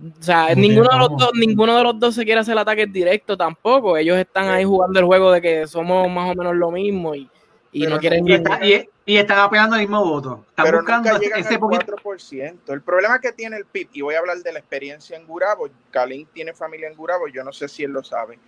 o 0.00 0.22
sea, 0.22 0.54
ninguno 0.54 0.88
de 0.90 0.98
los 0.98 1.10
dos, 1.16 1.30
ninguno 1.34 1.76
de 1.76 1.82
los 1.84 1.98
dos 1.98 2.14
se 2.14 2.24
quiere 2.24 2.40
hacer 2.40 2.52
el 2.52 2.58
ataque 2.58 2.86
directo 2.86 3.36
tampoco, 3.36 3.96
ellos 3.96 4.16
están 4.16 4.48
ahí 4.48 4.64
jugando 4.64 4.98
el 4.98 5.04
juego 5.04 5.30
de 5.30 5.40
que 5.40 5.66
somos 5.66 6.10
más 6.10 6.30
o 6.30 6.34
menos 6.34 6.56
lo 6.56 6.70
mismo 6.70 7.14
y, 7.14 7.28
y 7.72 7.86
no 7.86 7.98
quieren 7.98 8.26
y, 8.26 8.34
está, 8.34 8.60
y, 8.64 9.16
están 9.16 9.38
apelando 9.38 9.76
el 9.76 9.82
mismo 9.82 10.04
voto. 10.04 10.44
Están 10.48 10.64
pero 10.64 10.78
buscando 10.78 11.08
nunca 11.10 11.20
llegan 11.20 11.40
ese 11.40 11.54
al 11.54 11.60
4%. 11.60 12.72
El 12.72 12.82
problema 12.82 13.20
que 13.20 13.32
tiene 13.32 13.56
el 13.56 13.66
PIB, 13.66 13.88
y 13.92 14.00
voy 14.00 14.14
a 14.14 14.18
hablar 14.18 14.38
de 14.38 14.52
la 14.52 14.58
experiencia 14.58 15.16
en 15.16 15.26
Gurabo, 15.26 15.68
Kalin 15.90 16.26
tiene 16.26 16.52
familia 16.52 16.88
en 16.88 16.96
Gurabo, 16.96 17.28
yo 17.28 17.44
no 17.44 17.52
sé 17.52 17.68
si 17.68 17.84
él 17.84 17.92
lo 17.92 18.02
sabe. 18.02 18.38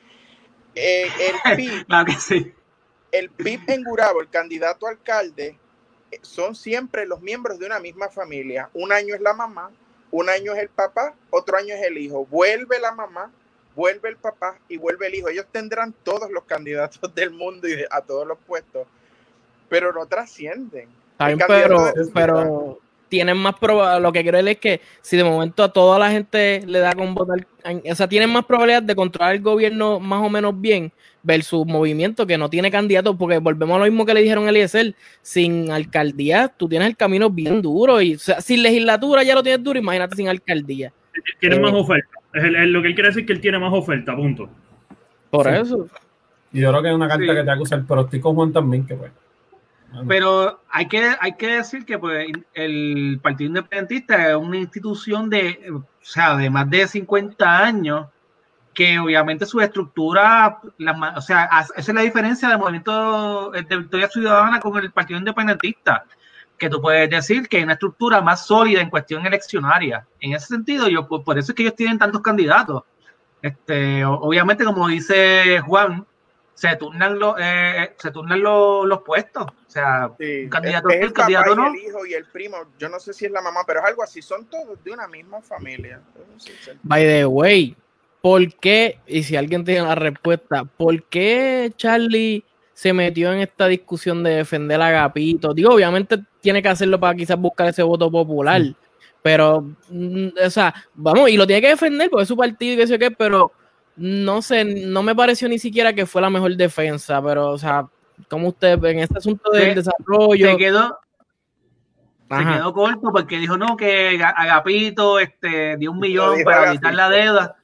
Eh, 0.75 1.07
el 1.21 1.57
PIB, 1.57 1.87
claro 1.87 2.07
que 2.07 2.15
sí. 2.15 2.53
el 3.13 3.31
PIB 3.31 3.61
en 3.69 3.85
Gurabo, 3.85 4.21
el 4.21 4.29
candidato 4.29 4.87
a 4.87 4.91
alcalde, 4.91 5.59
eh, 6.11 6.19
son 6.23 6.55
siempre 6.55 7.07
los 7.07 7.21
miembros 7.21 7.59
de 7.59 7.67
una 7.67 7.79
misma 7.79 8.09
familia. 8.09 8.71
Un 8.75 8.93
año 8.93 9.15
es 9.15 9.21
la 9.21 9.35
mamá, 9.35 9.71
un 10.15 10.31
año 10.31 10.53
es 10.53 10.61
el 10.61 10.69
papá, 10.69 11.13
otro 11.31 11.57
año 11.57 11.75
es 11.75 11.83
el 11.83 11.99
hijo. 11.99 12.25
Vuelve 12.27 12.79
la 12.79 12.93
mamá, 12.93 13.33
vuelve 13.75 14.11
el 14.11 14.17
papá 14.17 14.57
y 14.69 14.77
vuelve 14.77 15.09
el 15.09 15.17
hijo. 15.17 15.29
Ellos 15.29 15.47
tendrán 15.51 15.93
todos 16.05 16.31
los 16.31 16.45
candidatos 16.45 17.13
del 17.17 17.33
mundo 17.33 17.67
y 17.69 17.85
a 17.91 18.01
todos 18.01 18.25
los 18.25 18.39
puestos, 18.47 18.87
pero 19.69 19.93
no 19.93 20.07
trascienden. 20.07 20.89
pero, 21.49 21.93
pero 22.15 22.79
tienen 23.09 23.37
más 23.39 23.57
probabilidad, 23.59 24.01
lo 24.01 24.13
que 24.13 24.23
quiero 24.23 24.39
decir 24.39 24.53
es 24.53 24.59
que 24.59 24.81
si 25.03 25.17
de 25.17 25.25
momento 25.25 25.65
a 25.65 25.73
toda 25.73 25.99
la 25.99 26.13
gente 26.13 26.63
le 26.65 26.79
da 26.79 26.93
con 26.93 27.13
votar, 27.13 27.45
o 27.65 27.95
sea, 27.97 28.09
tienen 28.09 28.31
más 28.31 28.45
probabilidad 28.45 28.85
de 28.85 28.95
controlar 28.95 29.35
el 29.35 29.43
gobierno 29.43 29.99
más 29.99 30.25
o 30.25 30.31
menos 30.31 30.61
bien 30.61 30.93
versus 31.25 31.67
movimiento 31.67 32.27
que 32.27 32.39
no 32.39 32.49
tiene 32.49 32.71
candidato, 32.71 33.17
porque 33.17 33.39
volvemos 33.39 33.77
a 33.77 33.79
lo 33.81 33.85
mismo 33.87 34.07
que 34.07 34.15
le 34.15 34.23
dijeron 34.23 34.47
a 34.47 34.51
Eliezer, 34.51 34.95
sin 35.23 35.71
alcaldía 35.73 36.49
tú 36.49 36.69
tienes 36.69 36.87
el 36.87 36.97
camino 36.97 37.31
bien 37.31 37.61
duro 37.63 38.01
y 38.01 38.17
sin 38.19 38.63
legislatura 38.63 39.25
ya 39.25 39.35
lo 39.35 39.43
tienes 39.43 39.65
duro, 39.65 39.79
imagínate 39.79 40.17
sin 40.17 40.29
alcaldía. 40.29 40.93
Tiene 41.41 41.59
más 41.59 41.73
eh, 41.73 41.77
oferta, 41.77 42.19
es, 42.35 42.69
lo 42.69 42.83
que 42.83 42.89
él 42.89 42.95
quiere 42.95 43.09
decir 43.09 43.23
es 43.23 43.27
que 43.27 43.33
él 43.33 43.41
tiene 43.41 43.59
más 43.59 43.73
oferta, 43.73 44.15
punto. 44.15 44.49
Por 45.31 45.49
eso. 45.49 45.89
Y 46.53 46.61
yo 46.61 46.71
creo 46.71 46.83
que 46.83 46.89
es 46.91 46.95
una 46.95 47.09
carta 47.09 47.35
que 47.35 47.43
te 47.43 47.51
acusa 47.51 47.75
el 47.75 47.85
prostico 47.85 48.33
Juan 48.35 48.53
también, 48.53 48.87
que 48.87 48.95
pues. 48.95 49.11
Pero 50.09 50.61
hay 50.71 50.87
que, 50.87 51.15
hay 51.21 51.35
que 51.35 51.47
decir 51.57 51.85
que 51.85 51.99
pues, 51.99 52.27
el 52.55 53.21
Partido 53.23 53.49
Independentista 53.49 54.31
es 54.31 54.37
una 54.37 54.57
institución 54.57 55.31
de, 55.31 55.71
o 55.73 55.85
sea, 56.01 56.37
de 56.37 56.51
más 56.51 56.69
de 56.69 56.89
50 56.89 57.65
años 57.65 58.07
que 58.75 58.99
obviamente 58.99 59.47
su 59.47 59.61
estructura, 59.61 60.59
la, 60.79 61.15
o 61.17 61.21
sea, 61.21 61.49
esa 61.61 61.73
es 61.77 61.95
la 61.95 62.03
diferencia 62.03 62.49
del 62.49 62.59
movimiento 62.59 63.51
de 63.51 63.77
Victoria 63.77 64.09
Ciudadana 64.09 64.61
con 64.61 64.77
el 64.77 64.91
Partido 64.91 65.19
Independentista, 65.19 66.05
que 66.59 66.69
tú 66.69 66.81
puedes 66.81 67.09
decir 67.09 67.49
que 67.49 67.59
hay 67.59 67.63
una 67.63 67.75
estructura 67.75 68.21
más 68.21 68.47
sólida 68.47 68.81
en 68.81 68.91
cuestión 68.91 69.25
eleccionaria. 69.27 70.07
En 70.21 70.35
ese 70.35 70.47
sentido, 70.47 70.89
yo 70.89 71.07
por 71.07 71.39
eso 71.39 71.53
es 71.53 71.57
que 71.57 71.63
ellos 71.63 71.77
tienen 71.77 71.99
tantos 71.99 72.21
candidatos. 72.21 72.83
Este, 73.43 74.05
obviamente, 74.05 74.65
como 74.65 74.89
dice 74.89 75.61
Juan, 75.61 76.07
se 76.55 76.77
turnan 76.77 77.19
los, 77.19 77.35
eh, 77.39 77.95
se 77.99 78.11
turnan 78.11 78.41
los, 78.41 78.87
los 78.87 79.03
puestos. 79.03 79.45
O 79.45 79.71
sea, 79.71 80.07
un 80.19 80.49
candidato 80.49 80.89
es, 80.89 81.03
el 81.03 81.13
candidato 81.13 81.55
no. 81.55 81.75
Y 81.75 81.79
el 81.79 81.85
hijo 81.85 82.07
y 82.07 82.15
el 82.15 82.25
primo, 82.27 82.57
yo 82.79 82.89
no 82.89 82.99
sé 83.01 83.13
si 83.13 83.27
es 83.27 83.33
la 83.33 83.43
mamá, 83.43 83.61
pero 83.67 83.81
es 83.81 83.87
algo 83.87 84.03
así, 84.03 84.23
son 84.23 84.47
todos 84.47 84.83
de 84.83 84.93
una 84.93 85.09
misma 85.09 85.43
familia. 85.43 86.01
By 86.85 87.05
the 87.05 87.27
way, 87.27 87.77
¿por 88.25 88.55
qué? 88.55 89.01
Y 89.07 89.23
si 89.23 89.37
alguien 89.37 89.67
tiene 89.67 89.83
la 89.83 89.95
respuesta, 89.95 90.65
¿por 90.65 91.03
qué 91.03 91.71
Charlie 91.77 92.43
se 92.73 92.95
metió 92.95 93.31
en 93.31 93.41
esta 93.41 93.67
discusión 93.67 94.23
de 94.23 94.37
defender 94.37 94.81
a 94.81 94.91
Gapito? 94.91 95.53
Digo, 95.53 95.75
obviamente 95.75 96.25
tiene 96.41 96.63
que 96.63 96.71
hacerlo 96.71 96.99
para 96.99 97.15
quizás 97.15 97.39
buscar 97.39 97.69
ese 97.69 97.83
voto 97.83 98.11
popular, 98.11 98.63
pero, 99.21 99.67
mm, 99.91 100.29
o 100.43 100.49
sea, 100.49 100.75
vamos, 100.95 101.29
y 101.29 101.37
lo 101.37 101.47
tiene 101.47 101.61
que 101.61 101.69
defender 101.69 102.09
porque 102.09 102.23
es 102.23 102.29
su 102.29 102.37
partido 102.39 102.73
y 102.73 102.77
qué 102.79 102.87
sé 102.87 102.99
qué, 102.99 103.11
pero 103.11 103.53
no 103.97 104.41
sé, 104.41 104.65
no 104.65 105.03
me 105.03 105.15
pareció 105.15 105.47
ni 105.47 105.59
siquiera 105.59 105.93
que 105.93 106.07
fue 106.07 106.23
la 106.23 106.31
mejor 106.31 106.57
defensa, 106.57 107.23
pero, 107.23 107.51
o 107.51 107.59
sea, 107.59 107.87
como 108.31 108.49
usted 108.49 108.83
en 108.87 109.01
este 109.01 109.19
asunto 109.19 109.51
del 109.51 109.75
desarrollo. 109.75 110.51
Se 110.51 110.57
quedó, 110.57 110.99
se 112.31 112.43
quedó 112.43 112.73
corto 112.73 113.13
porque 113.13 113.37
dijo 113.37 113.59
no, 113.59 113.77
que 113.77 114.19
Agapito 114.25 115.19
este, 115.19 115.77
dio 115.77 115.93
un 115.93 115.99
millón 115.99 116.43
para 116.43 116.71
evitar 116.71 116.95
la 116.95 117.11
deuda. 117.11 117.57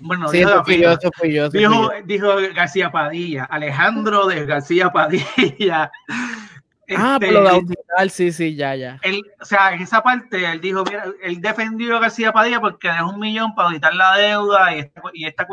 Bueno, 0.00 0.28
sí, 0.28 0.38
dijo, 0.38 0.50
eso 0.50 1.10
fui 1.12 1.32
yo, 1.32 1.48
dijo, 1.48 1.90
dijo 2.04 2.28
García 2.54 2.90
Padilla, 2.90 3.44
Alejandro 3.44 4.26
de 4.26 4.44
García 4.46 4.90
Padilla. 4.90 5.90
ah, 6.96 7.16
pero 7.18 7.42
de 7.42 7.48
auditar, 7.48 8.10
sí, 8.10 8.32
sí, 8.32 8.54
ya, 8.54 8.74
ya. 8.74 8.98
Él, 9.02 9.22
o 9.40 9.44
sea, 9.44 9.72
en 9.72 9.82
esa 9.82 10.02
parte, 10.02 10.44
él 10.44 10.60
dijo, 10.60 10.84
mira, 10.84 11.04
él 11.22 11.40
defendió 11.40 11.96
a 11.96 12.00
García 12.00 12.32
Padilla 12.32 12.60
porque 12.60 12.88
dejó 12.88 13.10
un 13.10 13.20
millón 13.20 13.54
para 13.54 13.68
auditar 13.68 13.94
la 13.94 14.16
deuda 14.16 14.74
y 14.74 14.80
esta, 14.80 15.02
y 15.14 15.26
esta, 15.26 15.46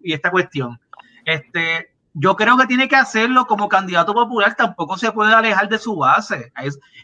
y 0.00 0.12
esta 0.12 0.30
cuestión. 0.30 0.80
Este, 1.24 1.90
yo 2.20 2.36
creo 2.36 2.56
que 2.56 2.66
tiene 2.66 2.88
que 2.88 2.96
hacerlo 2.96 3.46
como 3.46 3.68
candidato 3.68 4.12
popular, 4.14 4.54
tampoco 4.56 4.96
se 4.96 5.12
puede 5.12 5.32
alejar 5.32 5.68
de 5.68 5.78
su 5.78 5.96
base. 5.96 6.52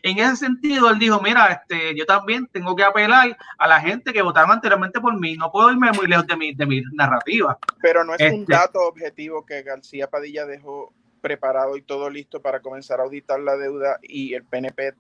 En 0.03 0.19
ese 0.19 0.37
sentido, 0.37 0.91
él 0.91 0.99
dijo, 0.99 1.21
mira, 1.21 1.47
este, 1.47 1.97
yo 1.97 2.05
también 2.07 2.47
tengo 2.49 2.75
que 2.75 2.85
apelar 2.85 3.37
a 3.59 3.69
la 3.69 3.81
gente 3.81 4.13
que 4.13 4.23
votaron 4.23 4.51
anteriormente 4.51 5.01
por 5.01 5.19
mí, 5.19 5.37
no 5.37 5.51
puedo 5.51 5.71
irme 5.71 5.93
muy 5.93 6.07
lejos 6.07 6.27
de 6.27 6.37
mi, 6.37 6.55
de 6.55 6.67
mi 6.67 6.83
narrativa. 6.93 7.59
Pero 7.81 8.05
no 8.05 8.15
es 8.15 8.21
un 8.21 8.41
este 8.41 8.53
dato 8.53 8.81
objetivo 8.81 9.45
que 9.45 9.63
García 9.63 10.09
Padilla 10.09 10.47
dejó 10.47 10.93
preparado 11.21 11.77
y 11.77 11.83
todo 11.83 12.11
listo 12.11 12.43
para 12.43 12.61
comenzar 12.61 13.01
a 13.01 13.05
auditar 13.05 13.41
la 13.41 13.57
deuda 13.57 13.99
y 14.03 14.35
el 14.35 14.45
PNP 14.45 14.95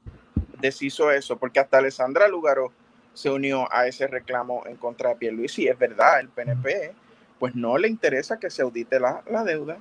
deshizo 0.59 1.11
eso, 1.11 1.37
porque 1.37 1.61
hasta 1.61 1.79
Alessandra 1.79 2.29
Lugaro 2.29 2.73
se 3.12 3.31
unió 3.31 3.69
a 3.73 3.87
ese 3.87 4.07
reclamo 4.07 4.65
en 4.67 4.77
contra 4.77 5.11
de 5.11 5.17
Pierluisi. 5.17 5.69
Es 5.69 5.79
verdad, 5.79 6.21
el 6.21 6.29
PNP 6.29 6.95
pues 7.39 7.55
no 7.55 7.77
le 7.77 7.89
interesa 7.89 8.39
que 8.39 8.51
se 8.51 8.62
audite 8.62 8.99
la, 8.99 9.23
deuda. 9.45 9.79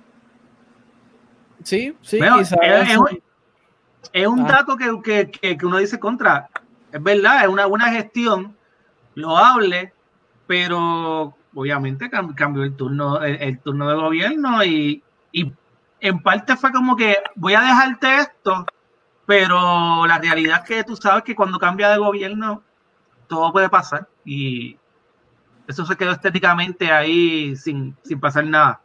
Sí, 1.64 1.96
sí. 2.02 2.20
es, 4.14 4.28
un 4.28 4.42
ah. 4.42 4.48
dato 4.48 4.76
que, 4.78 5.30
que, 5.32 5.58
uno 5.66 5.78
dice 5.78 6.00
contra. 6.00 6.50
Es 6.92 7.02
verdad, 7.02 7.44
es 7.44 7.48
una 7.48 7.66
buena 7.66 7.90
gestión, 7.90 8.56
loable, 9.16 9.94
pero 10.46 11.36
obviamente 11.56 12.10
cambió 12.10 12.64
el 12.64 12.76
turno, 12.76 13.22
el, 13.22 13.60
turno 13.60 13.90
de 13.90 13.96
gobierno 13.96 14.64
y, 14.64 15.04
y 15.32 15.52
en 16.00 16.20
parte 16.22 16.56
fue 16.58 16.72
como 16.72 16.96
que 16.96 17.18
voy 17.36 17.54
a 17.54 17.62
dejarte 17.62 18.18
esto, 18.18 18.66
pero 19.26 20.06
la 20.06 20.20
realidad 20.20 20.62
es 20.64 20.68
que 20.68 20.84
tú 20.84 20.96
sabes 20.96 21.24
que 21.24 21.36
cuando 21.36 21.58
cambia 21.58 21.90
de 21.90 21.98
gobierno 21.98 22.62
todo 23.28 23.52
puede 23.52 23.70
pasar 23.70 24.08
y 24.26 24.78
eso 25.68 25.86
se 25.86 25.96
quedó 25.96 26.12
estéticamente 26.12 26.92
ahí 26.92 27.56
sin, 27.56 27.96
pasar 28.20 28.46
nada. 28.46 28.82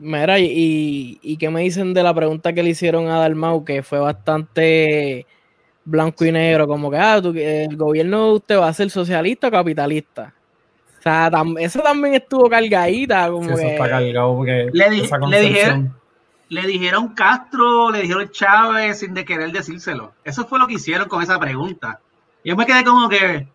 Mira, 0.00 0.38
y, 0.38 1.18
y, 1.20 1.36
qué 1.36 1.50
me 1.50 1.60
dicen 1.60 1.92
de 1.92 2.02
la 2.02 2.14
pregunta 2.14 2.54
que 2.54 2.62
le 2.62 2.70
hicieron 2.70 3.08
a 3.08 3.18
Dalmau, 3.18 3.64
que 3.66 3.82
fue 3.82 3.98
bastante 3.98 5.26
blanco 5.84 6.24
y 6.24 6.32
negro, 6.32 6.66
como 6.66 6.90
que 6.90 6.96
ah, 6.96 7.16
el 7.16 7.76
gobierno 7.76 8.28
de 8.28 8.32
usted 8.32 8.58
va 8.58 8.68
a 8.68 8.72
ser 8.72 8.88
socialista 8.90 9.48
o 9.48 9.50
capitalista. 9.50 10.32
O 10.98 11.02
sea, 11.02 11.30
eso 11.58 11.80
también 11.80 12.14
estuvo 12.14 12.48
cargadita. 12.48 13.30
Como 13.30 13.50
eso 13.50 13.58
está 13.58 13.88
cargado 13.88 14.36
porque 14.36 14.70
le, 14.72 14.90
le 14.90 15.40
dijeron, 15.40 15.94
le 16.48 16.62
dijeron 16.66 17.08
Castro, 17.08 17.90
le 17.90 18.02
dijeron 18.02 18.28
Chávez 18.30 19.00
sin 19.00 19.14
de 19.14 19.24
querer 19.24 19.52
decírselo. 19.52 20.12
Eso 20.24 20.46
fue 20.46 20.58
lo 20.58 20.66
que 20.66 20.74
hicieron 20.74 21.08
con 21.08 21.22
esa 21.22 21.38
pregunta. 21.38 22.00
Yo 22.44 22.56
me 22.56 22.66
quedé 22.66 22.84
como 22.84 23.08
que, 23.08 23.48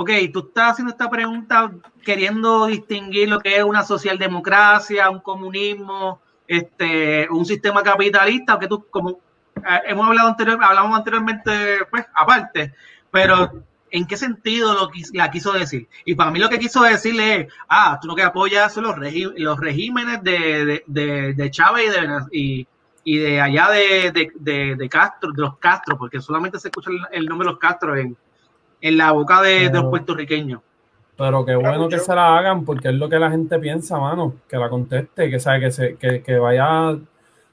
ok, 0.00 0.10
tú 0.32 0.38
estás 0.46 0.72
haciendo 0.72 0.92
esta 0.92 1.10
pregunta 1.10 1.72
queriendo 2.04 2.66
distinguir 2.66 3.28
lo 3.28 3.40
que 3.40 3.56
es 3.56 3.64
una 3.64 3.82
socialdemocracia, 3.82 5.10
un 5.10 5.18
comunismo, 5.18 6.20
este, 6.46 7.28
un 7.28 7.44
sistema 7.44 7.82
capitalista, 7.82 8.60
que 8.60 8.68
tú, 8.68 8.86
como 8.90 9.18
eh, 9.56 9.80
hemos 9.86 10.06
hablado 10.06 10.28
anterior, 10.28 10.56
hablamos 10.62 10.96
anteriormente, 10.96 11.50
pues, 11.90 12.06
aparte, 12.14 12.74
pero 13.10 13.64
¿en 13.90 14.06
qué 14.06 14.16
sentido 14.16 14.72
lo 14.72 14.90
la 15.14 15.32
quiso 15.32 15.52
decir? 15.52 15.88
Y 16.04 16.14
para 16.14 16.30
mí 16.30 16.38
lo 16.38 16.48
que 16.48 16.60
quiso 16.60 16.82
decirle 16.82 17.34
es, 17.34 17.52
ah, 17.68 17.98
tú 18.00 18.06
lo 18.06 18.14
que 18.14 18.22
apoyas 18.22 18.72
son 18.72 18.84
los, 18.84 18.94
los 19.36 19.58
regímenes 19.58 20.22
de, 20.22 20.84
de, 20.86 21.34
de, 21.34 21.50
Chávez 21.50 21.86
y 21.86 21.90
de, 21.90 22.20
y, 22.30 22.68
y 23.02 23.18
de 23.18 23.40
allá 23.40 23.68
de, 23.70 24.30
de, 24.36 24.88
Castro, 24.88 25.32
de 25.32 25.42
los 25.42 25.58
Castro, 25.58 25.98
porque 25.98 26.20
solamente 26.20 26.60
se 26.60 26.68
escucha 26.68 26.88
el, 27.10 27.26
nombre 27.26 27.46
de 27.46 27.50
los 27.50 27.58
Castro 27.58 27.96
en, 27.96 28.16
en 28.80 28.96
la 28.96 29.12
boca 29.12 29.42
de, 29.42 29.70
los 29.70 29.84
puertorriqueños. 29.84 30.60
Pero 31.16 31.44
qué 31.44 31.56
bueno 31.56 31.88
que 31.88 31.98
se 31.98 32.14
la 32.14 32.38
hagan, 32.38 32.64
porque 32.64 32.88
es 32.88 32.94
lo 32.94 33.08
que 33.08 33.18
la 33.18 33.30
gente 33.30 33.58
piensa, 33.58 33.98
mano, 33.98 34.34
que 34.48 34.56
la 34.56 34.68
conteste, 34.68 35.28
que 35.28 35.40
sabe 35.40 35.60
que, 35.60 35.70
se, 35.72 35.96
que, 35.96 36.22
que 36.22 36.38
vaya 36.38 36.96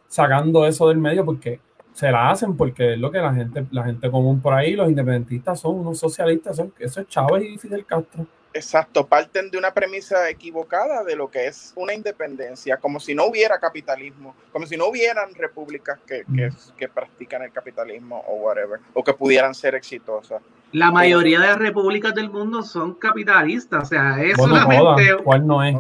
sacando 0.07 0.65
eso 0.65 0.87
del 0.89 0.99
medio, 0.99 1.25
porque 1.25 1.59
se 1.95 2.11
la 2.11 2.29
hacen 2.29 2.57
porque 2.57 2.93
es 2.93 2.99
lo 2.99 3.09
que 3.09 3.19
la 3.19 3.33
gente, 3.33 3.65
la 3.71 3.85
gente 3.85 4.11
común 4.11 4.41
por 4.41 4.53
ahí, 4.53 4.75
los 4.75 4.89
independentistas 4.89 5.61
son 5.61 5.79
unos 5.79 5.97
socialistas, 5.97 6.57
son, 6.57 6.73
eso 6.77 6.99
es 6.99 7.07
Chávez 7.07 7.45
y 7.45 7.57
Fidel 7.57 7.85
Castro. 7.85 8.27
Exacto, 8.55 9.05
parten 9.05 9.51
de 9.51 9.57
una 9.57 9.73
premisa 9.73 10.29
equivocada 10.29 11.03
de 11.03 11.17
lo 11.17 11.29
que 11.29 11.45
es 11.47 11.73
una 11.75 11.93
independencia, 11.93 12.77
como 12.77 13.01
si 13.01 13.13
no 13.13 13.25
hubiera 13.25 13.59
capitalismo, 13.59 14.33
como 14.53 14.65
si 14.65 14.77
no 14.77 14.87
hubieran 14.87 15.35
repúblicas 15.35 15.99
que, 16.07 16.23
que, 16.33 16.49
que 16.77 16.87
practican 16.87 17.41
el 17.41 17.51
capitalismo 17.51 18.23
o 18.25 18.35
whatever, 18.35 18.79
o 18.93 19.03
que 19.03 19.11
pudieran 19.11 19.53
ser 19.53 19.75
exitosas. 19.75 20.41
La 20.71 20.89
mayoría 20.89 21.41
de 21.41 21.47
las 21.47 21.57
repúblicas 21.57 22.15
del 22.15 22.29
mundo 22.29 22.63
son 22.63 22.93
capitalistas, 22.93 23.83
o 23.83 23.85
sea, 23.87 24.23
es 24.23 24.37
solamente... 24.37 25.17
¿Cuál 25.21 25.45
no 25.45 25.61
es? 25.61 25.75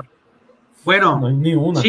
Bueno, 0.83 1.17
no 1.17 1.27
hay 1.27 1.33
ni 1.33 1.55
una. 1.55 1.81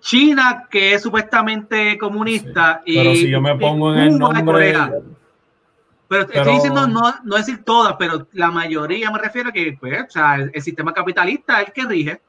China, 0.00 0.66
que 0.70 0.94
es 0.94 1.02
supuestamente 1.02 1.98
comunista. 1.98 2.82
Sí, 2.86 2.94
pero 2.96 3.10
y, 3.10 3.16
si 3.16 3.30
yo 3.30 3.40
me 3.42 3.54
pongo 3.56 3.92
en 3.92 4.00
el 4.00 4.18
nombre. 4.18 4.44
Corea. 4.44 4.92
Pero, 6.12 6.26
Pero- 6.26 6.40
estoy 6.40 6.54
diciendo 6.56 6.86
no, 6.86 7.00
no 7.24 7.36
decir 7.36 7.64
todas, 7.64 7.94
pero 7.98 8.28
la 8.32 8.50
mayoría 8.50 9.10
me 9.10 9.18
refiero 9.18 9.48
a 9.48 9.52
que 9.52 9.74
pues, 9.80 10.02
o 10.02 10.10
sea, 10.10 10.34
el, 10.36 10.50
el 10.52 10.60
sistema 10.60 10.92
capitalista 10.92 11.62
es 11.62 11.68
el 11.68 11.72
que 11.72 11.84
rige. 11.86 12.20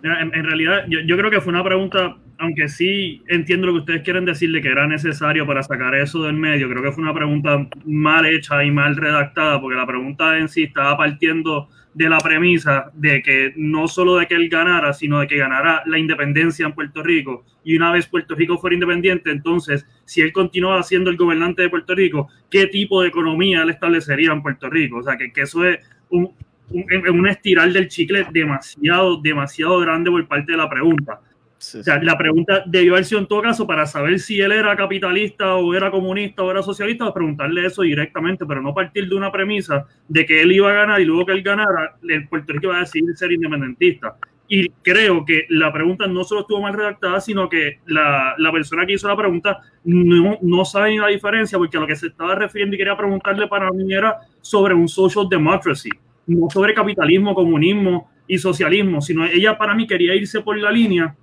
Mira, 0.00 0.20
En, 0.22 0.32
en 0.32 0.44
realidad, 0.44 0.84
yo, 0.88 1.00
yo 1.00 1.16
creo 1.16 1.28
que 1.28 1.40
fue 1.40 1.52
una 1.52 1.64
pregunta, 1.64 2.16
aunque 2.38 2.68
sí 2.68 3.24
entiendo 3.26 3.66
lo 3.66 3.72
que 3.72 3.78
ustedes 3.80 4.02
quieren 4.02 4.24
decirle 4.24 4.62
que 4.62 4.68
era 4.68 4.86
necesario 4.86 5.44
para 5.44 5.64
sacar 5.64 5.92
eso 5.96 6.22
del 6.22 6.34
medio, 6.36 6.68
creo 6.70 6.84
que 6.84 6.92
fue 6.92 7.02
una 7.02 7.12
pregunta 7.14 7.66
mal 7.84 8.24
hecha 8.26 8.62
y 8.62 8.70
mal 8.70 8.94
redactada, 8.94 9.60
porque 9.60 9.76
la 9.76 9.86
pregunta 9.86 10.38
en 10.38 10.48
sí 10.48 10.62
estaba 10.62 10.96
partiendo 10.96 11.68
de 11.98 12.08
la 12.08 12.18
premisa 12.18 12.92
de 12.94 13.20
que 13.20 13.52
no 13.56 13.88
solo 13.88 14.16
de 14.18 14.28
que 14.28 14.36
él 14.36 14.48
ganara, 14.48 14.92
sino 14.92 15.18
de 15.18 15.26
que 15.26 15.36
ganara 15.36 15.82
la 15.84 15.98
independencia 15.98 16.64
en 16.64 16.72
Puerto 16.72 17.02
Rico. 17.02 17.44
Y 17.64 17.76
una 17.76 17.90
vez 17.90 18.06
Puerto 18.06 18.36
Rico 18.36 18.56
fuera 18.56 18.74
independiente, 18.74 19.32
entonces, 19.32 19.84
si 20.04 20.20
él 20.20 20.32
continuaba 20.32 20.80
siendo 20.84 21.10
el 21.10 21.16
gobernante 21.16 21.62
de 21.62 21.70
Puerto 21.70 21.96
Rico, 21.96 22.28
¿qué 22.48 22.68
tipo 22.68 23.02
de 23.02 23.08
economía 23.08 23.62
él 23.62 23.70
establecería 23.70 24.30
en 24.30 24.42
Puerto 24.42 24.70
Rico? 24.70 24.98
O 24.98 25.02
sea, 25.02 25.16
que, 25.16 25.32
que 25.32 25.40
eso 25.40 25.64
es 25.64 25.80
un, 26.08 26.30
un, 26.70 27.08
un 27.08 27.28
estirar 27.28 27.72
del 27.72 27.88
chicle 27.88 28.28
demasiado, 28.30 29.20
demasiado 29.20 29.80
grande 29.80 30.08
por 30.08 30.24
parte 30.28 30.52
de 30.52 30.58
la 30.58 30.70
pregunta. 30.70 31.20
O 31.58 31.82
sea, 31.82 32.00
la 32.00 32.16
pregunta 32.16 32.62
debió 32.66 32.92
haber 32.92 33.04
sido 33.04 33.20
en 33.20 33.26
todo 33.26 33.42
caso 33.42 33.66
para 33.66 33.84
saber 33.84 34.20
si 34.20 34.40
él 34.40 34.52
era 34.52 34.76
capitalista 34.76 35.56
o 35.56 35.74
era 35.74 35.90
comunista 35.90 36.44
o 36.44 36.50
era 36.52 36.62
socialista, 36.62 37.12
preguntarle 37.12 37.66
eso 37.66 37.82
directamente, 37.82 38.46
pero 38.46 38.62
no 38.62 38.72
partir 38.72 39.08
de 39.08 39.16
una 39.16 39.32
premisa 39.32 39.84
de 40.06 40.24
que 40.24 40.40
él 40.40 40.52
iba 40.52 40.70
a 40.70 40.74
ganar 40.74 41.00
y 41.00 41.04
luego 41.04 41.26
que 41.26 41.32
él 41.32 41.42
ganara, 41.42 41.96
el 42.08 42.28
Puerto 42.28 42.52
Rico 42.52 42.66
iba 42.66 42.76
a 42.76 42.80
decidir 42.80 43.16
ser 43.16 43.32
independentista. 43.32 44.16
Y 44.46 44.68
creo 44.82 45.24
que 45.24 45.46
la 45.50 45.72
pregunta 45.72 46.06
no 46.06 46.22
solo 46.22 46.42
estuvo 46.42 46.62
mal 46.62 46.74
redactada, 46.74 47.20
sino 47.20 47.48
que 47.48 47.80
la, 47.86 48.34
la 48.38 48.52
persona 48.52 48.86
que 48.86 48.92
hizo 48.92 49.08
la 49.08 49.16
pregunta 49.16 49.58
no, 49.84 50.38
no 50.40 50.64
sabe 50.64 50.90
ni 50.90 50.98
la 50.98 51.08
diferencia, 51.08 51.58
porque 51.58 51.76
a 51.76 51.80
lo 51.80 51.88
que 51.88 51.96
se 51.96 52.06
estaba 52.06 52.36
refiriendo 52.36 52.76
y 52.76 52.78
quería 52.78 52.96
preguntarle 52.96 53.48
para 53.48 53.70
mí 53.72 53.92
era 53.92 54.16
sobre 54.40 54.74
un 54.74 54.86
social 54.86 55.28
democracy, 55.28 55.90
no 56.28 56.48
sobre 56.50 56.72
capitalismo, 56.72 57.34
comunismo 57.34 58.10
y 58.28 58.38
socialismo, 58.38 59.00
sino 59.02 59.26
ella 59.26 59.58
para 59.58 59.74
mí 59.74 59.88
quería 59.88 60.14
irse 60.14 60.40
por 60.40 60.56
la 60.56 60.70
línea 60.70 61.16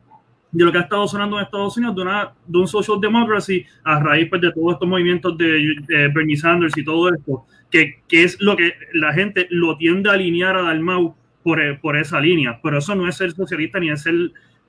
de 0.56 0.64
lo 0.64 0.72
que 0.72 0.78
ha 0.78 0.82
estado 0.82 1.06
sonando 1.06 1.38
en 1.38 1.44
Estados 1.44 1.76
Unidos, 1.76 1.96
de, 1.98 2.02
una, 2.02 2.34
de 2.48 2.58
un 2.58 2.68
social 2.68 3.02
democracy 3.02 3.66
a 3.84 4.00
raíz 4.00 4.30
pues, 4.30 4.42
de 4.42 4.54
todos 4.54 4.74
estos 4.74 4.88
movimientos 4.88 5.38
de, 5.38 5.76
de 5.86 6.08
Bernie 6.08 6.38
Sanders 6.38 6.78
y 6.78 6.86
todo 6.86 7.14
esto, 7.14 7.46
que, 7.70 8.02
que, 8.08 8.24
es 8.24 8.40
lo 8.40 8.56
que 8.56 8.74
la 8.94 9.12
gente 9.12 9.48
lo 9.50 9.76
tiende 9.78 10.10
a 10.10 10.14
alinear 10.14 10.56
a 10.56 10.62
Dalmau 10.62 11.14
por, 11.44 11.60
por 11.82 11.98
esa 11.98 12.22
línea, 12.22 12.58
pero 12.64 12.78
eso 12.78 12.96
no 12.96 13.08
es 13.08 13.18
ser 13.18 13.34
socialista 13.34 13.80
ni 13.80 13.92
es 13.92 14.02
ser 14.02 14.16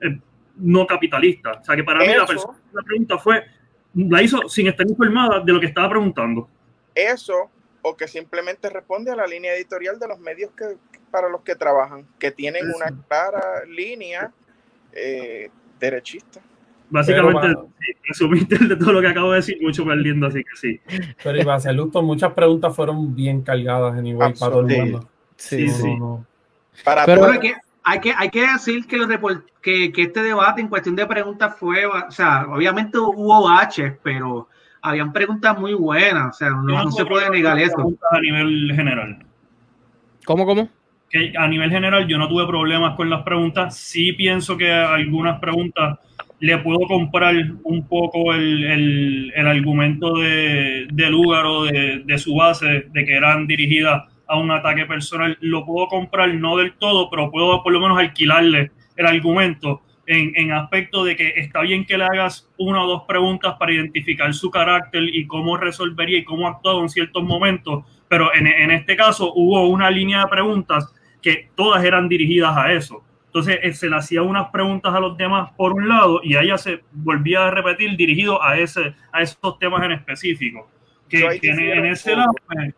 eh, 0.01 0.19
no 0.57 0.85
capitalista. 0.85 1.53
O 1.53 1.63
sea 1.63 1.75
que 1.77 1.85
para 1.85 2.03
Eso. 2.03 2.11
mí 2.11 2.17
la, 2.17 2.25
persona, 2.25 2.57
la 2.73 2.81
pregunta 2.81 3.17
fue, 3.17 3.45
la 3.95 4.21
hizo 4.21 4.49
sin 4.49 4.67
estar 4.67 4.85
informada 4.85 5.39
de 5.39 5.53
lo 5.53 5.59
que 5.61 5.67
estaba 5.67 5.89
preguntando. 5.89 6.49
Eso, 6.93 7.49
o 7.81 7.95
que 7.95 8.09
simplemente 8.09 8.69
responde 8.69 9.09
a 9.09 9.15
la 9.15 9.25
línea 9.25 9.55
editorial 9.55 9.97
de 9.99 10.07
los 10.09 10.19
medios 10.19 10.51
que, 10.51 10.75
para 11.11 11.29
los 11.29 11.43
que 11.43 11.55
trabajan, 11.55 12.05
que 12.19 12.31
tienen 12.31 12.67
Eso. 12.67 12.75
una 12.75 12.87
clara 13.07 13.63
línea 13.65 14.33
eh, 14.91 15.49
derechista. 15.79 16.39
Básicamente, 16.89 17.47
sí, 17.79 17.91
resumiste 18.07 18.57
de 18.59 18.75
todo 18.77 18.93
lo 18.93 19.01
que 19.01 19.07
acabo 19.07 19.31
de 19.31 19.37
decir, 19.37 19.57
mucho 19.61 19.83
perdiendo, 19.85 20.27
así 20.27 20.43
que 20.43 20.55
sí. 20.55 20.79
Pero 21.23 21.41
iba 21.41 21.53
a 21.55 21.59
ser 21.59 21.75
justo, 21.77 22.01
muchas 22.01 22.31
preguntas 22.33 22.73
fueron 22.75 23.13
bien 23.13 23.41
cargadas 23.41 23.97
anyway 23.97 24.33
para 24.33 24.51
todo 24.51 24.67
el 24.67 24.77
mundo. 24.77 25.09
Sí, 25.35 25.65
No, 25.67 25.73
sí. 25.73 25.83
no, 25.95 25.97
no. 25.99 26.25
Para 26.85 27.05
Pero- 27.05 27.25
hay, 27.25 27.39
que, 27.39 27.53
hay, 27.83 27.99
que, 27.99 28.13
hay 28.15 28.29
que 28.29 28.47
decir 28.47 28.87
que, 28.87 28.97
los 28.97 29.07
report- 29.09 29.43
que, 29.61 29.91
que 29.91 30.03
este 30.03 30.23
debate 30.23 30.61
en 30.61 30.69
cuestión 30.69 30.95
de 30.95 31.05
preguntas 31.05 31.55
fue, 31.57 31.85
o 31.85 32.09
sea, 32.11 32.45
obviamente 32.49 32.97
hubo 32.99 33.43
baches, 33.49 33.93
pero 34.01 34.47
habían 34.81 35.11
preguntas 35.11 35.59
muy 35.59 35.73
buenas, 35.73 36.35
o 36.35 36.37
sea, 36.37 36.49
no, 36.51 36.61
no 36.85 36.91
se 36.91 37.05
puede 37.05 37.29
negar 37.29 37.59
eso. 37.59 37.75
Preguntas 37.75 38.09
A 38.11 38.21
nivel 38.21 38.71
general. 38.73 39.25
¿Cómo, 40.25 40.45
cómo? 40.45 40.69
Que 41.09 41.33
a 41.37 41.47
nivel 41.47 41.69
general 41.69 42.07
yo 42.07 42.17
no 42.17 42.27
tuve 42.27 42.45
problemas 42.45 42.95
con 42.95 43.09
las 43.09 43.23
preguntas. 43.23 43.77
Sí 43.77 44.13
pienso 44.13 44.57
que 44.57 44.71
algunas 44.71 45.39
preguntas 45.39 45.99
le 46.39 46.57
puedo 46.59 46.81
comprar 46.81 47.35
un 47.63 47.87
poco 47.87 48.33
el, 48.33 48.63
el, 48.63 49.33
el 49.35 49.47
argumento 49.47 50.15
de, 50.17 50.87
de 50.91 51.09
Lúgaro, 51.09 51.63
de, 51.63 52.03
de 52.05 52.17
su 52.17 52.35
base, 52.35 52.87
de 52.91 53.05
que 53.05 53.15
eran 53.15 53.47
dirigidas 53.47 54.03
a 54.27 54.37
un 54.37 54.51
ataque 54.51 54.85
personal. 54.85 55.37
Lo 55.41 55.65
puedo 55.65 55.87
comprar, 55.87 56.33
no 56.35 56.57
del 56.57 56.73
todo, 56.73 57.09
pero 57.09 57.31
puedo 57.31 57.63
por 57.63 57.71
lo 57.71 57.79
menos 57.79 57.97
alquilarle 57.97 58.71
el 58.95 59.05
argumento 59.05 59.81
en, 60.05 60.31
en 60.35 60.51
aspecto 60.51 61.03
de 61.03 61.15
que 61.15 61.33
está 61.37 61.61
bien 61.61 61.85
que 61.85 61.97
le 61.97 62.03
hagas 62.03 62.49
una 62.57 62.83
o 62.83 62.87
dos 62.87 63.03
preguntas 63.07 63.55
para 63.59 63.73
identificar 63.73 64.33
su 64.33 64.51
carácter 64.51 65.03
y 65.03 65.25
cómo 65.27 65.57
resolvería 65.57 66.19
y 66.19 66.23
cómo 66.23 66.47
ha 66.47 66.51
actuado 66.51 66.81
en 66.81 66.89
ciertos 66.89 67.23
momentos, 67.23 67.83
pero 68.07 68.33
en, 68.33 68.47
en 68.47 68.71
este 68.71 68.95
caso 68.95 69.33
hubo 69.35 69.67
una 69.67 69.91
línea 69.91 70.21
de 70.21 70.27
preguntas 70.27 70.93
que 71.27 71.49
todas 71.55 71.83
eran 71.83 72.07
dirigidas 72.07 72.55
a 72.55 72.71
eso. 72.71 73.03
Entonces 73.25 73.59
eh, 73.61 73.73
se 73.73 73.89
le 73.89 73.97
hacía 73.97 74.21
unas 74.21 74.49
preguntas 74.49 74.93
a 74.93 74.99
los 74.99 75.17
demás 75.17 75.51
por 75.57 75.73
un 75.73 75.87
lado 75.89 76.21
y 76.23 76.37
ella 76.37 76.57
se 76.57 76.83
volvía 76.91 77.47
a 77.47 77.51
repetir 77.51 77.97
dirigido 77.97 78.41
a 78.41 78.57
ese 78.57 78.95
a 79.11 79.21
esos 79.21 79.59
temas 79.59 79.83
en 79.83 79.91
específico. 79.91 80.69
Que, 81.09 81.39
que 81.39 81.49
en, 81.49 81.59
en 81.59 81.85
ese 81.85 82.15
lado 82.15 82.31
pues, 82.47 82.73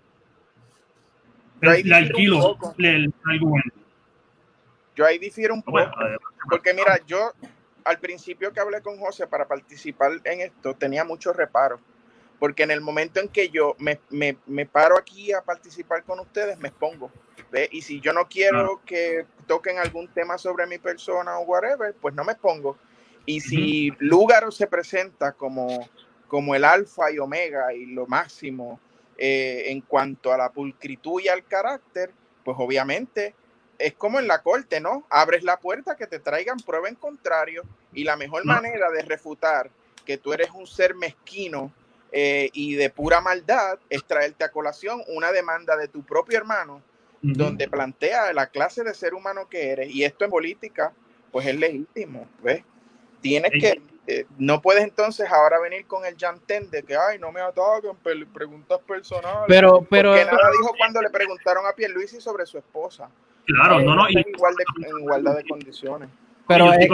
le 1.83 1.95
alquilo 1.95 2.57
el 2.79 3.13
argumento. 3.25 3.75
Yo 4.95 5.05
ahí 5.05 5.17
difiero 5.19 5.53
un 5.53 5.61
poco. 5.63 5.77
Porque 6.49 6.73
mira, 6.73 6.99
yo 7.05 7.31
al 7.85 7.99
principio 7.99 8.51
que 8.51 8.59
hablé 8.59 8.81
con 8.81 8.97
José 8.97 9.27
para 9.27 9.47
participar 9.47 10.11
en 10.23 10.41
esto 10.41 10.73
tenía 10.73 11.03
muchos 11.05 11.35
reparos. 11.35 11.79
Porque 12.39 12.63
en 12.63 12.71
el 12.71 12.81
momento 12.81 13.19
en 13.19 13.27
que 13.27 13.49
yo 13.49 13.75
me, 13.79 13.99
me- 14.09 14.37
me 14.47 14.65
paro 14.65 14.97
aquí 14.97 15.31
a 15.33 15.41
participar 15.41 16.03
con 16.03 16.19
ustedes, 16.19 16.57
me 16.57 16.69
expongo. 16.69 17.11
¿Ve? 17.51 17.69
Y 17.71 17.81
si 17.81 17.99
yo 18.01 18.13
no 18.13 18.27
quiero 18.27 18.81
que 18.85 19.25
toquen 19.47 19.79
algún 19.79 20.07
tema 20.13 20.37
sobre 20.37 20.67
mi 20.67 20.77
persona 20.77 21.39
o 21.39 21.43
whatever, 21.43 21.95
pues 21.95 22.13
no 22.15 22.23
me 22.23 22.33
expongo. 22.33 22.77
Y 23.25 23.41
si 23.41 23.91
Lúgaro 23.99 24.51
se 24.51 24.67
presenta 24.67 25.33
como, 25.33 25.89
como 26.27 26.55
el 26.55 26.63
alfa 26.65 27.11
y 27.11 27.19
omega 27.19 27.73
y 27.73 27.87
lo 27.87 28.07
máximo 28.07 28.79
eh, 29.17 29.65
en 29.67 29.81
cuanto 29.81 30.31
a 30.33 30.37
la 30.37 30.51
pulcritud 30.51 31.21
y 31.21 31.27
al 31.27 31.45
carácter, 31.45 32.11
pues 32.43 32.57
obviamente 32.59 33.35
es 33.77 33.93
como 33.93 34.19
en 34.19 34.27
la 34.27 34.41
corte, 34.41 34.79
¿no? 34.79 35.05
Abres 35.09 35.43
la 35.43 35.57
puerta 35.59 35.95
que 35.95 36.07
te 36.07 36.19
traigan 36.19 36.57
prueba 36.61 36.89
en 36.89 36.95
contrario 36.95 37.63
y 37.93 38.03
la 38.03 38.15
mejor 38.15 38.45
No. 38.45 38.53
manera 38.53 38.89
de 38.91 39.01
refutar 39.03 39.69
que 40.05 40.17
tú 40.17 40.33
eres 40.33 40.49
un 40.51 40.67
ser 40.67 40.95
mezquino 40.95 41.71
eh, 42.11 42.49
y 42.53 42.75
de 42.75 42.89
pura 42.89 43.21
maldad 43.21 43.79
es 43.89 44.03
traerte 44.05 44.43
a 44.43 44.51
colación 44.51 45.03
una 45.07 45.31
demanda 45.31 45.77
de 45.77 45.87
tu 45.87 46.03
propio 46.03 46.37
hermano 46.37 46.81
Donde 47.21 47.67
plantea 47.67 48.31
la 48.33 48.47
clase 48.47 48.83
de 48.83 48.93
ser 48.93 49.13
humano 49.13 49.47
que 49.49 49.69
eres 49.71 49.89
y 49.93 50.03
esto 50.03 50.23
en 50.25 50.31
política 50.31 50.93
pues 51.31 51.45
es 51.45 51.55
legítimo, 51.59 52.27
¿ves? 52.41 52.63
Tienes 53.21 53.51
Sí. 53.53 53.59
que, 53.59 53.81
eh, 54.07 54.25
no 54.37 54.61
puedes 54.61 54.83
entonces 54.83 55.29
ahora 55.29 55.59
venir 55.59 55.85
con 55.85 56.05
el 56.05 56.15
llantén 56.17 56.71
de 56.71 56.81
que, 56.83 56.95
ay, 56.95 57.19
no 57.19 57.31
me 57.31 57.41
ataquen, 57.41 57.95
preguntas 58.33 58.79
personales. 58.87 59.43
Pero, 59.47 59.85
pero, 59.89 60.11
Porque 60.11 60.25
nada 60.25 60.49
dijo 60.59 60.73
cuando 60.77 61.01
le 61.01 61.09
preguntaron 61.09 61.65
a 61.67 61.73
Pierluisi 61.73 62.19
sobre 62.21 62.45
su 62.45 62.57
esposa. 62.57 63.09
Claro, 63.45 63.79
no, 63.81 63.95
no, 63.95 64.09
y, 64.09 64.17
Están 64.17 64.33
igual 64.33 64.53
de, 64.55 64.87
en 64.89 64.99
igualdad 64.99 65.35
de 65.37 65.43
condiciones. 65.47 66.09
pero 66.47 66.65
yo 66.65 66.73
es- 66.73 66.89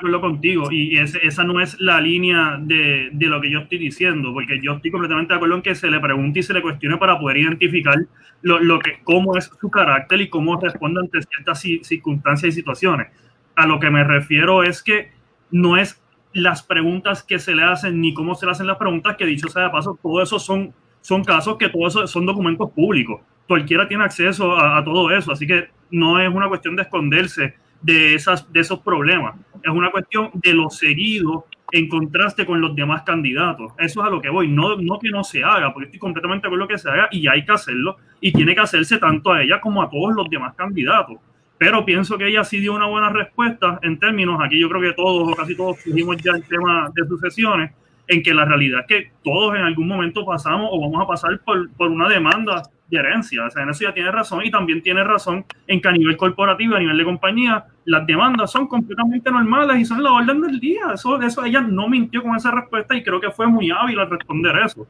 acuerdo 0.00 0.20
contigo 0.20 0.72
y 0.72 0.96
esa 0.98 1.44
no 1.44 1.60
es 1.60 1.78
la 1.80 2.00
línea 2.00 2.58
de, 2.60 3.10
de 3.12 3.26
lo 3.26 3.40
que 3.40 3.50
yo 3.50 3.60
estoy 3.60 3.78
diciendo, 3.78 4.32
porque 4.32 4.58
yo 4.62 4.72
estoy 4.72 4.90
completamente 4.90 5.32
de 5.32 5.36
acuerdo 5.36 5.56
en 5.56 5.62
que 5.62 5.74
se 5.74 5.90
le 5.90 6.00
pregunte 6.00 6.40
y 6.40 6.42
se 6.42 6.54
le 6.54 6.62
cuestione 6.62 6.96
para 6.96 7.18
poder 7.18 7.36
identificar 7.36 7.96
lo, 8.42 8.58
lo 8.60 8.78
que, 8.78 9.00
cómo 9.04 9.36
es 9.36 9.50
su 9.60 9.70
carácter 9.70 10.20
y 10.22 10.28
cómo 10.28 10.58
responde 10.58 11.00
ante 11.00 11.20
ciertas 11.22 11.64
ci- 11.64 11.82
circunstancias 11.84 12.52
y 12.52 12.56
situaciones. 12.56 13.08
A 13.54 13.66
lo 13.66 13.78
que 13.78 13.90
me 13.90 14.02
refiero 14.02 14.62
es 14.62 14.82
que 14.82 15.12
no 15.50 15.76
es 15.76 16.02
las 16.32 16.62
preguntas 16.62 17.22
que 17.22 17.38
se 17.38 17.54
le 17.54 17.62
hacen 17.62 18.00
ni 18.00 18.14
cómo 18.14 18.34
se 18.34 18.46
le 18.46 18.52
hacen 18.52 18.66
las 18.66 18.78
preguntas, 18.78 19.16
que 19.16 19.26
dicho 19.26 19.48
sea 19.48 19.64
de 19.64 19.70
paso, 19.70 19.98
todo 20.02 20.22
eso 20.22 20.38
son, 20.38 20.72
son 21.02 21.24
casos 21.24 21.58
que 21.58 21.68
todo 21.68 22.06
son 22.06 22.24
documentos 22.24 22.70
públicos. 22.70 23.20
Cualquiera 23.46 23.86
tiene 23.86 24.04
acceso 24.04 24.58
a 24.58 24.82
todo 24.82 25.10
eso, 25.10 25.32
así 25.32 25.46
que 25.46 25.68
no 25.90 26.18
es 26.20 26.32
una 26.32 26.48
cuestión 26.48 26.76
de 26.76 26.82
esconderse 26.82 27.54
de, 27.82 28.14
esas, 28.14 28.50
de 28.52 28.60
esos 28.60 28.80
problemas. 28.80 29.36
Es 29.62 29.70
una 29.70 29.90
cuestión 29.90 30.30
de 30.34 30.54
lo 30.54 30.70
seguido 30.70 31.46
en 31.72 31.88
contraste 31.88 32.46
con 32.46 32.60
los 32.60 32.74
demás 32.74 33.02
candidatos. 33.02 33.72
Eso 33.78 34.00
es 34.00 34.06
a 34.06 34.10
lo 34.10 34.20
que 34.20 34.30
voy. 34.30 34.48
No, 34.48 34.76
no 34.76 34.98
que 34.98 35.10
no 35.10 35.22
se 35.22 35.44
haga, 35.44 35.72
porque 35.72 35.86
estoy 35.86 36.00
completamente 36.00 36.42
de 36.42 36.48
acuerdo 36.48 36.68
que 36.68 36.78
se 36.78 36.88
haga 36.90 37.08
y 37.10 37.26
hay 37.28 37.44
que 37.44 37.52
hacerlo. 37.52 37.96
Y 38.20 38.32
tiene 38.32 38.54
que 38.54 38.60
hacerse 38.60 38.98
tanto 38.98 39.32
a 39.32 39.42
ella 39.42 39.60
como 39.60 39.82
a 39.82 39.90
todos 39.90 40.14
los 40.14 40.28
demás 40.28 40.54
candidatos. 40.54 41.18
Pero 41.60 41.84
pienso 41.84 42.16
que 42.16 42.26
ella 42.26 42.42
sí 42.42 42.58
dio 42.58 42.72
una 42.72 42.86
buena 42.86 43.10
respuesta 43.10 43.78
en 43.82 43.98
términos, 43.98 44.40
aquí 44.42 44.58
yo 44.58 44.70
creo 44.70 44.80
que 44.80 44.94
todos 44.94 45.30
o 45.30 45.36
casi 45.36 45.54
todos 45.54 45.76
pusimos 45.84 46.16
ya 46.16 46.32
el 46.32 46.42
tema 46.44 46.88
de 46.94 47.06
sucesiones, 47.06 47.72
en 48.10 48.22
que 48.24 48.34
la 48.34 48.44
realidad 48.44 48.80
es 48.80 48.86
que 48.86 49.12
todos 49.22 49.54
en 49.54 49.62
algún 49.62 49.86
momento 49.86 50.26
pasamos 50.26 50.68
o 50.72 50.80
vamos 50.80 51.00
a 51.02 51.06
pasar 51.06 51.38
por, 51.44 51.70
por 51.74 51.90
una 51.90 52.08
demanda 52.08 52.62
de 52.88 52.98
herencia. 52.98 53.44
O 53.46 53.50
sea, 53.50 53.62
en 53.62 53.70
eso 53.70 53.84
ya 53.84 53.94
tiene 53.94 54.10
razón 54.10 54.44
y 54.44 54.50
también 54.50 54.82
tiene 54.82 55.04
razón 55.04 55.44
en 55.68 55.80
que 55.80 55.88
a 55.88 55.92
nivel 55.92 56.16
corporativo, 56.16 56.74
a 56.74 56.80
nivel 56.80 56.98
de 56.98 57.04
compañía, 57.04 57.64
las 57.84 58.04
demandas 58.06 58.50
son 58.50 58.66
completamente 58.66 59.30
normales 59.30 59.78
y 59.78 59.84
son 59.84 60.02
la 60.02 60.12
orden 60.12 60.40
del 60.40 60.58
día. 60.58 60.90
Eso, 60.92 61.22
eso 61.22 61.44
ella 61.44 61.60
no 61.60 61.88
mintió 61.88 62.20
con 62.22 62.34
esa 62.34 62.50
respuesta 62.50 62.96
y 62.96 63.04
creo 63.04 63.20
que 63.20 63.30
fue 63.30 63.46
muy 63.46 63.70
hábil 63.70 64.00
al 64.00 64.10
responder 64.10 64.56
eso. 64.66 64.88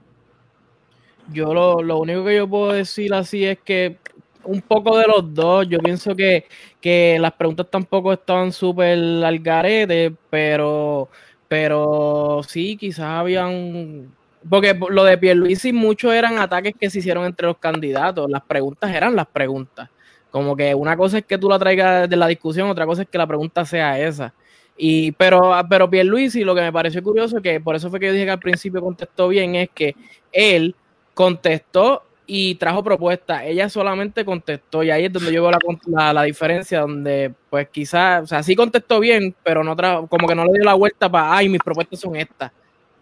Yo 1.31 1.53
lo, 1.53 1.83
lo 1.83 1.99
único 1.99 2.25
que 2.25 2.37
yo 2.37 2.49
puedo 2.49 2.73
decir 2.73 3.13
así 3.13 3.45
es 3.45 3.59
que 3.59 3.99
un 4.45 4.63
poco 4.63 4.99
de 4.99 5.07
los 5.07 5.35
dos. 5.35 5.69
Yo 5.69 5.79
pienso 5.79 6.17
que, 6.17 6.47
que 6.81 7.19
las 7.21 7.33
preguntas 7.33 7.67
tampoco 7.71 8.13
estaban 8.13 8.53
súper 8.53 8.99
al 9.25 9.39
garete, 9.39 10.15
pero, 10.31 11.09
pero 11.51 12.43
sí, 12.47 12.77
quizás 12.77 13.07
habían 13.07 14.15
porque 14.49 14.79
lo 14.89 15.03
de 15.03 15.19
Pierluisi 15.19 15.73
muchos 15.73 16.15
eran 16.15 16.39
ataques 16.39 16.75
que 16.79 16.89
se 16.89 17.01
hicieron 17.01 17.25
entre 17.25 17.49
los 17.49 17.59
candidatos. 17.59 18.31
Las 18.31 18.43
preguntas 18.43 18.95
eran 18.95 19.17
las 19.17 19.27
preguntas. 19.27 19.91
Como 20.31 20.55
que 20.55 20.77
una 20.77 20.97
cosa 20.97 21.19
es 21.19 21.25
que 21.25 21.39
tú 21.39 21.49
la 21.49 21.59
traigas 21.59 22.09
de 22.09 22.17
la 22.17 22.29
discusión, 22.29 22.71
otra 22.71 22.87
cosa 22.87 23.03
es 23.03 23.09
que 23.09 23.19
la 23.19 23.27
pregunta 23.27 23.65
sea 23.65 23.99
esa. 23.99 24.33
Y, 24.77 25.11
pero, 25.11 25.53
pero 25.69 25.91
Pierluisi, 25.91 26.45
lo 26.45 26.55
que 26.55 26.61
me 26.61 26.73
pareció 26.73 27.03
curioso, 27.03 27.43
que 27.43 27.59
por 27.59 27.75
eso 27.75 27.91
fue 27.91 27.99
que 27.99 28.07
yo 28.07 28.13
dije 28.13 28.27
que 28.27 28.31
al 28.31 28.39
principio 28.39 28.81
contestó 28.81 29.27
bien, 29.27 29.57
es 29.57 29.71
que 29.75 29.97
él 30.31 30.77
contestó 31.15 32.05
y 32.33 32.55
trajo 32.55 32.85
propuestas. 32.85 33.43
Ella 33.45 33.69
solamente 33.69 34.25
contestó 34.25 34.85
y 34.85 34.91
ahí 34.91 35.07
es 35.07 35.13
donde 35.13 35.33
yo 35.33 35.43
veo 35.43 35.59
la, 35.87 36.13
la, 36.13 36.23
diferencia, 36.23 36.83
donde 36.83 37.35
pues 37.51 37.69
quizás, 37.71 38.23
o 38.23 38.27
sea, 38.29 38.43
sí 38.45 38.55
contestó 38.55 39.01
bien, 39.01 39.35
pero 39.43 39.65
no 39.65 39.75
trajo, 39.75 40.07
como 40.07 40.29
que 40.29 40.37
no 40.37 40.45
le 40.45 40.53
dio 40.53 40.65
la 40.65 40.75
vuelta 40.75 41.11
para, 41.11 41.37
ay, 41.37 41.49
mis 41.49 41.61
propuestas 41.61 41.99
son 41.99 42.15
estas 42.15 42.53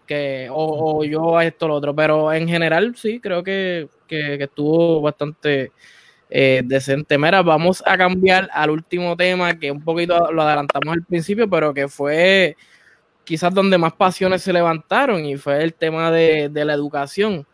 que, 0.07 0.47
o, 0.51 1.03
yo 1.03 1.37
a 1.37 1.45
esto 1.45 1.65
o 1.65 1.69
lo 1.69 1.75
otro, 1.75 1.95
pero 1.95 2.33
en 2.33 2.47
general 2.47 2.95
sí, 2.95 3.19
creo 3.19 3.43
que, 3.43 3.87
estuvo 4.09 5.01
bastante 5.01 5.71
eh, 6.31 6.63
decente. 6.65 7.15
Mira, 7.19 7.43
vamos 7.43 7.83
a 7.85 7.95
cambiar 7.95 8.49
al 8.51 8.71
último 8.71 9.15
tema 9.15 9.59
que 9.59 9.69
un 9.71 9.83
poquito 9.83 10.31
lo 10.31 10.41
adelantamos 10.41 10.95
al 10.95 11.03
principio, 11.03 11.47
pero 11.47 11.71
que 11.75 11.87
fue 11.87 12.57
quizás 13.23 13.53
donde 13.53 13.77
más 13.77 13.93
pasiones 13.93 14.41
se 14.41 14.51
levantaron 14.51 15.23
y 15.23 15.37
fue 15.37 15.63
el 15.63 15.75
tema 15.75 16.09
de, 16.09 16.49
la 16.51 16.73
educación. 16.73 17.45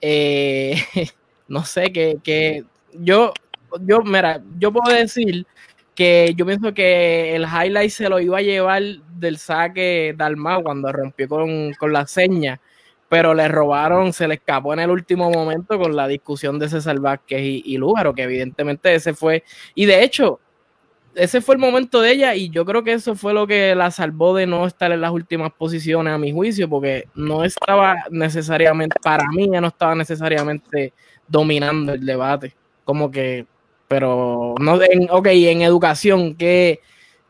Eh, 0.00 0.76
no 1.48 1.64
sé, 1.64 1.92
que, 1.92 2.18
que 2.22 2.64
yo, 2.92 3.32
yo, 3.80 4.02
mira, 4.02 4.42
yo 4.58 4.72
puedo 4.72 4.94
decir 4.94 5.46
que 5.94 6.32
yo 6.36 6.46
pienso 6.46 6.72
que 6.72 7.34
el 7.34 7.42
highlight 7.42 7.90
se 7.90 8.08
lo 8.08 8.20
iba 8.20 8.38
a 8.38 8.42
llevar 8.42 8.82
del 9.16 9.38
saque 9.38 10.14
Dalma 10.16 10.62
cuando 10.62 10.92
rompió 10.92 11.28
con, 11.28 11.92
la 11.92 12.06
seña, 12.06 12.60
pero 13.08 13.34
le 13.34 13.48
robaron, 13.48 14.12
se 14.12 14.28
le 14.28 14.34
escapó 14.34 14.72
en 14.74 14.80
el 14.80 14.90
último 14.90 15.30
momento 15.30 15.78
con 15.78 15.96
la 15.96 16.06
discusión 16.06 16.58
de 16.58 16.68
César 16.68 17.00
Vázquez 17.00 17.40
y, 17.40 17.62
y 17.64 17.78
Lúgaro, 17.78 18.14
que 18.14 18.22
evidentemente 18.22 18.94
ese 18.94 19.14
fue, 19.14 19.42
y 19.74 19.86
de 19.86 20.04
hecho, 20.04 20.40
ese 21.18 21.40
fue 21.40 21.56
el 21.56 21.60
momento 21.60 22.00
de 22.00 22.12
ella 22.12 22.34
y 22.34 22.48
yo 22.48 22.64
creo 22.64 22.84
que 22.84 22.92
eso 22.92 23.16
fue 23.16 23.34
lo 23.34 23.46
que 23.46 23.74
la 23.74 23.90
salvó 23.90 24.34
de 24.34 24.46
no 24.46 24.66
estar 24.66 24.92
en 24.92 25.00
las 25.00 25.10
últimas 25.10 25.52
posiciones 25.52 26.12
a 26.12 26.18
mi 26.18 26.32
juicio, 26.32 26.68
porque 26.68 27.08
no 27.14 27.44
estaba 27.44 27.96
necesariamente, 28.10 28.96
para 29.02 29.24
mí 29.30 29.48
ya 29.52 29.60
no 29.60 29.68
estaba 29.68 29.94
necesariamente 29.94 30.92
dominando 31.28 31.92
el 31.92 32.04
debate, 32.04 32.54
como 32.84 33.10
que 33.10 33.46
pero 33.88 34.54
no 34.60 34.82
en, 34.82 35.10
ok, 35.10 35.26
en 35.28 35.62
educación, 35.62 36.34
¿qué, 36.34 36.80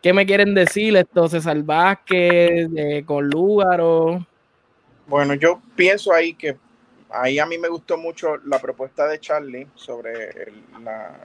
qué 0.02 0.12
me 0.12 0.26
quieren 0.26 0.54
decir 0.54 0.96
esto? 0.96 1.28
César 1.28 1.62
Vázquez, 1.62 2.68
eh, 2.76 3.04
con. 3.06 3.30
Bueno, 5.06 5.34
yo 5.34 5.62
pienso 5.76 6.12
ahí 6.12 6.34
que 6.34 6.56
ahí 7.10 7.38
a 7.38 7.46
mí 7.46 7.56
me 7.58 7.68
gustó 7.68 7.96
mucho 7.96 8.36
la 8.44 8.58
propuesta 8.58 9.06
de 9.06 9.20
Charlie 9.20 9.68
sobre 9.76 10.52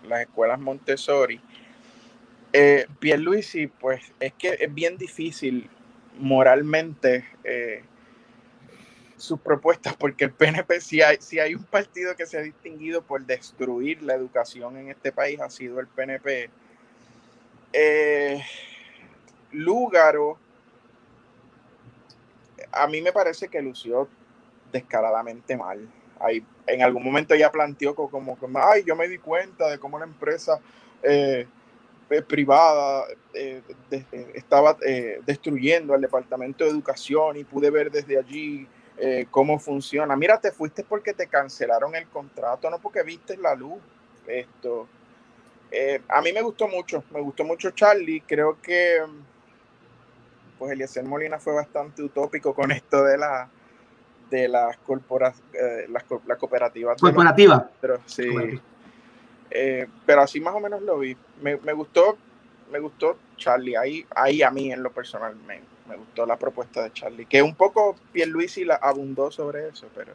las 0.07 0.21
escuelas 0.21 0.59
Montessori. 0.59 1.41
Eh, 2.53 2.85
Pierluisi, 2.99 3.65
pues 3.67 4.13
es 4.19 4.33
que 4.33 4.55
es 4.59 4.73
bien 4.73 4.97
difícil 4.97 5.67
moralmente 6.19 7.25
eh, 7.43 7.83
sus 9.23 9.39
propuestas, 9.39 9.95
porque 9.95 10.25
el 10.25 10.33
PNP, 10.33 10.81
si 10.81 11.01
hay, 11.01 11.15
si 11.21 11.39
hay 11.39 11.55
un 11.55 11.63
partido 11.63 12.13
que 12.13 12.25
se 12.25 12.37
ha 12.37 12.41
distinguido 12.41 13.01
por 13.01 13.25
destruir 13.25 14.03
la 14.03 14.15
educación 14.15 14.75
en 14.75 14.89
este 14.89 15.13
país, 15.13 15.39
ha 15.39 15.49
sido 15.49 15.79
el 15.79 15.87
PNP. 15.87 16.49
Eh, 17.71 18.43
Lúgaro, 19.53 20.37
a 22.69 22.85
mí 22.87 23.01
me 23.01 23.13
parece 23.13 23.47
que 23.47 23.61
lució 23.61 24.09
descaradamente 24.73 25.55
mal. 25.55 25.87
Ahí, 26.19 26.45
en 26.67 26.83
algún 26.83 27.05
momento 27.05 27.33
ella 27.33 27.49
planteó 27.49 27.95
como, 27.95 28.37
como, 28.37 28.59
ay, 28.59 28.83
yo 28.85 28.93
me 28.97 29.07
di 29.07 29.19
cuenta 29.19 29.69
de 29.69 29.79
cómo 29.79 29.99
la 29.99 30.05
empresa 30.05 30.59
eh, 31.01 31.47
eh, 32.09 32.21
privada 32.23 33.05
estaba 34.33 34.75
destruyendo 35.25 35.93
al 35.93 36.01
Departamento 36.01 36.65
de 36.65 36.71
Educación 36.71 37.37
y 37.37 37.45
pude 37.45 37.69
ver 37.69 37.89
desde 37.89 38.19
allí 38.19 38.67
eh, 38.97 39.27
cómo 39.31 39.59
funciona. 39.59 40.15
Mira, 40.15 40.39
te 40.39 40.51
fuiste 40.51 40.83
porque 40.83 41.13
te 41.13 41.27
cancelaron 41.27 41.95
el 41.95 42.07
contrato, 42.07 42.69
no 42.69 42.79
porque 42.79 43.03
viste 43.03 43.37
la 43.37 43.55
luz. 43.55 43.81
Esto. 44.27 44.87
Eh, 45.71 46.01
a 46.07 46.21
mí 46.21 46.31
me 46.31 46.41
gustó 46.41 46.67
mucho, 46.67 47.03
me 47.11 47.19
gustó 47.19 47.43
mucho 47.43 47.71
Charlie. 47.71 48.21
Creo 48.21 48.61
que 48.61 48.99
pues 50.59 50.71
Eliezer 50.71 51.03
Molina 51.03 51.39
fue 51.39 51.53
bastante 51.53 52.03
utópico 52.03 52.53
con 52.53 52.71
esto 52.71 53.03
de 53.03 53.17
la 53.17 53.49
de 54.29 54.47
las 54.47 54.77
corporaciones, 54.77 55.53
eh, 55.53 55.87
las, 55.89 56.03
cooperativas. 56.37 57.01
Corporativa. 57.01 57.69
Pero 57.81 57.99
sí. 58.05 58.29
pero 60.05 60.21
así 60.21 60.39
más 60.39 60.55
o 60.55 60.59
menos 60.59 60.81
lo 60.81 60.99
vi. 60.99 61.17
Me, 61.41 61.57
me, 61.57 61.73
gustó, 61.73 62.17
me 62.71 62.79
gustó 62.79 63.17
Charlie. 63.37 63.75
Ahí, 63.75 64.05
ahí 64.15 64.43
a 64.43 64.51
mí 64.51 64.71
en 64.71 64.81
lo 64.81 64.91
personal 64.91 65.35
me, 65.35 65.61
me 65.87 65.95
gustó 65.95 66.25
la 66.25 66.37
propuesta 66.37 66.83
de 66.83 66.93
Charlie, 66.93 67.25
que 67.25 67.41
un 67.41 67.55
poco 67.55 67.95
Pierluisi 68.11 68.65
la 68.65 68.75
abundó 68.75 69.31
sobre 69.31 69.69
eso, 69.69 69.87
pero... 69.95 70.13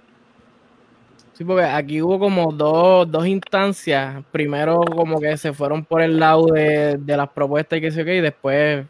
Sí, 1.35 1.45
porque 1.45 1.63
aquí 1.63 2.03
hubo 2.03 2.19
como 2.19 2.51
dos, 2.51 3.09
dos 3.09 3.25
instancias. 3.25 4.25
Primero 4.33 4.81
como 4.81 5.21
que 5.21 5.37
se 5.37 5.53
fueron 5.53 5.85
por 5.85 6.03
el 6.03 6.19
lado 6.19 6.47
de, 6.47 6.99
las 7.07 7.29
propuestas 7.29 7.79
y 7.79 7.81
que 7.81 7.93
sé 7.93 8.05
qué, 8.05 8.17
y 8.17 8.21
después 8.21 8.85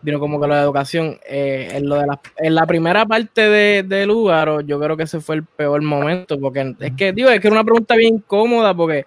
vino 0.00 0.20
como 0.20 0.40
que 0.40 0.46
lo 0.46 0.54
de 0.54 0.60
educación. 0.60 1.18
Eh, 1.26 1.68
en, 1.72 1.88
lo 1.88 1.96
de 1.96 2.06
la, 2.06 2.20
en 2.36 2.54
la 2.54 2.64
primera 2.64 3.04
parte 3.06 3.40
de, 3.40 3.82
de 3.82 4.06
lugar, 4.06 4.64
yo 4.66 4.78
creo 4.78 4.96
que 4.96 5.02
ese 5.02 5.18
fue 5.18 5.34
el 5.34 5.42
peor 5.42 5.82
momento, 5.82 6.38
porque 6.38 6.76
es 6.78 6.92
que, 6.92 7.12
digo, 7.12 7.28
es 7.28 7.40
que 7.40 7.48
era 7.48 7.56
una 7.56 7.64
pregunta 7.64 7.96
bien 7.96 8.14
incómoda, 8.14 8.72
porque 8.72 9.02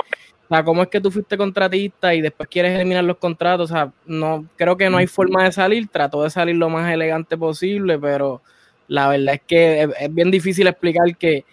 sea, 0.53 0.63
¿cómo 0.63 0.83
es 0.83 0.89
que 0.89 1.01
tú 1.01 1.09
fuiste 1.11 1.37
contratista 1.37 2.13
y 2.13 2.21
después 2.21 2.49
quieres 2.49 2.75
eliminar 2.75 3.03
los 3.03 3.17
contratos? 3.17 3.71
O 3.71 3.73
sea, 3.73 3.91
no, 4.05 4.45
creo 4.55 4.77
que 4.77 4.89
no 4.89 4.97
hay 4.97 5.07
forma 5.07 5.43
de 5.43 5.51
salir. 5.51 5.87
Trató 5.87 6.23
de 6.23 6.29
salir 6.29 6.55
lo 6.55 6.69
más 6.69 6.91
elegante 6.91 7.37
posible, 7.37 7.97
pero 7.97 8.41
la 8.87 9.07
verdad 9.09 9.35
es 9.35 9.41
que 9.47 9.81
es, 9.99 10.13
bien 10.13 10.31
difícil 10.31 10.67
explicar 10.67 11.15
que, 11.17 11.45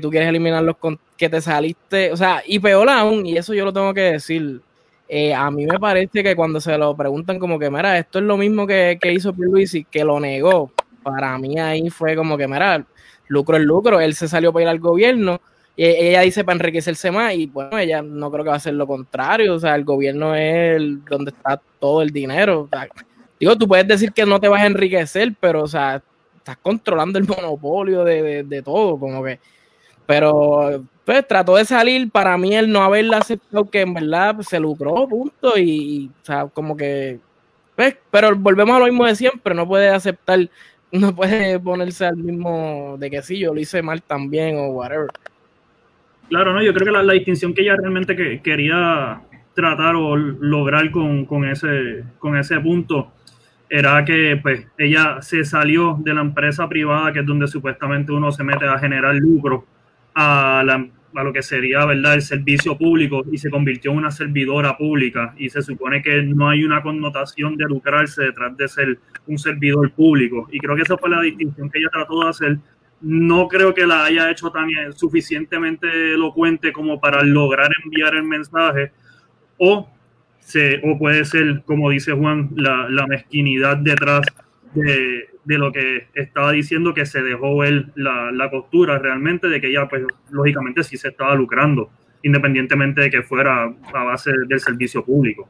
tú 0.00 0.10
quieres 0.10 0.28
eliminar 0.28 0.62
los 0.62 0.76
que 1.16 1.28
te 1.28 1.40
saliste. 1.40 2.12
O 2.12 2.16
sea, 2.16 2.42
y 2.46 2.58
peor 2.58 2.88
aún, 2.88 3.26
y 3.26 3.36
eso 3.36 3.54
yo 3.54 3.64
lo 3.64 3.72
tengo 3.72 3.92
que 3.94 4.12
decir. 4.12 4.60
Eh, 5.08 5.32
a 5.34 5.50
mí 5.50 5.66
me 5.66 5.78
parece 5.78 6.22
que 6.24 6.34
cuando 6.34 6.60
se 6.60 6.76
lo 6.78 6.96
preguntan 6.96 7.38
como 7.38 7.58
que, 7.58 7.70
mira, 7.70 7.96
esto 7.98 8.18
es 8.18 8.24
lo 8.24 8.36
mismo 8.36 8.66
que, 8.66 8.98
que 9.00 9.12
hizo 9.12 9.32
y 9.72 9.84
que 9.84 10.04
lo 10.04 10.18
negó. 10.18 10.72
Para 11.02 11.38
mí 11.38 11.58
ahí 11.58 11.90
fue 11.90 12.16
como 12.16 12.36
que, 12.36 12.48
mira, 12.48 12.84
lucro 13.28 13.56
es 13.56 13.62
lucro. 13.62 14.00
Él 14.00 14.14
se 14.14 14.28
salió 14.28 14.52
para 14.52 14.64
ir 14.64 14.68
al 14.68 14.80
gobierno 14.80 15.40
y 15.76 15.84
ella 15.84 16.22
dice 16.22 16.42
para 16.42 16.56
enriquecerse 16.56 17.10
más 17.10 17.34
y 17.34 17.46
bueno, 17.46 17.76
ella 17.78 18.00
no 18.00 18.30
creo 18.30 18.44
que 18.44 18.48
va 18.48 18.54
a 18.54 18.58
hacer 18.58 18.72
lo 18.72 18.86
contrario, 18.86 19.54
o 19.54 19.58
sea, 19.58 19.74
el 19.74 19.84
gobierno 19.84 20.34
es 20.34 20.80
donde 21.04 21.32
está 21.32 21.60
todo 21.78 22.00
el 22.00 22.10
dinero. 22.10 22.68
digo, 23.38 23.56
tú 23.56 23.68
puedes 23.68 23.86
decir 23.86 24.12
que 24.12 24.24
no 24.24 24.40
te 24.40 24.48
vas 24.48 24.62
a 24.62 24.66
enriquecer, 24.66 25.34
pero 25.38 25.64
o 25.64 25.68
sea, 25.68 26.02
estás 26.38 26.56
controlando 26.58 27.18
el 27.18 27.28
monopolio 27.28 28.04
de, 28.04 28.62
todo, 28.64 28.98
como 28.98 29.22
que, 29.22 29.38
pero 30.06 30.82
pues 31.04 31.28
trató 31.28 31.56
de 31.56 31.66
salir, 31.66 32.10
para 32.10 32.38
mí 32.38 32.54
el 32.54 32.72
no 32.72 32.82
haberla 32.82 33.18
aceptado 33.18 33.68
que 33.70 33.82
en 33.82 33.94
verdad 33.94 34.40
se 34.40 34.58
lucró, 34.58 35.06
punto, 35.06 35.58
y, 35.58 36.10
o 36.22 36.24
sea, 36.24 36.46
como 36.46 36.74
que, 36.76 37.20
pues, 37.76 37.96
pero 38.10 38.34
volvemos 38.34 38.76
a 38.76 38.78
lo 38.80 38.86
mismo 38.86 39.04
de 39.04 39.14
siempre, 39.14 39.54
no 39.54 39.68
puede 39.68 39.90
aceptar, 39.90 40.48
no 40.90 41.14
puede 41.14 41.60
ponerse 41.60 42.06
al 42.06 42.16
mismo 42.16 42.96
de 42.98 43.10
que 43.10 43.22
sí, 43.22 43.38
yo 43.38 43.52
lo 43.52 43.60
hice 43.60 43.82
mal 43.82 44.02
también 44.02 44.56
o 44.56 44.68
whatever. 44.68 45.10
Claro, 46.28 46.52
no, 46.52 46.62
yo 46.62 46.74
creo 46.74 46.86
que 46.86 47.04
la, 47.04 47.12
distinción 47.12 47.54
que 47.54 47.62
ella 47.62 47.76
realmente 47.76 48.16
que, 48.16 48.40
quería 48.40 49.20
tratar 49.54 49.94
o 49.94 50.16
lograr 50.16 50.90
con, 50.90 51.44
ese, 51.44 52.04
con 52.18 52.36
ese 52.36 52.60
punto 52.60 53.12
era 53.68 54.04
que 54.04 54.38
pues 54.42 54.66
ella 54.78 55.22
se 55.22 55.44
salió 55.44 55.96
de 56.00 56.14
la 56.14 56.20
empresa 56.20 56.68
privada, 56.68 57.12
que 57.12 57.20
es 57.20 57.26
donde 57.26 57.46
supuestamente 57.46 58.12
uno 58.12 58.30
se 58.32 58.44
mete 58.44 58.66
a 58.66 58.78
generar 58.78 59.14
lucro, 59.16 59.64
a, 60.14 60.60
a 60.60 61.24
lo 61.24 61.32
que 61.32 61.42
sería 61.42 61.84
verdad 61.84 62.14
el 62.14 62.22
servicio 62.22 62.76
público 62.76 63.24
y 63.30 63.38
se 63.38 63.50
convirtió 63.50 63.90
en 63.92 63.98
una 63.98 64.10
servidora 64.10 64.76
pública. 64.76 65.34
Y 65.38 65.48
se 65.48 65.62
supone 65.62 66.02
que 66.02 66.22
no 66.22 66.48
hay 66.48 66.64
una 66.64 66.82
connotación 66.82 67.56
de 67.56 67.64
lucrarse 67.64 68.24
detrás 68.24 68.56
de 68.56 68.68
ser 68.68 68.98
un 69.26 69.38
servidor 69.38 69.90
público. 69.92 70.48
Y 70.52 70.58
creo 70.58 70.76
que 70.76 70.82
esa 70.82 70.96
fue 70.96 71.10
la 71.10 71.22
distinción 71.22 71.70
que 71.70 71.78
ella 71.78 71.88
trató 71.90 72.22
de 72.22 72.28
hacer 72.28 72.58
no 73.00 73.48
creo 73.48 73.74
que 73.74 73.86
la 73.86 74.04
haya 74.04 74.30
hecho 74.30 74.50
tan 74.50 74.68
suficientemente 74.94 75.86
elocuente 76.14 76.72
como 76.72 77.00
para 77.00 77.22
lograr 77.22 77.70
enviar 77.84 78.14
el 78.14 78.24
mensaje, 78.24 78.92
o, 79.58 79.88
se, 80.38 80.80
o 80.84 80.98
puede 80.98 81.24
ser, 81.24 81.62
como 81.64 81.90
dice 81.90 82.12
Juan, 82.12 82.50
la, 82.56 83.06
mezquinidad 83.06 83.78
detrás 83.78 84.22
de, 84.74 85.28
lo 85.44 85.72
que 85.72 86.08
estaba 86.14 86.52
diciendo, 86.52 86.94
que 86.94 87.06
se 87.06 87.22
dejó 87.22 87.58
ver 87.58 87.86
la, 87.94 88.30
la 88.32 88.50
costura 88.50 88.98
realmente, 88.98 89.48
de 89.48 89.60
que 89.60 89.68
ella, 89.68 89.88
pues, 89.88 90.04
lógicamente 90.30 90.82
sí 90.82 90.96
se 90.96 91.08
estaba 91.08 91.34
lucrando, 91.34 91.90
independientemente 92.22 93.02
de 93.02 93.10
que 93.10 93.22
fuera 93.22 93.74
a 93.94 94.04
base 94.04 94.30
del 94.46 94.60
servicio 94.60 95.04
público. 95.04 95.48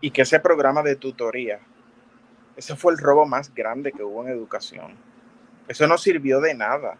Y 0.00 0.10
que 0.10 0.22
ese 0.22 0.40
programa 0.40 0.82
de 0.82 0.96
tutoría, 0.96 1.58
ese 2.56 2.76
fue 2.76 2.92
el 2.92 2.98
robo 2.98 3.26
más 3.26 3.54
grande 3.54 3.92
que 3.92 4.02
hubo 4.02 4.24
en 4.24 4.30
educación. 4.30 4.92
Eso 5.68 5.86
no 5.86 5.98
sirvió 5.98 6.40
de 6.40 6.54
nada. 6.54 6.98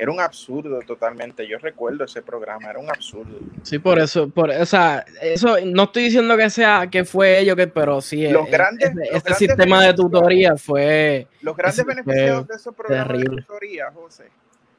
Era 0.00 0.10
un 0.10 0.20
absurdo 0.20 0.80
totalmente. 0.80 1.46
Yo 1.46 1.58
recuerdo 1.58 2.04
ese 2.04 2.22
programa, 2.22 2.70
era 2.70 2.78
un 2.78 2.88
absurdo. 2.88 3.38
Sí, 3.62 3.78
por 3.78 3.98
eso, 3.98 4.30
por, 4.30 4.48
o 4.48 4.64
sea, 4.64 5.04
eso 5.20 5.58
no 5.66 5.82
estoy 5.82 6.04
diciendo 6.04 6.38
que 6.38 6.48
sea 6.48 6.88
que 6.90 7.04
fue 7.04 7.38
ello, 7.38 7.54
que, 7.54 7.66
pero 7.66 8.00
sí, 8.00 8.26
los 8.28 8.48
grandes, 8.50 8.92
este 9.12 9.34
sistema 9.34 9.84
de 9.84 9.92
tutoría 9.92 10.56
fue. 10.56 11.26
Los 11.42 11.54
grandes 11.54 11.84
beneficiados 11.84 12.48
de 12.48 12.54
ese 12.54 12.72
programa 12.72 13.12
de 13.12 13.24
tutoría, 13.24 13.90
José, 13.92 14.30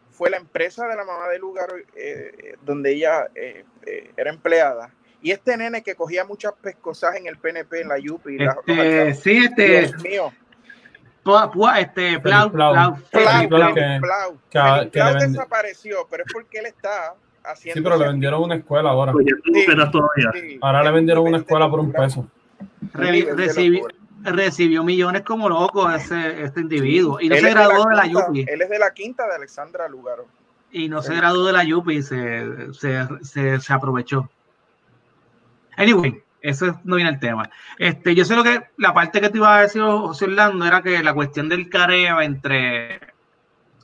fue 0.10 0.32
la 0.32 0.38
empresa 0.38 0.88
de 0.88 0.96
la 0.96 1.06
mamá 1.06 1.28
de 1.28 1.38
lugar 1.38 1.70
eh, 1.96 2.56
donde 2.64 2.94
ella 2.94 3.28
eh, 3.36 3.64
eh, 3.86 4.12
era 4.18 4.32
empleada. 4.32 4.92
Y 5.22 5.30
este 5.30 5.56
nene 5.56 5.84
que 5.84 5.94
cogía 5.94 6.26
muchas 6.26 6.54
pescosas 6.54 7.16
en 7.16 7.28
el 7.28 7.38
PNP, 7.38 7.82
en 7.82 7.90
la 7.90 8.00
Yupi. 8.00 8.38
Este, 8.66 9.14
sí, 9.14 9.46
este. 9.46 9.82
Dios 9.82 10.02
mío 10.02 10.34
este, 11.78 12.20
Plau, 12.20 12.52
Plau, 12.52 12.98
Plau, 13.12 13.50
Plau, 13.50 14.90
desapareció, 15.20 16.08
pero 16.10 16.24
es 16.26 16.34
porque 16.34 16.60
él 16.60 16.66
está 16.68 17.16
haciendo. 17.44 17.80
Sí, 17.80 17.84
pero 17.84 17.98
le 17.98 18.08
vendieron 18.08 18.44
una 18.44 18.56
escuela 18.56 18.90
ahora. 18.90 19.14
ahora 20.62 20.84
le 20.84 20.92
vendieron 20.92 21.28
una 21.28 21.38
escuela 21.38 21.70
por 21.70 21.80
un 21.80 21.92
peso. 21.92 22.28
Recibió, 22.94 23.88
recibió 24.24 24.84
millones 24.84 25.24
como 25.24 25.50
loco 25.50 25.90
ese, 25.90 26.44
este 26.44 26.62
individuo. 26.62 27.20
Y 27.20 27.30
no 27.30 27.36
se 27.36 27.50
graduó 27.50 27.86
de 27.86 27.96
la, 27.96 28.08
Yupi. 28.08 28.46
Él 28.48 28.62
es 28.62 28.70
de 28.70 28.80
la 28.80 28.94
quinta 28.94 29.28
de 29.28 29.36
Alexandra 29.36 29.88
Lugaro. 29.88 30.26
Y 30.72 30.88
no 30.88 31.02
se 31.02 31.16
graduó 31.16 31.46
de 31.46 31.54
la 31.54 31.64
Yupi, 31.64 32.02
se, 32.02 32.74
se, 32.74 33.08
se, 33.24 33.60
se 33.60 33.74
aprovechó. 33.74 34.30
Anyway, 35.78 36.24
eso 36.42 36.80
no 36.84 36.96
viene 36.96 37.12
el 37.12 37.20
tema. 37.20 37.50
Este, 37.78 38.16
yo 38.16 38.26
sé 38.26 38.36
lo 38.36 38.44
que 38.44 38.62
la 38.78 38.94
parte 38.94 39.22
que 39.22 39.30
te 39.30 39.38
iba 39.38 39.58
a 39.58 39.62
decir 39.62 39.82
José 39.82 40.26
Orlando 40.26 40.66
era 40.66 40.82
que 40.82 41.02
la 41.04 41.14
cuestión 41.14 41.50
del 41.50 41.70
careo 41.70 42.22
entre 42.22 43.00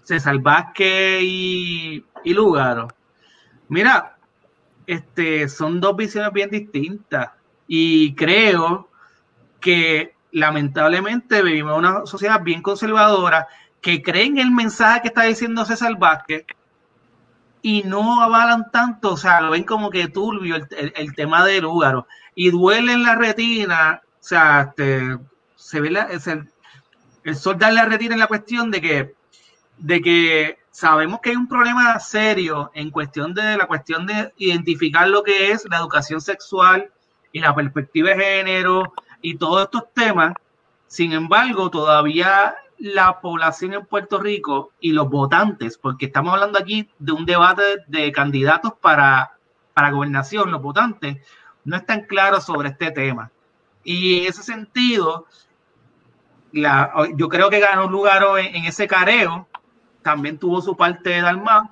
César 0.03 0.39
Vázquez 0.39 1.21
y, 1.21 2.03
y 2.23 2.33
Lugaro. 2.33 2.87
Mira, 3.69 4.17
este, 4.87 5.49
son 5.49 5.81
dos 5.81 5.95
visiones 5.95 6.31
bien 6.33 6.49
distintas 6.49 7.31
y 7.67 8.15
creo 8.15 8.89
que 9.59 10.15
lamentablemente 10.31 11.41
vivimos 11.43 11.73
en 11.73 11.79
una 11.79 12.05
sociedad 12.05 12.41
bien 12.41 12.61
conservadora 12.61 13.47
que 13.81 14.01
cree 14.01 14.25
en 14.25 14.37
el 14.37 14.51
mensaje 14.51 15.01
que 15.01 15.07
está 15.09 15.23
diciendo 15.23 15.65
César 15.65 15.97
Vázquez 15.97 16.45
y 17.67 17.83
no 17.83 18.21
avalan 18.21 18.71
tanto, 18.71 19.11
o 19.11 19.17
sea, 19.17 19.41
lo 19.41 19.51
ven 19.51 19.65
como 19.65 19.89
que 19.89 20.07
turbio 20.07 20.55
el, 20.55 20.93
el 20.95 21.13
tema 21.15 21.43
de 21.43 21.59
Lugaro 21.59 22.07
y 22.33 22.49
duele 22.49 22.93
en 22.93 23.03
la 23.03 23.15
retina, 23.15 24.01
o 24.05 24.23
sea, 24.23 24.69
este, 24.69 25.17
se 25.57 25.81
ve 25.81 25.89
el, 25.89 26.47
el, 27.25 27.35
sol 27.35 27.57
da 27.57 27.69
la 27.69 27.83
retina 27.83 28.13
en 28.13 28.21
la 28.21 28.27
cuestión 28.27 28.71
de 28.71 28.79
que, 28.79 29.15
de 29.79 30.01
que 30.01 30.59
sabemos 30.71 31.19
que 31.19 31.31
hay 31.31 31.35
un 31.35 31.49
problema 31.49 31.99
serio 31.99 32.71
en 32.73 32.89
cuestión 32.89 33.33
de 33.33 33.57
la 33.57 33.67
cuestión 33.67 34.05
de 34.05 34.31
identificar 34.37 35.09
lo 35.09 35.21
que 35.21 35.51
es 35.51 35.67
la 35.69 35.79
educación 35.79 36.21
sexual 36.21 36.89
y 37.33 37.41
la 37.41 37.53
perspectiva 37.53 38.11
de 38.11 38.23
género 38.23 38.93
y 39.21 39.35
todos 39.35 39.63
estos 39.63 39.93
temas. 39.93 40.33
Sin 40.87 41.11
embargo, 41.11 41.69
todavía 41.69 42.55
la 42.79 43.19
población 43.21 43.73
en 43.73 43.85
Puerto 43.85 44.19
Rico 44.19 44.71
y 44.79 44.91
los 44.91 45.09
votantes, 45.09 45.77
porque 45.77 46.07
estamos 46.07 46.33
hablando 46.33 46.59
aquí 46.59 46.89
de 46.99 47.11
un 47.11 47.25
debate 47.25 47.61
de 47.87 48.11
candidatos 48.11 48.73
para, 48.79 49.37
para 49.73 49.91
gobernación, 49.91 50.51
los 50.51 50.61
votantes 50.61 51.17
no 51.63 51.75
están 51.75 52.03
claros 52.03 52.45
sobre 52.45 52.69
este 52.69 52.91
tema. 52.91 53.31
Y 53.83 54.19
en 54.19 54.27
ese 54.27 54.43
sentido, 54.43 55.25
yo 56.51 57.29
creo 57.29 57.49
que 57.49 57.59
ganó 57.59 57.87
lugar 57.89 58.23
en, 58.39 58.55
en, 58.55 58.65
ese 58.65 58.87
careo, 58.87 59.47
también 60.01 60.37
tuvo 60.37 60.61
su 60.61 60.75
parte 60.75 61.09
de 61.09 61.21
Dalmau, 61.21 61.69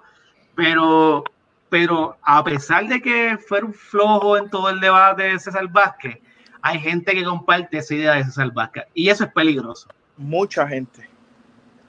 pero, 0.56 1.24
pero 1.70 2.18
a 2.22 2.44
pesar 2.44 2.88
de 2.88 3.02
que 3.02 3.38
fue 3.38 3.62
un 3.62 3.74
flojo 3.74 4.38
en 4.38 4.50
todo 4.50 4.70
el 4.70 4.80
debate 4.80 5.24
de 5.24 5.40
César 5.40 5.68
Vázquez, 5.68 6.20
hay 6.62 6.80
gente 6.80 7.14
que 7.14 7.24
comparte 7.24 7.78
esa 7.78 7.94
idea 7.94 8.14
de 8.14 8.24
César 8.24 8.52
Vázquez 8.52 8.86
y 8.94 9.10
eso 9.10 9.26
es 9.26 9.32
peligroso. 9.32 9.88
Mucha 10.18 10.68
gente. 10.68 11.10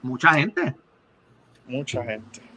Mucha 0.01 0.33
gente. 0.33 0.75
Mucha 1.67 2.03
gente 2.03 2.47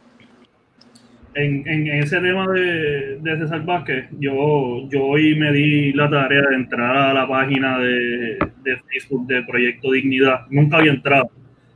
en, 1.33 1.67
en, 1.67 1.87
ese 1.87 2.19
tema 2.19 2.47
de, 2.47 3.19
de 3.21 3.37
César 3.37 3.63
Vázquez, 3.65 4.07
yo, 4.19 4.89
yo 4.89 5.03
hoy 5.03 5.35
me 5.35 5.51
di 5.51 5.93
la 5.93 6.09
tarea 6.09 6.41
de 6.49 6.55
entrar 6.55 6.95
a 6.95 7.13
la 7.13 7.27
página 7.27 7.79
de, 7.79 8.37
de 8.63 8.77
Facebook 8.87 9.27
de 9.27 9.43
Proyecto 9.43 9.91
Dignidad. 9.91 10.45
Nunca 10.49 10.77
había 10.77 10.91
entrado. 10.91 11.31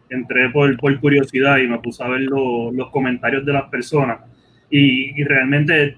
Entré 0.10 0.50
por, 0.50 0.78
por 0.78 1.00
curiosidad 1.00 1.58
y 1.58 1.68
me 1.68 1.80
puse 1.80 2.04
a 2.04 2.08
ver 2.08 2.22
lo, 2.22 2.72
los 2.72 2.90
comentarios 2.90 3.46
de 3.46 3.54
las 3.54 3.70
personas. 3.70 4.20
Y, 4.70 5.20
y 5.20 5.24
realmente, 5.24 5.98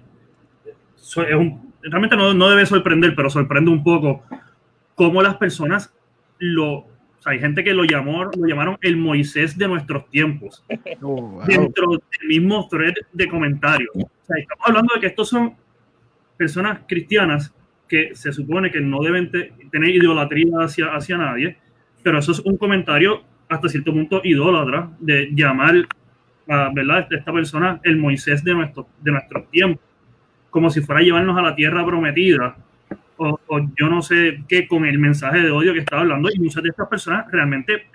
es 0.96 1.18
un, 1.18 1.74
realmente 1.82 2.16
no, 2.16 2.34
no 2.34 2.50
debe 2.50 2.66
sorprender, 2.66 3.16
pero 3.16 3.30
sorprende 3.30 3.72
un 3.72 3.84
poco 3.84 4.24
cómo 4.96 5.22
las 5.22 5.36
personas 5.36 5.94
lo 6.40 6.86
hay 7.26 7.40
gente 7.40 7.64
que 7.64 7.74
lo 7.74 7.84
llamó, 7.84 8.26
lo 8.26 8.48
llamaron 8.48 8.78
el 8.82 8.98
Moisés 8.98 9.58
de 9.58 9.68
nuestros 9.68 10.10
tiempos. 10.10 10.64
Oh, 11.02 11.44
Dentro 11.46 11.92
del 11.92 12.28
mismo 12.28 12.68
thread 12.70 12.96
de 13.14 13.28
comentarios. 13.28 13.92
estamos 13.96 14.66
hablando 14.66 14.96
de 14.96 15.02
que 15.02 15.08
estos 15.08 15.30
son 15.30 15.56
personas 16.36 16.80
cristianas 16.88 17.54
que 17.88 18.16
se 18.16 18.34
supone 18.34 18.72
que 18.72 18.82
no 18.82 19.02
deben 19.02 19.32
tener 19.32 19.90
idolatría 19.90 20.58
hacia, 20.60 20.88
hacia 20.88 21.18
nadie, 21.18 21.58
pero 22.02 22.18
eso 22.18 22.32
es 22.32 22.40
un 22.40 22.58
comentario 22.58 23.24
hasta 23.48 23.70
cierto 23.70 23.94
punto 23.94 24.22
idólatra 24.24 24.90
de 25.00 25.30
llamar 25.34 25.88
a 26.50 26.72
¿verdad? 26.74 27.08
esta 27.12 27.32
persona 27.32 27.80
el 27.84 27.98
Moisés 27.98 28.44
de, 28.44 28.54
nuestro, 28.54 28.88
de 29.02 29.12
nuestros 29.12 29.50
tiempos, 29.52 29.84
como 30.50 30.70
si 30.70 30.82
fuera 30.82 31.02
a 31.02 31.04
llevarnos 31.04 31.38
a 31.38 31.42
la 31.42 31.56
tierra 31.56 31.86
prometida 31.86 32.58
o, 33.18 33.40
yo 33.80 33.90
no 33.90 34.02
sé 34.02 34.44
qué 34.48 34.68
con 34.68 34.86
el 34.86 35.00
mensaje 35.00 35.42
de 35.42 35.52
odio 35.52 35.74
que 35.74 35.80
estaba 35.80 36.04
hablando 36.04 36.30
y 36.34 36.40
muchas 36.40 36.64
de 36.64 36.70
estas 36.70 36.88
personas 36.88 37.26
realmente 37.32 37.88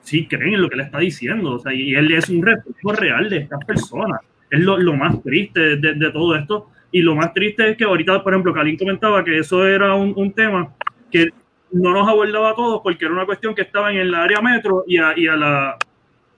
sí 0.00 0.26
creen 0.26 0.54
en 0.54 0.62
lo 0.62 0.70
que 0.70 0.76
le 0.76 0.84
está 0.84 0.98
diciendo, 0.98 1.52
o 1.52 1.58
sea, 1.58 1.74
y 1.74 1.94
él 1.94 2.10
es 2.12 2.28
un 2.30 2.44
reflejo 2.44 2.92
real 2.92 3.28
de 3.28 3.38
estas 3.38 3.62
personas. 3.64 4.20
Es 4.50 4.60
lo, 4.60 4.78
lo 4.78 4.94
más 4.94 5.22
triste 5.22 5.76
de, 5.76 6.10
todo 6.10 6.34
esto. 6.34 6.70
Y 6.90 7.02
lo 7.02 7.14
más 7.14 7.34
triste 7.34 7.70
es 7.70 7.76
que 7.76 7.84
ahorita, 7.84 8.22
por 8.24 8.32
ejemplo, 8.32 8.54
Kalin 8.54 8.78
comentaba 8.78 9.22
que 9.22 9.38
eso 9.38 9.66
era 9.66 9.94
un, 9.94 10.14
un, 10.16 10.32
tema 10.32 10.74
que 11.10 11.28
no 11.70 11.92
nos 11.92 12.08
abordaba 12.08 12.50
a 12.50 12.54
todos 12.54 12.80
porque 12.82 13.04
era 13.04 13.12
una 13.12 13.26
cuestión 13.26 13.54
que 13.54 13.60
estaba 13.60 13.92
en 13.92 13.98
el 13.98 14.14
área 14.14 14.40
metro 14.40 14.84
y, 14.86 14.96
a, 14.96 15.12
y 15.14 15.26
al 15.26 15.76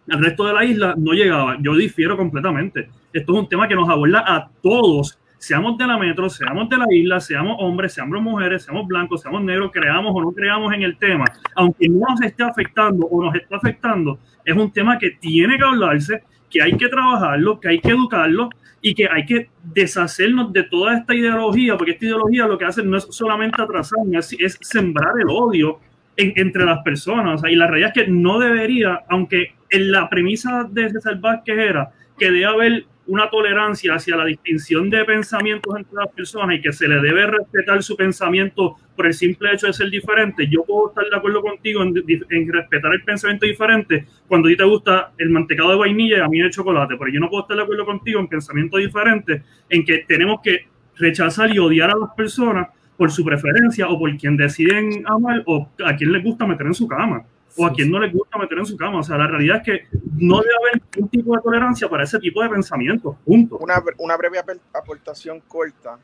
resto 0.09 0.45
de 0.45 0.53
la 0.53 0.65
isla 0.65 0.95
no 0.99 1.13
llegaba. 1.13 1.57
Yo 1.61 1.77
difiero 1.77 2.17
completamente. 2.17 2.89
Esto 3.13 3.33
es 3.33 3.39
un 3.39 3.49
tema 3.49 3.69
que 3.69 3.77
nos 3.77 3.89
aborda 3.89 4.25
a 4.27 4.51
todos 4.61 5.20
seamos 5.41 5.79
de 5.79 5.87
la 5.87 5.97
metro, 5.97 6.29
seamos 6.29 6.69
de 6.69 6.77
la 6.77 6.85
isla, 6.91 7.19
seamos 7.19 7.57
hombres, 7.61 7.95
seamos 7.95 8.21
mujeres, 8.21 8.63
seamos 8.63 8.87
blancos, 8.87 9.23
seamos 9.23 9.43
negros, 9.43 9.71
creamos 9.73 10.13
o 10.15 10.21
no 10.21 10.33
creamos 10.33 10.73
en 10.75 10.83
el 10.83 10.99
tema, 10.99 11.25
aunque 11.55 11.89
no 11.89 12.01
nos 12.11 12.21
esté 12.21 12.43
afectando 12.43 13.07
o 13.07 13.25
nos 13.25 13.35
está 13.35 13.57
afectando, 13.57 14.19
es 14.45 14.55
un 14.55 14.71
tema 14.71 14.99
que 14.99 15.13
tiene 15.13 15.57
que 15.57 15.65
hablarse, 15.65 16.23
que 16.51 16.61
hay 16.61 16.77
que 16.77 16.89
trabajarlo, 16.89 17.59
que 17.59 17.69
hay 17.69 17.81
que 17.81 17.89
educarlo 17.89 18.51
y 18.83 18.95
que 18.95 19.09
hay 19.09 19.25
que 19.25 19.49
deshacernos 19.63 20.53
de 20.53 20.65
toda 20.65 20.99
esta 20.99 21.15
ideología, 21.15 21.75
porque 21.79 21.93
esta 21.93 22.05
ideología 22.05 22.47
lo 22.47 22.59
que 22.59 22.67
hace 22.67 22.83
no 22.83 22.99
es 22.99 23.07
solamente 23.11 23.63
atrasar, 23.63 23.99
es, 24.13 24.59
sembrar 24.61 25.15
el 25.23 25.31
odio 25.31 25.81
en, 26.19 26.35
entre 26.37 26.67
las 26.67 26.83
personas. 26.83 27.41
y 27.49 27.57
la 27.57 27.67
realidad 27.67 27.93
es 27.97 28.05
que 28.05 28.11
no 28.11 28.39
debería, 28.39 29.05
aunque 29.09 29.55
en 29.71 29.91
la 29.91 30.11
premisa 30.11 30.69
de 30.71 30.91
César 30.91 31.19
Vázquez 31.19 31.57
era 31.57 31.93
que 32.19 32.27
debe 32.27 32.45
haber 32.45 32.85
una 33.11 33.29
tolerancia 33.29 33.95
hacia 33.95 34.17
la 34.17 34.25
distinción 34.25 34.89
de 34.89 35.05
pensamientos 35.05 35.77
entre 35.77 35.95
las 35.97 36.09
personas 36.13 36.57
y 36.57 36.63
que 36.63 36.73
se 36.73 36.87
le 36.87 37.01
debe 37.01 37.27
respetar 37.27 37.83
su 37.83 37.97
pensamiento 37.97 38.77
por 38.95 39.07
el 39.07 39.15
simple 39.15 39.53
hecho 39.53 39.67
de 39.67 39.73
ser 39.73 39.91
diferente, 39.91 40.47
yo 40.49 40.63
puedo 40.65 40.91
estar 40.91 41.05
de 41.05 41.17
acuerdo 41.17 41.43
contigo 41.43 41.83
en, 41.83 41.93
en 42.31 42.53
respetar 42.53 42.93
el 42.95 43.03
pensamiento 43.03 43.47
diferente 43.47 44.07
cuando 44.29 44.47
a 44.47 44.51
ti 44.51 44.57
te 44.57 44.65
gusta 44.65 45.13
el 45.19 45.31
mantecado 45.31 45.71
de 45.71 45.77
vainilla 45.77 46.19
y 46.19 46.21
a 46.21 46.29
mí 46.29 46.39
de 46.41 46.51
chocolate, 46.51 46.95
pero 46.97 47.11
yo 47.11 47.19
no 47.19 47.29
puedo 47.29 47.43
estar 47.43 47.57
de 47.57 47.65
acuerdo 47.65 47.85
contigo 47.85 48.21
en 48.21 48.29
pensamiento 48.29 48.77
diferente, 48.77 49.43
en 49.69 49.85
que 49.85 50.05
tenemos 50.07 50.41
que 50.41 50.69
rechazar 50.97 51.53
y 51.53 51.59
odiar 51.59 51.91
a 51.91 51.99
las 51.99 52.11
personas 52.11 52.69
por 52.97 53.11
su 53.11 53.25
preferencia 53.25 53.89
o 53.89 53.99
por 53.99 54.17
quien 54.17 54.37
deciden 54.37 55.03
amar 55.07 55.43
o 55.47 55.69
a 55.85 55.97
quien 55.97 56.13
les 56.13 56.23
gusta 56.23 56.47
meter 56.47 56.67
en 56.67 56.75
su 56.75 56.87
cama. 56.87 57.25
O 57.57 57.67
a 57.67 57.73
quien 57.73 57.91
no 57.91 57.99
le 57.99 58.11
gusta 58.11 58.39
meter 58.39 58.59
en 58.59 58.67
su 58.67 58.77
cama. 58.77 59.01
O 59.01 59.03
sea, 59.03 59.17
la 59.19 59.27
realidad 59.27 59.59
es 59.59 59.63
que 59.63 59.99
no 60.17 60.41
debe 60.41 60.55
haber 60.61 60.83
ningún 60.95 61.09
tipo 61.11 61.37
de 61.37 61.43
tolerancia 61.43 61.89
para 61.89 62.05
ese 62.05 62.19
tipo 62.19 62.43
de 62.43 62.49
pensamientos. 62.49 63.17
Punto. 63.25 63.59
Una, 63.59 63.83
una 63.99 64.17
breve 64.17 64.39
aportación 64.73 65.41
corta, 65.41 65.99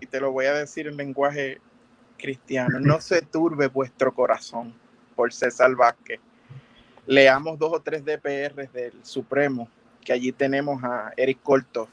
y 0.00 0.06
te 0.06 0.20
lo 0.20 0.32
voy 0.32 0.46
a 0.46 0.54
decir 0.54 0.86
en 0.86 0.96
lenguaje 0.96 1.60
cristiano. 2.18 2.80
No 2.80 3.00
se 3.00 3.22
turbe 3.22 3.68
vuestro 3.68 4.12
corazón 4.14 4.74
por 5.14 5.32
César 5.32 5.74
Vázquez. 5.74 6.20
Leamos 7.06 7.58
dos 7.58 7.72
o 7.72 7.80
tres 7.80 8.04
DPRs 8.04 8.72
del 8.72 8.94
Supremo, 9.02 9.68
que 10.04 10.12
allí 10.12 10.32
tenemos 10.32 10.82
a 10.82 11.12
Eric 11.16 11.38
Corto. 11.42 11.88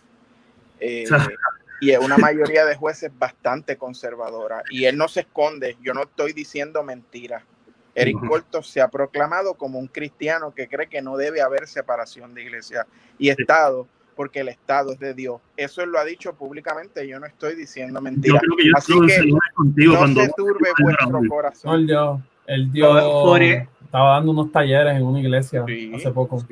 Eh, 0.80 1.06
y 1.82 1.92
es 1.92 2.00
una 2.00 2.18
mayoría 2.18 2.66
de 2.66 2.76
jueces 2.76 3.12
bastante 3.18 3.78
conservadora. 3.78 4.64
Y 4.70 4.86
él 4.86 4.98
no 4.98 5.08
se 5.08 5.22
esconde, 5.22 5.78
yo 5.82 5.94
no 5.94 6.04
estoy 6.04 6.34
diciendo 6.34 6.84
mentiras. 6.84 7.44
Eric 7.98 8.28
Corto 8.28 8.62
se 8.62 8.80
ha 8.80 8.90
proclamado 8.90 9.56
como 9.56 9.80
un 9.80 9.88
cristiano 9.88 10.54
que 10.54 10.68
cree 10.68 10.88
que 10.88 11.02
no 11.02 11.18
debe 11.18 11.42
haber 11.42 11.68
separación 11.68 12.36
de 12.36 12.44
iglesia 12.44 12.86
y 13.18 13.30
Estado, 13.30 13.88
porque 14.16 14.42
el 14.42 14.50
Estado 14.50 14.94
es 14.94 15.00
de 15.00 15.16
Dios. 15.16 15.42
Eso 15.58 15.82
él 15.82 15.90
lo 15.90 15.98
ha 15.98 16.06
dicho 16.06 16.34
públicamente, 16.34 17.08
yo 17.08 17.20
no 17.20 17.26
estoy 17.26 17.56
diciendo 17.56 18.00
mentiras. 18.00 18.42
Así 18.76 18.94
que 18.94 19.32
no 19.32 20.08
se 20.08 20.30
turbe 20.38 20.70
vuestro 20.80 21.22
corazón. 21.28 21.74
el 21.74 21.88
Dios, 21.88 22.20
el 22.46 22.72
Dios 22.72 23.68
estaba 23.88 24.16
dando 24.16 24.32
unos 24.32 24.52
talleres 24.52 24.96
en 24.96 25.04
una 25.04 25.20
iglesia 25.20 25.66
hace 25.96 26.12
poco. 26.12 26.46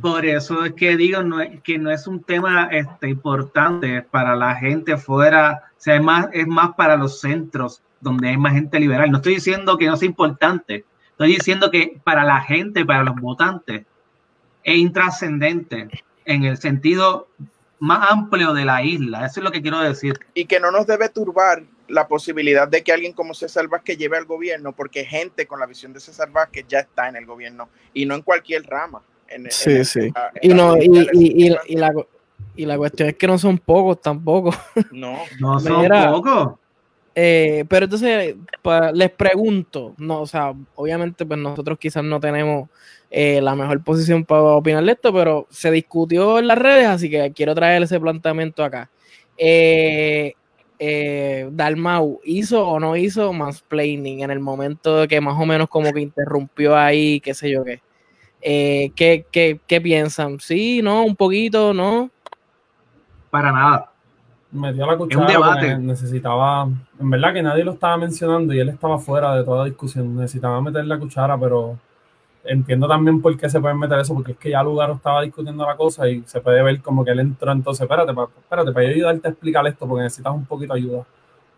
por, 0.00 0.26
eso 0.26 0.64
es 0.64 0.72
que 0.72 0.96
digo 0.96 1.22
no 1.22 1.40
es, 1.40 1.60
que 1.60 1.78
no 1.78 1.90
es 1.90 2.06
un 2.06 2.20
tema 2.22 2.68
este, 2.72 3.10
importante 3.10 4.02
para 4.02 4.34
la 4.34 4.56
gente 4.56 4.96
fuera, 4.96 5.70
o 5.70 5.80
sea, 5.80 5.96
es 5.96 6.02
más, 6.02 6.28
es 6.32 6.46
más 6.48 6.74
para 6.74 6.96
los 6.96 7.20
centros 7.20 7.82
donde 8.02 8.28
hay 8.28 8.36
más 8.36 8.52
gente 8.52 8.78
liberal. 8.78 9.10
No 9.10 9.18
estoy 9.18 9.36
diciendo 9.36 9.78
que 9.78 9.86
no 9.86 9.96
sea 9.96 10.08
importante, 10.08 10.84
estoy 11.12 11.28
diciendo 11.28 11.70
que 11.70 11.98
para 12.04 12.24
la 12.24 12.40
gente, 12.40 12.84
para 12.84 13.04
los 13.04 13.14
votantes, 13.16 13.86
es 14.64 14.76
intrascendente 14.76 15.88
en 16.24 16.44
el 16.44 16.58
sentido 16.58 17.28
más 17.78 18.10
amplio 18.10 18.52
de 18.52 18.64
la 18.64 18.82
isla. 18.82 19.26
Eso 19.26 19.40
es 19.40 19.44
lo 19.44 19.50
que 19.50 19.62
quiero 19.62 19.80
decir. 19.80 20.18
Y 20.34 20.44
que 20.44 20.60
no 20.60 20.70
nos 20.70 20.86
debe 20.86 21.08
turbar 21.08 21.62
la 21.88 22.08
posibilidad 22.08 22.68
de 22.68 22.82
que 22.82 22.92
alguien 22.92 23.12
como 23.12 23.34
César 23.34 23.68
Vázquez 23.68 23.98
lleve 23.98 24.16
al 24.16 24.24
gobierno, 24.24 24.72
porque 24.72 25.04
gente 25.04 25.46
con 25.46 25.60
la 25.60 25.66
visión 25.66 25.92
de 25.92 26.00
César 26.00 26.30
Vázquez 26.30 26.64
ya 26.68 26.80
está 26.80 27.08
en 27.08 27.16
el 27.16 27.26
gobierno 27.26 27.68
y 27.92 28.06
no 28.06 28.14
en 28.14 28.22
cualquier 28.22 28.64
rama. 28.64 29.02
sí, 29.50 29.84
sí. 29.84 30.12
y, 30.40 30.48
no, 30.48 30.76
y, 30.76 31.08
y, 31.12 31.56
y, 31.66 31.76
la, 31.76 31.92
y 32.54 32.66
la 32.66 32.76
cuestión 32.76 33.08
es 33.08 33.16
que 33.16 33.26
no 33.26 33.38
son 33.38 33.58
pocos 33.58 34.00
tampoco. 34.00 34.54
No, 34.90 35.18
no 35.40 35.60
son 35.60 35.88
pocos. 35.88 36.61
Eh, 37.14 37.64
pero 37.68 37.84
entonces 37.84 38.36
les 38.94 39.10
pregunto, 39.10 39.94
no, 39.98 40.22
o 40.22 40.26
sea, 40.26 40.54
obviamente 40.74 41.26
pues 41.26 41.38
nosotros 41.38 41.78
quizás 41.78 42.02
no 42.02 42.18
tenemos 42.20 42.70
eh, 43.10 43.42
la 43.42 43.54
mejor 43.54 43.82
posición 43.84 44.24
para 44.24 44.42
opinar 44.42 44.82
de 44.84 44.92
esto, 44.92 45.12
pero 45.12 45.46
se 45.50 45.70
discutió 45.70 46.38
en 46.38 46.46
las 46.48 46.56
redes, 46.56 46.86
así 46.86 47.10
que 47.10 47.30
quiero 47.32 47.54
traer 47.54 47.82
ese 47.82 48.00
planteamiento 48.00 48.64
acá. 48.64 48.90
Eh, 49.36 50.32
eh, 50.78 51.48
Dalmau 51.52 52.20
hizo 52.24 52.66
o 52.66 52.80
no 52.80 52.96
hizo 52.96 53.32
mansplaining 53.34 54.22
en 54.22 54.30
el 54.30 54.40
momento 54.40 55.06
que 55.06 55.20
más 55.20 55.38
o 55.38 55.44
menos 55.44 55.68
como 55.68 55.92
que 55.92 56.00
interrumpió 56.00 56.74
ahí, 56.74 57.20
qué 57.20 57.34
sé 57.34 57.50
yo 57.50 57.62
qué. 57.64 57.82
¿qué, 58.40 59.26
qué, 59.30 59.60
qué, 59.66 59.80
piensan? 59.80 60.40
¿Sí? 60.40 60.80
¿No? 60.82 61.04
¿Un 61.04 61.14
poquito? 61.14 61.74
¿No? 61.74 62.10
Para 63.30 63.52
nada. 63.52 63.91
Me 64.52 64.72
dio 64.72 64.86
la 64.86 64.96
cuchara 64.96 65.78
necesitaba, 65.78 66.68
en 67.00 67.10
verdad 67.10 67.32
que 67.32 67.42
nadie 67.42 67.64
lo 67.64 67.72
estaba 67.72 67.96
mencionando 67.96 68.52
y 68.52 68.60
él 68.60 68.68
estaba 68.68 68.98
fuera 68.98 69.34
de 69.34 69.44
toda 69.44 69.64
discusión. 69.64 70.14
Necesitaba 70.14 70.60
meter 70.60 70.84
la 70.84 70.98
cuchara, 70.98 71.38
pero 71.38 71.78
entiendo 72.44 72.86
también 72.86 73.22
por 73.22 73.36
qué 73.36 73.48
se 73.48 73.60
pueden 73.60 73.78
meter 73.78 73.98
eso, 73.98 74.12
porque 74.14 74.32
es 74.32 74.38
que 74.38 74.50
ya 74.50 74.62
Lugaro 74.62 74.94
estaba 74.94 75.22
discutiendo 75.22 75.66
la 75.66 75.76
cosa 75.76 76.06
y 76.08 76.22
se 76.26 76.40
puede 76.40 76.62
ver 76.62 76.82
como 76.82 77.04
que 77.04 77.12
él 77.12 77.20
entró, 77.20 77.50
entonces, 77.50 77.82
espérate, 77.82 78.12
espérate, 78.12 78.72
para 78.72 78.86
yo 78.86 78.92
ayudarte 78.92 79.28
a 79.28 79.30
explicar 79.30 79.66
esto, 79.66 79.86
porque 79.86 80.04
necesitas 80.04 80.34
un 80.34 80.44
poquito 80.44 80.74
de 80.74 80.80
ayuda. 80.80 81.04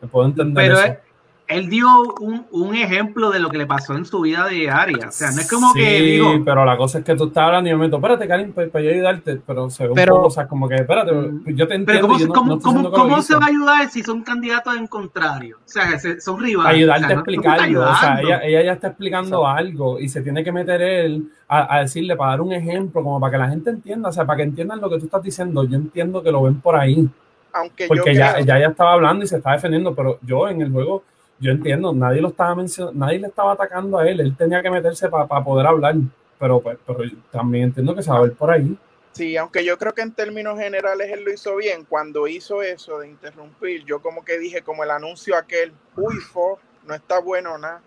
Me 0.01 0.09
puedo 0.09 0.27
entender 0.27 0.65
Pero 0.65 0.79
eso 0.79 1.14
él 1.47 1.69
dio 1.69 1.87
un, 2.21 2.47
un, 2.51 2.75
ejemplo 2.75 3.31
de 3.31 3.39
lo 3.39 3.51
que 3.51 3.59
le 3.59 3.67
pasó 3.67 3.95
en 3.95 4.07
su 4.07 4.23
vida 4.23 4.49
diaria. 4.49 5.09
O 5.09 5.13
sea, 5.13 5.31
no 5.31 5.41
es 5.41 5.51
como 5.51 5.73
sí, 5.73 5.81
que 5.81 6.01
digo. 6.01 6.43
pero 6.45 6.65
la 6.65 6.77
cosa 6.77 6.99
es 6.99 7.05
que 7.05 7.15
tú 7.15 7.25
estás 7.25 7.45
hablando 7.45 7.69
y 7.69 7.73
yo 7.73 7.79
me 7.79 7.85
meto, 7.87 7.97
espérate, 7.97 8.27
Karim, 8.27 8.53
para, 8.53 8.69
para 8.69 8.85
yo 8.85 8.91
ayudarte. 8.91 9.41
Pero 9.47 9.69
se 9.69 9.87
ve 9.87 9.93
pero, 9.95 10.15
un 10.15 10.19
poco, 10.21 10.29
o 10.29 10.31
sea, 10.31 10.49
como 10.49 10.69
que, 10.69 10.77
espérate, 10.77 11.13
mm. 11.13 11.45
yo 11.55 11.69
te 11.69 11.75
entiendo. 11.75 12.09
Pero 12.09 12.09
¿cómo, 12.09 12.19
no, 12.19 12.33
cómo, 12.33 12.83
no 12.83 12.91
cómo, 12.91 12.91
cómo 12.91 13.23
se 13.23 13.35
va 13.37 13.45
a 13.45 13.49
ayudar 13.49 13.91
si 13.91 14.03
son 14.03 14.23
candidatos 14.23 14.75
en 14.77 14.87
contrario? 14.87 15.59
O 15.59 15.69
sea, 15.69 15.99
son 16.19 16.41
rivales. 16.41 16.75
Ayudarte 16.75 17.05
o 17.05 17.09
sea, 17.09 17.17
a 17.17 17.21
explicarlo. 17.21 17.91
o 17.91 17.95
sea, 17.97 18.21
ella, 18.23 18.41
ella 18.43 18.63
ya 18.63 18.73
está 18.73 18.89
explicando 18.89 19.43
o 19.43 19.45
sea, 19.45 19.57
algo 19.57 20.01
y 20.01 20.09
se 20.09 20.23
tiene 20.23 20.43
que 20.43 20.53
meter 20.53 20.81
él 20.81 21.31
a, 21.47 21.77
a, 21.77 21.81
decirle, 21.81 22.17
para 22.17 22.31
dar 22.31 22.41
un 22.41 22.53
ejemplo, 22.53 23.03
como 23.03 23.21
para 23.21 23.33
que 23.33 23.39
la 23.39 23.49
gente 23.51 23.69
entienda, 23.69 24.09
o 24.09 24.13
sea, 24.13 24.25
para 24.25 24.39
que 24.39 24.45
entiendan 24.45 24.81
lo 24.81 24.89
que 24.89 24.99
tú 24.99 25.05
estás 25.05 25.23
diciendo. 25.23 25.65
Yo 25.65 25.77
entiendo 25.77 26.23
que 26.23 26.33
lo 26.33 26.43
ven 26.43 26.59
por 26.61 26.75
ahí. 26.75 27.07
Aunque 27.53 27.87
Porque 27.87 28.15
yo 28.15 28.19
ya, 28.19 28.33
creo... 28.33 28.47
ya, 28.47 28.59
ya 28.59 28.69
estaba 28.69 28.95
hablando 28.95 29.25
y 29.25 29.29
se 29.29 29.37
está 29.37 29.53
defendiendo, 29.53 29.95
pero 29.95 30.19
yo 30.23 30.49
en 30.49 30.63
el 30.63 30.73
juego 30.73 31.05
yo 31.45 31.51
entiendo, 31.51 31.93
nadie 31.93 32.23
lo 32.23 32.29
estaba 32.29 32.55
mencionando, 32.55 32.99
nadie 32.99 33.19
le 33.19 33.27
estaba 33.27 33.53
atacando 33.53 33.99
a 33.99 34.09
él, 34.09 34.19
él 34.19 34.35
tenía 34.35 34.63
que 34.63 34.71
meterse 34.71 35.11
para 35.11 35.27
pa 35.27 35.45
poder 35.45 35.67
hablar, 35.67 35.95
pero, 36.39 36.59
pues, 36.61 36.79
pero 36.87 37.01
también 37.31 37.65
entiendo 37.65 37.95
que 37.95 38.03
se 38.03 38.11
va 38.11 38.17
a 38.17 38.23
ver 38.23 38.33
por 38.33 38.51
ahí. 38.51 38.75
Sí, 39.13 39.37
aunque 39.37 39.63
yo 39.63 39.77
creo 39.77 39.93
que 39.93 40.01
en 40.01 40.13
términos 40.13 40.59
generales 40.59 41.11
él 41.13 41.23
lo 41.23 41.31
hizo 41.31 41.55
bien, 41.57 41.85
cuando 41.85 42.27
hizo 42.27 42.63
eso 42.63 42.99
de 43.01 43.09
interrumpir, 43.09 43.85
yo 43.85 44.01
como 44.01 44.25
que 44.25 44.39
dije, 44.39 44.63
como 44.63 44.85
el 44.85 44.91
anuncio 44.91 45.37
aquel, 45.37 45.71
uy, 45.97 46.15
fo, 46.17 46.59
no 46.87 46.95
está 46.95 47.21
bueno 47.21 47.59
nada. 47.59 47.83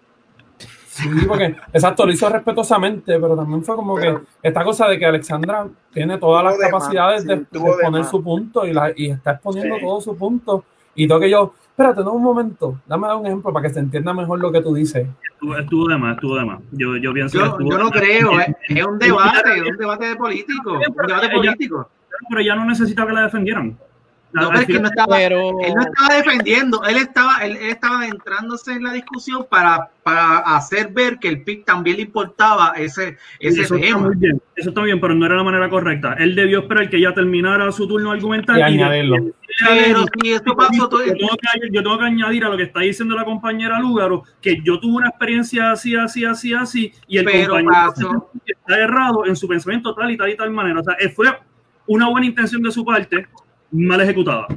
Sí, 0.87 1.09
porque 1.27 1.55
exacto, 1.73 2.05
lo 2.05 2.11
hizo 2.11 2.29
respetuosamente, 2.29 3.19
pero 3.19 3.35
también 3.35 3.63
fue 3.63 3.75
como 3.75 3.95
pero, 3.95 4.21
que 4.21 4.27
esta 4.43 4.63
cosa 4.63 4.87
de 4.87 4.99
que 4.99 5.05
Alexandra 5.07 5.67
tiene 5.91 6.19
todas 6.19 6.43
las 6.43 6.57
de 6.59 6.63
capacidades 6.63 7.23
sí, 7.23 7.27
de, 7.27 7.35
de 7.37 7.41
exponer 7.41 8.03
de 8.03 8.09
su 8.09 8.23
punto 8.23 8.65
y, 8.67 8.73
la, 8.73 8.93
y 8.95 9.09
está 9.09 9.31
exponiendo 9.31 9.75
sí. 9.77 9.81
todo 9.81 10.01
su 10.01 10.15
punto. 10.15 10.63
Y 10.95 11.07
todo 11.07 11.19
que 11.19 11.29
yo, 11.29 11.53
espérate, 11.77 12.03
no 12.03 12.13
un 12.13 12.23
momento, 12.23 12.81
dame 12.87 13.13
un 13.13 13.27
ejemplo 13.27 13.53
para 13.53 13.67
que 13.67 13.73
se 13.73 13.79
entienda 13.79 14.11
mejor 14.11 14.39
lo 14.39 14.51
que 14.51 14.61
tú 14.61 14.73
dices. 14.73 15.07
Estuvo, 15.31 15.55
estuvo 15.55 15.87
de 15.87 15.97
más, 15.97 16.15
estuvo 16.15 16.35
de 16.35 16.43
más. 16.43 16.59
Yo, 16.71 16.97
yo 16.97 17.13
pienso 17.13 17.37
yo, 17.37 17.59
yo 17.59 17.77
no 17.77 17.91
creo, 17.91 18.39
es, 18.39 18.47
es 18.67 18.83
un 18.83 18.97
debate, 18.97 19.57
es 19.57 19.69
un 19.69 19.77
debate 19.77 20.05
de 20.07 20.15
político, 20.15 20.73
un 20.73 21.07
debate 21.07 21.29
político. 21.29 21.87
Pero 22.29 22.41
ya 22.41 22.55
no 22.55 22.65
necesitaba 22.65 23.09
que 23.09 23.13
la 23.13 23.21
defendieran. 23.25 23.77
No, 24.41 24.49
pero 24.49 24.61
es 24.61 24.67
que 24.67 24.79
no 24.79 24.87
estaba, 24.87 25.15
pero... 25.15 25.49
él 25.61 25.73
no 25.73 25.81
estaba 25.81 26.15
defendiendo, 26.15 26.83
él 26.83 26.97
estaba, 26.97 27.37
él, 27.45 27.57
él, 27.57 27.69
estaba 27.69 28.07
entrándose 28.07 28.73
en 28.73 28.83
la 28.83 28.93
discusión 28.93 29.45
para, 29.49 29.89
para 30.03 30.37
hacer 30.55 30.89
ver 30.91 31.19
que 31.19 31.27
el 31.27 31.43
PIB 31.43 31.65
también 31.65 31.97
le 31.97 32.03
importaba 32.03 32.73
ese, 32.77 33.17
ese 33.39 33.61
eso 33.61 33.75
tema. 33.75 33.87
Está 33.87 33.99
muy 33.99 34.15
bien, 34.15 34.41
eso 34.55 34.69
está 34.69 34.81
bien, 34.83 34.99
pero 34.99 35.15
no 35.15 35.25
era 35.25 35.35
la 35.35 35.43
manera 35.43 35.69
correcta. 35.69 36.13
Él 36.13 36.35
debió 36.35 36.59
esperar 36.59 36.89
que 36.89 36.99
ya 37.01 37.13
terminara 37.13 37.71
su 37.71 37.87
turno 37.87 38.11
argumental 38.11 38.57
y, 38.57 38.59
y 38.59 38.63
añadirlo. 38.63 39.17
Y, 39.17 39.33
pero 39.59 40.05
si 40.21 40.33
esto 40.33 40.55
pasó 40.55 40.87
todo 40.87 41.05
yo 41.05 41.13
tengo, 41.13 41.35
que, 41.35 41.69
yo 41.71 41.83
tengo 41.83 41.97
que 41.97 42.05
añadir 42.05 42.43
a 42.45 42.49
lo 42.49 42.57
que 42.57 42.63
está 42.63 42.81
diciendo 42.81 43.15
la 43.15 43.25
compañera 43.25 43.79
Lúgaro 43.79 44.23
que 44.41 44.61
yo 44.63 44.79
tuve 44.79 44.97
una 44.97 45.09
experiencia 45.09 45.71
así, 45.71 45.95
así, 45.95 46.25
así, 46.25 46.53
así, 46.53 46.93
y 47.07 47.17
el 47.17 47.25
pero 47.25 47.53
compañero 47.53 47.71
pasó. 47.71 48.31
está 48.45 48.77
errado 48.77 49.25
en 49.25 49.35
su 49.35 49.47
pensamiento 49.47 49.93
tal 49.95 50.11
y 50.11 50.17
tal 50.17 50.29
y 50.29 50.37
tal 50.37 50.51
manera. 50.51 50.79
O 50.79 50.83
sea, 50.83 50.95
fue 51.15 51.27
una 51.87 52.09
buena 52.09 52.27
intención 52.27 52.61
de 52.61 52.71
su 52.71 52.85
parte, 52.85 53.27
mal 53.71 54.01
ejecutada. 54.01 54.47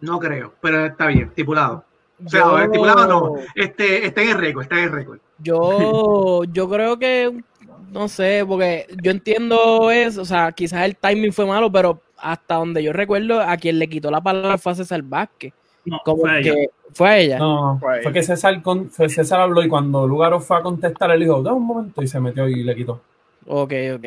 No 0.00 0.18
creo, 0.18 0.54
pero 0.60 0.86
está 0.86 1.06
bien, 1.06 1.28
estipulado. 1.28 1.84
O 2.24 2.28
sea, 2.28 2.40
yo, 2.40 2.58
estipulado 2.58 3.06
no, 3.08 3.34
este, 3.54 4.06
está 4.06 4.22
en 4.22 4.30
el 4.30 4.38
récord, 4.38 4.62
está 4.62 4.78
en 4.78 4.84
el 4.84 4.92
récord. 4.92 5.18
Yo, 5.38 6.44
yo 6.52 6.68
creo 6.68 6.98
que, 6.98 7.42
no 7.90 8.08
sé, 8.08 8.44
porque 8.46 8.86
yo 9.02 9.10
entiendo 9.10 9.90
eso, 9.90 10.22
o 10.22 10.24
sea, 10.24 10.52
quizás 10.52 10.84
el 10.84 10.96
timing 10.96 11.32
fue 11.32 11.46
malo, 11.46 11.70
pero 11.70 12.00
hasta 12.16 12.56
donde 12.56 12.82
yo 12.82 12.92
recuerdo, 12.92 13.40
a 13.40 13.56
quien 13.56 13.78
le 13.78 13.88
quitó 13.88 14.10
la 14.10 14.20
palabra 14.20 14.58
fue 14.58 14.72
a 14.72 14.74
César 14.76 15.02
Vázquez. 15.02 15.52
No, 15.84 15.98
Como 16.04 16.22
fue 16.22 16.42
que 16.42 16.50
ella. 16.50 16.68
fue 16.92 17.22
ella. 17.22 17.38
No, 17.38 17.78
fue, 17.80 18.02
fue 18.02 18.12
que 18.12 18.22
César, 18.22 18.60
con, 18.62 18.90
fue 18.90 19.08
César 19.08 19.40
habló 19.40 19.62
y 19.62 19.68
cuando 19.68 20.06
Lugaro 20.06 20.40
fue 20.40 20.58
a 20.58 20.62
contestar, 20.62 21.10
él 21.10 21.20
dijo, 21.20 21.42
da 21.42 21.54
un 21.54 21.66
momento 21.66 22.02
y 22.02 22.06
se 22.06 22.20
metió 22.20 22.46
y 22.48 22.62
le 22.62 22.76
quitó. 22.76 23.00
Ok, 23.46 23.72
ok. 23.94 24.06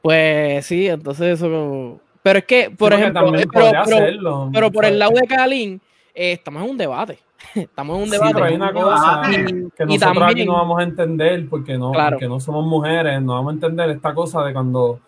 Pues 0.00 0.64
sí, 0.64 0.86
entonces 0.86 1.40
eso 1.40 2.00
pero 2.28 2.38
es 2.40 2.44
que, 2.44 2.70
por 2.76 2.92
sí, 2.92 3.00
ejemplo, 3.00 3.32
pero, 3.32 3.48
pero, 3.50 3.80
hacerlo, 3.80 4.50
pero, 4.52 4.70
por 4.70 4.84
el 4.84 4.98
lado 4.98 5.12
de 5.14 5.26
Kalin, 5.26 5.80
eh, 6.14 6.32
estamos 6.32 6.62
en 6.62 6.70
un 6.70 6.76
debate. 6.76 7.18
Estamos 7.54 7.96
en 7.96 8.02
un 8.02 8.10
debate. 8.10 8.28
Sí, 8.28 8.34
pero 8.34 8.44
hay 8.44 8.54
una 8.54 8.72
cosa 8.72 9.22
y, 9.30 9.34
que 9.34 9.86
nosotros 9.86 10.00
también, 10.00 10.24
aquí 10.24 10.44
no 10.44 10.52
vamos 10.52 10.78
a 10.78 10.82
entender 10.82 11.48
porque 11.48 11.78
no, 11.78 11.90
claro. 11.92 12.16
porque 12.16 12.28
no 12.28 12.38
somos 12.38 12.66
mujeres, 12.66 13.22
no 13.22 13.32
vamos 13.32 13.52
a 13.52 13.54
entender 13.54 13.88
esta 13.88 14.12
cosa 14.12 14.44
de 14.44 14.52
cuando 14.52 15.00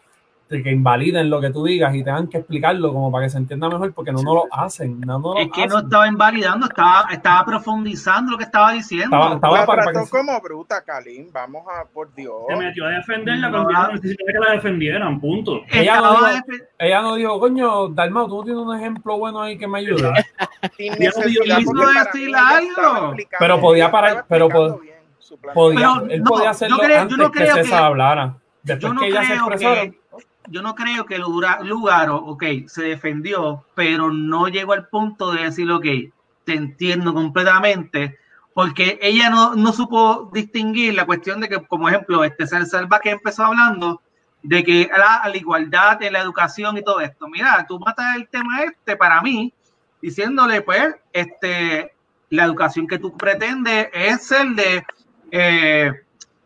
de 0.51 0.63
que 0.65 0.71
invaliden 0.71 1.31
lo 1.31 1.41
que 1.41 1.51
tú 1.51 1.65
digas 1.65 1.95
y 1.95 2.03
tengan 2.03 2.27
que 2.27 2.39
explicarlo 2.39 2.93
como 2.93 3.13
para 3.13 3.27
que 3.27 3.31
se 3.31 3.39
entienda 3.39 3.69
mejor 3.69 3.95
porque 3.95 4.11
no, 4.11 4.21
no 4.23 4.35
lo 4.35 4.45
hacen. 4.51 5.01
No, 5.01 5.19
no 5.21 5.35
lo 5.35 5.41
es 5.41 5.49
que 5.53 5.63
hacen. 5.63 5.71
no 5.71 5.79
estaba 5.79 6.09
invalidando, 6.09 6.67
estaba, 6.67 7.07
estaba 7.13 7.45
profundizando 7.45 8.33
lo 8.33 8.39
que 8.39 8.45
estaba 8.45 8.73
diciendo. 8.73 9.17
Estaba, 9.17 9.35
estaba 9.37 9.61
la 9.61 9.67
para, 9.67 9.83
trató 9.85 9.95
para 9.95 10.05
que... 10.05 10.11
como 10.11 10.41
bruta, 10.41 10.83
Kalim. 10.83 11.31
Vamos 11.33 11.65
a, 11.69 11.85
por 11.85 12.13
Dios. 12.15 12.35
Se 12.49 12.57
metió 12.57 12.85
a 12.85 12.91
defenderla 12.91 13.49
no, 13.49 13.65
cuando 13.65 13.83
no 13.83 13.93
necesitaba 13.95 14.33
que 14.33 14.39
la 14.39 14.53
defendieran, 14.53 15.21
punto. 15.21 15.61
Ella 15.71 16.01
no, 16.01 16.11
dijo, 16.11 16.45
ella 16.79 17.03
no 17.03 17.15
dijo, 17.15 17.41
coño, 17.41 17.89
Dalmau, 17.89 18.29
tú 18.29 18.37
no 18.39 18.45
tienes 18.45 18.63
un 18.63 18.77
ejemplo 18.77 19.19
bueno 19.19 19.41
ahí 19.43 19.57
que 19.57 19.69
me 19.69 19.79
ayude. 19.79 20.13
Sin 20.77 20.93
necesidad, 20.99 21.59
decir 21.59 22.35
algo. 22.35 23.15
Pero 23.39 23.61
podía 23.61 23.91
parar, 23.91 24.25
pero, 24.29 24.49
pod 24.49 24.81
su 25.21 25.39
plan. 25.39 25.55
Podía, 25.55 26.03
él 26.09 26.23
podía 26.25 26.51
hacerlo 26.51 26.79
yo 26.79 26.83
creo, 26.83 27.01
antes 27.01 27.17
yo 27.17 27.23
no 27.23 27.31
creo 27.31 27.55
que 27.55 27.63
César 27.63 27.85
hablara. 27.85 28.37
Después 28.63 28.91
yo 28.91 28.95
no 28.95 29.01
que 29.01 29.07
ella 29.07 29.21
creo 29.21 29.59
se 29.59 29.65
que, 29.65 30.01
yo 30.49 30.63
no 30.63 30.75
creo 30.75 31.07
que 31.07 31.19
Lugaro, 31.19 32.17
ok, 32.17 32.45
se 32.67 32.83
defendió, 32.83 33.65
pero 33.75 34.13
no 34.13 34.49
llegó 34.49 34.73
al 34.73 34.89
punto 34.89 35.33
de 35.33 35.45
decir, 35.45 35.71
ok, 35.71 35.85
te 36.45 36.55
entiendo 36.55 37.15
completamente, 37.15 38.19
porque 38.55 38.99
ella 39.03 39.31
no, 39.31 39.55
no 39.55 39.73
supo 39.73 40.31
distinguir 40.33 40.95
la 40.95 41.07
cuestión 41.07 41.41
de 41.41 41.49
que, 41.49 41.67
como 41.67 41.89
ejemplo, 41.89 42.25
este 42.25 42.47
Salva 42.47 43.01
que 43.01 43.11
empezó 43.11 43.45
hablando 43.45 44.03
de 44.43 44.65
que 44.65 44.91
la, 44.97 45.37
igualdad 45.37 46.03
en 46.03 46.15
la 46.15 46.21
educación 46.21 46.77
y 46.79 46.83
todo 46.83 47.01
esto. 47.01 47.29
Mira, 47.29 47.65
tú 47.69 47.79
matas 47.79 48.17
el 48.17 48.29
tema 48.29 48.63
este 48.63 48.97
para 48.97 49.21
mí, 49.23 49.53
diciéndole, 50.01 50.63
pues, 50.63 50.95
este, 51.13 51.93
la 52.31 52.45
educación 52.45 52.87
que 52.87 52.99
tú 52.99 53.17
pretendes 53.17 53.89
es 53.93 54.33
el 54.33 54.57
de, 54.57 54.85
eh, 55.31 55.93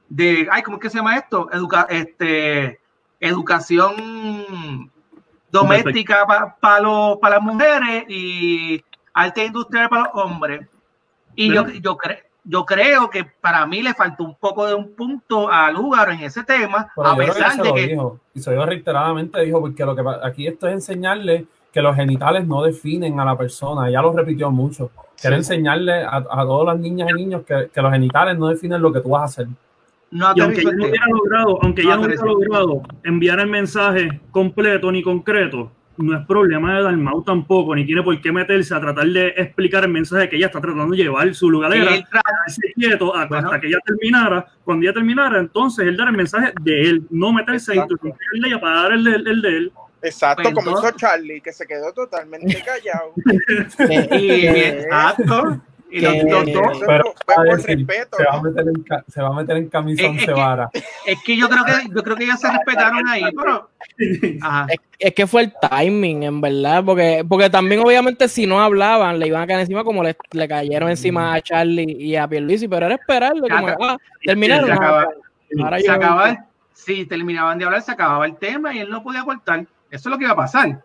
de, 0.08 0.48
ay, 0.50 0.62
¿cómo 0.62 0.76
es 0.76 0.82
que 0.82 0.90
se 0.90 0.98
llama 0.98 1.16
esto? 1.16 1.50
Educa, 1.52 1.86
este, 1.88 2.80
educación 3.28 4.90
doméstica 5.50 6.26
para 6.26 6.56
para 6.56 7.36
las 7.36 7.42
mujeres 7.42 8.04
y 8.08 8.82
arte 9.12 9.46
industrial 9.46 9.88
para 9.88 10.04
los 10.04 10.10
hombres. 10.14 10.68
Y 11.36 11.52
yo, 11.52 11.66
yo, 11.68 11.96
creo 11.96 12.18
yo 12.44 12.66
creo 12.66 13.08
que 13.08 13.24
para 13.24 13.66
mí 13.66 13.82
le 13.82 13.94
faltó 13.94 14.24
un 14.24 14.34
poco 14.34 14.66
de 14.66 14.74
un 14.74 14.94
punto 14.94 15.50
a 15.50 15.70
lugar 15.70 16.10
en 16.10 16.20
ese 16.20 16.44
tema, 16.44 16.92
a 16.96 17.16
pesar 17.16 17.56
de 17.56 17.72
que... 17.72 17.86
Dijo, 17.88 18.20
y 18.34 18.40
se 18.40 18.52
dio 18.52 18.66
reiteradamente, 18.66 19.40
dijo, 19.40 19.60
porque 19.60 19.84
lo 19.84 19.96
que 19.96 20.02
aquí 20.22 20.46
esto 20.46 20.68
es 20.68 20.74
enseñarle 20.74 21.46
que 21.72 21.80
los 21.80 21.96
genitales 21.96 22.46
no 22.46 22.62
definen 22.62 23.18
a 23.18 23.24
la 23.24 23.36
persona, 23.36 23.90
ya 23.90 24.00
lo 24.02 24.12
repitió 24.12 24.50
mucho. 24.50 24.90
Quiere 25.20 25.36
enseñarle 25.36 26.04
a, 26.04 26.16
a, 26.16 26.42
todas 26.42 26.66
las 26.66 26.78
niñas 26.78 27.08
y 27.10 27.14
niños 27.14 27.42
que, 27.46 27.70
que, 27.72 27.82
los 27.82 27.92
genitales 27.92 28.38
no 28.38 28.48
definen 28.48 28.80
lo 28.80 28.92
que 28.92 29.00
tú 29.00 29.10
vas 29.10 29.22
a 29.22 29.24
hacer. 29.24 29.48
No 30.14 30.32
y 30.36 30.40
aunque 30.40 30.62
ya 30.62 30.70
no 30.70 30.84
hubiera 30.86 31.06
logrado, 31.08 31.58
aunque 31.60 31.84
ya 31.84 31.96
no 31.96 32.02
hubiera 32.04 32.24
logrado 32.24 32.82
enviar 33.02 33.40
el 33.40 33.48
mensaje 33.48 34.20
completo 34.30 34.92
ni 34.92 35.02
concreto, 35.02 35.72
no 35.96 36.16
es 36.16 36.24
problema 36.24 36.76
de 36.76 36.84
Dalmau 36.84 37.24
tampoco, 37.24 37.74
ni 37.74 37.84
tiene 37.84 38.00
por 38.00 38.20
qué 38.20 38.30
meterse 38.30 38.72
a 38.76 38.80
tratar 38.80 39.08
de 39.08 39.34
explicar 39.36 39.82
el 39.82 39.90
mensaje 39.90 40.28
que 40.28 40.36
ella 40.36 40.46
está 40.46 40.60
tratando 40.60 40.94
de 40.94 41.02
llevar. 41.02 41.34
Su 41.34 41.50
lugar 41.50 41.74
era 41.74 41.90
quedarse 41.90 42.72
quieto 42.76 43.12
hasta 43.12 43.60
que 43.60 43.66
ella 43.66 43.78
terminara. 43.84 44.46
Cuando 44.62 44.84
ella 44.84 44.94
terminara, 44.94 45.40
entonces 45.40 45.84
él 45.84 45.96
dar 45.96 46.06
el 46.06 46.16
mensaje 46.16 46.52
de 46.62 46.82
él, 46.82 47.06
no 47.10 47.32
meterse 47.32 47.72
a 47.72 47.74
interrumpir 47.74 48.28
el 48.34 48.40
de 48.40 48.58
para 48.60 48.82
dar 48.82 48.92
el, 48.92 49.06
el, 49.08 49.42
de 49.42 49.48
él. 49.48 49.72
Exacto, 50.00 50.44
pues 50.44 50.54
como 50.54 50.78
hizo 50.78 50.90
Charlie, 50.92 51.40
que 51.40 51.52
se 51.52 51.66
quedó 51.66 51.92
totalmente 51.92 52.62
callado. 52.62 53.14
exacto. 53.90 55.60
Y 55.94 56.00
los, 56.00 56.52
dos, 56.52 56.80
pero, 56.84 57.14
respeto, 57.54 58.16
se, 58.16 58.24
va 58.24 58.34
a 58.34 58.42
meter 58.42 58.66
en, 58.66 58.84
se 59.06 59.22
va 59.22 59.28
a 59.28 59.32
meter 59.32 59.56
en 59.58 59.68
camisón 59.68 60.18
es, 60.18 60.24
Cebara. 60.24 60.68
Es 61.06 61.22
que 61.22 61.36
yo 61.36 61.48
creo 61.48 61.64
que 61.64 61.72
yo 61.94 62.02
creo 62.02 62.16
que 62.16 62.26
ya 62.26 62.36
se 62.36 62.50
respetaron 62.50 63.06
ahí, 63.06 63.22
pero 63.36 63.70
es, 63.98 64.80
es, 64.98 65.14
que 65.14 65.28
fue 65.28 65.42
el 65.42 65.52
timing, 65.70 66.24
en 66.24 66.40
verdad, 66.40 66.82
porque, 66.84 67.24
porque 67.28 67.48
también 67.48 67.80
obviamente 67.80 68.26
si 68.26 68.44
no 68.44 68.60
hablaban, 68.60 69.20
le 69.20 69.28
iban 69.28 69.42
a 69.42 69.46
caer 69.46 69.60
encima 69.60 69.84
como 69.84 70.02
le, 70.02 70.16
le 70.32 70.48
cayeron 70.48 70.90
encima 70.90 71.32
a 71.32 71.40
Charlie 71.40 71.96
y 71.96 72.16
a 72.16 72.26
Pierluisi, 72.26 72.66
pero 72.66 72.86
era 72.86 72.96
esperarlo, 72.96 73.46
como, 73.48 73.68
ah, 73.68 73.96
terminaron. 74.24 74.66
Se 74.66 74.72
acaba, 75.92 76.48
se 76.72 76.96
si 76.96 77.06
terminaban 77.06 77.56
de 77.56 77.66
hablar, 77.66 77.82
se 77.82 77.92
acababa 77.92 78.26
el 78.26 78.36
tema 78.36 78.74
y 78.74 78.80
él 78.80 78.90
no 78.90 79.00
podía 79.00 79.22
cortar. 79.22 79.60
Eso 79.92 80.08
es 80.08 80.12
lo 80.12 80.18
que 80.18 80.24
iba 80.24 80.32
a 80.32 80.36
pasar. 80.36 80.82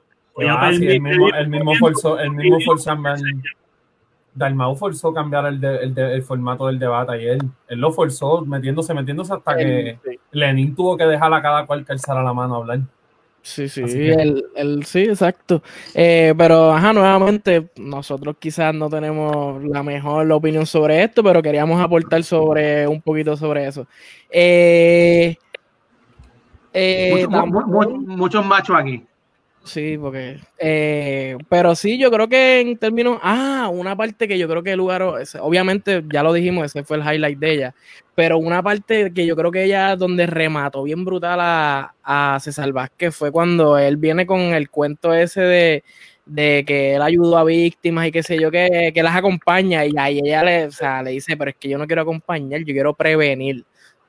Ah, 0.47 0.71
sí, 0.71 0.85
el 0.85 1.01
mismo, 1.01 1.29
el 1.29 1.47
mismo 1.47 1.73
forzó, 1.79 2.19
el 2.19 2.29
mismo 2.29 2.59
forzó 2.63 2.91
Dalmau 4.33 4.75
forzó 4.75 5.13
cambiar 5.13 5.45
el, 5.47 5.63
el, 5.63 5.97
el, 5.97 6.23
formato 6.23 6.67
del 6.67 6.79
debate 6.79 7.21
y 7.21 7.27
él, 7.27 7.39
él 7.67 7.79
lo 7.79 7.91
forzó 7.91 8.45
metiéndose, 8.45 8.93
metiéndose 8.93 9.33
hasta 9.33 9.57
que 9.57 9.99
Lenin 10.31 10.75
tuvo 10.75 10.95
que 10.95 11.05
dejar 11.05 11.33
a 11.33 11.41
cada 11.41 11.65
cual 11.65 11.85
que 11.85 11.93
alzara 11.93 12.23
la 12.23 12.33
mano 12.33 12.55
a 12.55 12.57
hablar. 12.57 12.79
Sí, 13.41 13.69
sí, 13.69 13.81
el, 13.81 14.45
el, 14.55 14.85
sí, 14.85 14.99
exacto. 15.03 15.63
Eh, 15.93 16.33
pero, 16.37 16.71
ajá, 16.71 16.93
nuevamente, 16.93 17.69
nosotros 17.77 18.35
quizás 18.37 18.75
no 18.75 18.89
tenemos 18.89 19.63
la 19.63 19.81
mejor 19.81 20.29
opinión 20.31 20.65
sobre 20.65 21.03
esto, 21.03 21.23
pero 21.23 21.41
queríamos 21.41 21.81
aportar 21.81 22.23
sobre 22.23 22.85
un 22.85 23.01
poquito 23.01 23.37
sobre 23.37 23.67
eso. 23.67 23.87
Eh, 24.29 25.35
eh, 26.73 27.27
muchos 27.27 28.45
machos 28.45 28.75
aquí. 28.77 29.03
Sí, 29.69 29.99
porque. 29.99 30.39
Eh, 30.57 31.37
pero 31.47 31.75
sí, 31.75 31.99
yo 31.99 32.09
creo 32.09 32.27
que 32.27 32.59
en 32.59 32.75
términos. 32.77 33.19
Ah, 33.21 33.69
una 33.71 33.95
parte 33.95 34.27
que 34.27 34.37
yo 34.39 34.47
creo 34.47 34.63
que 34.63 34.71
el 34.71 34.79
lugar. 34.79 35.03
Obviamente, 35.41 36.03
ya 36.11 36.23
lo 36.23 36.33
dijimos, 36.33 36.65
ese 36.65 36.83
fue 36.83 36.97
el 36.97 37.03
highlight 37.03 37.37
de 37.37 37.53
ella. 37.53 37.75
Pero 38.15 38.39
una 38.39 38.63
parte 38.63 39.13
que 39.13 39.27
yo 39.27 39.35
creo 39.35 39.51
que 39.51 39.65
ella, 39.65 39.95
donde 39.95 40.25
remató 40.25 40.83
bien 40.83 41.05
brutal 41.05 41.39
a, 41.39 41.93
a 42.03 42.39
César 42.39 42.71
Vázquez, 42.73 43.15
fue 43.15 43.31
cuando 43.31 43.77
él 43.77 43.97
viene 43.97 44.25
con 44.25 44.39
el 44.39 44.71
cuento 44.71 45.13
ese 45.13 45.41
de, 45.41 45.83
de 46.25 46.63
que 46.65 46.95
él 46.95 47.03
ayudó 47.03 47.37
a 47.37 47.43
víctimas 47.43 48.07
y 48.07 48.11
qué 48.11 48.23
sé 48.23 48.39
yo, 48.39 48.49
que, 48.49 48.91
que 48.91 49.03
las 49.03 49.15
acompaña. 49.15 49.85
Y 49.85 49.93
ahí 49.99 50.19
ella 50.23 50.43
le, 50.43 50.65
o 50.65 50.71
sea, 50.71 51.03
le 51.03 51.11
dice: 51.11 51.37
Pero 51.37 51.51
es 51.51 51.57
que 51.57 51.69
yo 51.69 51.77
no 51.77 51.85
quiero 51.85 52.01
acompañar, 52.01 52.61
yo 52.61 52.73
quiero 52.73 52.95
prevenir. 52.95 53.63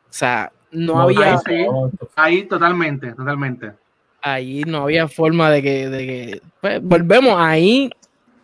O 0.09 0.13
sea, 0.13 0.51
no, 0.73 1.03
había. 1.03 1.39
ahí 2.17 2.45
totalmente, 2.45 3.13
totalmente 3.13 3.73
ahí 4.23 4.63
no 4.67 4.83
había 4.83 5.09
forma 5.09 5.51
de 5.51 5.63
que, 5.63 5.89
de 5.89 6.07
que 6.07 6.43
pues, 6.61 6.83
volvemos 6.83 7.35
ahí, 7.39 7.91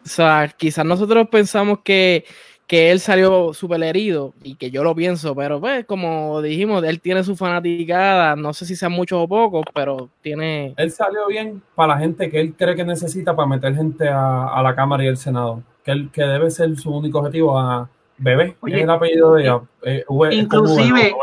o 0.04 0.08
sea, 0.08 0.52
quizás 0.56 0.84
nosotros 0.84 1.28
pensamos 1.28 1.80
que, 1.84 2.24
que 2.66 2.90
él 2.90 3.00
salió 3.00 3.54
súper 3.54 3.82
herido 3.82 4.34
y 4.42 4.56
que 4.56 4.70
yo 4.70 4.82
lo 4.82 4.94
pienso, 4.94 5.34
pero 5.34 5.60
pues 5.60 5.84
como 5.84 6.42
dijimos, 6.42 6.82
él 6.84 7.00
tiene 7.00 7.22
su 7.24 7.36
fanaticada, 7.36 8.36
no 8.36 8.52
sé 8.52 8.66
si 8.66 8.76
sean 8.76 8.92
muchos 8.92 9.22
o 9.22 9.28
pocos, 9.28 9.64
pero 9.74 10.08
tiene... 10.20 10.74
Él 10.76 10.90
salió 10.90 11.26
bien 11.28 11.62
para 11.74 11.94
la 11.94 12.00
gente 12.00 12.30
que 12.30 12.40
él 12.40 12.54
cree 12.56 12.74
que 12.74 12.84
necesita 12.84 13.34
para 13.34 13.48
meter 13.48 13.74
gente 13.74 14.08
a, 14.08 14.48
a 14.48 14.62
la 14.62 14.74
Cámara 14.74 15.04
y 15.04 15.08
el 15.08 15.16
Senado, 15.16 15.62
que, 15.84 15.92
él, 15.92 16.10
que 16.12 16.22
debe 16.22 16.50
ser 16.50 16.76
su 16.76 16.90
único 16.90 17.18
objetivo 17.18 17.58
a 17.58 17.88
Bebé, 18.18 18.56
Oye, 18.60 18.76
es 18.76 18.82
el 18.82 18.90
apellido 18.90 19.34
de 19.34 19.42
ella. 19.42 19.60
Eh, 19.82 20.04
inclusive, 20.30 21.14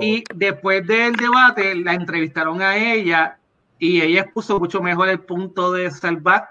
y 0.00 0.24
después 0.34 0.86
del 0.86 1.14
debate 1.14 1.74
la 1.74 1.94
entrevistaron 1.94 2.62
a 2.62 2.76
ella 2.76 3.38
y 3.82 4.00
ella 4.00 4.20
expuso 4.20 4.60
mucho 4.60 4.80
mejor 4.80 5.08
el 5.08 5.18
punto 5.18 5.72
de 5.72 5.90
Salvador 5.90 6.50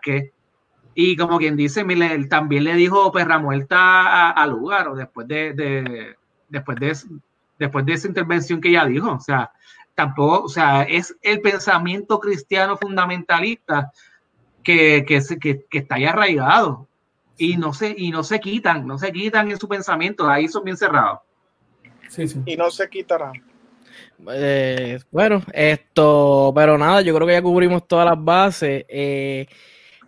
y 0.94 1.16
como 1.16 1.38
quien 1.38 1.56
dice, 1.56 1.86
él 1.88 2.28
también 2.28 2.66
le 2.66 2.76
dijo 2.76 3.10
perra 3.14 3.40
muerta 3.40 4.32
al 4.32 4.50
lugar 4.50 4.90
o 4.90 4.96
después 4.96 5.30
de, 5.30 5.54
de, 5.54 6.18
después 6.50 6.78
de 6.78 6.94
después 7.58 7.86
de 7.86 7.94
esa 7.94 8.10
intervención 8.10 8.60
que 8.60 8.68
ella 8.68 8.86
dijo, 8.86 9.14
o 9.14 9.20
sea, 9.22 9.50
tampoco, 9.96 10.44
o 10.44 10.50
sea, 10.50 10.84
es 10.84 11.16
el 11.22 11.40
pensamiento 11.40 12.20
cristiano 12.20 12.76
fundamentalista 12.76 13.94
que, 14.62 15.06
que, 15.08 15.22
que, 15.40 15.66
que 15.70 15.78
está 15.78 15.96
ahí 15.96 16.04
arraigado 16.04 16.86
y 17.38 17.56
no 17.56 17.72
se 17.72 17.96
y 17.98 18.12
no 18.12 18.24
se 18.24 18.42
quitan, 18.42 18.86
no 18.86 18.98
se 18.98 19.10
quitan 19.14 19.50
en 19.50 19.58
su 19.58 19.70
pensamiento, 19.70 20.28
ahí 20.28 20.50
son 20.50 20.66
bien 20.66 20.76
cerrados. 20.76 21.20
Sí, 22.10 22.28
sí. 22.28 22.42
Y 22.46 22.58
no 22.58 22.70
se 22.70 22.90
quitarán. 22.90 23.51
Eh, 24.30 25.00
bueno, 25.12 25.42
esto, 25.54 26.52
pero 26.56 26.78
nada, 26.78 27.02
yo 27.02 27.16
creo 27.16 27.28
que 27.28 27.34
ya 27.34 27.42
cubrimos 27.42 27.88
todas 27.88 28.06
las 28.06 28.24
bases. 28.24 28.86
Eh, 28.88 29.48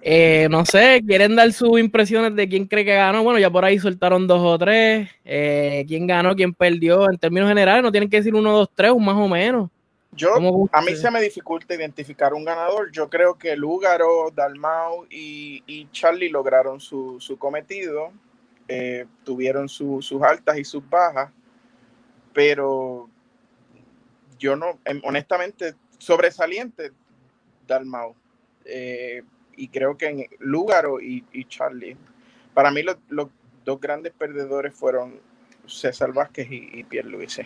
eh, 0.02 0.48
no 0.52 0.65
sé, 0.65 1.02
¿quieren 1.06 1.35
dar 1.35 1.52
sus 1.53 1.80
impresiones 1.80 2.35
de 2.35 2.48
quién 2.48 2.65
cree 2.68 2.85
que 2.85 2.94
ganó? 2.94 3.23
Bueno, 3.23 3.40
ya 3.40 3.49
por 3.49 3.65
ahí 3.65 3.80
soltaron 3.80 4.27
dos 4.27 4.41
o 4.41 4.57
tres. 4.60 5.10
¿Quién 5.23 6.06
ganó, 6.06 6.35
quién 6.35 6.53
perdió? 6.53 7.10
En 7.10 7.18
términos 7.18 7.49
generales, 7.49 7.84
no 7.84 7.91
tienen 7.91 8.10
que 8.10 8.18
decir 8.18 8.35
uno, 8.35 8.52
dos, 8.52 8.69
tres, 8.73 8.91
un 8.91 9.06
más 9.06 9.15
o 9.15 9.27
menos. 9.27 9.69
Yo, 10.15 10.35
a 10.72 10.81
mí 10.84 10.95
se 10.95 11.10
me 11.10 11.19
dificulta 11.22 11.73
identificar 11.73 12.35
un 12.35 12.45
ganador. 12.45 12.91
Yo 12.91 13.10
creo 13.10 13.35
que 13.35 13.56
Lugaro, 13.56 14.30
Dalmau 14.30 15.07
y, 15.10 15.64
y 15.65 15.88
Charlie 15.91 16.30
lograron 16.30 16.80
su, 16.80 17.19
su 17.19 17.38
cometido. 17.38 18.11
tuvieron 19.23 19.68
sus 19.68 20.11
altas 20.22 20.57
y 20.60 20.64
sus 20.64 20.88
bajas. 20.88 21.31
Pero 22.31 23.10
yo 24.44 24.57
no, 24.57 24.78
em, 24.84 25.02
honestamente, 25.06 25.76
sobresaliente 25.98 26.91
Dalmau. 27.65 28.14
Eh, 28.65 29.24
y 29.56 29.70
creo 29.70 29.95
que 29.98 30.10
en 30.10 30.26
Lugaro 30.40 30.99
y, 30.99 31.24
Charlie. 31.48 31.95
Para 32.53 32.70
mí 32.70 32.84
los, 32.84 32.98
dos 33.64 33.80
grandes 33.80 34.11
perdedores 34.11 34.76
fueron 34.76 35.22
César 35.65 36.11
Vázquez 36.11 36.52
y, 36.52 36.70
y 36.74 36.84
Pierre 36.84 37.10
Luis. 37.10 37.40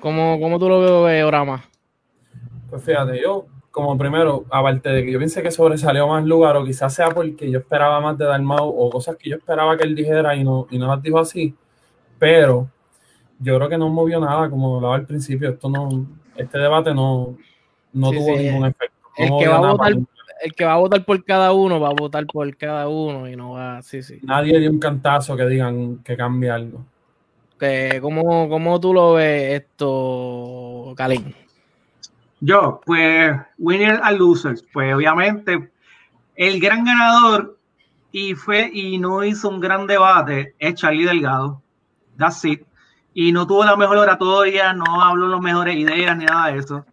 ¿Cómo, 0.00 0.40
¿Cómo, 0.40 0.58
tú 0.58 0.68
lo 0.68 1.02
ves 1.02 1.22
ahora 1.22 1.44
más? 1.44 1.64
Pues 2.70 2.82
fíjate, 2.82 3.20
yo 3.20 3.46
como 3.70 3.98
primero, 3.98 4.46
aparte 4.50 4.88
de 4.88 5.04
que 5.04 5.12
yo 5.12 5.18
pensé 5.18 5.42
que 5.42 5.50
sobresalió 5.50 6.08
más 6.08 6.24
Lugaro, 6.24 6.64
quizás 6.64 6.94
sea 6.94 7.10
porque 7.10 7.50
yo 7.50 7.58
esperaba 7.58 8.00
más 8.00 8.16
de 8.16 8.24
Dalmau 8.24 8.68
o 8.68 8.88
cosas 8.88 9.16
que 9.16 9.28
yo 9.28 9.36
esperaba 9.36 9.76
que 9.76 9.84
él 9.84 9.94
dijera 9.94 10.34
y 10.36 10.44
no, 10.44 10.66
y 10.70 10.78
no 10.78 10.86
las 10.86 11.02
dijo 11.02 11.18
así, 11.18 11.54
pero 12.18 12.70
yo 13.38 13.56
creo 13.56 13.68
que 13.68 13.78
no 13.78 13.88
movió 13.88 14.20
nada, 14.20 14.48
como 14.50 14.76
hablaba 14.76 14.96
al 14.96 15.06
principio. 15.06 15.50
Esto 15.50 15.68
no, 15.68 16.06
este 16.36 16.58
debate 16.58 16.94
no, 16.94 17.36
no 17.92 18.10
tuvo 18.10 18.36
ningún 18.36 18.66
efecto. 18.66 18.96
el, 19.16 19.30
que 19.38 19.48
va 19.48 19.56
a 19.56 19.72
votar, 19.72 19.92
el 20.42 20.54
que 20.54 20.64
va 20.64 20.72
a 20.74 20.78
votar 20.78 21.04
por 21.04 21.24
cada 21.24 21.52
uno 21.52 21.80
va 21.80 21.88
a 21.88 21.94
votar 21.94 22.26
por 22.26 22.56
cada 22.56 22.88
uno 22.88 23.28
y 23.28 23.36
no 23.36 23.52
va, 23.52 23.82
sí, 23.82 24.02
sí. 24.02 24.18
Nadie 24.22 24.58
dio 24.58 24.70
un 24.70 24.78
cantazo 24.78 25.36
que 25.36 25.46
digan 25.46 25.98
que 25.98 26.16
cambie 26.16 26.50
algo. 26.50 26.84
Que, 27.58 27.98
¿cómo, 28.02 28.48
¿Cómo 28.48 28.80
tú 28.80 28.92
lo 28.92 29.14
ves 29.14 29.62
esto, 29.62 30.92
Kalin? 30.96 31.34
Yo, 32.40 32.80
pues, 32.84 33.36
winner 33.58 34.00
and 34.02 34.18
losers. 34.18 34.64
Pues 34.72 34.94
obviamente, 34.94 35.70
el 36.36 36.60
gran 36.60 36.84
ganador 36.84 37.56
y 38.12 38.34
fue 38.34 38.70
y 38.72 38.98
no 38.98 39.24
hizo 39.24 39.48
un 39.48 39.60
gran 39.60 39.86
debate 39.86 40.54
es 40.58 40.74
Charlie 40.74 41.04
Delgado. 41.04 41.62
That's 42.18 42.44
it. 42.44 42.66
Y 43.14 43.32
no 43.32 43.46
tuvo 43.46 43.64
la 43.64 43.76
mejor 43.76 43.98
oratoria, 43.98 44.72
no 44.72 45.02
habló 45.02 45.28
las 45.28 45.40
mejores 45.40 45.76
ideas 45.76 46.16
ni 46.16 46.24
nada 46.24 46.52
de 46.52 46.58
eso. 46.58 46.84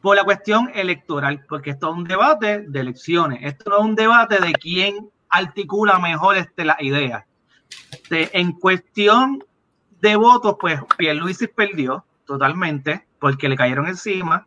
Por 0.00 0.16
la 0.16 0.24
cuestión 0.24 0.70
electoral, 0.74 1.44
porque 1.48 1.70
esto 1.70 1.90
es 1.90 1.96
un 1.96 2.04
debate 2.04 2.60
de 2.60 2.80
elecciones. 2.80 3.40
Esto 3.42 3.70
no 3.70 3.78
es 3.78 3.84
un 3.84 3.94
debate 3.96 4.38
de 4.40 4.52
quién 4.52 5.10
articula 5.28 5.98
mejor 5.98 6.36
este, 6.36 6.64
las 6.64 6.80
ideas. 6.80 7.24
Este, 7.90 8.38
en 8.38 8.52
cuestión 8.52 9.42
de 10.00 10.16
votos, 10.16 10.56
pues 10.60 10.80
Pierluisi 10.96 11.48
perdió 11.48 12.04
totalmente 12.24 13.06
porque 13.18 13.48
le 13.48 13.56
cayeron 13.56 13.88
encima. 13.88 14.46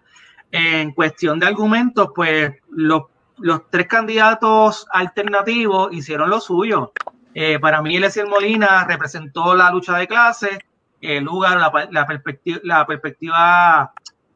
En 0.51 0.93
cuestión 0.93 1.39
de 1.39 1.47
argumentos, 1.47 2.09
pues 2.15 2.53
los 2.69 3.69
tres 3.69 3.87
candidatos 3.87 4.87
alternativos 4.91 5.93
hicieron 5.93 6.29
lo 6.29 6.39
suyo. 6.39 6.93
Eh, 7.33 7.59
para 7.59 7.81
mí, 7.81 7.95
Eliezer 7.95 8.27
Molina 8.27 8.85
representó 8.85 9.53
la 9.55 9.69
lucha 9.71 9.97
de 9.97 10.07
clases, 10.07 10.57
el 11.01 11.23
lugar, 11.23 11.57
la, 11.91 12.05
perspectiva, 12.05 12.59
la 12.63 12.85
perspectiva 12.85 13.93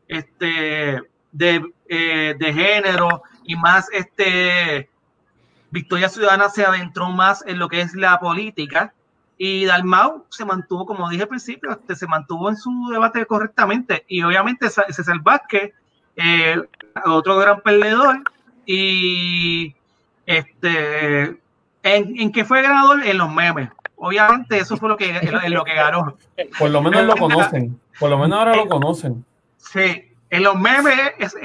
este, 0.07 1.02
de, 1.31 1.73
eh, 1.90 2.35
de, 2.38 2.53
género 2.53 3.23
y 3.44 3.56
más 3.56 3.90
este, 3.91 4.90
Victoria 5.72 6.10
Ciudadana 6.10 6.49
se 6.49 6.65
adentró 6.65 7.10
más 7.10 7.44
en 7.45 7.60
lo 7.60 7.68
que 7.68 7.81
es 7.81 7.95
la 7.95 8.19
política. 8.19 8.94
Y 9.38 9.65
Dalmau 9.65 10.26
se 10.30 10.45
mantuvo, 10.45 10.85
como 10.85 11.10
dije 11.10 11.23
al 11.23 11.30
principio, 11.30 11.72
este, 11.72 11.95
se 11.95 12.07
mantuvo 12.07 12.49
en 12.49 12.56
su 12.56 12.90
debate 12.91 13.26
correctamente. 13.26 14.06
Y 14.07 14.22
obviamente 14.22 14.69
César 14.69 15.19
Vázquez, 15.22 15.73
eh, 16.15 16.61
otro 17.06 17.38
gran 17.38 17.60
perdedor, 17.61 18.22
y 18.65 19.76
este, 20.26 21.38
¿en, 21.84 22.19
¿en 22.19 22.31
qué 22.31 22.43
fue 22.43 22.61
ganador? 22.61 23.05
En 23.05 23.18
los 23.18 23.31
memes. 23.31 23.69
Obviamente 23.95 24.57
eso 24.57 24.76
fue 24.76 24.89
lo 24.89 24.97
que, 24.97 25.15
en 25.15 25.53
lo 25.53 25.64
que 25.64 25.76
ganó. 25.76 26.18
Por 26.60 26.69
lo 26.72 26.81
menos 26.81 27.05
lo 27.05 27.15
conocen. 27.15 27.80
Por 27.99 28.10
lo 28.10 28.18
menos 28.18 28.38
ahora 28.38 28.55
lo 28.55 28.68
conocen. 28.68 29.23
Sí, 29.57 30.11
en 30.30 30.43
los 30.43 30.60
memes 30.60 30.99
es, 31.19 31.35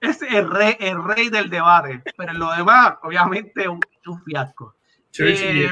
es, 0.00 0.22
el, 0.22 0.50
rey, 0.50 0.76
el 0.80 1.02
rey 1.02 1.30
del 1.30 1.48
debate, 1.48 2.02
pero 2.16 2.32
en 2.32 2.38
lo 2.38 2.52
demás, 2.52 2.94
obviamente, 3.02 3.66
un, 3.66 3.80
un 4.06 4.22
fiasco. 4.24 4.74
Eh, 5.18 5.70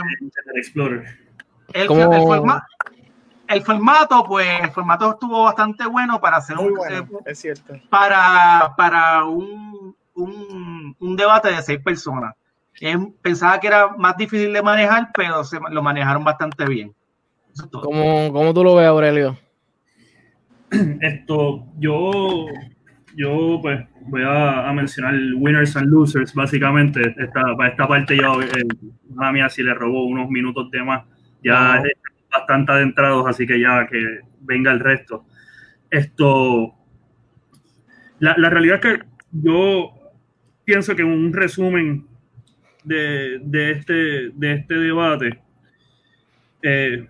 Explorer. 0.55 1.19
El, 1.73 1.83
el, 1.83 1.89
forma, 1.89 2.67
el, 3.49 3.63
formato, 3.63 4.25
pues, 4.25 4.49
el 4.63 4.71
formato 4.71 5.11
estuvo 5.11 5.45
bastante 5.45 5.87
bueno 5.87 6.21
para 6.21 6.39
hacer 6.39 6.57
un. 6.57 6.75
Bueno, 6.75 7.07
es 7.27 7.39
cierto. 7.39 7.75
Para, 7.91 8.73
para 8.77 9.25
un, 9.25 9.95
un, 10.15 10.97
un 10.99 11.17
debate 11.17 11.53
de 11.53 11.61
seis 11.63 11.81
personas. 11.81 12.35
Pensaba 13.23 13.61
que 13.61 13.66
era 13.66 13.89
más 13.97 14.16
difícil 14.16 14.52
de 14.52 14.62
manejar, 14.62 15.11
pero 15.15 15.44
se, 15.44 15.59
lo 15.70 15.82
manejaron 15.82 16.24
bastante 16.24 16.65
bien. 16.65 16.94
¿Cómo, 17.70 18.32
¿Cómo, 18.32 18.55
tú 18.55 18.65
lo 18.65 18.77
ves, 18.77 18.86
Aurelio? 18.86 19.39
Esto, 21.01 21.66
yo, 21.78 22.47
yo 23.16 23.59
pues 23.61 23.86
voy 24.07 24.23
a, 24.24 24.73
mencionar 24.73 25.15
winners 25.36 25.77
and 25.77 25.89
losers, 25.89 26.32
básicamente. 26.35 27.15
Esta, 27.19 27.55
para 27.57 27.70
esta 27.70 27.86
parte 27.86 28.16
yo, 28.16 28.40
eh, 28.40 28.48
a 29.19 29.32
mí 29.32 29.40
así 29.40 29.62
le 29.62 29.74
robó 29.74 30.05
unos 30.05 30.31
minutos 30.31 30.70
de 30.70 30.82
más. 30.82 31.05
Ya 31.43 31.82
bastante 32.31 32.73
adentrados, 32.73 33.27
así 33.27 33.47
que 33.47 33.61
ya 33.61 33.86
que 33.89 34.20
venga 34.40 34.70
el 34.70 34.81
resto. 34.81 35.27
Esto, 35.90 36.74
la, 38.20 38.36
la 38.39 38.48
realidad 38.48 38.77
es 38.77 38.81
que 38.81 39.05
yo 39.32 39.93
pienso 40.65 40.94
que 40.94 41.02
un 41.02 41.32
resumen 41.32 42.10
de, 42.85 43.39
de, 43.43 43.70
este, 43.73 44.31
de 44.31 44.52
este 44.52 44.74
debate 44.74 45.40
eh, 46.62 47.09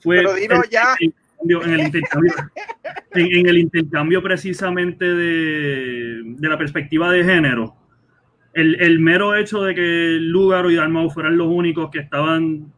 fue 0.00 0.24
ya. 0.70 0.96
En, 1.00 1.72
el 1.72 1.80
intercambio, 1.80 2.32
en, 3.14 3.46
el 3.46 3.58
intercambio 3.58 4.22
precisamente 4.22 5.04
de, 5.04 6.22
de, 6.24 6.48
la 6.48 6.56
perspectiva 6.56 7.12
de 7.12 7.24
género. 7.24 7.76
El, 8.54 8.80
el 8.80 8.98
mero 9.00 9.36
hecho 9.36 9.62
de 9.62 9.74
que 9.74 10.16
Lugaro 10.20 10.70
y 10.70 10.76
Dalmau 10.76 11.10
fueran 11.10 11.36
los 11.36 11.48
únicos 11.48 11.90
que 11.90 11.98
estaban 11.98 12.72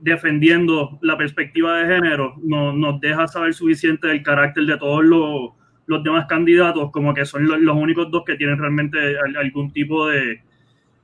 defendiendo 0.00 0.98
la 1.02 1.18
perspectiva 1.18 1.78
de 1.78 1.94
género 1.94 2.34
no, 2.42 2.72
nos 2.72 3.00
deja 3.00 3.26
saber 3.28 3.54
suficiente 3.54 4.08
del 4.08 4.22
carácter 4.22 4.64
de 4.64 4.76
todos 4.76 5.04
los 5.04 5.50
los 5.86 6.02
demás 6.02 6.26
candidatos 6.26 6.90
como 6.90 7.14
que 7.14 7.24
son 7.24 7.46
los, 7.46 7.76
únicos 7.76 8.10
dos 8.10 8.24
que 8.24 8.36
tienen 8.36 8.58
realmente 8.58 8.98
algún 9.38 9.72
tipo 9.72 10.08
de, 10.08 10.40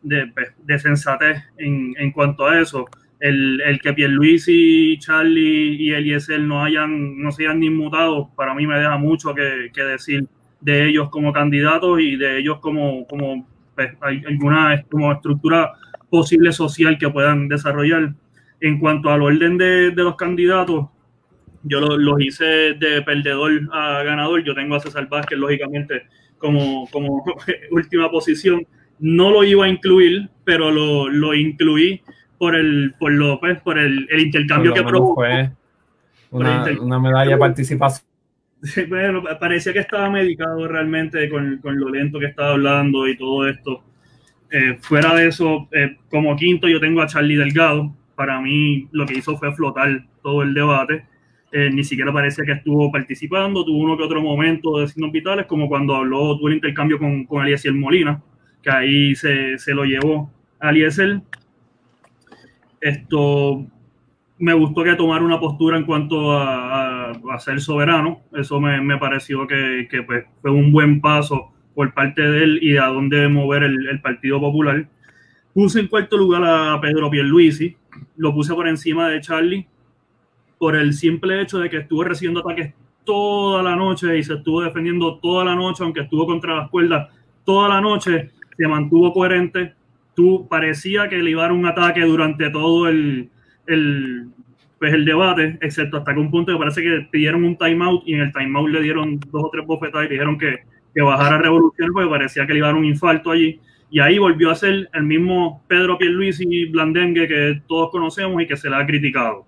de, 0.03 0.27
pues, 0.29 0.49
de 0.65 0.79
sensatez 0.79 1.43
en, 1.57 1.95
en, 1.99 2.13
cuanto 2.13 2.47
a 2.47 2.61
eso. 2.61 2.87
El, 3.21 3.61
el 3.63 3.81
que 3.81 3.93
Pierluisi, 3.93 4.97
Charlie 5.01 5.77
y 5.79 5.93
Eliezer 5.93 6.41
no 6.41 6.63
hayan, 6.63 7.21
no 7.21 7.33
se 7.33 7.47
hayan 7.47 7.63
inmutado, 7.63 8.31
para 8.37 8.55
mí 8.55 8.67
me 8.67 8.79
deja 8.79 8.97
mucho 8.97 9.35
que, 9.35 9.71
decir 9.75 10.27
de 10.61 10.89
ellos 10.89 11.09
como 11.11 11.33
candidatos 11.33 12.01
y 12.01 12.17
de 12.17 12.39
ellos 12.39 12.59
como, 12.61 13.07
como 13.07 13.47
pues, 13.75 13.93
alguna 14.01 14.83
como 14.91 15.13
estructura 15.13 15.73
posible 16.11 16.53
social 16.53 16.99
que 16.99 17.09
puedan 17.09 17.49
desarrollar. 17.49 18.15
En 18.61 18.79
cuanto 18.81 19.11
al 19.11 19.23
orden 19.23 19.57
de, 19.57 19.93
de 19.93 20.03
los 20.03 20.17
candidatos, 20.17 20.87
yo 21.65 21.81
los 21.81 22.21
hice 22.21 22.45
de 22.75 23.03
perdedor 23.03 23.69
a 23.73 24.03
ganador. 24.03 24.43
Yo 24.45 24.55
tengo 24.55 24.77
a 24.77 24.81
César 24.81 25.09
Vázquez, 25.09 25.39
lógicamente, 25.39 26.03
como, 26.39 26.89
como 26.91 27.25
última 27.71 28.11
posición. 28.11 28.67
No 29.01 29.31
lo 29.31 29.45
iba 29.45 29.65
a 29.65 29.69
incluir, 29.69 30.29
pero 30.45 30.71
lo, 30.71 31.09
lo 31.09 31.35
incluí 31.35 32.03
por 32.39 32.55
el 32.55 32.95
por 32.99 33.13
López, 33.13 33.61
por 33.61 33.79
el, 33.79 34.07
el 34.11 34.21
intercambio 34.21 34.73
que 34.73 34.83
provocó. 34.83 35.23
una, 36.31 36.67
una, 36.81 36.99
medalla 36.99 37.33
de 37.33 37.37
participación. 37.37 38.07
Bueno, 38.89 39.23
parecía 39.39 39.73
que 39.73 39.79
estaba 39.79 40.11
medicado 40.11 40.67
realmente 40.67 41.29
con, 41.29 41.59
con, 41.59 41.79
lo 41.79 41.91
lento 41.91 42.19
que 42.19 42.27
estaba 42.27 42.51
hablando 42.51 43.07
y 43.07 43.17
todo 43.17 43.49
esto. 43.49 43.85
Eh, 44.51 44.79
fuera 44.81 45.15
de 45.15 45.29
eso, 45.29 45.69
eh, 45.73 45.97
como 46.11 46.35
quinto, 46.37 46.69
yo 46.69 46.81
tengo 46.81 47.03
a 47.03 47.07
Charlie 47.07 47.37
Delgado. 47.37 47.95
Para 48.15 48.41
mí, 48.41 48.89
lo 48.91 49.07
que 49.07 49.19
hizo 49.19 49.37
fue 49.37 49.55
flotar 49.55 50.05
todo 50.23 50.43
el 50.43 50.55
debate. 50.55 51.05
Eh, 51.51 51.71
ni 51.73 51.83
siquiera 51.83 52.13
parece 52.13 52.45
que 52.45 52.53
estuvo 52.53 52.93
participando, 52.93 53.65
tuvo 53.65 53.79
uno 53.79 53.97
que 53.97 54.03
otro 54.03 54.21
momento 54.21 54.79
de 54.79 54.89
signos 54.89 55.13
vitales, 55.13 55.47
como 55.47 55.67
cuando 55.67 55.97
habló, 55.97 56.37
tuvo 56.37 56.49
el 56.49 56.55
intercambio 56.55 56.99
con, 56.99 57.25
con 57.25 57.43
Eliezer 57.43 57.73
Molina, 57.73 58.21
que 58.63 58.71
ahí 58.71 59.15
se, 59.15 59.59
se 59.59 59.75
lo 59.75 59.85
llevó 59.85 60.31
Eliezer. 60.61 61.21
Esto 62.81 63.67
me 64.39 64.53
gustó 64.53 64.85
que 64.85 64.95
tomara 64.95 65.25
una 65.25 65.41
postura 65.41 65.77
en 65.77 65.85
cuanto 65.85 66.33
a, 66.33 67.11
a, 67.11 67.39
ser 67.39 67.61
soberano, 67.61 68.21
eso 68.33 68.61
me, 68.61 68.81
me 68.81 68.97
pareció 68.99 69.47
que, 69.47 69.89
que 69.91 70.03
pues, 70.03 70.25
fue 70.41 70.51
un 70.51 70.71
buen 70.71 71.01
paso 71.01 71.53
por 71.75 71.93
parte 71.93 72.23
de 72.23 72.45
él 72.45 72.59
y 72.63 72.77
a 72.77 72.87
dónde 72.87 73.29
mover 73.29 73.65
el, 73.65 73.89
el 73.89 74.01
Partido 74.01 74.41
Popular. 74.41 74.89
Puse 75.53 75.81
en 75.81 75.89
cuarto 75.89 76.17
lugar 76.17 76.45
a 76.45 76.81
Pedro 76.81 77.11
Pierluisi, 77.11 77.77
lo 78.17 78.33
puse 78.33 78.55
por 78.55 78.69
encima 78.69 79.09
de 79.09 79.21
Charlie, 79.21 79.67
por 80.59 80.77
el 80.77 80.93
simple 80.93 81.41
hecho 81.41 81.59
de 81.59 81.71
que 81.71 81.79
estuvo 81.79 82.05
recibiendo 82.05 82.41
ataques 82.41 82.75
toda 83.05 83.63
la 83.63 83.75
noche 83.75 84.19
y 84.19 84.23
se 84.23 84.35
estuvo 84.35 84.61
defendiendo 84.61 85.19
toda 85.19 85.45
la 85.45 85.55
noche, 85.55 85.83
aunque 85.83 86.01
estuvo 86.01 86.27
contra 86.27 86.57
las 86.57 86.69
cuerdas 86.69 87.09
toda 87.45 87.69
la 87.69 87.81
noche, 87.81 88.31
se 88.59 88.69
mantuvo 88.69 89.13
coherente. 89.13 89.73
Tú 90.15 90.49
parecía 90.51 91.09
que 91.09 91.23
le 91.23 91.31
iba 91.31 91.43
a 91.43 91.47
dar 91.47 91.53
un 91.53 91.65
ataque 91.65 92.03
durante 92.03 92.51
todo 92.51 92.89
el, 92.89 93.31
el, 93.67 94.27
pues 94.79 94.93
el 94.93 95.05
debate, 95.05 95.57
excepto 95.61 95.99
hasta 95.99 96.13
que 96.13 96.21
un 96.21 96.31
punto 96.31 96.53
que 96.53 96.59
parece 96.59 96.83
que 96.83 97.09
pidieron 97.11 97.45
un 97.45 97.57
timeout 97.57 98.03
y 98.05 98.15
en 98.15 98.21
el 98.21 98.33
timeout 98.33 98.69
le 98.69 98.83
dieron 98.83 99.21
dos 99.21 99.45
o 99.45 99.51
tres 99.51 99.65
bofetadas 99.65 100.09
y 100.09 100.11
dijeron 100.11 100.37
que, 100.37 100.57
que 100.93 101.03
bajara 101.03 101.39
revolución 101.39 101.93
porque 101.93 102.11
parecía 102.11 102.47
que 102.47 102.53
le 102.53 102.59
iba 102.59 102.67
a 102.67 102.71
dar 102.71 102.79
un 102.79 102.85
infarto 102.85 103.31
allí. 103.31 103.61
Y 103.91 104.01
ahí 104.01 104.19
volvió 104.19 104.51
a 104.51 104.57
ser 104.57 104.91
el 104.93 105.05
mismo 105.05 105.63
Pedro 105.69 105.97
Pierluisi 105.97 106.67
Blandengue 106.67 107.29
que 107.29 107.63
todos 107.69 107.91
conocemos 107.91 108.43
y 108.43 108.47
que 108.47 108.57
se 108.57 108.69
le 108.69 108.77
ha 108.77 108.85
criticado. 108.85 109.47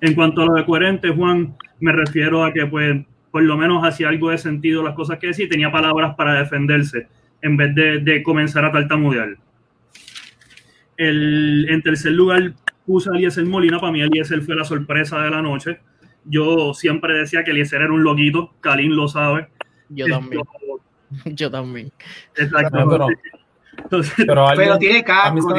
En 0.00 0.14
cuanto 0.14 0.42
a 0.42 0.46
lo 0.46 0.54
de 0.54 0.66
coherente, 0.66 1.10
Juan, 1.10 1.54
me 1.78 1.92
refiero 1.92 2.44
a 2.44 2.52
que 2.52 2.66
pues 2.66 3.02
por 3.30 3.42
lo 3.42 3.56
menos 3.56 3.84
hacía 3.84 4.08
algo 4.08 4.30
de 4.30 4.38
sentido 4.38 4.82
las 4.82 4.94
cosas 4.94 5.18
que 5.18 5.28
decía 5.28 5.48
tenía 5.48 5.70
palabras 5.70 6.16
para 6.16 6.40
defenderse 6.40 7.06
en 7.42 7.56
vez 7.56 7.74
de, 7.74 7.98
de 7.98 8.22
comenzar 8.22 8.64
a 8.64 8.72
tartamudear. 8.72 9.36
El, 10.96 11.66
en 11.68 11.82
tercer 11.82 12.12
lugar 12.12 12.52
puse 12.84 13.08
a 13.10 13.16
Eliezer 13.16 13.44
Molina, 13.44 13.78
para 13.78 13.92
mí 13.92 14.02
Eliezer 14.02 14.42
fue 14.42 14.54
la 14.54 14.64
sorpresa 14.64 15.20
de 15.22 15.30
la 15.30 15.40
noche. 15.40 15.80
Yo 16.24 16.74
siempre 16.74 17.14
decía 17.14 17.42
que 17.44 17.52
Eliezer 17.52 17.80
era 17.80 17.92
un 17.92 18.02
loquito, 18.02 18.52
Kalin 18.60 18.94
lo 18.94 19.08
sabe. 19.08 19.48
Yo 19.88 20.06
también. 20.06 20.42
Yo 21.24 21.50
también. 21.50 21.92
Exacto. 22.36 23.08
pero, 24.16 24.78
tiene 24.78 25.02
casco, 25.02 25.54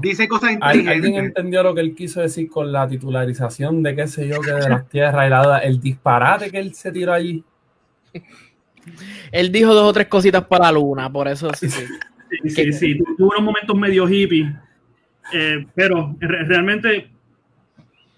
dice 0.00 0.26
cosas 0.26 0.52
inteligentes. 0.52 0.94
¿Alguien 0.94 1.24
entendió 1.26 1.62
lo 1.62 1.74
que 1.74 1.82
él 1.82 1.94
quiso 1.94 2.20
decir 2.20 2.48
con 2.48 2.72
la 2.72 2.88
titularización 2.88 3.82
de 3.82 3.94
qué 3.94 4.06
sé 4.06 4.26
yo, 4.26 4.40
que 4.40 4.52
de 4.52 4.68
las 4.68 4.88
tierras 4.88 5.26
y 5.26 5.30
la 5.30 5.58
el 5.58 5.80
disparate 5.80 6.50
que 6.50 6.58
él 6.58 6.74
se 6.74 6.90
tiró 6.90 7.12
allí? 7.12 7.44
Él 9.32 9.52
dijo 9.52 9.74
dos 9.74 9.88
o 9.88 9.92
tres 9.92 10.08
cositas 10.08 10.44
para 10.44 10.66
la 10.66 10.72
luna, 10.72 11.10
por 11.10 11.28
eso 11.28 11.50
sí. 11.54 11.68
Sí, 11.68 12.50
sí, 12.50 12.72
sí, 12.72 12.98
tuvo 13.16 13.30
unos 13.30 13.42
momentos 13.42 13.76
medio 13.76 14.08
hippie, 14.08 14.54
eh, 15.32 15.66
pero 15.74 16.14
realmente 16.20 17.10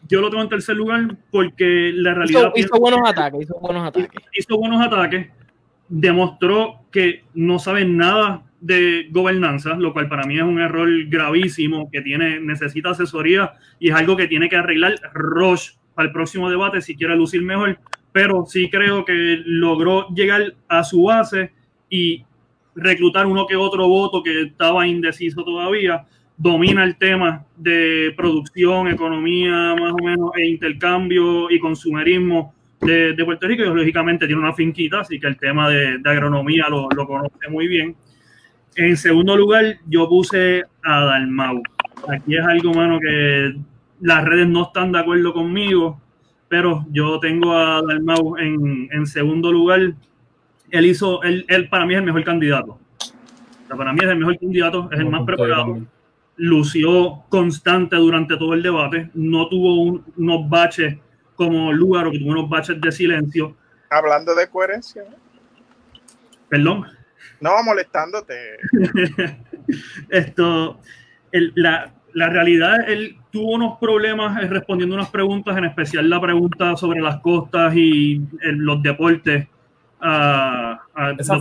yo 0.09 0.21
lo 0.21 0.29
tengo 0.29 0.43
en 0.43 0.49
tercer 0.49 0.77
lugar 0.77 1.17
porque 1.31 1.93
la 1.95 2.15
realidad... 2.15 2.53
Hizo, 2.55 2.79
buenos 2.79 3.01
ataques, 3.09 3.43
hizo 3.43 3.59
buenos 3.59 3.89
ataques. 3.89 4.23
Hizo 4.35 4.59
buenos 4.59 4.85
ataques, 4.85 5.29
demostró 5.89 6.81
que 6.91 7.25
no 7.35 7.59
sabe 7.59 7.87
nada 7.87 8.43
de 8.61 9.09
gobernanza, 9.11 9.75
lo 9.75 9.93
cual 9.93 10.09
para 10.09 10.25
mí 10.25 10.37
es 10.37 10.43
un 10.43 10.61
error 10.61 10.89
gravísimo 11.07 11.91
que 11.91 12.01
tiene, 12.01 12.39
necesita 12.41 12.91
asesoría 12.91 13.55
y 13.79 13.91
es 13.91 13.95
algo 13.95 14.17
que 14.17 14.29
tiene 14.29 14.49
que 14.49 14.57
arreglar 14.57 14.95
Roche 15.15 15.73
para 15.95 16.09
el 16.09 16.13
próximo 16.13 16.49
debate 16.49 16.81
si 16.81 16.97
quiere 16.97 17.17
lucir 17.17 17.43
mejor, 17.43 17.79
pero 18.13 18.45
sí 18.47 18.71
creo 18.71 19.05
que 19.05 19.43
logró 19.45 20.09
llegar 20.09 20.55
a 20.69 20.85
su 20.85 21.05
base 21.05 21.53
y 21.89 22.25
reclutar 22.75 23.27
uno 23.27 23.47
que 23.47 23.57
otro 23.57 23.89
voto 23.89 24.23
que 24.23 24.43
estaba 24.43 24.87
indeciso 24.87 25.45
todavía, 25.45 26.05
domina 26.37 26.85
el 26.85 26.97
tema 26.97 27.45
de 27.57 28.13
producción, 28.17 28.89
economía 28.89 29.75
más 29.79 29.93
o 29.93 30.05
menos, 30.05 30.31
e 30.37 30.47
intercambio 30.47 31.51
y 31.51 31.59
consumerismo 31.59 32.55
de, 32.81 33.15
Puerto 33.25 33.47
Rico, 33.47 33.63
y 33.63 33.67
lógicamente 33.67 34.27
tiene 34.27 34.43
una 34.43 34.53
finquita, 34.53 35.01
así 35.01 35.21
que 35.21 35.29
el 35.29 35.37
tema 35.37 35.69
de, 35.69 36.01
agronomía 36.05 36.67
lo, 36.69 36.89
lo, 36.91 37.07
conoce 37.07 37.49
muy 37.49 37.69
bien. 37.69 37.95
En 38.75 38.97
segundo 38.97 39.37
lugar, 39.37 39.77
yo 39.87 40.09
puse 40.09 40.65
a 40.83 41.05
Dalmau. 41.05 41.63
Aquí 42.09 42.35
es 42.37 42.45
algo, 42.45 42.75
mano, 42.75 42.99
que 42.99 43.55
las 44.01 44.25
redes 44.25 44.49
no 44.49 44.65
están 44.65 44.91
de 44.91 44.99
acuerdo 44.99 45.33
conmigo, 45.33 46.01
pero 46.53 46.85
yo 46.91 47.19
tengo 47.19 47.57
a 47.57 47.81
Dalmau 47.81 48.37
en, 48.37 48.87
en 48.93 49.07
segundo 49.07 49.51
lugar. 49.51 49.95
Él 50.71 50.85
hizo, 50.85 51.23
él, 51.23 51.47
él, 51.49 51.71
para 51.71 51.87
mí 51.87 51.95
es 51.95 52.01
el 52.01 52.05
mejor 52.05 52.25
candidato. 52.25 52.79
para 53.75 53.95
mí 53.95 54.01
es 54.03 54.11
el 54.11 54.19
mejor 54.19 54.39
candidato, 54.39 54.87
es 54.93 55.01
el 55.01 55.09
más 55.09 55.23
preparado 55.23 55.81
lució 56.37 57.25
constante 57.31 57.97
durante 57.97 58.37
todo 58.37 58.53
el 58.53 58.63
debate, 58.63 59.09
no 59.15 59.49
tuvo 59.49 60.03
unos 60.15 60.51
baches 60.51 60.99
como 61.37 61.73
Lugaro, 61.73 62.11
que 62.11 62.19
tuvo 62.19 62.33
unos 62.33 62.51
baches 62.51 62.79
de 62.79 62.93
silencio. 62.93 63.57
Hablando 63.89 64.35
de 64.35 64.47
coherencia. 64.47 65.05
Perdón. 66.51 66.85
No, 67.41 67.63
molestándote. 67.63 68.59
Esto, 70.11 70.81
la, 71.33 71.95
la, 72.15 72.29
realidad, 72.29 72.89
él 72.89 73.17
tuvo 73.31 73.53
unos 73.53 73.79
problemas 73.79 74.49
respondiendo 74.49 74.95
unas 74.95 75.11
preguntas, 75.11 75.57
en 75.57 75.65
especial 75.65 76.09
la 76.09 76.21
pregunta 76.21 76.77
sobre 76.77 77.01
las 77.01 77.21
costas 77.21 77.75
y 77.77 78.21
los 78.43 78.83
deportes 78.83 79.47
esa, 81.19 81.37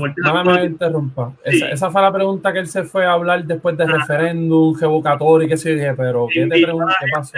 interrumpa. 0.64 1.34
Esa, 1.43 1.89
fue 1.89 2.02
la 2.02 2.14
pregunta 2.14 2.53
que 2.53 2.60
él 2.60 2.68
se 2.68 2.84
fue 2.84 3.06
a 3.06 3.14
hablar 3.14 3.43
después 3.43 3.76
del 3.76 3.89
referéndum, 3.89 4.77
revocatorio 4.80 5.48
y 5.48 5.49
qué 5.49 5.57
sé 5.57 5.76
yo, 5.84 5.95
pero 5.98 6.27
¿qué 6.31 6.45
te 6.45 6.61
pregunta? 6.61 6.95
¿Qué 6.99 7.07
pasó? 7.11 7.38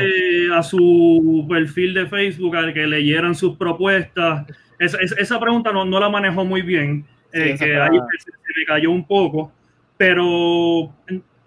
A 0.53 0.63
su 0.63 1.45
perfil 1.47 1.93
de 1.93 2.07
Facebook, 2.07 2.55
al 2.57 2.73
que 2.73 2.85
leyeran 2.85 3.35
sus 3.35 3.55
propuestas. 3.55 4.45
Esa, 4.77 4.97
esa 4.99 5.39
pregunta 5.39 5.71
no, 5.71 5.85
no, 5.85 5.99
la 5.99 6.09
manejó 6.09 6.43
muy 6.43 6.61
bien, 6.61 7.05
eh, 7.31 7.55
que 7.57 7.77
ahí 7.77 7.97
se, 8.19 8.31
se 8.31 8.59
me 8.59 8.65
cayó 8.67 8.91
un 8.91 9.05
poco, 9.05 9.49
pero 9.95 10.91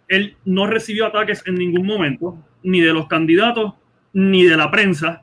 él 0.08 0.36
no 0.44 0.66
recibió 0.66 1.06
ataques 1.06 1.42
en 1.46 1.56
ningún 1.56 1.86
momento, 1.86 2.36
ni 2.62 2.80
de 2.80 2.92
los 2.92 3.06
candidatos, 3.06 3.74
ni 4.12 4.44
de 4.44 4.56
la 4.56 4.70
prensa 4.70 5.22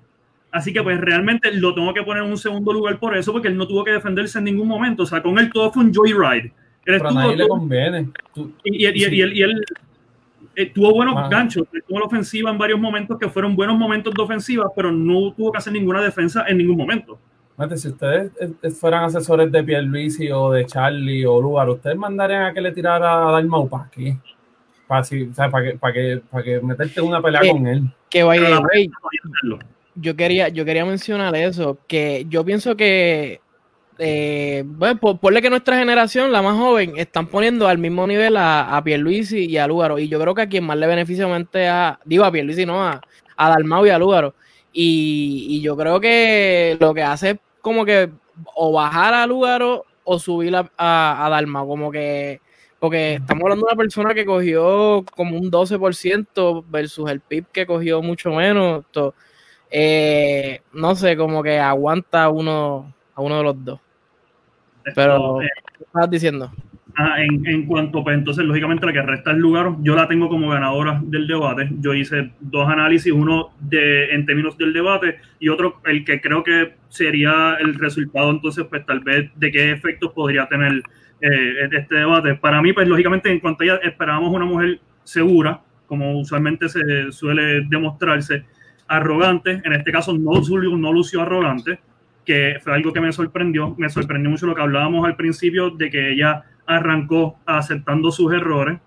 Así 0.53 0.72
que 0.72 0.84
pues 0.84 1.01
realmente 1.01 1.51
lo 1.51 1.73
tengo 1.73 1.91
que 1.95 2.03
poner 2.03 2.23
en 2.23 2.30
un 2.30 2.38
segundo 2.38 2.72
lugar 2.72 2.99
por 2.99 3.18
eso, 3.18 3.34
porque 3.34 3.47
él 3.47 3.57
no 3.57 3.68
tuvo 3.68 3.84
que 3.84 3.89
defenderse 3.89 4.38
en 4.38 4.43
ningún 4.43 4.68
momento. 4.68 5.01
O 5.01 5.05
sea, 5.07 5.22
con 5.23 5.39
él 5.39 5.51
todo 5.51 5.72
fue 5.72 5.84
un 5.84 5.91
joyride. 5.91 6.53
Él 6.85 7.01
Pero 7.01 7.07
a 7.07 7.35
le 7.35 7.47
conviene. 7.47 8.10
Y, 8.64 8.85
él, 8.85 9.65
eh, 10.55 10.68
tuvo 10.68 10.93
buenos 10.93 11.27
ganchos, 11.27 11.68
tuvo 11.88 11.99
la 11.99 12.05
ofensiva 12.05 12.51
en 12.51 12.60
varios 12.60 12.80
momentos 12.80 13.18
que 13.18 13.27
fueron 13.30 13.55
buenos 13.55 13.80
momentos 13.80 14.14
de 14.14 14.22
ofensiva, 14.22 14.72
pero 14.76 14.91
no 14.91 15.34
tuvo 15.34 15.51
que 15.51 15.57
hacer 15.57 15.73
ninguna 15.73 16.03
defensa 16.03 16.45
en 16.47 16.60
ningún 16.60 16.77
momento. 16.77 17.18
si 17.76 17.88
ustedes 17.88 18.31
eh, 18.39 18.69
fueran 18.69 19.05
asesores 19.05 19.51
de 19.51 19.64
Pierluisi 19.64 20.30
o 20.30 20.51
de 20.51 20.68
Charlie 20.68 21.26
o 21.26 21.41
Lugar, 21.41 21.68
¿ustedes 21.68 21.97
mandarían 21.97 22.43
a 22.43 22.53
que 22.53 22.61
le 22.61 22.72
tirara 22.72 23.27
a 23.27 23.31
Dalmau 23.31 23.68
para 24.88 25.03
que, 25.03 25.26
para, 25.80 25.93
que, 25.93 26.22
para 26.30 26.43
que 26.43 26.60
meterte 26.61 26.99
en 26.99 27.07
una 27.07 27.22
pelea 27.22 27.41
con 27.51 27.68
él. 27.68 27.84
Que 28.10 28.23
vaya 28.23 28.49
de 28.49 28.89
yo 29.95 30.15
quería, 30.15 30.49
yo 30.49 30.65
quería 30.65 30.85
mencionar 30.85 31.35
eso, 31.35 31.77
que 31.88 32.26
yo 32.30 32.43
pienso 32.43 32.76
que, 32.76 33.41
eh, 33.99 34.64
bueno, 34.65 34.99
por, 34.99 35.19
ponle 35.19 35.41
que 35.41 35.49
nuestra 35.49 35.77
generación, 35.77 36.31
la 36.31 36.41
más 36.41 36.57
joven, 36.57 36.97
están 36.97 37.27
poniendo 37.27 37.68
al 37.68 37.77
mismo 37.77 38.07
nivel 38.07 38.38
a, 38.38 38.76
a 38.76 38.84
Pierluisi 38.84 39.45
y 39.45 39.57
a 39.57 39.68
Lúgaro. 39.68 39.99
Y 39.99 40.07
yo 40.07 40.19
creo 40.19 40.34
que 40.34 40.41
a 40.41 40.49
quien 40.49 40.65
más 40.65 40.77
le 40.77 40.88
beneficia 40.88 41.27
a, 41.27 41.99
digo 42.05 42.23
a 42.23 42.31
Pierluisi, 42.31 42.65
no, 42.65 42.84
a, 42.84 43.01
a 43.38 43.49
Dalmau 43.49 43.85
y 43.85 43.89
a 43.89 43.99
Lúgaro. 43.99 44.34
Y, 44.72 45.61
yo 45.61 45.77
creo 45.77 45.99
que 45.99 46.77
lo 46.80 46.93
que 46.93 47.03
hace 47.03 47.31
es 47.31 47.38
como 47.61 47.85
que 47.85 48.10
o 48.55 48.72
bajar 48.72 49.14
a 49.14 49.27
Lúgaro 49.27 49.85
o 50.03 50.18
subir 50.18 50.55
a, 50.55 50.65
a, 50.77 51.30
Dalmau, 51.30 51.68
como 51.68 51.91
que 51.91 52.41
porque 52.84 53.14
estamos 53.14 53.43
hablando 53.43 53.65
de 53.65 53.72
una 53.72 53.81
persona 53.81 54.14
que 54.14 54.26
cogió 54.26 55.05
como 55.15 55.38
un 55.38 55.49
12% 55.49 56.65
versus 56.68 57.10
el 57.10 57.22
PIB 57.22 57.45
que 57.53 57.65
cogió 57.65 58.01
mucho 58.01 58.31
menos. 58.31 58.84
Eh, 59.72 60.60
no 60.73 60.93
sé, 60.93 61.15
como 61.15 61.41
que 61.41 61.57
aguanta 61.60 62.27
uno, 62.27 62.93
a 63.15 63.22
uno 63.22 63.38
de 63.38 63.43
los 63.43 63.64
dos. 63.64 63.80
Pero, 64.93 65.39
¿qué 65.39 65.85
estás 65.85 66.10
diciendo? 66.10 66.51
Ah, 66.95 67.23
en, 67.23 67.47
en, 67.47 67.65
cuanto, 67.68 68.03
pues 68.03 68.18
entonces, 68.18 68.43
lógicamente, 68.43 68.85
la 68.85 68.91
que 68.91 69.01
resta 69.01 69.31
el 69.31 69.38
lugar, 69.38 69.77
yo 69.80 69.95
la 69.95 70.10
tengo 70.10 70.27
como 70.27 70.49
ganadora 70.49 70.99
del 71.05 71.26
debate. 71.26 71.69
Yo 71.80 71.93
hice 71.93 72.34
dos 72.41 72.68
análisis, 72.68 73.14
uno 73.14 73.51
de, 73.61 74.14
en 74.14 74.26
términos 74.26 74.57
del 74.57 74.73
debate 74.73 75.19
y 75.39 75.47
otro, 75.47 75.80
el 75.85 76.03
que 76.03 76.19
creo 76.19 76.43
que 76.43 76.73
sería 76.89 77.55
el 77.61 77.76
resultado, 77.76 78.30
entonces, 78.30 78.65
pues 78.69 78.85
tal 78.85 78.99
vez 78.99 79.31
de 79.38 79.51
qué 79.53 79.72
efectos 79.72 80.11
podría 80.11 80.47
tener 80.47 80.84
eh, 81.23 81.69
este 81.71 81.95
debate. 81.95 82.35
Para 82.35 82.61
mí, 82.61 82.73
pues 82.73 82.85
lógicamente, 82.85 83.31
en 83.31 83.39
cuanto 83.39 83.63
a 83.63 83.65
ella, 83.65 83.79
esperábamos 83.81 84.33
una 84.33 84.43
mujer 84.43 84.81
segura, 85.05 85.61
como 85.87 86.19
usualmente 86.19 86.67
se 86.67 86.81
suele 87.11 87.61
demostrarse, 87.61 88.43
arrogante, 88.87 89.61
en 89.63 89.71
este 89.71 89.91
caso 89.91 90.13
no, 90.13 90.31
no 90.77 90.91
lució 90.91 91.21
arrogante, 91.21 91.79
que 92.25 92.57
fue 92.61 92.73
algo 92.73 92.91
que 92.91 92.99
me 92.99 93.13
sorprendió, 93.13 93.73
me 93.77 93.89
sorprendió 93.89 94.29
mucho 94.29 94.45
lo 94.45 94.53
que 94.53 94.61
hablábamos 94.61 95.05
al 95.05 95.15
principio 95.15 95.69
de 95.69 95.89
que 95.89 96.11
ella 96.11 96.43
arrancó 96.65 97.37
aceptando 97.45 98.11
sus 98.11 98.33
errores, 98.33 98.79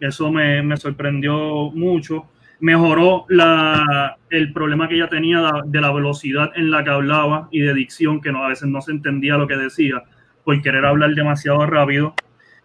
eso 0.00 0.32
me, 0.32 0.60
me 0.60 0.76
sorprendió 0.76 1.70
mucho, 1.70 2.26
mejoró 2.58 3.26
la, 3.28 4.16
el 4.28 4.52
problema 4.52 4.88
que 4.88 4.96
ella 4.96 5.08
tenía 5.08 5.50
de 5.66 5.80
la 5.80 5.92
velocidad 5.92 6.50
en 6.56 6.72
la 6.72 6.82
que 6.82 6.90
hablaba 6.90 7.48
y 7.52 7.60
de 7.60 7.74
dicción, 7.74 8.20
que 8.20 8.32
no, 8.32 8.44
a 8.44 8.48
veces 8.48 8.68
no 8.68 8.80
se 8.80 8.90
entendía 8.90 9.36
lo 9.36 9.46
que 9.46 9.56
decía 9.56 10.02
por 10.44 10.60
querer 10.62 10.84
hablar 10.84 11.14
demasiado 11.14 11.64
rápido. 11.66 12.14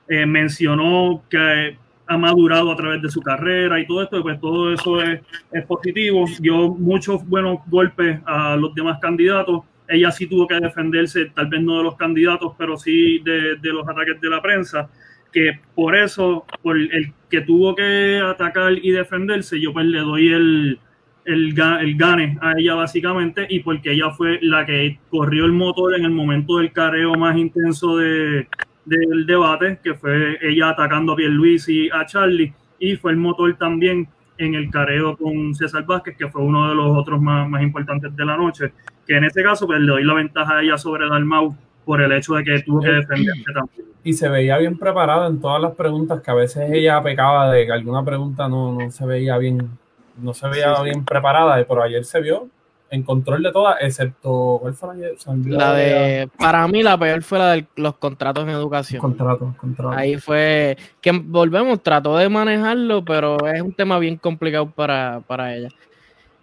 Eh, 0.08 0.26
mencionó 0.26 1.24
que 1.30 1.78
ha 2.08 2.18
madurado 2.18 2.72
a 2.72 2.76
través 2.76 3.02
de 3.02 3.10
su 3.10 3.22
carrera 3.22 3.80
y 3.80 3.86
todo 3.86 4.02
esto, 4.02 4.22
pues 4.24 4.40
todo 4.42 4.74
eso 4.74 5.02
es, 5.02 5.22
es 5.52 5.66
positivo. 5.66 6.26
Dio 6.40 6.70
muchos 6.70 7.26
buenos 7.28 7.60
golpes 7.68 8.20
a 8.26 8.56
los 8.56 8.74
demás 8.74 9.00
candidatos. 9.00 9.62
Ella 9.88 10.12
sí 10.12 10.28
tuvo 10.28 10.48
que 10.48 10.60
defenderse, 10.60 11.26
tal 11.28 11.48
vez 11.48 11.62
no 11.62 11.78
de 11.78 11.84
los 11.84 11.96
candidatos, 11.96 12.54
pero 12.58 12.78
sí 12.78 13.20
de, 13.20 13.56
de 13.58 13.74
los 13.74 13.88
ataques 13.88 14.20
de 14.22 14.30
la 14.30 14.42
prensa, 14.42 14.90
que 15.32 15.60
por 15.76 15.96
eso, 15.96 16.46
por 16.62 16.78
el 16.78 17.14
que 17.30 17.42
tuvo 17.42 17.76
que 17.76 18.20
atacar 18.24 18.74
y 18.74 18.92
defenderse, 18.92 19.60
yo 19.60 19.72
pues 19.74 19.86
le 19.86 20.00
doy 20.00 20.34
el, 20.34 20.80
el, 21.26 21.60
el 21.60 21.96
gane 21.96 22.38
a 22.42 22.54
ella 22.58 22.76
básicamente 22.76 23.46
y 23.50 23.60
porque 23.60 23.92
ella 23.92 24.12
fue 24.12 24.40
la 24.42 24.66
que 24.66 25.00
corrió 25.10 25.46
el 25.46 25.54
motor 25.54 25.96
en 25.96 26.06
el 26.06 26.12
momento 26.12 26.58
del 26.58 26.72
careo 26.72 27.14
más 27.16 27.38
intenso 27.38 27.98
de, 27.98 28.48
del 28.86 29.26
debate, 29.26 29.80
que 29.84 29.94
fue 29.94 30.38
ella 30.42 30.70
atacando 30.70 31.14
a 31.14 31.22
Luis 31.22 31.68
y 31.70 31.90
a 31.90 32.06
Charlie, 32.06 32.54
y 32.80 32.96
fue 32.96 33.12
el 33.12 33.18
motor 33.18 33.56
también 33.58 34.08
en 34.38 34.56
el 34.56 34.70
careo 34.72 35.18
con 35.18 35.54
César 35.54 35.86
Vázquez, 35.86 36.16
que 36.18 36.30
fue 36.30 36.42
uno 36.42 36.70
de 36.70 36.76
los 36.76 36.98
otros 36.98 37.22
más, 37.22 37.48
más 37.50 37.62
importantes 37.62 38.16
de 38.16 38.26
la 38.26 38.38
noche, 38.38 38.72
que 39.06 39.18
en 39.18 39.26
este 39.26 39.44
caso 39.44 39.68
pues 39.68 39.80
le 39.80 39.92
doy 39.92 40.04
la 40.04 40.14
ventaja 40.14 40.58
a 40.58 40.62
ella 40.62 40.78
sobre 40.78 41.08
Dalmau 41.08 41.56
por 41.86 42.02
el 42.02 42.12
hecho 42.12 42.36
de 42.36 42.44
que 42.44 42.62
tuvo 42.62 42.82
que 42.82 42.92
defenderse 42.92 43.52
también. 43.54 43.88
Y 44.04 44.14
se 44.14 44.30
veía 44.30 44.58
bien 44.58 44.78
preparada 44.78 45.28
en 45.28 45.42
todas 45.42 45.62
las 45.62 45.76
preguntas, 45.76 46.22
que 46.22 46.32
a 46.32 46.36
veces 46.36 46.72
ella 46.72 47.04
pecaba 47.04 47.52
de 47.52 47.66
que 47.66 47.72
alguna 47.72 48.04
pregunta 48.04 48.48
no, 48.48 48.74
no 48.74 48.92
se 48.92 49.06
veía 49.06 49.38
bien, 49.38 49.70
no 50.22 50.34
se 50.34 50.48
veía 50.48 50.82
bien 50.82 51.06
preparada, 51.06 51.64
pero 51.68 51.84
ayer 51.84 52.06
se 52.06 52.22
vio 52.22 52.50
en 52.92 53.04
control 53.04 53.44
de 53.44 53.52
todas, 53.52 53.78
excepto. 53.82 54.58
¿Cuál 54.62 54.74
fue 54.74 54.96
la, 54.96 55.12
la 55.46 55.74
de. 55.74 56.30
Para 56.38 56.68
mí, 56.68 56.82
la 56.82 56.98
peor 56.98 57.22
fue 57.22 57.38
la 57.40 57.52
de 57.52 57.66
los 57.76 57.96
contratos 57.98 58.44
en 58.44 58.50
educación. 58.50 59.02
Contratos, 59.02 59.56
contratos. 59.58 59.96
Ahí 59.96 60.18
fue. 60.18 60.78
Que 61.02 61.12
volvemos, 61.12 61.82
trató 61.82 62.18
de 62.18 62.30
manejarlo, 62.30 63.04
pero 63.06 63.48
es 63.48 63.62
un 63.62 63.74
tema 63.74 64.00
bien 64.00 64.18
complicado 64.18 64.70
para, 64.72 65.22
para 65.28 65.56
ella. 65.56 65.70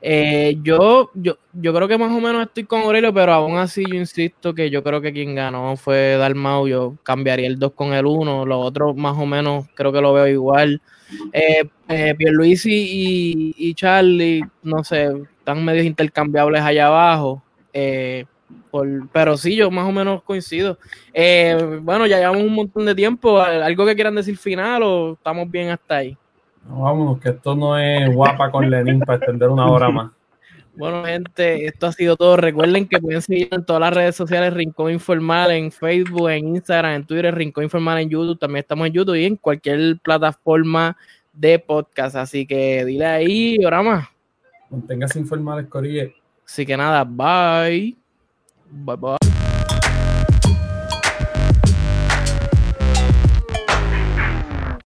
Eh, 0.00 0.58
yo, 0.62 1.10
yo, 1.14 1.38
yo 1.52 1.74
creo 1.74 1.88
que 1.88 1.98
más 1.98 2.12
o 2.12 2.20
menos 2.20 2.42
estoy 2.46 2.64
con 2.64 2.82
Aurelio, 2.82 3.12
pero 3.12 3.32
aún 3.32 3.56
así 3.56 3.84
yo 3.88 3.96
insisto 3.96 4.54
que 4.54 4.70
yo 4.70 4.84
creo 4.84 5.00
que 5.00 5.12
quien 5.12 5.34
ganó 5.34 5.76
fue 5.76 6.16
Dalmau. 6.16 6.68
Yo 6.68 6.94
cambiaría 7.02 7.48
el 7.48 7.58
2 7.58 7.72
con 7.72 7.92
el 7.92 8.06
1. 8.06 8.46
Los 8.46 8.64
otros 8.64 8.94
más 8.94 9.16
o 9.18 9.26
menos 9.26 9.66
creo 9.74 9.92
que 9.92 10.00
lo 10.00 10.12
veo 10.12 10.28
igual. 10.28 10.80
Eh, 11.32 11.68
eh 11.88 12.14
Pierluisi 12.16 12.72
y, 12.72 13.54
y, 13.56 13.74
Charlie, 13.74 14.42
no 14.62 14.82
sé, 14.84 15.10
están 15.38 15.64
medios 15.64 15.86
intercambiables 15.86 16.62
allá 16.62 16.86
abajo. 16.86 17.42
Eh, 17.72 18.24
pero 19.12 19.36
sí, 19.36 19.56
yo 19.56 19.70
más 19.70 19.88
o 19.88 19.92
menos 19.92 20.22
coincido. 20.22 20.78
Eh, 21.12 21.80
bueno, 21.82 22.06
ya 22.06 22.18
llevamos 22.18 22.42
un 22.42 22.54
montón 22.54 22.84
de 22.86 22.94
tiempo. 22.94 23.40
¿Algo 23.40 23.86
que 23.86 23.94
quieran 23.94 24.14
decir 24.14 24.36
final 24.36 24.82
o 24.82 25.12
estamos 25.14 25.50
bien 25.50 25.70
hasta 25.70 25.96
ahí? 25.96 26.16
vámonos, 26.68 27.20
que 27.20 27.30
esto 27.30 27.54
no 27.54 27.78
es 27.78 28.12
guapa 28.12 28.50
con 28.50 28.68
Lenin 28.68 29.00
para 29.00 29.18
extender 29.18 29.48
una 29.48 29.66
hora 29.66 29.88
más. 29.88 30.10
Bueno, 30.76 31.04
gente, 31.04 31.66
esto 31.66 31.86
ha 31.86 31.92
sido 31.92 32.16
todo. 32.16 32.36
Recuerden 32.36 32.86
que 32.86 32.98
pueden 32.98 33.22
seguir 33.22 33.48
en 33.50 33.64
todas 33.64 33.80
las 33.80 33.94
redes 33.94 34.14
sociales 34.14 34.52
Rincón 34.52 34.92
Informal, 34.92 35.50
en 35.52 35.72
Facebook, 35.72 36.28
en 36.28 36.48
Instagram, 36.48 36.96
en 36.96 37.06
Twitter, 37.06 37.34
Rincón 37.34 37.64
Informal 37.64 37.98
en 37.98 38.10
YouTube. 38.10 38.38
También 38.38 38.60
estamos 38.60 38.86
en 38.86 38.92
YouTube 38.92 39.14
y 39.14 39.24
en 39.24 39.36
cualquier 39.36 39.98
plataforma 40.00 40.96
de 41.32 41.58
podcast. 41.58 42.16
Así 42.16 42.46
que 42.46 42.84
dile 42.84 43.06
ahí, 43.06 43.64
ahora 43.64 43.82
más. 43.82 44.08
Manténgase 44.70 45.18
informales, 45.18 45.66
Corille. 45.66 46.14
Así 46.44 46.66
que 46.66 46.76
nada, 46.76 47.04
bye. 47.04 47.96
Bye 48.70 48.96
bye. 48.96 49.45